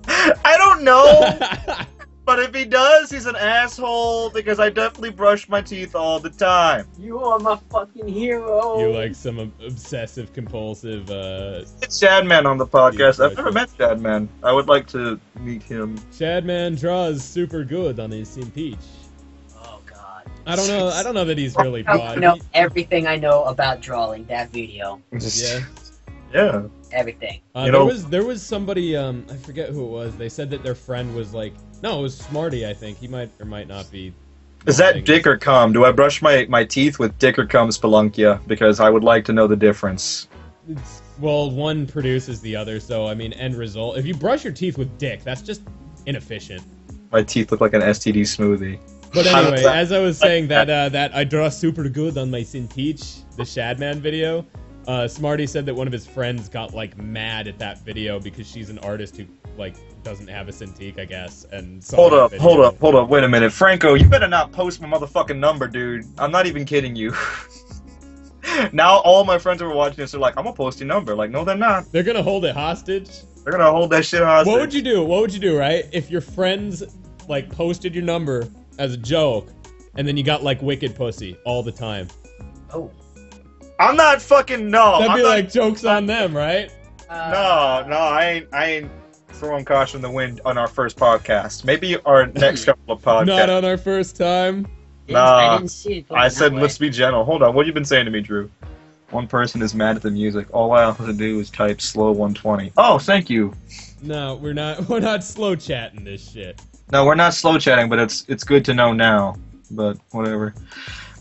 I 0.08 0.56
don't 0.56 0.82
know, 0.82 1.86
but 2.28 2.38
if 2.40 2.54
he 2.54 2.66
does, 2.66 3.10
he's 3.10 3.24
an 3.24 3.36
asshole 3.36 4.28
because 4.28 4.60
I 4.60 4.68
definitely 4.68 5.08
brush 5.12 5.48
my 5.48 5.62
teeth 5.62 5.94
all 5.94 6.20
the 6.20 6.28
time. 6.28 6.86
You 6.98 7.18
are 7.20 7.38
my 7.38 7.58
fucking 7.70 8.06
hero. 8.06 8.78
You're 8.78 8.92
like 8.92 9.14
some 9.14 9.38
obsessive 9.64 10.34
compulsive 10.34 11.08
uh 11.10 11.64
It's 11.80 11.98
Shadman 11.98 12.44
on 12.44 12.58
the 12.58 12.66
podcast. 12.66 13.24
I've 13.24 13.34
never 13.34 13.50
met 13.50 13.70
Shadman. 13.78 14.28
I 14.42 14.52
would 14.52 14.68
like 14.68 14.86
to 14.88 15.18
meet 15.40 15.62
him. 15.62 15.96
Shadman 16.12 16.78
draws 16.78 17.24
super 17.24 17.64
good 17.64 17.98
on 17.98 18.10
his 18.10 18.36
Peach. 18.54 18.76
Oh 19.64 19.80
god. 19.86 20.28
I 20.46 20.54
don't 20.54 20.68
know. 20.68 20.88
I 20.88 21.02
don't 21.02 21.14
know 21.14 21.24
that 21.24 21.38
he's 21.38 21.56
really 21.56 21.80
I 21.86 21.96
broad. 21.96 22.20
know 22.20 22.36
everything 22.52 23.06
I 23.06 23.16
know 23.16 23.44
about 23.44 23.80
drawing. 23.80 24.26
That 24.26 24.50
video. 24.50 25.00
Yeah. 25.12 25.60
Yeah. 26.34 26.62
Everything. 26.92 27.40
Uh, 27.56 27.60
You 27.60 27.64
there 27.64 27.72
know- 27.72 27.86
was 27.86 28.04
there 28.06 28.24
was 28.26 28.42
somebody 28.42 28.94
um 28.96 29.24
I 29.30 29.36
forget 29.38 29.70
who 29.70 29.82
it 29.86 29.90
was. 29.90 30.14
They 30.18 30.28
said 30.28 30.50
that 30.50 30.62
their 30.62 30.74
friend 30.74 31.14
was 31.14 31.32
like 31.32 31.54
no, 31.82 31.98
it 31.98 32.02
was 32.02 32.16
Smarty. 32.16 32.66
I 32.66 32.74
think 32.74 32.98
he 32.98 33.08
might 33.08 33.30
or 33.40 33.46
might 33.46 33.68
not 33.68 33.90
be. 33.90 34.12
Is 34.66 34.76
that 34.78 35.04
dick 35.04 35.26
or 35.26 35.36
cum? 35.36 35.72
Do 35.72 35.84
I 35.84 35.92
brush 35.92 36.20
my, 36.20 36.46
my 36.48 36.64
teeth 36.64 36.98
with 36.98 37.16
dick 37.18 37.38
or 37.38 37.46
cum 37.46 37.68
spelunkia? 37.68 38.46
Because 38.46 38.80
I 38.80 38.90
would 38.90 39.04
like 39.04 39.24
to 39.26 39.32
know 39.32 39.46
the 39.46 39.56
difference. 39.56 40.28
It's, 40.68 41.00
well, 41.18 41.50
one 41.50 41.86
produces 41.86 42.40
the 42.40 42.56
other, 42.56 42.80
so 42.80 43.06
I 43.06 43.14
mean, 43.14 43.32
end 43.34 43.56
result. 43.56 43.96
If 43.96 44.06
you 44.06 44.14
brush 44.14 44.44
your 44.44 44.52
teeth 44.52 44.76
with 44.76 44.98
dick, 44.98 45.24
that's 45.24 45.42
just 45.42 45.62
inefficient. 46.06 46.62
My 47.10 47.22
teeth 47.22 47.50
look 47.50 47.60
like 47.60 47.74
an 47.74 47.82
STD 47.82 48.22
smoothie. 48.22 48.78
But 49.12 49.26
anyway, 49.28 49.64
as 49.64 49.92
I 49.92 49.98
was 50.00 50.18
saying 50.18 50.48
that 50.48 50.68
uh, 50.68 50.88
that 50.90 51.14
I 51.14 51.24
draw 51.24 51.48
super 51.48 51.88
good 51.88 52.18
on 52.18 52.30
my 52.30 52.40
Cintiq, 52.40 53.36
the 53.36 53.42
Shadman 53.44 53.96
video. 53.96 54.44
Uh, 54.86 55.06
Smarty 55.06 55.46
said 55.46 55.66
that 55.66 55.74
one 55.74 55.86
of 55.86 55.92
his 55.92 56.06
friends 56.06 56.48
got 56.48 56.72
like 56.72 56.96
mad 56.96 57.46
at 57.46 57.58
that 57.58 57.78
video 57.84 58.18
because 58.18 58.50
she's 58.50 58.70
an 58.70 58.78
artist 58.78 59.16
who 59.16 59.26
like 59.58 59.76
doesn't 60.08 60.28
have 60.28 60.48
a 60.48 60.52
Cintiq, 60.52 60.98
I 60.98 61.04
guess, 61.04 61.44
and 61.52 61.84
Hold 61.92 62.14
up, 62.14 62.30
video. 62.30 62.42
hold 62.42 62.60
up, 62.60 62.78
hold 62.78 62.94
up. 62.94 63.08
Wait 63.10 63.24
a 63.24 63.28
minute, 63.28 63.52
Franco. 63.52 63.92
You 63.92 64.08
better 64.08 64.26
not 64.26 64.52
post 64.52 64.80
my 64.80 64.88
motherfucking 64.88 65.38
number, 65.38 65.68
dude. 65.68 66.06
I'm 66.16 66.30
not 66.30 66.46
even 66.46 66.64
kidding 66.64 66.96
you. 66.96 67.12
now 68.72 69.00
all 69.00 69.24
my 69.24 69.38
friends 69.38 69.60
who 69.60 69.66
are 69.68 69.74
watching 69.74 69.96
this 69.98 70.14
are 70.14 70.18
like, 70.18 70.34
I'm 70.38 70.44
gonna 70.44 70.56
post 70.56 70.80
your 70.80 70.86
number. 70.86 71.14
Like, 71.14 71.30
no, 71.30 71.44
they're 71.44 71.56
not. 71.56 71.92
They're 71.92 72.02
gonna 72.02 72.22
hold 72.22 72.46
it 72.46 72.54
hostage. 72.54 73.10
They're 73.44 73.52
gonna 73.52 73.70
hold 73.70 73.90
that 73.90 74.06
shit 74.06 74.22
hostage. 74.22 74.50
What 74.50 74.60
would 74.60 74.72
you 74.72 74.80
do? 74.80 75.04
What 75.04 75.20
would 75.20 75.34
you 75.34 75.40
do, 75.40 75.58
right? 75.58 75.84
If 75.92 76.10
your 76.10 76.22
friends 76.22 76.82
like 77.28 77.50
posted 77.50 77.94
your 77.94 78.04
number 78.04 78.48
as 78.78 78.94
a 78.94 78.96
joke, 78.96 79.50
and 79.96 80.08
then 80.08 80.16
you 80.16 80.22
got 80.22 80.42
like 80.42 80.62
wicked 80.62 80.94
pussy 80.96 81.36
all 81.44 81.62
the 81.62 81.72
time. 81.72 82.08
Oh. 82.72 82.90
I'm 83.78 83.94
not 83.94 84.22
fucking 84.22 84.70
no. 84.70 85.00
That'd 85.00 85.10
I'm 85.10 85.16
be 85.18 85.22
not- 85.22 85.28
like 85.28 85.52
jokes 85.52 85.84
on 85.84 86.06
them, 86.06 86.34
right? 86.34 86.72
Uh, 87.10 87.30
no, 87.84 87.90
no. 87.90 87.96
I 87.98 88.24
ain't. 88.24 88.48
I 88.54 88.64
ain't 88.70 88.90
throwing 89.28 89.64
caution 89.64 89.98
in 89.98 90.02
the 90.02 90.10
wind 90.10 90.40
on 90.44 90.58
our 90.58 90.68
first 90.68 90.96
podcast. 90.96 91.64
Maybe 91.64 91.96
our 92.04 92.26
next 92.34 92.64
couple 92.64 92.94
of 92.94 93.02
podcasts. 93.02 93.26
Not 93.26 93.50
on 93.50 93.64
our 93.64 93.76
first 93.78 94.16
time. 94.16 94.62
didn't- 95.06 95.16
I 95.18 95.46
Nah. 95.46 95.58
didn't 95.58 95.70
see 95.70 95.92
it. 95.98 96.06
I 96.10 96.28
said 96.28 96.52
that 96.54 96.60
let's 96.60 96.78
be 96.78 96.90
gentle. 96.90 97.24
Hold 97.24 97.42
on. 97.42 97.54
What 97.54 97.62
have 97.64 97.68
you 97.68 97.72
been 97.74 97.84
saying 97.84 98.04
to 98.06 98.10
me, 98.10 98.20
Drew? 98.20 98.50
One 99.10 99.26
person 99.26 99.62
is 99.62 99.74
mad 99.74 99.96
at 99.96 100.02
the 100.02 100.10
music. 100.10 100.48
All 100.52 100.72
I 100.72 100.82
have 100.84 100.98
to 100.98 101.12
do 101.14 101.40
is 101.40 101.48
type 101.50 101.80
slow 101.80 102.10
120. 102.10 102.72
Oh, 102.76 102.98
thank 102.98 103.30
you. 103.30 103.54
No, 104.02 104.34
we're 104.36 104.52
not. 104.52 104.86
We're 104.88 105.00
not 105.00 105.24
slow 105.24 105.56
chatting 105.56 106.04
this 106.04 106.30
shit. 106.30 106.60
No, 106.92 107.04
we're 107.04 107.14
not 107.16 107.34
slow 107.34 107.58
chatting, 107.58 107.88
but 107.88 107.98
it's 107.98 108.24
it's 108.28 108.44
good 108.44 108.64
to 108.66 108.74
know 108.74 108.92
now. 108.92 109.34
But 109.70 109.98
whatever. 110.12 110.54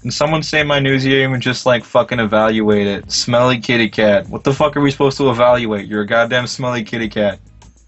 And 0.04 0.14
someone 0.14 0.44
say 0.44 0.64
my 0.64 0.80
news 0.80 1.04
game 1.04 1.34
and 1.34 1.42
just 1.42 1.66
like 1.66 1.84
fucking 1.84 2.20
evaluate 2.20 2.88
it. 2.88 3.12
Smelly 3.12 3.60
kitty 3.60 3.90
cat. 3.90 4.30
What 4.30 4.44
the 4.44 4.54
fuck 4.54 4.78
are 4.78 4.82
we 4.82 4.92
supposed 4.92 5.18
to 5.18 5.30
evaluate? 5.30 5.88
You're 5.88 6.02
a 6.04 6.06
goddamn 6.08 6.46
smelly 6.48 6.84
kitty 6.84 7.10
cat. 7.10 7.40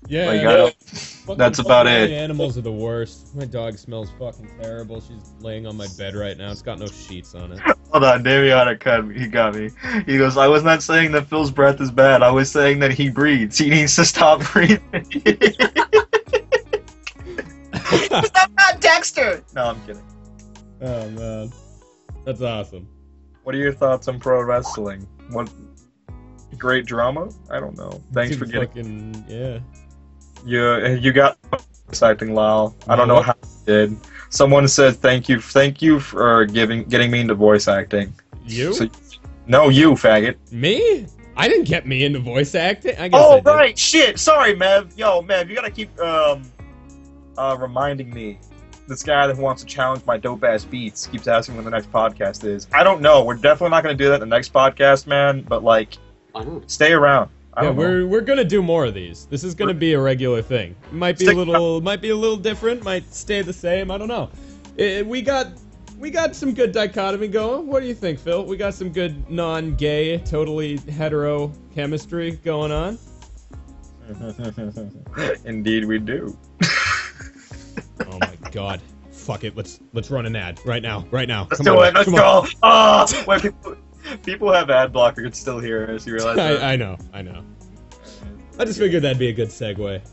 Yeah, 0.10 0.26
Like, 0.26 0.40
I 0.42 0.44
don't- 0.56 0.76
fucking- 0.76 1.38
that's 1.38 1.60
about 1.60 1.86
it. 1.86 2.10
Animals 2.10 2.58
are 2.58 2.62
the 2.62 2.72
worst. 2.72 3.36
My 3.36 3.46
dog 3.46 3.78
smells 3.78 4.10
fucking 4.18 4.50
terrible. 4.60 5.00
She's 5.02 5.32
laying 5.40 5.68
on 5.68 5.78
my 5.78 5.86
bed 6.00 6.16
right 6.16 6.36
now. 6.36 6.50
It's 6.52 6.64
got 6.64 6.80
no 6.80 6.88
sheets 6.88 7.36
on 7.36 7.52
it. 7.52 7.60
Hold 7.92 8.04
on, 8.04 8.24
Daviana 8.24 8.80
cut 8.80 9.06
me. 9.06 9.20
He 9.20 9.28
got 9.28 9.54
me. 9.54 9.70
He 10.08 10.18
goes, 10.18 10.36
I 10.36 10.48
was 10.48 10.64
not 10.64 10.82
saying 10.82 11.12
that 11.12 11.28
Phil's 11.28 11.52
breath 11.52 11.80
is 11.80 11.92
bad. 11.92 12.24
I 12.24 12.32
was 12.32 12.50
saying 12.52 12.80
that 12.80 12.92
he 12.92 13.10
breathes. 13.10 13.58
He 13.60 13.70
needs 13.70 13.96
to 13.98 14.06
stop 14.06 14.42
breathing. 14.52 14.82
I'm 18.12 18.54
not 18.56 18.80
Dexter. 18.82 19.44
no, 19.56 19.66
I'm 19.66 19.82
kidding. 19.86 20.04
oh 20.82 21.10
man. 21.12 21.52
That's 22.26 22.42
awesome. 22.42 22.88
What 23.44 23.56
are 23.56 23.60
your 23.60 23.74
thoughts 23.74 24.08
on 24.08 24.20
pro 24.20 24.42
wrestling? 24.42 25.08
What 25.32 25.50
great 26.58 26.86
drama? 26.86 27.30
I 27.50 27.60
don't 27.60 27.78
know. 27.78 28.02
Thanks 28.14 28.36
Dude, 28.36 28.40
for 28.40 28.46
getting 28.68 29.14
fucking 29.14 29.26
yeah. 29.28 29.60
You. 30.46 30.86
You 31.00 31.12
got 31.12 31.38
voice 31.88 32.02
acting, 32.04 32.34
Lyle. 32.34 32.76
I 32.88 32.96
don't 32.96 33.08
know 33.08 33.22
how 33.22 33.34
you 33.42 33.66
did. 33.66 33.98
Someone 34.30 34.68
said 34.68 34.96
thank 34.96 35.28
you, 35.28 35.42
thank 35.42 35.82
you 35.82 36.00
for 36.00 36.46
giving 36.46 36.84
getting 36.86 37.10
me 37.12 37.20
into 37.22 37.34
voice 37.36 37.68
acting. 37.68 38.14
You? 38.46 38.74
So- 38.74 38.88
No, 39.48 39.70
you 39.70 39.92
faggot. 39.94 40.36
me? 40.52 41.08
I 41.36 41.48
didn't 41.48 41.66
get 41.68 41.88
me 41.88 42.04
into 42.04 42.20
voice 42.20 42.54
acting. 42.54 42.98
I 42.98 43.08
guess 43.08 43.20
Oh 43.24 43.38
did. 43.38 43.46
right, 43.46 43.78
shit. 43.78 44.20
Sorry, 44.20 44.54
Mev. 44.54 44.96
Yo, 44.98 45.22
Mev, 45.22 45.48
you 45.50 45.56
gotta 45.56 45.72
keep 45.72 45.98
um 46.00 46.44
uh 47.38 47.58
reminding 47.60 48.14
me. 48.14 48.40
This 48.88 49.04
guy 49.04 49.28
that 49.28 49.38
wants 49.38 49.62
to 49.64 49.68
challenge 49.68 50.04
my 50.08 50.18
dope 50.18 50.44
ass 50.44 50.66
beats 50.66 51.06
keeps 51.08 51.28
asking 51.28 51.56
when 51.56 51.64
the 51.64 51.70
next 51.72 51.92
podcast 51.92 52.44
is. 52.44 52.68
I 52.74 52.84
don't 52.84 53.02
know. 53.02 53.24
We're 53.24 53.36
definitely 53.36 53.70
not 53.70 53.84
gonna 53.84 53.96
do 53.96 54.10
that 54.10 54.16
in 54.16 54.20
the 54.22 54.26
next 54.36 54.52
podcast, 54.54 55.06
man. 55.08 55.42
But 55.48 55.64
like, 55.64 55.98
stay 56.68 56.92
around. 56.94 57.30
Yeah, 57.58 57.64
know. 57.64 57.72
we're 57.74 58.08
we're 58.08 58.22
gonna 58.22 58.44
do 58.44 58.62
more 58.62 58.86
of 58.86 58.94
these. 58.94 59.26
This 59.26 59.44
is 59.44 59.56
gonna 59.56 59.74
be 59.74 59.94
a 59.94 60.00
regular 60.00 60.42
thing. 60.42 60.76
Might 60.92 61.18
be 61.18 61.28
a 61.28 61.34
little, 61.34 61.82
might 61.82 62.02
be 62.02 62.10
a 62.10 62.16
little 62.16 62.38
different. 62.38 62.84
Might 62.84 63.14
stay 63.14 63.42
the 63.42 63.54
same. 63.54 63.92
I 63.92 63.98
don't 63.98 64.08
know. 64.08 64.30
Eh, 64.78 65.02
we 65.02 65.22
got 65.22 65.48
we 65.98 66.10
got 66.10 66.36
some 66.36 66.54
good 66.54 66.72
dichotomy 66.72 67.28
going. 67.28 67.68
What 67.68 67.82
do 67.82 67.88
you 67.88 67.94
think, 67.94 68.20
Phil? 68.20 68.46
We 68.46 68.56
got 68.56 68.74
some 68.74 68.90
good 68.92 69.30
non-gay, 69.30 70.20
totally 70.20 70.78
hetero 70.78 71.52
chemistry 71.76 72.32
going 72.32 72.72
on. 72.72 72.98
Indeed, 75.46 75.86
we 75.86 76.00
do. 76.00 76.38
Oh 78.10 78.18
my 78.20 78.36
god. 78.52 78.82
Fuck 79.12 79.44
it. 79.44 79.56
Let's 79.56 79.80
let's 79.94 80.10
run 80.10 80.26
an 80.26 80.36
ad 80.36 80.60
right 80.66 80.82
now. 80.82 81.06
Right 81.12 81.28
now. 81.28 81.48
Let's 81.50 81.58
Come 81.58 81.66
do 81.66 81.80
on. 81.82 81.88
it. 81.88 81.94
Let's 81.94 82.06
Come 82.06 82.16
go. 82.16 82.48
on. 82.64 83.78
people, 84.24 84.52
have 84.52 84.70
ad 84.70 84.94
blocker. 84.94 85.26
It's 85.26 85.40
still 85.40 85.60
here. 85.60 85.84
As 85.84 86.06
you 86.06 86.14
realize. 86.14 86.36
that? 86.36 86.64
I, 86.64 86.74
I 86.74 86.76
know. 86.76 86.98
I 87.14 87.22
know. 87.22 87.44
I 88.58 88.66
just 88.66 88.80
figured 88.80 89.04
that'd 89.04 89.18
be 89.20 89.30
a 89.30 89.34
good 89.34 89.50
segue. 89.50 90.02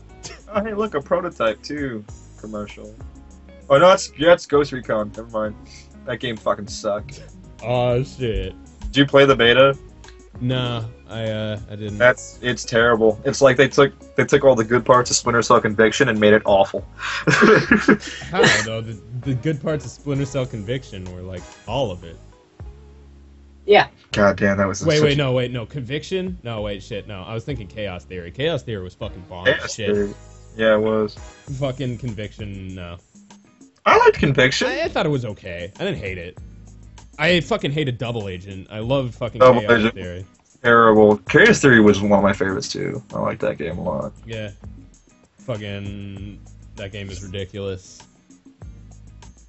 Oh, 0.49 0.63
hey, 0.63 0.73
look, 0.73 0.95
a 0.95 1.01
prototype 1.01 1.61
too. 1.61 2.05
Commercial. 2.39 2.95
Oh 3.69 3.77
no, 3.77 3.89
that's 3.89 4.11
yeah, 4.17 4.31
it's 4.31 4.45
Ghost 4.45 4.71
Recon. 4.71 5.11
Never 5.15 5.29
mind. 5.29 5.55
That 6.05 6.21
game 6.21 6.37
fucking 6.37 6.67
sucked. 6.67 7.21
Oh 7.61 8.01
shit. 8.03 8.55
Did 8.79 8.97
you 8.97 9.05
play 9.05 9.25
the 9.25 9.35
beta? 9.35 9.77
Nah, 10.39 10.85
I 11.09 11.23
uh 11.29 11.59
I 11.69 11.75
didn't. 11.75 11.97
That's 11.97 12.39
it's 12.41 12.63
terrible. 12.63 13.19
It's 13.25 13.41
like 13.41 13.57
they 13.57 13.67
took 13.67 14.15
they 14.15 14.23
took 14.23 14.45
all 14.45 14.55
the 14.55 14.63
good 14.63 14.85
parts 14.85 15.09
of 15.09 15.17
Splinter 15.17 15.41
Cell 15.41 15.59
Conviction 15.59 16.07
and 16.09 16.17
made 16.19 16.33
it 16.33 16.43
awful. 16.45 16.85
How 17.27 18.41
though? 18.63 18.81
The, 18.81 19.01
the 19.21 19.35
good 19.35 19.61
parts 19.61 19.83
of 19.83 19.91
Splinter 19.91 20.25
Cell 20.25 20.45
Conviction 20.45 21.03
were 21.13 21.21
like 21.21 21.43
all 21.67 21.91
of 21.91 22.03
it. 22.03 22.17
Yeah. 23.67 23.89
God 24.13 24.37
damn, 24.37 24.57
that 24.57 24.67
was 24.67 24.83
Wait, 24.83 25.03
wait, 25.03 25.17
no, 25.17 25.33
wait, 25.33 25.51
no. 25.51 25.65
Conviction? 25.65 26.39
No, 26.41 26.61
wait, 26.61 26.81
shit, 26.81 27.07
no. 27.07 27.21
I 27.23 27.33
was 27.33 27.43
thinking 27.43 27.67
Chaos 27.67 28.05
Theory. 28.05 28.31
Chaos 28.31 28.63
Theory 28.63 28.81
was 28.81 28.95
fucking 28.95 29.25
bomb. 29.29 29.45
Yeah, 29.45 29.67
shit. 29.67 30.15
Yeah, 30.55 30.75
it 30.75 30.79
was. 30.79 31.15
Fucking 31.59 31.97
Conviction, 31.97 32.73
no. 32.73 32.97
I 33.85 33.97
liked 33.97 34.17
Conviction. 34.17 34.67
I, 34.67 34.83
I 34.83 34.87
thought 34.87 35.05
it 35.05 35.09
was 35.09 35.25
okay. 35.25 35.71
I 35.79 35.83
didn't 35.83 35.99
hate 35.99 36.17
it. 36.17 36.37
I 37.19 37.41
fucking 37.41 37.71
hated 37.71 37.97
Double 37.97 38.29
Agent. 38.29 38.67
I 38.71 38.79
love 38.79 39.13
fucking 39.13 39.39
Double 39.39 39.59
Chaos 39.59 39.79
Agent. 39.79 39.93
Theory. 39.95 40.25
Terrible. 40.63 41.17
Chaos 41.29 41.59
Theory 41.59 41.81
was 41.81 42.01
one 42.01 42.13
of 42.13 42.23
my 42.23 42.33
favorites 42.33 42.69
too. 42.69 43.03
I 43.13 43.19
like 43.19 43.39
that 43.39 43.57
game 43.57 43.77
a 43.77 43.83
lot. 43.83 44.13
Yeah. 44.25 44.51
Fucking. 45.39 46.39
That 46.75 46.91
game 46.91 47.09
is 47.09 47.21
ridiculous. 47.23 48.01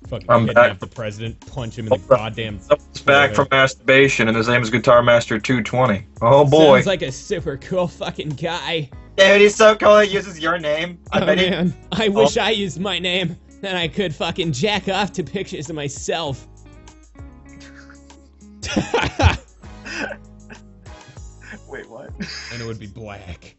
Fucking 0.09 0.31
I'm 0.31 0.47
kidnap 0.47 0.71
back. 0.71 0.79
the 0.79 0.87
president, 0.87 1.39
punch 1.53 1.79
him 1.79 1.87
in 1.87 1.91
the 2.01 2.09
goddamn. 2.09 2.59
Someone's 2.61 3.03
back 3.03 3.35
from 3.35 3.47
masturbation, 3.51 4.29
and 4.29 4.37
his 4.37 4.49
name 4.49 4.63
is 4.63 4.71
Guitar 4.71 5.03
Master 5.03 5.39
220. 5.39 6.07
Oh 6.23 6.45
boy. 6.47 6.77
Sounds 6.79 6.87
like 6.87 7.03
a 7.03 7.13
super 7.13 7.57
cool 7.59 7.87
fucking 7.89 8.31
guy. 8.31 8.89
Dude, 9.17 9.41
he's 9.43 9.55
so 9.55 9.75
cool. 9.77 9.99
He 9.99 10.11
uses 10.13 10.39
your 10.41 10.59
name. 10.59 10.99
oh 11.13 11.27
man, 11.27 11.75
I 11.93 12.07
Oh. 12.09 12.11
wish 12.13 12.37
I 12.39 12.51
used 12.51 12.81
my 12.81 12.99
name. 12.99 13.37
Then 13.61 13.75
I 13.77 13.89
could 13.89 14.15
fucking 14.15 14.53
jack 14.53 14.89
off 14.89 15.13
to 15.15 15.25
pictures 15.25 15.69
of 15.69 15.77
myself. 15.77 16.47
Wait, 21.69 21.89
what? 21.91 22.11
And 22.53 22.63
it 22.63 22.67
would 22.67 22.79
be 22.79 22.87
black. 22.87 23.57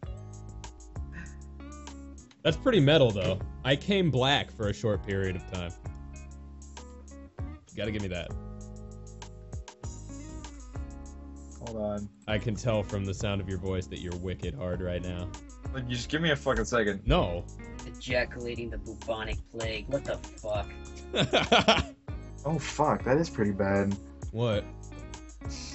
That's 2.43 2.57
pretty 2.57 2.79
metal 2.79 3.11
though. 3.11 3.39
I 3.65 3.75
came 3.75 4.09
black 4.09 4.51
for 4.51 4.69
a 4.69 4.73
short 4.73 5.05
period 5.05 5.35
of 5.35 5.51
time. 5.51 5.71
You 7.79 7.85
gotta 7.85 7.91
give 7.93 8.01
me 8.01 8.09
that. 8.09 8.29
Hold 11.65 11.77
on. 11.81 12.09
I 12.27 12.37
can 12.37 12.53
tell 12.53 12.83
from 12.83 13.05
the 13.05 13.13
sound 13.13 13.39
of 13.39 13.47
your 13.47 13.57
voice 13.57 13.87
that 13.87 13.99
you're 14.01 14.17
wicked 14.17 14.53
hard 14.53 14.81
right 14.81 15.01
now. 15.01 15.29
You 15.73 15.83
just 15.83 16.09
give 16.09 16.21
me 16.21 16.31
a 16.31 16.35
fucking 16.35 16.65
second. 16.65 16.99
No. 17.05 17.45
Ejaculating 17.87 18.69
the 18.69 18.79
bubonic 18.79 19.37
plague. 19.49 19.85
What 19.87 20.03
the 20.03 20.17
fuck? 20.17 20.67
Oh 22.45 22.57
fuck, 22.59 23.03
that 23.05 23.17
is 23.17 23.29
pretty 23.29 23.51
bad. 23.51 23.95
what? 24.31 24.65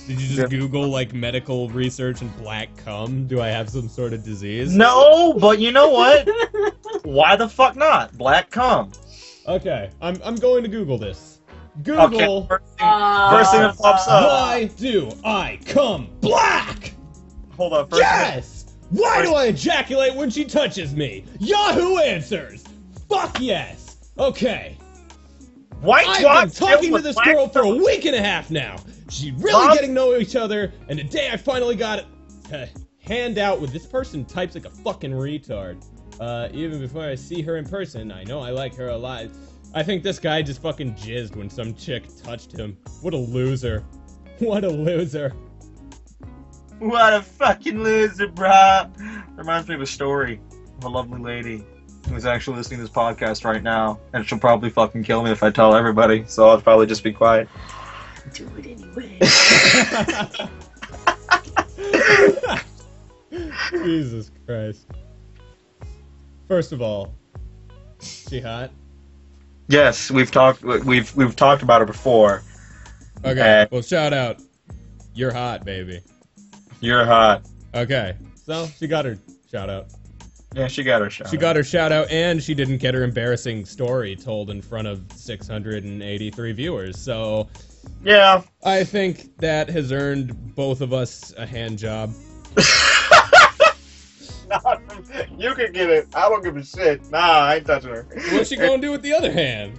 Did 0.07 0.21
you 0.21 0.27
just 0.29 0.39
Yeah. 0.39 0.47
Google 0.47 0.89
like 0.89 1.15
medical 1.15 1.69
research 1.71 2.21
and 2.23 2.35
black 2.37 2.75
cum? 2.85 3.27
Do 3.27 3.41
I 3.41 3.49
have 3.49 3.71
some 3.71 3.89
sort 3.89 4.13
of 4.13 4.23
disease? 4.25 4.75
No, 4.75 5.33
but 5.39 5.59
you 5.59 5.73
know 5.73 5.89
what? 5.91 6.29
Why 7.05 7.37
the 7.37 7.49
fuck 7.49 7.77
not? 7.77 8.17
Black 8.19 8.51
cum. 8.51 8.93
Okay, 9.47 9.91
I'm 10.03 10.19
I'm 10.25 10.37
going 10.37 10.63
to 10.65 10.69
Google 10.71 10.97
this. 10.99 11.34
Google. 11.83 12.05
Okay. 12.05 12.47
First 12.49 12.79
thing, 12.79 13.31
first 13.31 13.51
thing 13.53 13.61
that 13.63 13.77
pops 13.79 14.09
up. 14.09 14.29
Why 14.29 14.71
do 14.77 15.11
I 15.25 15.59
come 15.67 16.09
black? 16.21 16.95
Hold 17.57 17.73
on. 17.73 17.89
First 17.89 18.03
thing 18.03 18.11
that- 18.11 18.35
Yes! 18.37 18.61
Why 18.91 19.23
do 19.23 19.35
I 19.35 19.47
ejaculate 19.47 20.15
when 20.15 20.31
she 20.31 20.45
touches 20.45 20.95
me? 20.95 21.25
Yahoo 21.41 21.97
answers! 21.99 22.65
Fuck 23.09 23.41
yes! 23.41 24.11
Okay. 24.19 24.77
White 25.81 26.07
I've 26.07 26.49
been 26.49 26.51
talking 26.55 26.95
to 26.95 27.03
this 27.03 27.17
girl 27.21 27.49
for 27.49 27.61
a 27.63 27.69
week 27.69 28.05
and 28.05 28.15
a 28.15 28.23
half 28.23 28.51
now. 28.51 28.77
She's 29.11 29.33
really 29.33 29.53
Mom? 29.67 29.75
getting 29.75 29.91
to 29.91 29.95
know 29.95 30.17
each 30.17 30.37
other, 30.37 30.73
and 30.89 30.99
today 30.99 31.29
I 31.31 31.37
finally 31.37 31.75
got 31.75 31.99
it 32.01 32.07
to 32.51 32.69
hand 33.01 33.39
out 33.39 33.61
with 33.61 33.73
this 33.73 33.85
person 33.87 34.25
types 34.25 34.55
like 34.55 34.65
a 34.65 34.71
fucking 34.71 35.11
retard. 35.11 35.85
Uh, 36.21 36.49
even 36.53 36.79
before 36.81 37.05
I 37.05 37.15
see 37.17 37.43
her 37.43 37.57
in 37.57 37.67
person, 37.67 38.13
I 38.13 38.25
know 38.25 38.41
I 38.41 38.51
like 38.51 38.75
her 38.77 38.89
a 38.89 38.97
lot. 38.97 39.27
I 39.77 39.83
think 39.83 40.05
this 40.05 40.21
guy 40.21 40.41
just 40.41 40.63
fucking 40.63 40.95
jizzed 40.95 41.35
when 41.35 41.51
some 41.51 41.75
chick 41.75 42.05
touched 42.23 42.53
him. 42.53 42.77
What 43.01 43.13
a 43.13 43.19
loser. 43.19 43.85
What 44.41 44.65
a 44.65 44.69
loser. 44.69 45.33
What 46.81 47.13
a 47.13 47.23
fucking 47.23 47.81
loser, 47.81 48.27
bruh. 48.27 48.91
Reminds 49.37 49.69
me 49.69 49.77
of 49.77 49.81
a 49.81 49.87
story 49.87 50.41
of 50.77 50.85
a 50.85 50.89
lovely 50.89 51.21
lady 51.21 51.65
who's 52.09 52.27
actually 52.27 52.57
listening 52.57 52.81
to 52.81 52.87
this 52.87 52.93
podcast 52.93 53.45
right 53.45 53.63
now, 53.63 54.01
and 54.13 54.27
she'll 54.27 54.41
probably 54.41 54.71
fucking 54.71 55.05
kill 55.05 55.23
me 55.23 55.31
if 55.31 55.45
I 55.45 55.53
tell 55.53 55.77
everybody. 55.77 56.25
So 56.27 56.49
I'll 56.49 56.61
probably 56.61 56.87
just 56.87 57.05
be 57.05 57.13
quiet. 57.13 57.49
Do 58.33 58.51
it 58.59 58.67
anyway. 58.67 59.21
Jesus 63.85 64.33
Christ. 64.45 64.89
First 66.49 66.73
of 66.73 66.83
all, 66.83 67.15
she 68.01 68.41
hot? 68.41 68.73
Yes, 69.69 70.11
we've 70.11 70.31
talked. 70.31 70.63
We've 70.63 71.15
we've 71.17 71.35
talked 71.37 71.63
about 71.63 71.81
it 71.83 71.87
before. 71.87 72.43
Okay, 73.25 73.63
Uh, 73.63 73.67
well, 73.71 73.83
shout 73.83 74.13
out. 74.13 74.41
You're 75.15 75.33
hot, 75.33 75.65
baby. 75.65 76.01
You're 76.81 77.05
hot. 77.05 77.47
Okay, 77.75 78.15
so 78.35 78.69
she 78.79 78.87
got 78.87 79.05
her 79.07 79.17
shout 79.51 79.71
out. 79.71 79.87
Yeah, 80.55 80.69
she 80.69 80.83
got 80.85 81.01
her 81.01 81.11
shot. 81.11 81.31
She 81.31 81.37
got 81.37 81.57
her 81.57 81.65
shout 81.65 81.91
out, 81.91 82.09
and 82.11 82.43
she 82.43 82.55
didn't 82.55 82.79
get 82.79 82.95
her 82.95 83.03
embarrassing 83.03 83.65
story 83.65 84.15
told 84.15 84.51
in 84.51 84.63
front 84.63 84.87
of 84.87 85.03
683 85.13 86.53
viewers. 86.53 86.97
So 86.99 87.49
Yeah. 88.05 88.43
I 88.65 88.85
think 88.85 89.37
that 89.39 89.69
has 89.71 89.91
earned 89.91 90.55
both 90.55 90.81
of 90.81 90.93
us 90.93 91.33
a 91.37 91.45
hand 91.47 91.79
job. 91.79 92.13
Not 94.49 94.84
you 95.39 95.55
can 95.55 95.73
get 95.73 95.91
it. 95.91 96.09
I 96.15 96.29
don't 96.29 96.43
give 96.45 96.57
a 96.57 96.65
shit. 96.65 97.11
Nah, 97.11 97.19
I 97.19 97.57
ain't 97.57 97.67
touching 97.67 97.91
her. 97.91 98.07
What's 98.33 98.49
she 98.49 98.57
gonna 98.57 98.79
do 98.81 98.91
with 98.91 99.03
the 99.03 99.13
other 99.13 99.31
hand? 99.33 99.75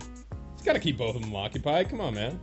She's 0.57 0.65
gotta 0.65 0.79
keep 0.79 0.97
both 0.97 1.15
of 1.15 1.21
them 1.21 1.35
occupied. 1.35 1.89
Come 1.89 2.01
on, 2.01 2.13
man. 2.15 2.39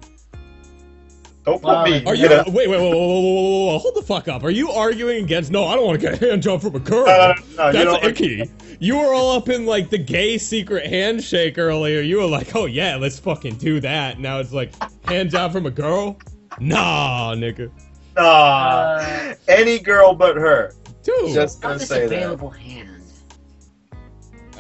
Don't 1.45 1.61
put 1.61 1.73
Wow. 1.73 1.85
me. 1.85 2.05
Are 2.07 2.15
you? 2.15 2.29
Wait, 2.29 2.47
wait, 2.47 2.55
wait, 2.55 2.69
wait, 2.69 2.69
wait, 2.69 2.81
wait, 2.81 3.73
wait, 3.73 3.81
hold 3.81 3.95
the 3.97 4.03
fuck 4.07 4.29
up. 4.29 4.45
Are 4.45 4.51
you 4.51 4.71
arguing 4.71 5.25
against? 5.25 5.51
No, 5.51 5.65
I 5.65 5.75
don't 5.75 5.85
want 5.85 6.01
to 6.01 6.11
get 6.11 6.23
a 6.23 6.31
hand 6.31 6.41
job 6.43 6.63
from 6.63 6.77
a 6.77 6.81
girl. 6.81 7.09
Uh, 7.09 7.35
no, 7.57 7.67
you 7.67 7.73
That's 7.73 7.85
don't- 7.85 8.05
icky. 8.05 8.51
You 8.79 8.97
were 8.99 9.13
all 9.15 9.37
up 9.37 9.49
in 9.49 9.67
like 9.67 9.91
the 9.91 9.99
gay 9.99 10.39
secret 10.39 10.87
handshake 10.87 11.59
earlier. 11.59 12.01
You 12.01 12.19
were 12.19 12.27
like, 12.27 12.55
oh 12.55 12.67
yeah, 12.67 12.97
let's 12.97 13.19
fucking 13.19 13.57
do 13.57 13.81
that. 13.81 14.19
Now 14.21 14.39
it's 14.39 14.53
like 14.53 14.73
hand 15.05 15.31
job 15.31 15.53
from 15.53 15.67
a 15.67 15.71
girl. 15.71 16.17
Nah, 16.61 17.35
nigga. 17.35 17.71
Nah. 18.17 18.23
Uh, 18.23 19.35
Any 19.49 19.79
girl 19.81 20.15
but 20.15 20.37
her. 20.37 20.75
Dude. 21.03 21.33
Just 21.35 21.65
on 21.65 21.71
gonna 21.71 21.79
this 21.81 21.89
say 21.89 22.07
that. 22.07 22.15
available 22.17 22.51
hand. 22.51 23.02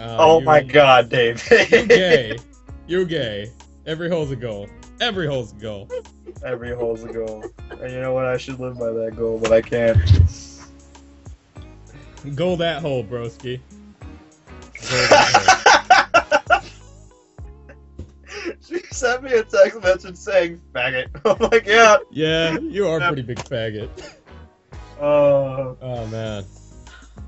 Uh, 0.02 0.16
Oh 0.18 0.40
my 0.40 0.60
god, 0.62 1.08
Dave. 1.08 1.46
You 1.50 1.86
gay. 1.86 2.38
You're 2.88 3.04
gay. 3.04 3.52
Every 3.86 4.08
hole's 4.08 4.32
a 4.32 4.36
goal. 4.36 4.68
Every 5.00 5.26
hole's 5.28 5.52
a 5.52 5.56
goal. 5.56 5.88
Every 6.44 6.74
hole's 6.74 7.04
a 7.04 7.12
goal. 7.12 7.44
And 7.70 7.92
you 7.92 8.00
know 8.00 8.12
what? 8.12 8.24
I 8.26 8.36
should 8.36 8.58
live 8.58 8.78
by 8.78 8.90
that 8.90 9.14
goal, 9.16 9.38
but 9.38 9.52
I 9.52 9.60
can't. 9.62 9.98
Go 12.34 12.56
that 12.56 12.82
hole, 12.82 13.04
broski. 13.04 13.60
Go 14.74 15.06
that 15.08 16.40
hole. 16.50 16.60
she 18.60 18.80
sent 18.90 19.22
me 19.22 19.32
a 19.32 19.44
text 19.44 19.80
message 19.82 20.16
saying 20.16 20.60
faggot. 20.74 21.08
I'm 21.24 21.50
like, 21.50 21.66
yeah. 21.66 21.98
Yeah, 22.10 22.58
you 22.58 22.88
are 22.88 23.00
a 23.00 23.06
pretty 23.06 23.22
big 23.22 23.38
faggot. 23.38 23.88
Oh. 25.00 25.76
Oh 25.80 26.06
man, 26.08 26.44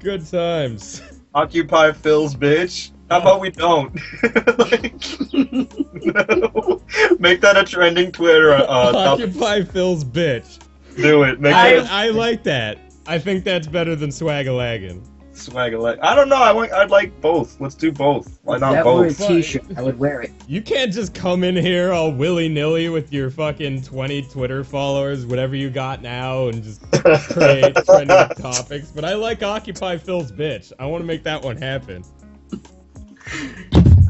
good 0.01 0.27
times. 0.27 1.03
Occupy 1.35 1.93
Phil's 1.93 2.35
bitch. 2.37 2.93
How 3.11 3.21
about 3.21 3.41
we 3.41 3.51
don't? 3.51 3.95
like, 4.59 5.05
no. 5.33 6.83
Make 7.19 7.41
that 7.41 7.57
a 7.57 7.65
trending 7.65 8.13
Twitter. 8.13 8.53
Uh, 8.53 8.65
topic. 8.93 9.29
Occupy 9.29 9.63
Phil's 9.65 10.05
bitch. 10.05 10.61
Do 10.97 11.25
it. 11.25 11.41
Make 11.41 11.55
I, 11.55 11.81
that 11.81 11.91
I 11.91 12.09
like 12.11 12.45
that. 12.45 12.79
I 13.07 13.19
think 13.19 13.45
that's 13.45 13.67
better 13.67 13.97
than 13.97 14.11
swagalaggin. 14.11 15.07
A 15.35 15.37
swag. 15.37 15.75
Like, 15.75 15.99
I 16.03 16.15
don't 16.15 16.29
know. 16.29 16.43
I 16.43 16.53
want. 16.53 16.73
I'd 16.73 16.91
like 16.91 17.21
both. 17.21 17.61
Let's 17.61 17.75
do 17.75 17.93
both. 17.93 18.39
Why 18.43 18.59
not 18.59 18.73
that 18.73 18.85
were 18.85 19.07
a 19.07 19.09
both? 19.09 19.27
t-shirt, 19.27 19.65
I 19.77 19.83
would 19.83 19.99
wear 19.99 20.23
it. 20.23 20.33
You 20.47 20.63
can't 20.63 20.93
just 20.93 21.15
come 21.15 21.45
in 21.45 21.57
here 21.57 21.93
all 21.93 22.13
willy 22.13 22.49
nilly 22.49 22.89
with 22.89 23.13
your 23.13 23.31
fucking 23.31 23.83
20 23.83 24.23
Twitter 24.23 24.65
followers, 24.65 25.27
whatever 25.27 25.57
you 25.57 25.71
got 25.71 26.03
now, 26.03 26.49
and 26.49 26.63
just 26.63 26.81
create 26.93 27.75
trending 27.85 28.29
topics. 28.37 28.91
But 28.91 29.05
I 29.05 29.15
like 29.15 29.43
Occupy 29.43 29.99
Phil's 29.99 30.33
bitch. 30.33 30.73
I 30.79 30.87
want 30.87 31.03
to 31.03 31.07
make 31.07 31.23
that 31.25 31.43
one 31.43 31.57
happen. 31.57 32.05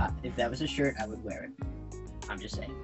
Uh, 0.00 0.10
if 0.22 0.34
that 0.36 0.50
was 0.50 0.60
a 0.60 0.66
shirt, 0.66 0.94
I 1.00 1.06
would 1.06 1.22
wear 1.24 1.44
it. 1.44 1.98
I'm 2.28 2.40
just 2.40 2.56
saying. 2.56 2.74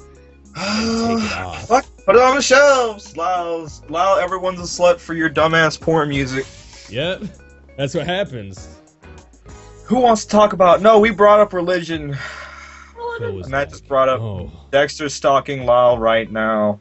Take 0.55 0.57
it. 0.57 1.67
Fuck, 1.67 1.87
put 2.05 2.17
it 2.17 2.23
on 2.23 2.37
the 2.37 2.43
shelves. 2.43 3.15
Allow, 3.15 3.69
allow 3.89 4.19
everyone's 4.19 4.61
a 4.61 4.63
slut 4.63 4.99
for 4.99 5.15
your 5.15 5.31
dumbass 5.31 5.81
porn 5.81 6.09
music. 6.09 6.47
Yep, 6.91 7.23
that's 7.81 7.95
what 7.95 8.07
happens. 8.07 8.69
Who 9.87 10.01
wants 10.01 10.27
to 10.27 10.31
talk 10.31 10.53
about? 10.53 10.83
No, 10.83 10.99
we 10.99 11.11
brought 11.11 11.41
up 11.41 11.55
religion. 11.55 12.15
Phil 13.19 13.33
was 13.35 13.47
And 13.47 13.55
that 13.55 13.71
just 13.71 13.89
brought 13.89 14.11
up 14.11 14.21
Oh. 14.21 14.53
Dexter's 14.71 15.15
stalking 15.15 15.65
Lyle 15.65 15.99
right 15.99 16.31
now. 16.31 16.79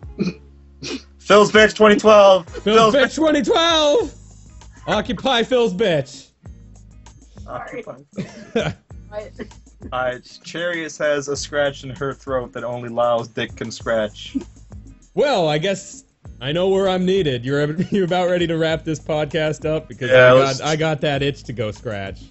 Phil's 1.17 1.53
bitch 1.53 1.73
2012. 1.73 2.49
Phil's 2.49 2.93
bitch 2.93 3.15
2012! 3.15 4.13
Occupy 4.87 5.43
Phil's 5.43 5.73
bitch. 5.73 6.31
Uh, 9.93 10.19
Charius 10.43 10.99
has 10.99 11.29
a 11.29 11.37
scratch 11.37 11.85
in 11.85 11.91
her 11.91 12.13
throat 12.13 12.51
that 12.51 12.65
only 12.65 12.89
Lyle's 12.89 13.29
dick 13.29 13.55
can 13.55 13.71
scratch. 13.71 14.35
Well, 15.13 15.47
I 15.47 15.57
guess 15.57 16.03
I 16.41 16.51
know 16.51 16.69
where 16.69 16.87
I'm 16.87 17.05
needed. 17.05 17.45
You're 17.45 17.71
you 17.91 18.03
about 18.03 18.29
ready 18.29 18.47
to 18.47 18.57
wrap 18.57 18.83
this 18.83 18.99
podcast 18.99 19.69
up 19.69 19.87
because 19.87 20.09
Yeah, 20.09 20.33
I 20.33 20.37
got 20.37 20.61
I 20.61 20.75
got 20.75 21.01
that 21.01 21.21
itch 21.21 21.43
to 21.43 21.53
go 21.53 21.71
scratch. 21.71 22.21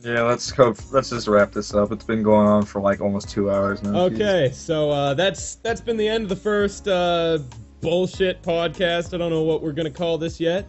Yeah, 0.00 0.22
let's 0.22 0.52
go. 0.52 0.74
Let's 0.92 1.10
just 1.10 1.26
wrap 1.26 1.50
this 1.50 1.74
up. 1.74 1.90
It's 1.90 2.04
been 2.04 2.22
going 2.22 2.46
on 2.46 2.64
for 2.64 2.80
like 2.80 3.00
almost 3.00 3.28
two 3.28 3.50
hours 3.50 3.82
now. 3.82 3.98
Okay, 4.02 4.50
so 4.52 4.90
uh, 4.90 5.14
that's 5.14 5.56
that's 5.56 5.80
been 5.80 5.96
the 5.96 6.06
end 6.06 6.22
of 6.22 6.28
the 6.28 6.36
first 6.36 6.86
uh, 6.86 7.38
bullshit 7.80 8.40
podcast. 8.42 9.12
I 9.12 9.18
don't 9.18 9.30
know 9.30 9.42
what 9.42 9.60
we're 9.60 9.72
gonna 9.72 9.90
call 9.90 10.18
this 10.18 10.38
yet. 10.38 10.68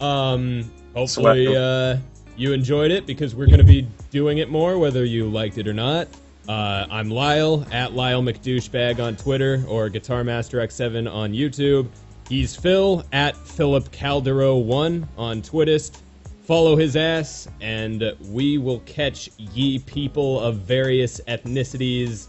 Um, 0.00 0.70
hopefully 0.94 1.54
uh, 1.54 1.98
you 2.36 2.54
enjoyed 2.54 2.90
it 2.90 3.04
because 3.04 3.34
we're 3.34 3.48
gonna 3.50 3.64
be 3.64 3.86
doing 4.10 4.38
it 4.38 4.48
more, 4.48 4.78
whether 4.78 5.04
you 5.04 5.28
liked 5.28 5.58
it 5.58 5.68
or 5.68 5.74
not. 5.74 6.08
Uh, 6.48 6.86
I'm 6.90 7.10
Lyle 7.10 7.66
at 7.70 7.92
Lyle 7.92 8.22
McDouchebag 8.22 8.98
on 8.98 9.14
Twitter 9.14 9.62
or 9.68 9.90
Guitar 9.90 10.24
Master 10.24 10.56
X7 10.58 11.12
on 11.12 11.32
YouTube. 11.32 11.86
He's 12.30 12.54
Phil 12.54 13.04
at 13.12 13.36
Philip 13.36 13.90
Caldero1 13.90 15.08
on 15.18 15.42
Twittist. 15.42 16.02
Follow 16.44 16.76
his 16.76 16.94
ass, 16.94 17.48
and 17.60 18.14
we 18.28 18.56
will 18.56 18.78
catch 18.86 19.28
ye 19.36 19.80
people 19.80 20.38
of 20.38 20.58
various 20.58 21.20
ethnicities 21.26 22.28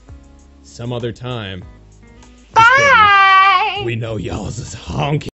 some 0.64 0.92
other 0.92 1.12
time. 1.12 1.64
Bye! 2.52 3.84
We 3.86 3.96
know 3.96 4.18
y'all's 4.18 4.58
is 4.58 4.74
honky. 4.74 5.30